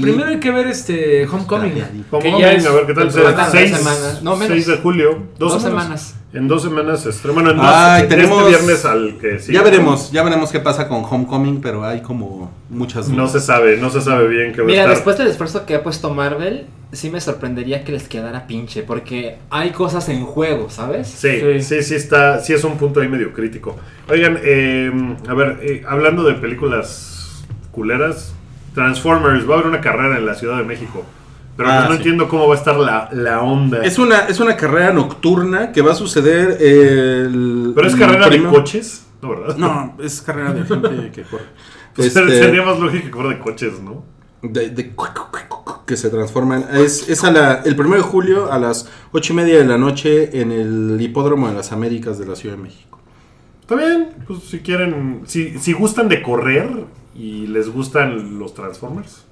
Primero 0.00 0.28
hay 0.28 0.40
que 0.40 0.50
ver 0.50 0.66
este 0.66 1.26
Homecoming. 1.26 1.82
Homecoming, 2.10 2.38
ya 2.40 2.52
es 2.52 2.66
a 2.66 2.72
ver 2.72 2.86
qué 2.86 2.94
tal. 2.94 3.04
el 3.04 3.12
se- 3.12 3.22
faltan 3.22 3.44
dos 3.46 3.52
6, 3.52 3.76
semanas. 3.76 4.22
No, 4.22 4.36
menos. 4.36 4.48
6 4.54 4.66
de 4.66 4.76
julio. 4.78 5.22
Dos, 5.38 5.52
Dos 5.52 5.62
semanas. 5.62 5.84
semanas. 5.84 6.14
En 6.32 6.48
dos 6.48 6.62
semanas 6.62 7.00
se 7.02 7.10
estrena. 7.10 7.34
Bueno, 7.34 7.50
en 7.52 7.56
dos. 7.58 7.66
Ay, 7.68 8.02
de 8.02 8.08
tenemos- 8.08 8.38
Este 8.42 8.48
viernes 8.50 8.84
al 8.84 9.16
que 9.18 9.38
sigue. 9.38 9.54
Ya 9.54 9.62
veremos, 9.62 10.10
ya 10.12 10.22
veremos 10.22 10.50
qué 10.50 10.60
pasa 10.60 10.88
con 10.88 11.04
Homecoming, 11.08 11.60
pero 11.60 11.84
hay 11.84 12.00
como 12.02 12.50
muchas 12.68 13.08
No 13.08 13.16
dudas. 13.22 13.32
se 13.32 13.40
sabe, 13.40 13.76
no 13.78 13.90
se 13.90 14.00
sabe 14.02 14.28
bien 14.28 14.52
qué 14.52 14.58
va 14.60 14.64
a 14.64 14.66
Mira, 14.66 14.80
estar. 14.82 14.94
después 14.96 15.16
del 15.18 15.28
esfuerzo 15.28 15.64
que 15.64 15.76
ha 15.76 15.82
puesto 15.82 16.12
Marvel, 16.12 16.66
sí 16.96 17.10
me 17.10 17.20
sorprendería 17.20 17.84
que 17.84 17.92
les 17.92 18.08
quedara 18.08 18.46
pinche, 18.46 18.82
porque 18.82 19.38
hay 19.50 19.70
cosas 19.70 20.08
en 20.08 20.24
juego, 20.24 20.70
¿sabes? 20.70 21.06
Sí, 21.08 21.40
Sí. 21.40 21.62
sí, 21.62 21.82
sí, 21.82 21.94
está, 21.94 22.40
sí 22.40 22.52
es 22.52 22.64
un 22.64 22.76
punto 22.78 23.00
ahí 23.00 23.08
medio 23.08 23.32
crítico. 23.32 23.76
Oigan, 24.08 24.38
eh, 24.42 24.90
a 25.28 25.34
ver, 25.34 25.58
eh, 25.62 25.82
hablando 25.86 26.22
de 26.24 26.34
películas 26.34 27.44
culeras, 27.70 28.34
Transformers, 28.74 29.48
va 29.48 29.54
a 29.54 29.58
haber 29.58 29.66
una 29.68 29.80
carrera 29.80 30.18
en 30.18 30.26
la 30.26 30.34
Ciudad 30.34 30.56
de 30.58 30.64
México. 30.64 31.04
Pero 31.56 31.70
Ah, 31.70 31.76
pues 31.78 31.84
no 31.88 31.90
sí. 31.92 31.96
entiendo 31.98 32.28
cómo 32.28 32.46
va 32.48 32.54
a 32.54 32.58
estar 32.58 32.76
la, 32.76 33.08
la 33.12 33.40
onda. 33.40 33.82
Es 33.82 33.98
una, 33.98 34.26
es 34.28 34.40
una 34.40 34.56
carrera 34.56 34.92
nocturna 34.92 35.72
que 35.72 35.80
va 35.80 35.92
a 35.92 35.94
suceder 35.94 36.58
el... 36.60 37.72
Pero 37.74 37.88
es 37.88 37.96
carrera 37.96 38.28
de 38.28 38.42
coches, 38.44 39.06
¿no, 39.22 39.30
verdad? 39.30 39.56
No, 39.56 39.96
es 40.02 40.20
carrera 40.20 40.52
de 40.52 40.64
gente 40.64 41.10
que 41.12 41.22
corre. 41.22 41.44
Pues 41.94 42.08
Este, 42.14 42.28
Sería 42.42 42.62
más 42.62 42.78
lógico 42.78 43.06
que 43.06 43.12
fuera 43.14 43.30
de 43.30 43.38
coches, 43.38 43.80
¿no? 43.80 44.04
De, 44.42 44.92
que 45.86 45.96
se 45.96 46.10
transforman. 46.10 46.66
Es, 46.72 47.08
es 47.08 47.24
a 47.24 47.30
la, 47.30 47.62
el 47.64 47.78
1 47.78 47.96
de 47.96 48.02
julio 48.02 48.52
a 48.52 48.58
las 48.58 48.90
8 49.12 49.32
y 49.32 49.36
media 49.36 49.58
de 49.58 49.64
la 49.64 49.78
noche 49.78 50.40
en 50.40 50.52
el 50.52 51.00
Hipódromo 51.00 51.48
de 51.48 51.54
las 51.54 51.72
Américas 51.72 52.18
de 52.18 52.26
la 52.26 52.36
Ciudad 52.36 52.56
de 52.56 52.62
México. 52.62 52.98
Está 53.60 53.76
bien, 53.76 54.10
pues 54.26 54.44
si 54.44 54.60
quieren, 54.60 55.22
si, 55.26 55.58
si 55.58 55.72
gustan 55.72 56.08
de 56.08 56.22
correr 56.22 56.84
y 57.14 57.46
les 57.46 57.68
gustan 57.68 58.38
los 58.38 58.54
Transformers. 58.54 59.24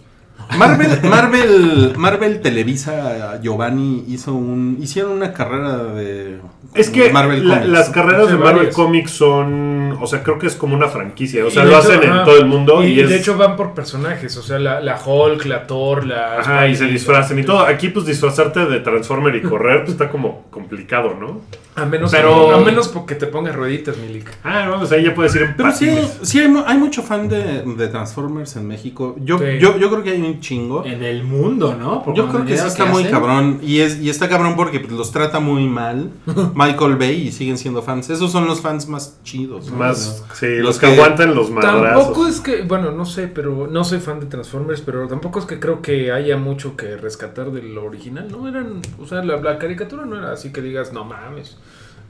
Marvel, 0.59 0.89
Marvel, 1.09 1.93
Marvel 1.97 2.41
Televisa, 2.41 3.41
Giovanni 3.43 4.05
hizo 4.09 4.35
un, 4.35 4.79
hicieron 4.81 5.13
una 5.13 5.33
carrera 5.33 5.85
de 5.85 6.39
Es 6.75 6.91
que 6.91 7.11
Marvel 7.11 7.49
la- 7.49 7.55
Comics. 7.61 7.73
las 7.73 7.89
carreras 7.91 8.27
Sí, 8.27 8.33
de 8.33 8.39
Marvel 8.39 8.57
varias. 8.57 8.75
Comics 8.75 9.11
son, 9.11 9.97
o 10.01 10.07
sea, 10.07 10.23
creo 10.23 10.39
que 10.39 10.47
es 10.47 10.55
como 10.55 10.75
una 10.77 10.89
franquicia, 10.89 11.45
o 11.47 11.51
sea, 11.51 11.63
Y 11.65 11.67
lo 11.67 11.73
hecho, 11.79 11.79
hacen 11.89 12.03
en 12.03 12.11
ajá, 12.11 12.25
todo 12.25 12.39
el 12.39 12.47
mundo 12.47 12.85
y, 12.85 12.89
Y, 12.89 13.01
es, 13.01 13.09
de 13.09 13.17
hecho 13.17 13.37
van 13.39 13.57
por 13.57 13.73
personajes, 13.75 14.37
o 14.37 14.43
sea, 14.43 14.59
la, 14.59 14.81
la 14.81 15.01
Hulk, 15.05 15.45
la 15.47 15.67
Thor, 15.67 16.05
la... 16.07 16.41
ajá, 16.41 16.69
y 16.69 16.77
se 16.77 16.87
disfrazan 16.87 17.39
y 17.39 17.43
todo. 17.45 17.61
Aquí 17.61 17.89
pues 17.89 18.05
disfrazarte 18.07 18.67
de 18.67 18.81
Transformer 18.81 19.35
y 19.37 19.43
correr 19.43 19.81
pues 19.81 19.93
está 19.93 20.11
como 20.11 20.45
complicado, 20.51 21.17
¿no? 21.19 21.41
A 21.77 21.85
menos, 21.87 22.13
Pero- 22.13 22.55
a 22.55 22.61
menos 22.61 22.87
porque 22.89 23.17
te 23.17 23.27
pongas 23.27 23.57
rueditas, 23.57 23.97
Milik. 23.97 24.31
Ah, 24.45 24.69
vamos, 24.71 24.93
ahí 24.93 25.03
ya 25.05 25.13
puedes 25.15 25.35
ir 25.35 25.43
en 25.43 25.57
Pero 25.57 25.73
sí, 25.73 25.87
patines. 25.87 26.19
sí 26.23 26.39
hay, 26.39 26.47
mu- 26.49 26.63
hay 26.65 26.79
mucho 26.79 27.03
fan 27.03 27.29
de, 27.29 27.63
de 27.63 27.89
Transformers 27.89 28.55
en 28.55 28.69
México. 28.69 29.17
Yo, 29.19 29.39
Sí. 29.39 29.45
yo, 29.59 29.77
yo 29.79 29.91
creo 29.91 30.03
que 30.05 30.11
hay 30.11 30.21
un 30.27 30.41
chingo. 30.41 30.85
En 30.85 31.03
el 31.03 31.25
mundo, 31.25 31.75
¿no? 31.79 32.03
Por 32.03 32.15
Yo 32.15 32.29
creo 32.29 32.45
que 32.45 32.57
sí 32.57 32.67
está 32.67 32.85
muy 32.87 33.03
hacen. 33.03 33.13
cabrón. 33.13 33.61
Y, 33.63 33.81
es, 33.81 34.01
y 34.01 34.11
está 34.11 34.29
cabrón 34.29 34.55
porque 34.57 34.81
pues, 34.81 34.93
los 34.93 35.11
trata 35.13 35.41
muy 35.41 35.67
mal 35.67 36.11
Michael 36.55 36.97
Bay 36.97 37.29
y 37.29 37.33
siguen 37.33 37.59
siendo 37.59 37.83
fans. 37.83 38.11
Esos 38.11 38.33
son 38.33 38.47
los 38.47 38.61
fans 38.61 38.89
más 38.89 39.19
chidos. 39.25 39.71
¿no? 39.71 39.77
Más, 39.79 40.25
sí, 40.35 40.47
Los 40.57 40.65
los 40.67 40.79
que, 40.79 40.87
que- 40.87 40.93
aguantan 40.95 41.35
los 41.35 41.51
madrazos. 41.51 42.05
Tampoco 42.05 42.27
es 42.27 42.41
que, 42.41 42.63
bueno, 42.63 42.91
no 42.91 43.05
sé, 43.07 43.29
pero 43.29 43.67
no 43.71 43.85
soy 43.85 44.01
fan 44.01 44.21
de 44.21 44.27
Transformers, 44.27 44.81
pero 44.81 45.07
tampoco 45.09 45.39
es 45.39 45.45
que 45.47 45.61
creo 45.61 45.83
que 45.83 46.13
haya 46.13 46.37
mucho 46.37 46.77
que 46.77 46.97
rescatar 46.97 47.51
del 47.53 47.77
original. 47.79 48.29
No 48.31 48.49
eran, 48.49 48.81
o 49.01 49.07
sea, 49.07 49.23
la, 49.23 49.37
la 49.37 49.59
caricatura 49.59 50.05
no 50.07 50.17
era 50.19 50.33
así 50.33 50.53
que 50.53 50.61
digas, 50.63 50.93
no 50.93 51.05
mames. 51.05 51.57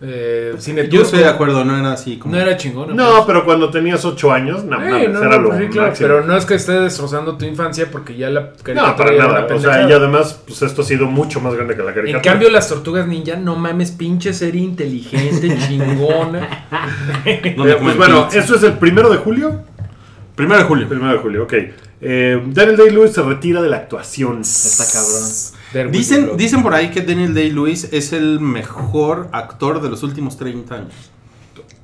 Eh, 0.02 0.54
Cine 0.58 0.88
Yo 0.88 1.02
estoy 1.02 1.20
de 1.20 1.28
acuerdo, 1.28 1.64
no 1.64 1.78
era 1.78 1.92
así 1.92 2.18
como. 2.18 2.34
No 2.34 2.40
era 2.40 2.56
chingón. 2.56 2.94
No, 2.94 3.24
pero 3.26 3.44
cuando 3.44 3.70
tenías 3.70 4.04
8 4.04 4.32
años, 4.32 4.64
no, 4.64 4.76
Eh, 4.84 4.90
mames, 4.90 5.10
no, 5.10 5.22
era 5.22 5.36
no, 5.36 5.42
lo 5.42 5.48
pues 5.50 5.60
sí, 5.60 5.68
claro, 5.68 5.94
pero 5.98 6.24
no 6.26 6.36
es 6.36 6.44
que 6.44 6.54
esté 6.54 6.72
destrozando 6.72 7.36
tu 7.38 7.44
infancia 7.44 7.88
porque 7.90 8.16
ya 8.16 8.28
la 8.28 8.40
No, 8.40 8.52
caricatura 8.62 8.96
para 8.96 9.10
ya 9.10 9.16
era 9.16 9.26
nada. 9.42 9.54
O 9.54 9.60
sea, 9.60 9.88
y 9.88 9.92
además, 9.92 10.40
pues 10.46 10.60
esto 10.62 10.82
ha 10.82 10.84
sido 10.84 11.06
mucho 11.06 11.40
más 11.40 11.54
grande 11.54 11.76
que 11.76 11.82
la 11.82 11.94
caricatura. 11.94 12.18
En 12.18 12.22
cambio, 12.24 12.50
las 12.50 12.68
tortugas 12.68 13.06
ninja, 13.06 13.36
no 13.36 13.56
mames, 13.56 13.92
pinche 13.92 14.34
serie 14.34 14.62
inteligente, 14.62 15.56
chingona. 15.68 16.66
¿Dónde 17.56 17.72
Eh, 17.72 17.78
pues 17.80 17.96
bueno, 17.96 18.28
esto 18.32 18.56
es 18.56 18.62
el 18.64 18.74
primero 18.74 19.08
de 19.10 19.18
julio. 19.18 19.62
Primero 20.34 20.58
de 20.58 20.64
julio. 20.66 20.88
Primero 20.88 21.12
de 21.12 21.18
julio, 21.18 21.44
ok. 21.44 21.54
Eh, 22.00 22.42
Daniel 22.48 22.76
Day-Lewis 22.76 23.12
se 23.12 23.22
retira 23.22 23.62
de 23.62 23.68
la 23.70 23.76
actuación. 23.76 24.40
Está 24.40 24.84
cabrón. 24.92 25.22
Dicen, 25.90 26.36
dicen 26.36 26.62
por 26.62 26.74
ahí 26.74 26.90
que 26.90 27.00
Daniel 27.02 27.34
Day-Lewis 27.34 27.88
es 27.92 28.12
el 28.12 28.40
mejor 28.40 29.28
actor 29.32 29.80
de 29.82 29.90
los 29.90 30.02
últimos 30.02 30.36
30 30.36 30.74
años. 30.74 30.92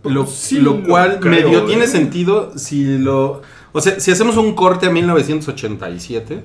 Lo, 0.04 0.26
Sí, 0.26 0.58
lo 0.58 0.74
lo 0.78 0.82
cual 0.84 1.18
creo, 1.20 1.46
medio 1.48 1.58
¿eh? 1.60 1.64
tiene 1.66 1.86
sentido 1.86 2.52
si 2.56 2.98
lo... 2.98 3.42
O 3.72 3.80
sea, 3.80 4.00
si 4.00 4.10
hacemos 4.10 4.36
un 4.36 4.54
corte 4.54 4.86
a 4.86 4.90
1987, 4.90 6.42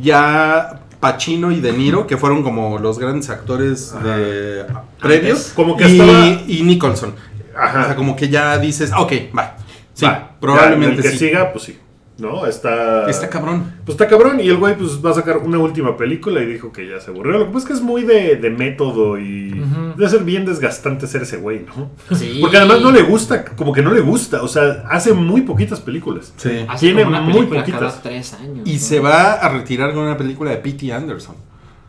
ya 0.00 0.80
Pacino 1.00 1.52
y 1.52 1.60
De 1.60 1.72
Niro, 1.72 2.06
que 2.06 2.16
fueron 2.16 2.42
como 2.42 2.78
los 2.78 2.98
grandes 2.98 3.28
actores 3.30 3.92
de 4.02 4.64
previos, 5.00 5.52
Como 5.54 5.76
que 5.76 5.88
y, 5.88 6.00
estaba- 6.00 6.42
y 6.46 6.62
Nicholson. 6.62 7.14
Ajá. 7.56 7.82
O 7.82 7.84
sea, 7.86 7.96
como 7.96 8.16
que 8.16 8.28
ya 8.28 8.58
dices, 8.58 8.90
ok, 8.96 9.12
va. 9.36 9.56
Sí, 9.94 10.04
Va, 10.04 10.32
probablemente 10.40 10.96
ya, 11.02 11.08
el 11.08 11.12
que 11.12 11.18
sí. 11.18 11.18
siga, 11.28 11.52
pues 11.52 11.64
sí. 11.64 11.78
¿No? 12.18 12.46
Está. 12.46 13.08
Está 13.10 13.28
cabrón. 13.28 13.74
Pues 13.84 13.94
está 13.94 14.08
cabrón. 14.08 14.40
Y 14.40 14.48
el 14.48 14.56
güey 14.56 14.74
pues 14.76 15.04
va 15.04 15.10
a 15.10 15.14
sacar 15.14 15.36
una 15.36 15.58
última 15.58 15.96
película 15.98 16.40
y 16.40 16.46
dijo 16.46 16.72
que 16.72 16.88
ya 16.88 16.98
se 16.98 17.10
aburrió. 17.10 17.32
Lo 17.38 17.46
que 17.46 17.52
pasa 17.52 17.58
es 17.58 17.64
que 17.66 17.72
es 17.74 17.80
muy 17.82 18.02
de, 18.04 18.36
de 18.36 18.48
método 18.50 19.18
y 19.18 19.52
Ujú. 19.52 19.92
debe 19.98 20.08
ser 20.08 20.24
bien 20.24 20.46
desgastante 20.46 21.06
ser 21.06 21.22
ese 21.22 21.36
güey, 21.36 21.66
¿no? 21.66 21.90
Sí. 22.16 22.38
Porque 22.40 22.56
además 22.56 22.80
no 22.80 22.90
le 22.90 23.02
gusta, 23.02 23.44
como 23.44 23.72
que 23.72 23.82
no 23.82 23.92
le 23.92 24.00
gusta. 24.00 24.42
O 24.42 24.48
sea, 24.48 24.84
hace 24.88 25.12
muy 25.12 25.42
poquitas 25.42 25.80
películas. 25.80 26.32
Sí. 26.38 26.64
Hace 26.66 26.86
tiene 26.86 27.04
como 27.04 27.16
una 27.18 27.20
muy 27.26 27.44
poquitas. 27.46 27.80
cada 27.80 28.00
tres 28.02 28.32
años. 28.32 28.66
Y 28.66 28.72
¿no? 28.74 28.78
se 28.78 28.98
va 29.00 29.32
a 29.34 29.48
retirar 29.50 29.92
con 29.92 30.04
una 30.04 30.16
película 30.16 30.50
de 30.52 30.56
P.T. 30.56 30.90
Anderson. 30.92 31.36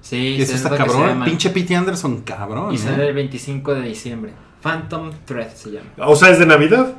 Sí, 0.01 0.35
Y 0.37 0.41
eso 0.41 0.51
se 0.51 0.57
está 0.57 0.69
nota 0.71 0.83
que 0.83 0.89
se 0.89 0.95
cabrón. 0.95 1.13
llama. 1.13 1.25
Pinche 1.25 1.49
P.T. 1.51 1.73
Anderson, 1.75 2.21
cabrón. 2.23 2.73
Y 2.73 2.75
¿eh? 2.75 2.79
sale 2.79 3.07
el 3.07 3.13
25 3.15 3.75
de 3.75 3.81
diciembre. 3.83 4.33
Phantom 4.61 5.11
Thread 5.25 5.53
se 5.53 5.71
llama. 5.71 5.87
O 5.99 6.15
sea, 6.17 6.31
es 6.31 6.39
de 6.39 6.45
Navidad. 6.45 6.95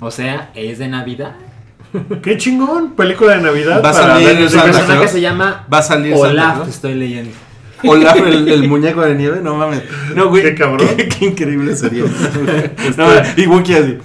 O 0.00 0.10
sea, 0.10 0.50
es 0.54 0.78
de 0.78 0.88
Navidad. 0.88 1.36
Qué 2.22 2.36
chingón. 2.36 2.92
Película 2.94 3.36
de 3.36 3.42
Navidad. 3.42 3.82
Va 3.84 3.90
a 3.90 3.92
salir 3.92 4.48
Santa 4.48 4.66
El 4.66 4.72
personaje 4.72 5.08
se 5.08 5.20
llama 5.20 5.66
Va 5.72 5.78
a 5.78 5.82
salir 5.82 6.12
Santa 6.14 6.28
Olaf, 6.28 6.54
Claus. 6.56 6.68
estoy 6.68 6.94
leyendo. 6.94 7.30
Olaf, 7.82 8.16
el, 8.16 8.48
el 8.48 8.68
muñeco 8.68 9.00
de 9.02 9.14
nieve, 9.14 9.40
no 9.42 9.56
mames. 9.56 9.82
No, 10.14 10.28
güey. 10.28 10.42
Qué 10.42 10.54
cabrón. 10.54 10.86
Qué, 10.96 11.08
qué 11.08 11.24
increíble 11.26 11.74
sería. 11.76 12.04
No, 12.96 13.06
y 13.36 13.46
Wookiee 13.46 13.76
así. 13.76 13.98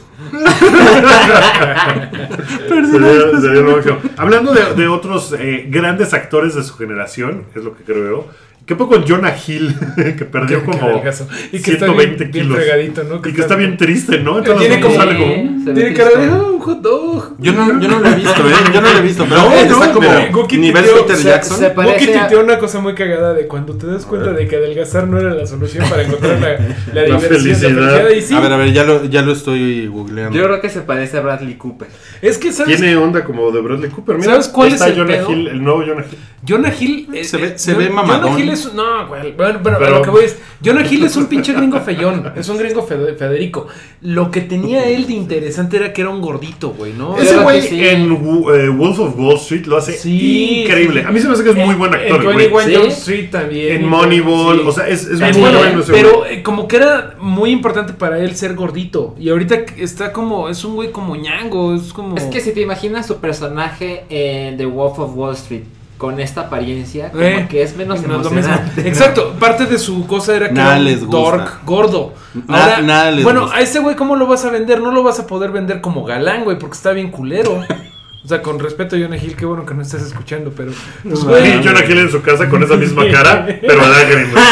Hablando 4.18 4.54
de, 4.54 4.74
de 4.76 4.88
otros 4.88 5.34
eh, 5.38 5.66
grandes 5.70 6.14
actores 6.14 6.56
de 6.56 6.64
su 6.64 6.76
generación, 6.76 7.46
es 7.56 7.64
lo 7.64 7.76
que 7.76 7.84
creo 7.84 8.06
yo. 8.08 8.28
¿Qué 8.66 8.76
poco 8.76 8.95
con 8.95 9.07
Jonah 9.07 9.36
Hill, 9.47 9.76
que 10.18 10.26
perdió 10.26 10.59
Qué 10.59 10.66
como 10.66 10.80
cargazo. 10.95 11.28
Y 11.51 11.59
que 11.61 11.74
está 11.74 11.86
120 11.86 12.16
bien- 12.26 12.32
bien 12.32 12.32
kilos? 12.32 13.07
¿no? 13.07 13.16
Y 13.18 13.18
Que 13.18 13.22
que 13.22 13.30
está- 13.30 13.41
está 13.43 13.55
bien 13.57 13.78
triste, 13.78 14.20
¿no? 14.20 14.39
Entonces 14.39 14.68
Tiene 14.68 14.82
como- 14.82 14.95
como- 14.95 15.63
Se 15.66 15.72
ve 15.72 15.74
Tiene 15.74 15.93
cara 15.93 16.09
de. 16.20 16.26
"Ah, 16.30 16.41
un 16.51 16.59
hot 16.59 16.82
dog. 16.82 17.36
Yo 17.38 17.51
no, 17.53 17.80
yo 17.80 17.88
no 17.88 17.99
lo 17.99 18.09
he 18.09 18.16
visto, 18.16 18.41
¿eh? 18.49 18.53
Yo 18.74 18.82
no 18.82 18.91
lo 18.91 18.97
he 18.97 19.01
visto. 19.01 19.26
Pero 19.30 19.41
No, 19.41 19.53
está 19.53 19.88
no, 19.88 19.93
como 19.93 20.09
mira, 20.09 20.30
Wookiee 20.34 20.57
nivel 20.59 20.84
Peter 20.84 21.16
se- 21.16 21.24
Jackson. 21.30 21.57
se- 21.59 21.70
Parece 21.70 21.93
Wookiee 22.05 22.16
a- 22.18 22.20
tuiteó 22.28 22.43
una 22.43 22.57
cosa 22.57 22.80
muy 22.80 22.95
cagada 22.95 23.34
de 23.36 23.45
cuando 23.47 23.76
te 23.76 23.86
das 23.86 24.03
cuenta 24.05 24.32
de 24.34 24.47
que 24.47 24.55
adelgazar 24.55 25.07
no 25.07 25.20
era 25.20 25.34
la 25.36 25.45
solución 25.45 25.88
para 25.88 26.01
encontrar 26.03 26.39
la, 26.39 26.57
la 26.93 27.03
diversión, 27.03 27.55
felicidad. 27.55 28.09
Y 28.09 28.22
sí, 28.22 28.34
A 28.36 28.39
ver, 28.39 28.51
a 28.51 28.57
ver, 28.57 28.74
ya 28.74 28.84
lo, 28.84 29.05
ya 29.05 29.22
lo 29.22 29.32
estoy 29.34 29.86
googleando. 29.88 30.36
Yo 30.36 30.43
creo 30.45 30.59
que 30.61 30.70
se 30.70 30.82
parece 30.82 31.18
a 31.18 31.22
Bradley 31.22 31.53
Cooper. 31.55 31.88
es 32.22 32.38
que 32.39 32.51
sabes, 32.51 32.78
Tiene 32.78 32.95
onda 32.97 33.24
como 33.24 33.51
de 33.51 33.61
Bradley 33.61 33.91
Cooper. 33.91 34.16
Mira, 34.18 34.32
¿Sabes 34.32 34.47
cuál 34.47 34.70
está 34.70 34.86
es 34.88 34.91
el 34.93 34.97
Jonah 34.97 35.13
pedo? 35.18 35.32
Hill, 35.32 35.47
el 35.49 35.63
nuevo 35.63 35.84
Jonah 35.86 36.03
Hill. 36.09 36.18
Jonah 36.47 36.74
Hill 36.80 37.09
eh, 37.13 37.24
Se 37.24 37.38
ve- 37.38 37.47
eh, 37.47 37.53
se 37.57 37.74
mamadón. 37.89 38.34
Es 38.60 38.74
no, 38.74 39.08
güey, 39.08 39.32
bueno, 39.34 39.60
bueno, 39.62 39.78
Pero- 39.80 39.95
a 39.95 39.97
lo 39.99 40.01
que 40.01 40.10
voy 40.10 40.26
es 40.26 40.38
Jonah 40.64 40.86
Hill 40.89 41.03
es 41.06 41.16
un 41.16 41.28
pinche 41.28 41.53
gringo 41.53 41.80
feyón, 41.82 42.32
es 42.36 42.47
un 42.49 42.58
gringo 42.58 42.82
Fede- 42.88 43.16
Federico. 43.16 43.68
Lo 44.01 44.32
que 44.32 44.41
tenía 44.41 44.86
él 44.89 45.06
de 45.06 45.14
interesante 45.14 45.78
era 45.78 45.93
que 45.93 46.01
era 46.01 46.10
un 46.10 46.22
gordito, 46.22 46.70
güey, 46.72 46.93
¿no? 46.93 47.18
Ese 47.18 47.38
güey 47.38 47.62
sí. 47.62 47.86
en 47.88 48.12
eh, 48.12 48.70
Wolf 48.70 48.99
of 48.99 49.18
Wall 49.18 49.36
Street 49.36 49.66
lo 49.66 49.78
hace 49.78 49.93
Sí, 49.93 50.62
increíble. 50.64 51.01
sí. 51.01 51.08
A 51.08 51.12
mí 51.12 51.20
se 51.20 51.28
me 51.28 51.34
hace 51.34 51.43
que 51.43 51.49
es 51.51 51.56
muy 51.56 51.76
buen 51.76 51.93
actor, 51.93 52.22
En 52.24 52.30
el 52.30 52.36
21 52.38 52.49
güey. 52.51 52.68
¿Sí? 52.68 52.76
Jump 52.76 52.89
Street 52.91 53.30
también. 53.30 53.76
En 53.84 53.88
Moneyball, 53.88 54.60
Sí. 54.62 54.64
o 54.68 54.72
sea, 54.72 54.88
es, 54.88 55.06
es 55.06 55.20
muy 55.20 55.32
bueno, 55.41 55.60
pero 55.88 56.26
eh, 56.26 56.41
como 56.41 56.68
que 56.68 56.78
era 56.78 57.16
muy 57.20 57.51
importante 57.51 57.93
para 57.93 58.20
él 58.20 58.36
ser 58.36 58.56
gordito. 58.56 59.16
Y 59.20 59.30
ahorita 59.30 59.56
está 59.78 60.12
como, 60.12 60.49
es 60.49 60.64
un 60.64 60.76
güey 60.76 60.91
como 60.91 61.16
ñango, 61.16 61.76
es 61.76 61.93
como... 61.93 62.16
Es 62.18 62.24
que 62.26 62.39
si 62.41 62.51
te 62.53 62.62
imaginas 62.62 63.06
su 63.06 63.18
personaje 63.18 64.03
en 64.10 64.58
The 64.58 64.66
Wolf 64.66 64.99
of 64.99 65.16
Wall 65.16 65.34
Street 65.36 65.64
con 65.98 66.20
esta 66.20 66.41
apariencia, 66.41 67.10
como 67.12 67.24
Eh, 67.24 67.48
que 67.50 67.64
es 67.64 67.76
menos 67.78 68.02
no 68.06 68.20
es 68.20 68.26
emocionante. 68.28 68.82
¿no? 68.82 68.88
Exacto, 68.88 69.34
parte 69.39 69.66
de 69.66 69.80
su 69.80 70.06
cosa 70.08 70.36
era 70.36 70.50
que 70.50 70.54
Nada 70.56 70.72
era 70.72 70.80
un 70.80 70.86
les 70.86 71.06
gusta. 71.06 71.18
dork 71.18 71.66
gordo. 71.66 72.14
Ahora, 72.50 72.82
nada 72.82 73.12
les 73.12 73.24
bueno, 73.24 73.43
gusta. 73.43 73.58
a 73.58 73.62
ese 73.62 73.80
güey, 73.80 73.96
¿cómo 73.96 74.16
lo 74.18 74.28
vas 74.28 74.43
a 74.46 74.50
vender? 74.50 74.82
No 74.82 74.91
lo 74.91 75.04
vas 75.04 75.20
a 75.20 75.28
poder 75.28 75.52
vender 75.52 75.80
como 75.82 76.04
galán, 76.04 76.43
güey, 76.43 76.60
porque 76.60 76.76
está 76.76 76.91
bien 76.91 77.12
culero. 77.12 77.64
O 78.26 78.28
sea, 78.28 78.42
con 78.42 78.58
respeto 78.60 78.96
a 78.96 79.00
Jonah 79.00 79.18
Hill, 79.18 79.36
qué 79.36 79.46
bueno 79.46 79.64
que 79.68 79.76
no 79.76 79.84
estás 79.84 80.02
escuchando, 80.02 80.52
pero. 80.58 80.72
Pues, 81.04 81.22
Y 81.22 81.26
güey, 81.26 81.64
Jonah 81.64 81.86
Hill 81.86 82.00
en 82.00 82.10
su 82.10 82.24
casa 82.24 82.50
con 82.50 82.64
esa 82.64 82.76
misma 82.76 83.08
cara, 83.12 83.46
pero 83.62 83.84
a 83.84 83.88
lágrimas. 83.88 84.44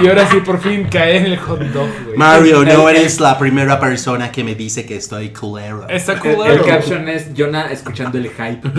y 0.00 0.06
ahora 0.06 0.30
sí, 0.30 0.36
por 0.46 0.60
fin 0.60 0.86
cae 0.88 1.16
en 1.16 1.26
el 1.26 1.36
hot 1.38 1.58
dog, 1.58 1.88
güey. 2.04 2.16
Mario, 2.16 2.64
no 2.64 2.88
El- 2.88 2.96
eres 2.98 3.18
la 3.18 3.36
primera 3.36 3.80
persona 3.80 4.30
que 4.30 4.44
me 4.44 4.54
dice 4.54 4.86
que 4.86 4.96
estoy 4.96 5.30
culero. 5.30 5.88
Está 5.88 6.12
El, 6.12 6.20
culero. 6.20 6.44
el 6.54 6.62
caption 6.64 7.08
es 7.08 7.30
Jonah 7.36 7.72
escuchando 7.72 8.16
el 8.16 8.30
hype. 8.30 8.62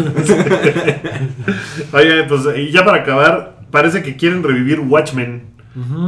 Oye, 1.93 2.24
pues 2.24 2.41
y 2.58 2.72
ya 2.72 2.86
para 2.86 3.00
acabar, 3.00 3.58
parece 3.72 4.02
que 4.04 4.16
quieren 4.16 4.43
revivir 4.43 4.80
Watchmen. 4.80 5.56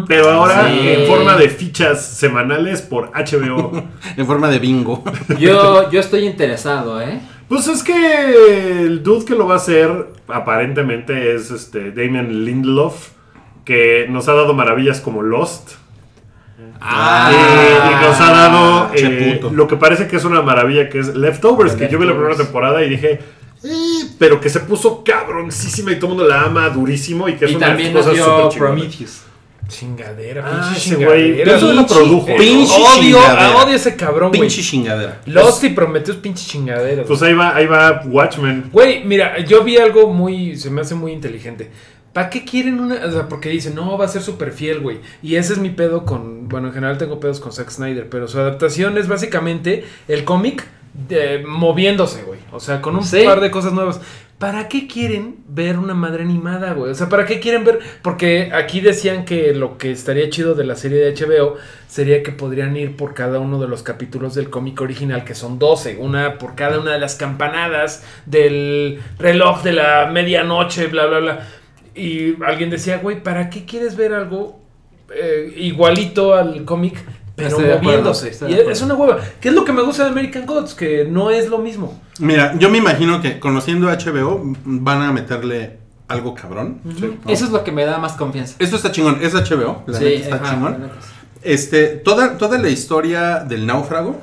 Pero 0.08 0.32
ahora 0.32 0.68
Sí. 0.68 0.80
en 0.90 1.06
forma 1.08 1.36
de 1.38 1.48
fichas 1.48 2.04
semanales 2.04 2.82
por 2.82 3.12
HBO. 3.14 3.84
En 4.18 4.26
forma 4.26 4.50
de 4.50 4.58
bingo. 4.58 5.04
Yo, 5.38 5.92
yo 5.92 6.00
estoy 6.00 6.26
interesado, 6.26 7.00
¿eh? 7.02 7.20
Pues 7.50 7.68
es 7.68 7.84
que 7.84 8.84
el 8.86 9.02
dude 9.04 9.26
que 9.26 9.36
lo 9.36 9.48
va 9.48 9.56
a 9.56 9.58
hacer 9.58 10.08
aparentemente 10.28 11.34
es 11.36 11.50
este 11.52 11.92
Damien 11.92 12.46
Lindelof, 12.46 13.10
que 13.66 14.06
nos 14.10 14.28
ha 14.30 14.34
dado 14.34 14.54
maravillas 14.54 15.02
como 15.02 15.24
Lost. 15.24 15.72
Ah. 16.82 17.32
y, 17.32 17.36
y 17.92 18.08
nos 18.08 18.22
ha 18.22 18.32
dado 18.32 18.92
eh, 18.94 19.42
lo 19.52 19.68
que 19.68 19.76
parece 19.76 20.08
que 20.08 20.16
es 20.18 20.24
una 20.26 20.42
maravilla, 20.42 20.90
que 20.90 21.00
es 21.00 21.16
Leftovers, 21.16 21.74
que 21.74 21.90
yo 21.90 22.00
vi 22.00 22.06
la 22.06 22.14
primera 22.14 22.36
temporada 22.36 22.84
y 22.86 22.90
dije, 22.90 23.20
"Eh", 23.64 24.04
pero 24.18 24.40
que 24.40 24.50
se 24.50 24.62
puso 24.62 25.04
cabroncísima 25.04 25.92
y 25.92 25.96
todo 25.96 26.12
el 26.12 26.18
mundo 26.18 26.30
la 26.30 26.44
ama 26.44 26.70
durísimo 26.70 27.28
y 27.28 27.34
que 27.34 27.46
es 27.46 27.52
Y 27.52 27.56
una 27.56 27.68
también 27.68 27.92
cosa 27.94 28.10
nos 28.14 28.16
dio. 28.16 28.50
Prometheus. 28.58 29.24
Chingadera, 29.70 30.44
Ah, 30.46 30.62
pinche 30.74 30.78
ese 30.78 30.96
güey. 31.06 31.08
chingadera. 31.24 31.44
Pero 31.46 31.58
eso 31.58 31.74
lo 31.74 31.88
produjo. 31.88 32.28
eh, 32.28 32.36
Pinche 32.38 32.74
odio, 32.76 33.00
chingadera. 33.02 33.58
odio 33.64 33.76
ese 33.76 33.96
cabrón, 33.96 34.30
güey. 34.30 34.42
Pinche 34.42 34.62
chingadera. 34.62 35.22
Lost 35.26 35.64
y 35.64 35.70
Prometheus, 35.70 36.18
pinche 36.18 36.46
chingadera. 36.46 37.04
Pues 37.04 37.22
ahí 37.22 37.34
va, 37.34 37.56
ahí 37.56 37.66
va 37.66 38.02
Watchmen. 38.06 38.70
Güey, 38.74 39.04
mira, 39.06 39.40
yo 39.46 39.64
vi 39.64 39.78
algo 39.78 40.12
muy. 40.12 40.58
Se 40.58 40.70
me 40.70 40.82
hace 40.82 40.96
muy 40.96 41.12
inteligente. 41.14 41.72
¿Para 42.12 42.30
qué 42.30 42.44
quieren 42.44 42.80
una.? 42.80 42.96
O 43.06 43.12
sea, 43.12 43.28
porque 43.30 43.50
dicen, 43.50 43.76
no, 43.76 43.98
va 43.98 44.06
a 44.06 44.08
ser 44.08 44.22
súper 44.24 44.52
fiel, 44.52 44.80
güey. 44.80 44.98
Y 45.22 45.36
ese 45.36 45.54
es 45.54 45.60
mi 45.60 45.70
pedo 45.70 46.06
con. 46.06 46.50
Bueno, 46.50 46.68
en 46.70 46.74
general 46.74 46.98
tengo 46.98 47.20
pedos 47.20 47.40
con 47.40 47.52
Zack 47.54 47.70
Snyder, 47.70 48.10
pero 48.10 48.28
su 48.28 48.40
adaptación 48.40 48.98
es 48.98 49.08
básicamente 49.08 49.86
el 50.08 50.24
cómic 50.26 50.66
de- 51.08 51.44
moviéndose, 51.48 52.24
güey. 52.24 52.40
O 52.52 52.60
sea, 52.60 52.82
con 52.82 52.96
un 52.96 53.04
Sí. 53.06 53.22
par 53.24 53.40
de 53.42 53.52
cosas 53.52 53.74
nuevas. 53.74 54.02
¿Para 54.40 54.70
qué 54.70 54.88
quieren 54.88 55.36
ver 55.50 55.78
una 55.78 55.94
madre 55.94 56.24
animada, 56.24 56.72
güey? 56.72 56.92
O 56.92 56.96
sea, 56.96 57.10
¿para 57.10 57.26
qué 57.26 57.42
quieren 57.42 57.66
ver? 57.66 57.80
Porque 58.02 58.52
aquí 58.54 58.80
decían 58.80 59.26
que 59.26 59.54
lo 59.54 59.78
que 59.78 59.92
estaría 59.92 60.30
chido 60.30 60.56
de 60.56 60.64
la 60.64 60.76
serie 60.76 61.00
de 61.00 61.14
HBO 61.14 61.58
sería 61.90 62.24
que 62.24 62.32
podrían 62.32 62.78
ir 62.78 62.96
por 62.96 63.14
cada 63.14 63.40
uno 63.40 63.60
de 63.60 63.68
los 63.68 63.84
capítulos 63.84 64.36
del 64.36 64.50
cómic 64.50 64.80
original, 64.80 65.26
que 65.26 65.36
son 65.36 65.60
12, 65.60 65.98
una 65.98 66.38
por 66.38 66.56
cada 66.56 66.80
una 66.80 66.94
de 66.94 67.00
las 67.00 67.16
campanadas 67.16 68.06
del 68.26 69.02
reloj 69.18 69.62
de 69.62 69.74
la 69.74 70.10
medianoche, 70.10 70.88
bla, 70.88 71.06
bla, 71.08 71.20
bla. 71.20 71.48
Y 71.94 72.42
alguien 72.42 72.70
decía, 72.70 73.00
güey, 73.00 73.22
¿para 73.22 73.50
qué 73.50 73.66
quieres 73.66 73.98
ver 73.98 74.14
algo 74.14 74.60
eh, 75.14 75.54
igualito 75.58 76.36
al 76.36 76.64
cómic, 76.66 77.04
pero 77.40 77.50
Estoy 77.50 77.66
acuerdo, 77.72 78.12
moviéndose? 78.14 78.32
Y 78.48 78.54
es 78.54 78.82
una 78.82 78.96
hueva. 78.96 79.20
¿Qué 79.40 79.50
es 79.50 79.56
lo 79.56 79.66
que 79.66 79.72
me 79.72 79.82
gusta 79.82 80.04
de 80.04 80.10
American 80.10 80.46
Gods? 80.46 80.74
Que 80.74 81.06
no 81.06 81.32
es 81.32 81.50
lo 81.50 81.58
mismo. 81.60 82.00
Mira, 82.20 82.54
yo 82.58 82.70
me 82.70 82.78
imagino 82.78 83.22
que 83.22 83.40
conociendo 83.40 83.88
HBO 83.88 84.42
van 84.66 85.02
a 85.02 85.12
meterle 85.12 85.78
algo 86.08 86.34
cabrón. 86.34 86.82
¿no? 86.84 87.32
Eso 87.32 87.46
es 87.46 87.52
lo 87.52 87.64
que 87.64 87.72
me 87.72 87.86
da 87.86 87.98
más 87.98 88.14
confianza. 88.14 88.56
Esto 88.60 88.76
está 88.76 88.92
chingón, 88.92 89.20
es 89.22 89.34
HBO, 89.34 89.84
la 89.88 90.00
neta 90.00 90.10
está 90.10 90.36
ajá, 90.36 90.44
la 90.44 90.52
chingón. 90.52 90.82
neta 90.82 90.94
sí. 91.00 91.10
Este, 91.42 91.88
toda, 91.88 92.38
toda 92.38 92.58
la 92.58 92.70
historia 92.70 93.40
del 93.40 93.66
náufrago, 93.66 94.20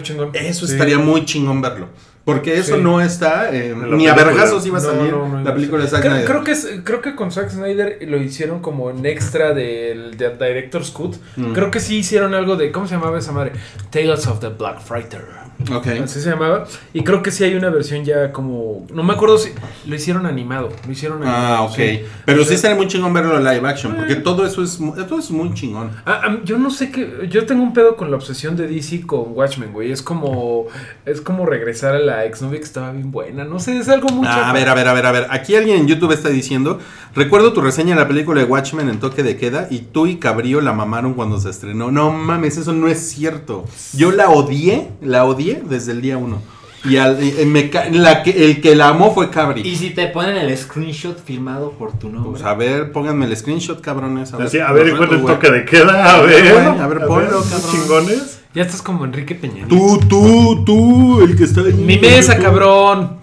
chingón. 0.00 0.30
eso 0.32 0.66
Sí. 0.66 0.72
estaría 0.72 0.98
muy 0.98 1.24
chingón 1.24 1.60
verlo. 1.60 1.88
Porque 2.24 2.56
eso 2.56 2.76
Sí. 2.76 2.80
no 2.82 3.00
está, 3.00 3.52
eh, 3.52 3.74
ni 3.74 4.06
a 4.06 4.14
película. 4.14 4.14
vergazos 4.24 4.64
iba 4.64 4.78
a 4.78 4.80
salir 4.80 5.10
no, 5.10 5.26
no, 5.28 5.36
la 5.38 5.42
no. 5.50 5.54
película 5.54 5.82
de 5.82 5.90
Zack 5.90 6.00
creo, 6.02 6.12
Snyder. 6.12 6.28
creo 6.30 6.44
que 6.44 6.50
es, 6.52 6.68
creo 6.84 7.00
que 7.02 7.14
con 7.16 7.32
Zack 7.32 7.50
Snyder 7.50 7.98
lo 8.08 8.16
hicieron 8.22 8.60
como 8.60 8.90
en 8.90 9.04
extra 9.04 9.52
del 9.52 10.16
de 10.16 10.30
Director's 10.30 10.92
Cut. 10.92 11.16
Mm. 11.34 11.52
Creo 11.52 11.70
que 11.72 11.80
sí 11.80 11.96
hicieron 11.96 12.32
algo 12.34 12.54
de 12.54 12.70
¿cómo 12.70 12.86
se 12.86 12.94
llamaba 12.94 13.18
esa 13.18 13.32
madre? 13.32 13.52
Tales 13.90 14.24
of 14.28 14.38
the 14.38 14.50
Black 14.50 14.80
Fighter. 14.80 15.24
Ok. 15.70 15.86
Así 16.04 16.20
se 16.20 16.30
llamaba. 16.30 16.64
Y 16.94 17.02
creo 17.04 17.22
que 17.22 17.30
sí 17.30 17.44
hay 17.44 17.54
una 17.54 17.70
versión 17.70 18.04
ya 18.04 18.32
como 18.32 18.86
no 18.92 19.02
me 19.02 19.12
acuerdo 19.12 19.38
si 19.38 19.50
lo 19.86 19.94
hicieron 19.94 20.26
animado, 20.26 20.70
lo 20.86 20.92
hicieron 20.92 21.22
Ah, 21.24 21.36
animado, 21.46 21.64
ok. 21.66 21.74
sí. 21.76 22.00
Pero 22.24 22.42
O 22.42 22.44
sí 22.44 22.54
estaría 22.54 22.76
muy 22.76 22.86
chingón 22.88 23.12
verlo 23.12 23.36
en 23.36 23.44
live 23.44 23.68
action, 23.68 23.94
porque 23.96 24.16
todo 24.16 24.46
eso 24.46 24.62
es, 24.62 24.78
todo 25.08 25.18
es 25.18 25.30
muy 25.30 25.52
chingón. 25.54 25.90
Ah, 26.06 26.20
ah, 26.24 26.36
yo 26.44 26.58
no 26.58 26.70
sé 26.70 26.90
qué. 26.90 27.28
Yo 27.30 27.46
tengo 27.46 27.62
un 27.62 27.72
pedo 27.74 27.96
con 27.96 28.10
la 28.10 28.16
obsesión 28.16 28.56
de 28.56 28.66
DC 28.66 29.06
con 29.06 29.32
Watchmen, 29.34 29.72
güey. 29.72 29.92
Es 29.92 30.02
como. 30.02 30.66
Es 31.04 31.20
como 31.20 31.46
regresar 31.46 31.94
a 31.94 31.98
la 31.98 32.24
exnovia 32.24 32.58
que 32.58 32.64
estaba 32.64 32.92
bien 32.92 33.10
buena. 33.10 33.44
No 33.44 33.58
sé, 33.58 33.76
es 33.78 33.88
algo 33.88 34.08
muy 34.08 34.26
Ah, 34.26 34.50
a 34.50 34.52
ver, 34.52 34.68
a 34.68 34.74
ver, 34.74 34.88
a 34.88 34.92
ver, 34.92 35.06
a 35.06 35.12
ver. 35.12 35.26
Aquí 35.30 35.54
alguien 35.56 35.78
en 35.80 35.86
YouTube 35.88 36.12
está 36.12 36.28
diciendo, 36.28 36.78
recuerdo 37.14 37.52
tu 37.52 37.60
reseña 37.60 37.94
de 37.94 38.00
la 38.00 38.08
película 38.08 38.40
de 38.40 38.46
Watchmen 38.46 38.88
en 38.88 39.00
toque 39.00 39.22
de 39.22 39.36
queda 39.36 39.66
y 39.70 39.80
tú 39.80 40.06
y 40.06 40.16
Cabrillo 40.16 40.60
la 40.60 40.72
mamaron 40.72 41.14
cuando 41.14 41.40
se 41.40 41.50
estrenó. 41.50 41.90
No 41.90 42.10
mames, 42.12 42.56
eso 42.56 42.72
no 42.72 42.88
es 42.88 43.00
cierto. 43.10 43.64
Yo 43.94 44.10
la 44.12 44.30
odié, 44.30 44.88
la 45.00 45.24
odié 45.24 45.51
desde 45.64 45.92
el 45.92 46.00
día 46.02 46.16
uno. 46.18 46.40
Y, 46.84 46.96
al- 46.96 47.22
y- 47.22 47.44
me 47.46 47.70
ca- 47.70 47.88
la 47.92 48.24
que, 48.24 48.44
el 48.44 48.60
que 48.60 48.74
la 48.74 48.88
amó 48.88 49.14
fue 49.14 49.30
Cabri. 49.30 49.60
Y 49.60 49.76
si 49.76 49.90
te 49.90 50.08
ponen 50.08 50.36
el 50.36 50.56
screenshot 50.58 51.16
firmado 51.24 51.70
por 51.72 51.92
tu 51.96 52.08
nombre. 52.08 52.32
Pues 52.32 52.42
a 52.42 52.54
ver, 52.54 52.90
pónganme 52.90 53.26
el 53.26 53.36
screenshot, 53.36 53.80
cabrones. 53.80 54.32
A 54.32 54.36
ver, 54.38 54.46
los 54.46 54.52
reto, 54.52 54.88
encuentra 54.88 55.16
el 55.18 55.24
toque 55.24 55.50
de 55.52 55.64
queda. 55.64 56.16
A 56.16 56.22
ver, 56.22 56.58
a 56.66 56.86
ver, 56.88 57.06
ponlo, 57.06 57.42
¿son 57.42 57.50
cabrón. 57.60 57.70
chingones. 57.70 58.38
Ya 58.54 58.62
estás 58.62 58.82
como 58.82 59.04
Enrique 59.04 59.34
Peña. 59.36 59.66
Tú, 59.68 59.98
tú, 60.08 60.62
tú, 60.66 61.22
el 61.22 61.36
que 61.36 61.44
está 61.44 61.60
ahí. 61.60 61.72
Mi 61.72 61.98
mesa, 61.98 62.36
cabrón. 62.36 63.21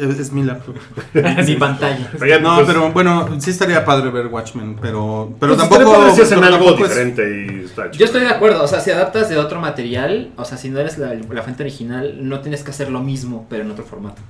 Es, 0.00 0.32
mi 0.32 0.42
laptop. 0.42 0.74
mi 1.46 1.56
pantalla. 1.56 2.10
Oigan, 2.20 2.42
No, 2.42 2.54
pues, 2.56 2.66
pero 2.68 2.90
bueno, 2.90 3.28
sí 3.40 3.50
estaría 3.50 3.84
padre 3.84 4.10
ver 4.10 4.26
Watchmen, 4.28 4.76
pero, 4.80 5.32
pero 5.38 5.56
pues, 5.56 5.68
tampoco. 5.68 6.10
si 6.14 6.22
hacen 6.22 6.42
algo 6.42 6.70
es- 6.70 6.76
diferente 6.78 7.46
y 7.52 7.64
está 7.66 7.90
Yo 7.90 8.04
estoy 8.06 8.22
de 8.22 8.28
acuerdo, 8.28 8.62
o 8.62 8.66
sea, 8.66 8.80
si 8.80 8.90
adaptas 8.90 9.28
de 9.28 9.36
otro 9.38 9.60
material, 9.60 10.30
o 10.36 10.44
sea, 10.44 10.56
si 10.58 10.70
no 10.70 10.78
eres 10.80 10.96
la, 10.98 11.12
la 11.14 11.42
fuente 11.42 11.62
original, 11.62 12.16
no 12.28 12.40
tienes 12.40 12.62
que 12.64 12.70
hacer 12.70 12.90
lo 12.90 13.00
mismo, 13.00 13.46
pero 13.50 13.62
en 13.64 13.70
otro 13.70 13.84
formato. 13.84 14.22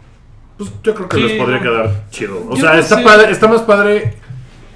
Pues 0.58 0.70
yo 0.82 0.94
creo 0.94 1.08
que 1.08 1.16
Sí, 1.16 1.22
les 1.22 1.32
podría 1.38 1.56
no. 1.58 1.62
quedar 1.62 1.90
chido. 2.10 2.44
O 2.48 2.54
Yo 2.54 2.62
sea, 2.62 2.72
no 2.74 2.78
está, 2.80 2.96
sé. 2.98 3.02
padre, 3.02 3.30
está 3.32 3.48
más 3.48 3.62
padre 3.62 4.14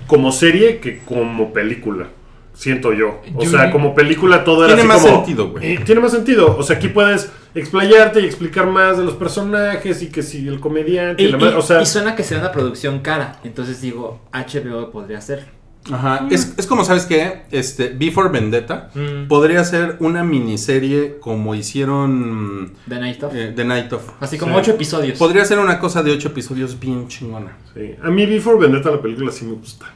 como 0.07 0.33
serie 0.33 0.79
que 0.79 1.01
como 1.01 1.53
película. 1.53 2.07
Siento 2.55 2.93
yo. 2.93 3.21
O 3.35 3.43
Yo- 3.43 3.51
sea, 3.51 3.71
como 3.71 3.95
película 3.95 4.45
todo 4.45 4.65
era 4.65 4.75
Tiene 4.75 4.83
así 4.83 4.89
más 4.89 5.03
como- 5.03 5.17
sentido, 5.25 5.49
güey. 5.51 5.75
Eh, 5.75 5.81
tiene 5.85 6.01
más 6.01 6.13
sentido. 6.13 6.57
O 6.57 6.63
sea, 6.63 6.77
aquí 6.77 6.89
puedes 6.89 7.31
explayarte 7.55 8.21
y 8.21 8.25
explicar 8.25 8.67
más 8.69 8.97
de 8.97 9.05
los 9.05 9.15
personajes 9.15 10.01
y 10.03 10.07
que 10.09 10.23
si 10.23 10.47
el 10.49 10.61
comediante. 10.61 11.23
Y, 11.23 11.27
Y, 11.27 11.33
la 11.33 11.39
y- 11.39 11.43
o 11.55 11.63
sea, 11.63 11.83
y 11.83 11.87
suena 11.87 12.15
que 12.15 12.23
sea 12.23 12.39
una 12.39 12.53
producción 12.53 13.01
cara, 13.01 13.41
entonces 13.45 13.81
digo, 13.81 14.21
HBO 14.33 14.91
podría 14.91 15.21
ser. 15.21 15.47
Ajá, 15.93 16.27
es, 16.31 16.55
es 16.57 16.67
como, 16.67 16.83
¿sabes 16.83 17.05
qué? 17.05 17.43
Este, 17.51 17.89
Before 17.91 18.31
Vendetta 18.31 18.91
Mm. 18.95 19.29
podría 19.29 19.63
ser 19.65 19.97
una 20.01 20.25
miniserie 20.25 21.19
como 21.21 21.55
hicieron 21.55 22.73
The 22.89 22.99
Night 23.01 23.23
Of. 23.23 23.35
eh, 23.35 23.53
The 23.55 23.65
Night 23.67 23.93
of. 23.93 24.03
Así 24.21 24.39
como 24.39 24.55
Sí. 24.55 24.61
ocho 24.61 24.71
episodios. 24.71 25.19
Podría 25.19 25.45
ser 25.45 25.59
una 25.59 25.79
cosa 25.79 26.03
de 26.03 26.13
ocho 26.13 26.29
episodios 26.29 26.79
bien 26.81 27.09
chingona. 27.09 27.59
sí. 27.75 27.97
A 28.03 28.09
mí 28.11 28.25
Before 28.25 28.59
Vendetta 28.59 28.91
la 28.93 29.03
película 29.03 29.31
sí 29.31 29.45
me 29.45 29.53
gusta. 29.55 29.93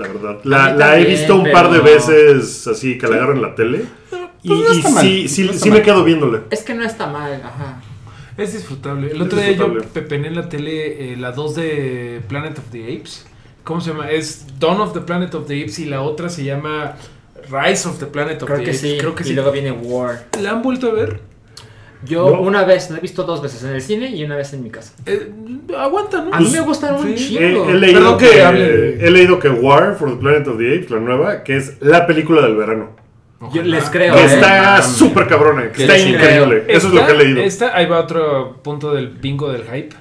La 0.00 0.08
verdad. 0.08 0.40
La, 0.44 0.98
he 0.98 1.04
visto 1.04 1.36
un 1.36 1.50
par 1.50 1.70
de 1.70 1.78
veces 1.80 2.66
así 2.66 2.98
que 2.98 3.06
la 3.06 3.16
agarro 3.16 3.34
en 3.34 3.42
la 3.42 3.54
tele. 3.54 3.84
Y, 4.42 4.48
Pues 4.48 4.60
no 4.60 4.74
y 4.74 4.82
sí, 4.82 5.28
sí, 5.28 5.50
sí 5.52 5.70
me 5.70 5.82
quedo 5.82 6.02
viéndole. 6.04 6.40
Es 6.50 6.62
que 6.62 6.74
no 6.74 6.84
está 6.84 7.06
mal, 7.06 7.34
ajá. 7.44 7.80
Es 8.36 8.54
disfrutable. 8.54 9.10
El 9.10 9.20
otro 9.20 9.38
día 9.38 9.52
yo 9.52 9.74
pepené 9.92 10.28
en 10.28 10.36
la 10.36 10.48
tele 10.48 11.12
eh, 11.12 11.16
la 11.16 11.32
2 11.32 11.54
de 11.56 12.20
Planet 12.26 12.58
of 12.58 12.64
the 12.72 12.84
Apes. 12.84 13.26
¿Cómo 13.64 13.80
se 13.82 13.90
llama? 13.90 14.10
Es 14.10 14.46
Dawn 14.58 14.80
of 14.80 14.94
the 14.94 15.00
Planet 15.00 15.34
of 15.34 15.46
the 15.46 15.60
Apes 15.60 15.78
y 15.78 15.84
la 15.84 16.00
otra 16.00 16.30
se 16.30 16.44
llama 16.44 16.94
Rise 17.50 17.86
of 17.88 17.98
the 17.98 18.06
Planet 18.06 18.42
of 18.42 18.46
Creo 18.48 18.58
the 18.60 18.64
que 18.64 18.70
Apes. 18.70 18.80
sí. 18.80 18.96
Creo 18.98 19.14
que 19.14 19.24
y 19.24 19.26
sí. 19.26 19.32
luego 19.34 19.52
viene 19.52 19.72
War. 19.72 20.26
¿La 20.40 20.52
han 20.52 20.62
vuelto 20.62 20.88
a 20.88 20.92
ver? 20.94 21.20
Yo 22.04 22.30
No. 22.30 22.40
una 22.40 22.64
vez, 22.64 22.90
la 22.90 22.98
he 22.98 23.00
visto 23.00 23.24
dos 23.24 23.42
veces 23.42 23.62
en 23.64 23.70
el 23.70 23.82
cine 23.82 24.08
y 24.08 24.24
una 24.24 24.36
vez 24.36 24.52
en 24.52 24.62
mi 24.62 24.70
casa. 24.70 24.92
Eh, 25.06 25.30
aguanta, 25.78 26.22
¿no? 26.22 26.34
A 26.34 26.40
mí 26.40 26.48
me 26.50 26.60
gustaron 26.60 27.00
un 27.06 27.16
sí. 27.16 27.36
chingo. 27.36 27.68
He, 27.68 27.72
he 27.72 27.74
leído 27.74 28.00
Perdón 28.00 28.18
que 28.18 28.30
que, 28.30 28.42
hable. 28.42 29.06
he 29.06 29.10
leído 29.10 29.38
que 29.38 29.48
War 29.50 29.96
for 29.98 30.10
the 30.10 30.16
Planet 30.16 30.46
of 30.48 30.58
the 30.58 30.76
Apes, 30.76 30.90
la 30.90 31.00
nueva, 31.00 31.42
que 31.42 31.56
es 31.56 31.76
la 31.80 32.06
película 32.06 32.42
del 32.42 32.56
verano. 32.56 32.90
Yo 33.52 33.62
les 33.62 33.88
creo. 33.88 34.14
Que 34.14 34.20
¿eh? 34.22 34.34
está 34.34 34.82
súper 34.82 35.26
cabrona, 35.26 35.72
que 35.72 35.82
está 35.82 35.98
increíble. 35.98 36.64
Eso 36.68 36.88
es 36.88 36.94
lo 36.94 37.06
que 37.06 37.12
he 37.12 37.16
leído. 37.16 37.40
Esta, 37.40 37.76
ahí 37.76 37.86
va 37.86 38.00
otro 38.00 38.58
punto 38.62 38.92
del 38.94 39.08
bingo 39.08 39.50
del 39.50 39.62
hype. 39.64 39.96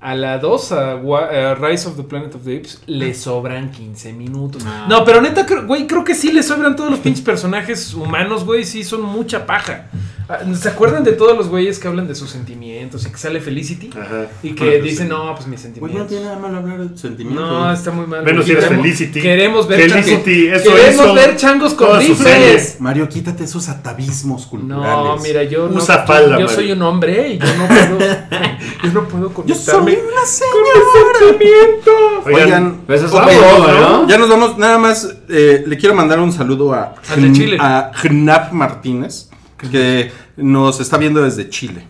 A 0.00 0.16
la 0.16 0.38
2, 0.38 0.72
a, 0.72 1.54
Rise 1.54 1.88
of 1.88 1.96
the 1.96 2.02
Planet 2.02 2.34
of 2.34 2.44
the 2.44 2.56
Apes, 2.56 2.82
le 2.86 3.14
sobran 3.14 3.70
15 3.70 4.12
minutos. 4.12 4.64
Ah. 4.66 4.86
No, 4.88 5.04
pero 5.04 5.20
neta, 5.20 5.46
güey, 5.64 5.86
creo 5.86 6.02
que 6.02 6.16
sí 6.16 6.32
le 6.32 6.42
sobran 6.42 6.74
todos 6.74 6.90
los 6.90 6.98
pinches 6.98 7.22
personajes 7.24 7.94
humanos, 7.94 8.44
güey, 8.44 8.64
sí 8.64 8.82
son 8.82 9.02
mucha 9.02 9.46
paja. 9.46 9.86
Ah, 10.28 10.38
¿Se 10.54 10.68
acuerdan 10.68 11.04
de 11.04 11.12
todos 11.12 11.36
los 11.36 11.48
güeyes 11.48 11.78
que 11.78 11.88
hablan 11.88 12.06
de 12.08 12.14
sus 12.14 12.30
sentimientos 12.30 13.04
y 13.06 13.10
que 13.10 13.18
sale 13.18 13.40
Felicity? 13.40 13.90
Ajá. 13.90 14.26
Y 14.42 14.52
que 14.54 14.64
Bueno, 14.64 14.84
dicen, 14.84 15.06
sí. 15.08 15.12
no, 15.12 15.34
pues 15.34 15.46
mis 15.46 15.60
Güey, 15.60 15.94
no 15.94 16.06
sentimientos. 16.06 16.08
tiene 16.08 16.24
nada 16.24 16.38
malo 16.38 16.58
hablar 16.58 16.78
de 16.88 16.96
sentimientos. 16.98 17.44
No, 17.48 17.72
está 17.72 17.90
muy 17.90 18.06
mal. 18.06 18.24
Menos 18.24 18.44
si 18.46 18.52
eres 18.52 18.66
Felicity. 18.66 19.20
Queremos 19.20 19.66
ver 19.68 19.90
Felicity, 19.90 20.46
eso 20.48 20.74
Queremos 20.74 21.14
ver 21.14 21.36
changos 21.36 21.74
con 21.74 21.98
rifles. 21.98 22.76
Mario, 22.80 23.08
quítate 23.08 23.44
esos 23.44 23.68
atavismos 23.68 24.46
culturales. 24.46 24.86
No, 24.86 25.16
mira, 25.18 25.42
yo 25.44 25.68
no. 25.68 25.76
Usa 25.76 26.00
yo- 26.02 26.06
falda, 26.06 26.38
Yo 26.40 26.48
soy 26.48 26.72
un 26.72 26.82
hombre 26.82 27.28
y 27.34 27.38
yo 27.38 27.46
no 27.56 27.66
puedo. 27.66 27.98
yo 28.84 28.92
no 28.92 29.08
puedo 29.08 29.28
Yo 29.28 29.34
conectarme 29.34 29.92
soy 29.92 30.00
una 30.02 30.20
con 30.20 30.26
señora. 30.26 31.18
mis 31.18 31.28
sentimientos. 31.28 32.26
Oigan, 32.26 32.42
Oigan, 32.44 32.80
Pues 32.86 33.02
eso 33.02 33.20
todo, 33.20 33.80
¿no? 33.80 34.08
Ya 34.08 34.18
nos 34.18 34.28
vamos, 34.28 34.56
nada 34.58 34.78
más 34.78 35.16
eh, 35.28 35.64
le 35.66 35.76
quiero 35.76 35.94
mandar 35.94 36.20
un 36.20 36.32
saludo 36.32 36.72
a, 36.72 36.94
Al 37.10 37.22
de 37.22 37.32
Chile. 37.32 37.56
a 37.60 37.90
Gnap 38.02 38.52
Martínez, 38.52 39.28
que 39.70 40.10
nos 40.36 40.80
está 40.80 40.98
viendo 40.98 41.22
desde 41.22 41.48
Chile. 41.48 41.84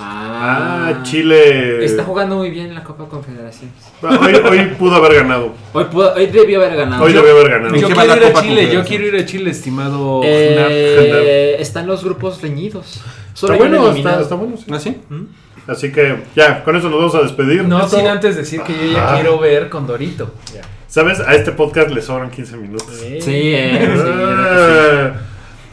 Ah, 0.00 1.00
Chile. 1.04 1.84
Está 1.84 2.02
jugando 2.04 2.36
muy 2.36 2.50
bien 2.50 2.66
en 2.66 2.74
la 2.74 2.82
Copa 2.82 3.06
Confederaciones. 3.08 3.74
Hoy, 4.02 4.34
hoy 4.34 4.66
pudo 4.78 4.96
haber 4.96 5.14
ganado. 5.22 5.54
Hoy, 5.72 5.84
pudo- 5.84 6.12
hoy 6.14 6.26
debió 6.26 6.60
haber 6.64 6.76
ganado. 6.76 7.04
Hoy 7.04 7.12
debió 7.12 7.30
haber 7.30 7.48
ganado. 7.50 7.74
¿En 7.74 7.80
Yo 7.80 7.86
quiero 7.88 8.16
ir 8.16 8.24
a 8.24 8.32
Chile, 8.42 8.70
yo 8.72 8.84
quiero 8.84 9.06
ir 9.06 9.16
a 9.16 9.24
Chile, 9.24 9.50
estimado 9.50 10.20
Eh, 10.24 11.56
están 11.60 11.86
los 11.86 12.02
grupos 12.02 12.42
reñidos. 12.42 13.00
Solo 13.34 13.54
Está 13.54 13.64
bueno, 13.68 13.76
está, 13.82 13.90
eliminado. 13.92 14.22
está 14.22 14.34
bueno. 14.34 14.56
sí. 14.56 14.64
¿Ah, 14.70 14.78
sí? 14.80 14.96
Así 15.66 15.92
que 15.92 16.24
ya, 16.36 16.62
con 16.64 16.76
eso 16.76 16.90
nos 16.90 16.98
vamos 16.98 17.14
a 17.14 17.22
despedir. 17.22 17.64
No 17.64 17.84
Esto- 17.84 17.96
sin 17.98 18.06
antes 18.08 18.36
decir 18.36 18.60
que 18.62 18.72
yo 18.74 18.92
ya 18.92 19.12
Ah. 19.12 19.14
quiero 19.14 19.38
ver 19.38 19.68
con 19.70 19.86
Dorito. 19.86 20.32
¿Sabes? 20.88 21.20
A 21.20 21.34
este 21.34 21.52
podcast 21.52 21.90
le 21.90 22.02
sobran 22.02 22.30
15 22.30 22.56
minutos. 22.56 22.86
Sí, 23.00 23.06
eh, 23.06 23.20
sí, 23.20 23.96
yo 23.96 24.02
Ah. 24.06 25.12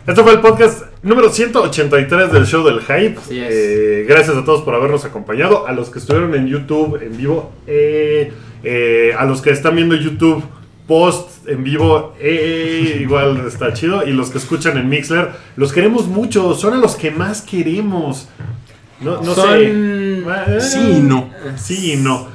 Esto 0.07 0.23
fue 0.23 0.33
el 0.33 0.39
podcast 0.39 0.83
número 1.03 1.29
183 1.31 2.31
del 2.31 2.45
show 2.45 2.63
del 2.65 2.79
hype. 2.81 3.17
Eh, 3.31 4.05
gracias 4.07 4.37
a 4.37 4.45
todos 4.45 4.61
por 4.61 4.75
habernos 4.75 5.05
acompañado. 5.05 5.67
A 5.67 5.71
los 5.73 5.89
que 5.89 5.99
estuvieron 5.99 6.33
en 6.35 6.47
YouTube 6.47 7.01
en 7.01 7.17
vivo. 7.17 7.51
eh, 7.67 8.31
eh, 8.63 9.11
a 9.17 9.25
los 9.25 9.41
que 9.41 9.49
están 9.49 9.75
viendo 9.75 9.95
YouTube 9.95 10.43
post 10.87 11.47
en 11.47 11.63
vivo. 11.63 12.13
igual 12.21 13.43
está 13.47 13.73
chido. 13.73 14.05
Y 14.07 14.11
los 14.11 14.29
que 14.29 14.37
escuchan 14.37 14.77
en 14.77 14.89
Mixler. 14.89 15.29
Los 15.55 15.71
queremos 15.73 16.07
mucho. 16.07 16.53
Son 16.53 16.73
a 16.73 16.77
los 16.77 16.95
que 16.95 17.11
más 17.11 17.41
queremos. 17.41 18.27
No, 18.99 19.21
no 19.21 19.33
Son- 19.33 19.47
sé. 19.57 20.59
Sí 20.61 20.79
y 20.97 20.99
no. 21.01 21.29
Sí 21.57 21.93
y 21.93 21.95
no. 21.97 22.27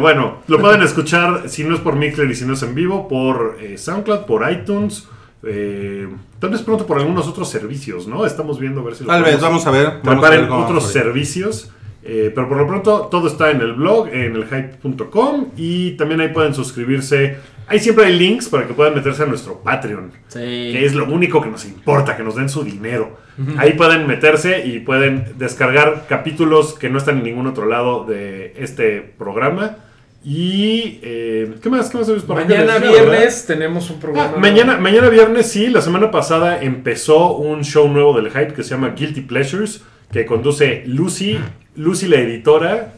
Bueno, 0.00 0.38
lo 0.48 0.58
pueden 0.62 0.80
escuchar 0.82 1.50
si 1.50 1.64
no 1.64 1.74
es 1.74 1.80
por 1.80 1.96
Mixler 1.96 2.30
y 2.30 2.34
si 2.34 2.46
no 2.46 2.54
es 2.54 2.62
en 2.62 2.74
vivo, 2.74 3.06
por 3.08 3.58
SoundCloud, 3.76 4.20
por 4.24 4.50
iTunes. 4.50 5.06
Eh, 5.44 6.08
tal 6.38 6.50
vez 6.50 6.62
pronto 6.62 6.86
por 6.86 6.98
algunos 6.98 7.26
otros 7.28 7.48
servicios, 7.48 8.06
¿no? 8.06 8.24
Estamos 8.26 8.58
viendo 8.60 8.80
a 8.80 8.84
ver 8.84 8.94
si 8.94 9.04
lo 9.04 9.10
Tal 9.10 9.22
vez, 9.24 9.40
vamos 9.40 9.66
a 9.66 9.70
ver. 9.70 10.00
Vamos 10.02 10.24
a 10.24 10.30
ver 10.30 10.30
trepar 10.30 10.34
en 10.34 10.48
cómo 10.48 10.62
otros 10.64 10.82
vamos 10.84 10.84
a 10.84 10.98
ver. 10.98 11.04
servicios. 11.04 11.70
eh, 12.04 12.32
pero 12.34 12.48
por 12.48 12.58
lo 12.58 12.66
pronto 12.66 13.08
todo 13.10 13.28
está 13.28 13.50
en 13.50 13.60
el 13.60 13.74
blog, 13.74 14.08
en 14.08 14.34
elhype.com 14.36 15.46
y 15.56 15.92
también 15.92 16.20
ahí 16.20 16.28
pueden 16.28 16.54
suscribirse. 16.54 17.36
Ahí 17.68 17.78
siempre 17.78 18.06
hay 18.06 18.18
links 18.18 18.48
para 18.48 18.66
que 18.66 18.74
puedan 18.74 18.94
meterse 18.94 19.22
a 19.22 19.26
nuestro 19.26 19.62
Patreon 19.62 20.10
Sí. 20.28 20.38
que 20.40 20.84
es 20.84 20.94
lo 20.94 21.04
único 21.06 21.40
que 21.40 21.48
nos 21.48 21.64
importa, 21.64 22.16
que 22.16 22.22
nos 22.24 22.34
den 22.34 22.48
su 22.48 22.64
dinero. 22.64 23.16
Ahí 23.56 23.72
pueden 23.74 24.06
meterse 24.06 24.66
y 24.66 24.80
pueden 24.80 25.34
descargar 25.38 26.06
capítulos 26.08 26.74
que 26.74 26.90
no 26.90 26.98
están 26.98 27.18
en 27.18 27.24
ningún 27.24 27.46
otro 27.46 27.66
lado 27.66 28.04
de 28.04 28.52
este 28.58 29.00
programa. 29.00 29.76
Y. 30.24 31.00
eh, 31.02 31.54
¿Qué 31.62 31.68
más? 31.68 31.90
¿Qué 31.90 31.98
más 31.98 32.06
sabes 32.06 32.22
por 32.22 32.38
acá? 32.38 32.48
Mañana 32.48 32.78
viernes 32.78 33.06
¿verdad? 33.08 33.44
tenemos 33.46 33.90
un 33.90 33.98
programa. 33.98 34.32
Ah, 34.36 34.38
mañana, 34.38 34.78
mañana 34.78 35.08
viernes, 35.08 35.48
sí, 35.50 35.68
la 35.68 35.82
semana 35.82 36.10
pasada 36.10 36.62
empezó 36.62 37.32
un 37.36 37.64
show 37.64 37.88
nuevo 37.88 38.14
del 38.20 38.30
Hype 38.30 38.54
que 38.54 38.62
se 38.62 38.70
llama 38.70 38.90
Guilty 38.96 39.22
Pleasures, 39.22 39.82
que 40.12 40.24
conduce 40.24 40.84
Lucy, 40.86 41.38
Lucy 41.76 42.06
la 42.06 42.20
editora 42.20 42.92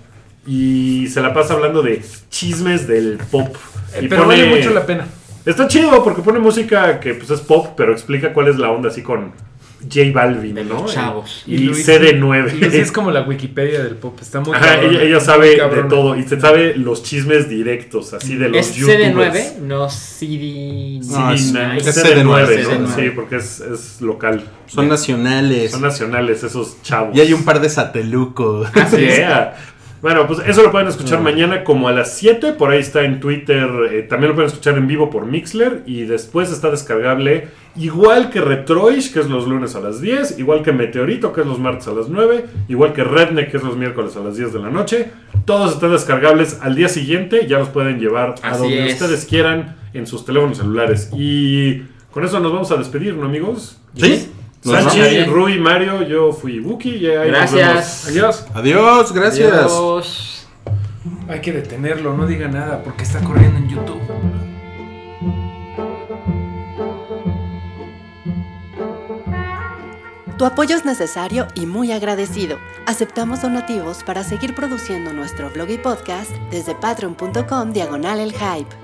y 0.47 1.07
se 1.09 1.23
la 1.23 1.33
pasa 1.33 1.55
hablando 1.55 1.81
de 1.83 2.03
chismes 2.29 2.87
del 2.87 3.19
pop. 3.31 3.57
Eh, 3.95 4.01
Y 4.03 4.09
pero 4.09 4.27
vale 4.27 4.45
mucho 4.47 4.71
la 4.71 4.85
pena. 4.85 5.07
Está 5.47 5.67
chido 5.69 6.03
porque 6.05 6.23
pone 6.23 6.39
música 6.39 7.01
que 7.01 7.15
pues 7.15 7.31
es 7.31 7.41
pop, 7.41 7.69
pero 7.77 7.93
explica 7.93 8.33
cuál 8.33 8.49
es 8.49 8.57
la 8.59 8.71
onda 8.71 8.89
así 8.89 9.03
con 9.03 9.33
J 9.93 10.11
Balvin, 10.13 10.55
De 10.55 10.65
¿no? 10.65 10.83
los 10.83 10.93
chavos. 10.95 11.43
Y, 11.47 11.59
Luis- 11.59 11.87
CD9. 11.89 12.53
Luis 12.61 12.75
es 12.75 12.93
como 12.93 13.11
la 13.11 13.23
Wikipedia 13.23 13.83
del 13.83 13.97
pop. 13.97 14.19
Está 14.21 14.41
muy 14.41 14.55
Ajá, 14.55 14.75
cabrón, 14.77 14.91
ella, 14.95 15.03
ella 15.03 15.17
muy 15.17 15.25
sabe 15.25 15.49
de 15.51 15.57
cabrón. 15.59 15.89
todo 15.89 16.17
y 16.17 16.23
se 16.25 16.41
sabe 16.41 16.77
los 16.77 17.03
chismes 17.03 17.49
directos, 17.49 18.13
así 18.15 18.37
de 18.37 18.49
los 18.49 18.59
Es 18.59 18.75
youtubers. 18.75 19.15
CD9, 19.35 19.59
no 19.63 19.89
CD. 19.91 21.01
No, 21.05 21.33
es- 21.33 21.53
CD9, 21.55 21.77
es 21.79 21.87
es 21.87 22.05
CD9, 22.05 22.47
CD9, 22.47 22.79
¿no? 22.79 22.89
CD9. 22.89 22.95
Sí, 22.97 23.11
porque 23.15 23.37
es, 23.37 23.61
es 23.61 24.01
local. 24.01 24.45
Son 24.67 24.89
nacionales. 24.89 25.71
Son 25.73 25.83
nacionales 25.83 26.43
esos 26.43 26.81
chavos. 26.83 27.17
Y 27.17 27.21
hay 27.21 27.33
un 27.33 27.45
par 27.45 27.61
de 27.61 27.69
satelucos. 27.69 28.69
Yeah. 28.99 29.57
Bueno, 30.05 30.27
pues 30.27 30.41
eso 30.47 30.63
lo 30.63 30.71
pueden 30.71 30.87
escuchar 30.87 31.23
mañana 31.23 31.65
como 31.65 31.89
a 31.89 31.93
las 31.93 32.15
7. 32.19 32.53
Por 32.53 32.71
ahí 32.71 32.81
está 32.81 33.05
en 33.05 33.21
Twitter. 33.21 33.67
eh, 33.91 34.03
también 34.03 34.29
lo 34.29 34.35
pueden 34.35 34.51
escuchar 34.51 34.77
en 34.77 34.87
vivo 34.87 35.09
por 35.09 35.25
Mixler. 35.25 35.83
Y 35.87 36.03
después 36.03 36.53
está 36.53 36.71
descargable 36.71 37.49
igual 37.75 38.29
que 38.29 38.43
Retroish, 38.43 39.15
que 39.15 39.21
es 39.21 39.31
los 39.31 39.49
lunes 39.49 39.75
a 39.77 39.81
las 39.81 40.03
10. 40.03 40.39
Igual 40.39 40.61
que 40.63 40.73
Meteorito, 40.73 41.33
que 41.33 41.41
es 41.41 41.47
los 41.47 41.59
martes 41.59 41.89
a 41.89 41.93
las 41.93 42.11
9. 42.11 42.45
Igual 42.69 42.93
que 42.93 43.03
Redneck, 43.03 43.51
que 43.51 43.57
es 43.57 43.63
los 43.63 43.79
miércoles 43.79 44.15
a 44.19 44.21
las 44.21 44.37
10 44.37 44.53
de 44.53 44.59
la 44.59 44.69
noche. 44.69 45.11
Todos 45.47 45.73
están 45.73 45.93
descargables 45.93 46.59
al 46.61 46.75
día 46.75 46.91
siguiente. 46.91 47.47
Ya 47.47 47.59
los 47.59 47.71
pueden 47.71 47.99
llevar 47.99 48.35
a 48.43 48.51
Así 48.51 48.61
donde 48.61 48.87
es. 48.89 48.93
ustedes 48.93 49.25
quieran 49.25 49.75
en 49.95 50.07
sus 50.07 50.27
teléfonos 50.27 50.59
celulares. 50.59 51.09
Y 51.17 51.83
con 52.11 52.23
eso 52.27 52.41
nos 52.41 52.53
vamos 52.53 52.71
a 52.71 52.77
despedir, 52.77 53.15
¿no, 53.15 53.25
amigos? 53.25 53.81
¿Sí? 53.97 54.29
Sanchi. 54.65 55.25
Rui, 55.25 55.59
Mario, 55.59 56.03
yo 56.03 56.33
fui 56.33 56.59
Buki. 56.61 56.97
y 56.97 57.07
ahí 57.07 57.31
nos 57.31 57.53
Gracias. 57.53 58.09
Adiós. 58.09 58.47
Adiós, 58.55 59.13
gracias. 59.13 59.53
Adiós. 59.53 60.47
Hay 61.29 61.41
que 61.41 61.53
detenerlo, 61.53 62.17
no 62.17 62.27
diga 62.27 62.49
nada 62.49 62.83
porque 62.83 63.05
está 63.05 63.21
corriendo 63.21 63.59
en 63.59 63.69
YouTube. 63.69 64.01
Tu 70.39 70.45
apoyo 70.45 70.75
es 70.77 70.85
necesario 70.85 71.47
y 71.55 71.65
muy 71.65 71.93
agradecido. 71.93 72.59
Aceptamos 72.87 73.43
donativos 73.43 74.03
para 74.03 74.25
seguir 74.25 74.55
produciendo 74.55 75.13
nuestro 75.13 75.49
blog 75.51 75.71
y 75.71 75.79
podcast 75.79 76.31
desde 76.51 76.75
patreon.com 76.75 77.73
diagonal 77.73 78.19
el 78.19 78.33
hype. 78.33 78.75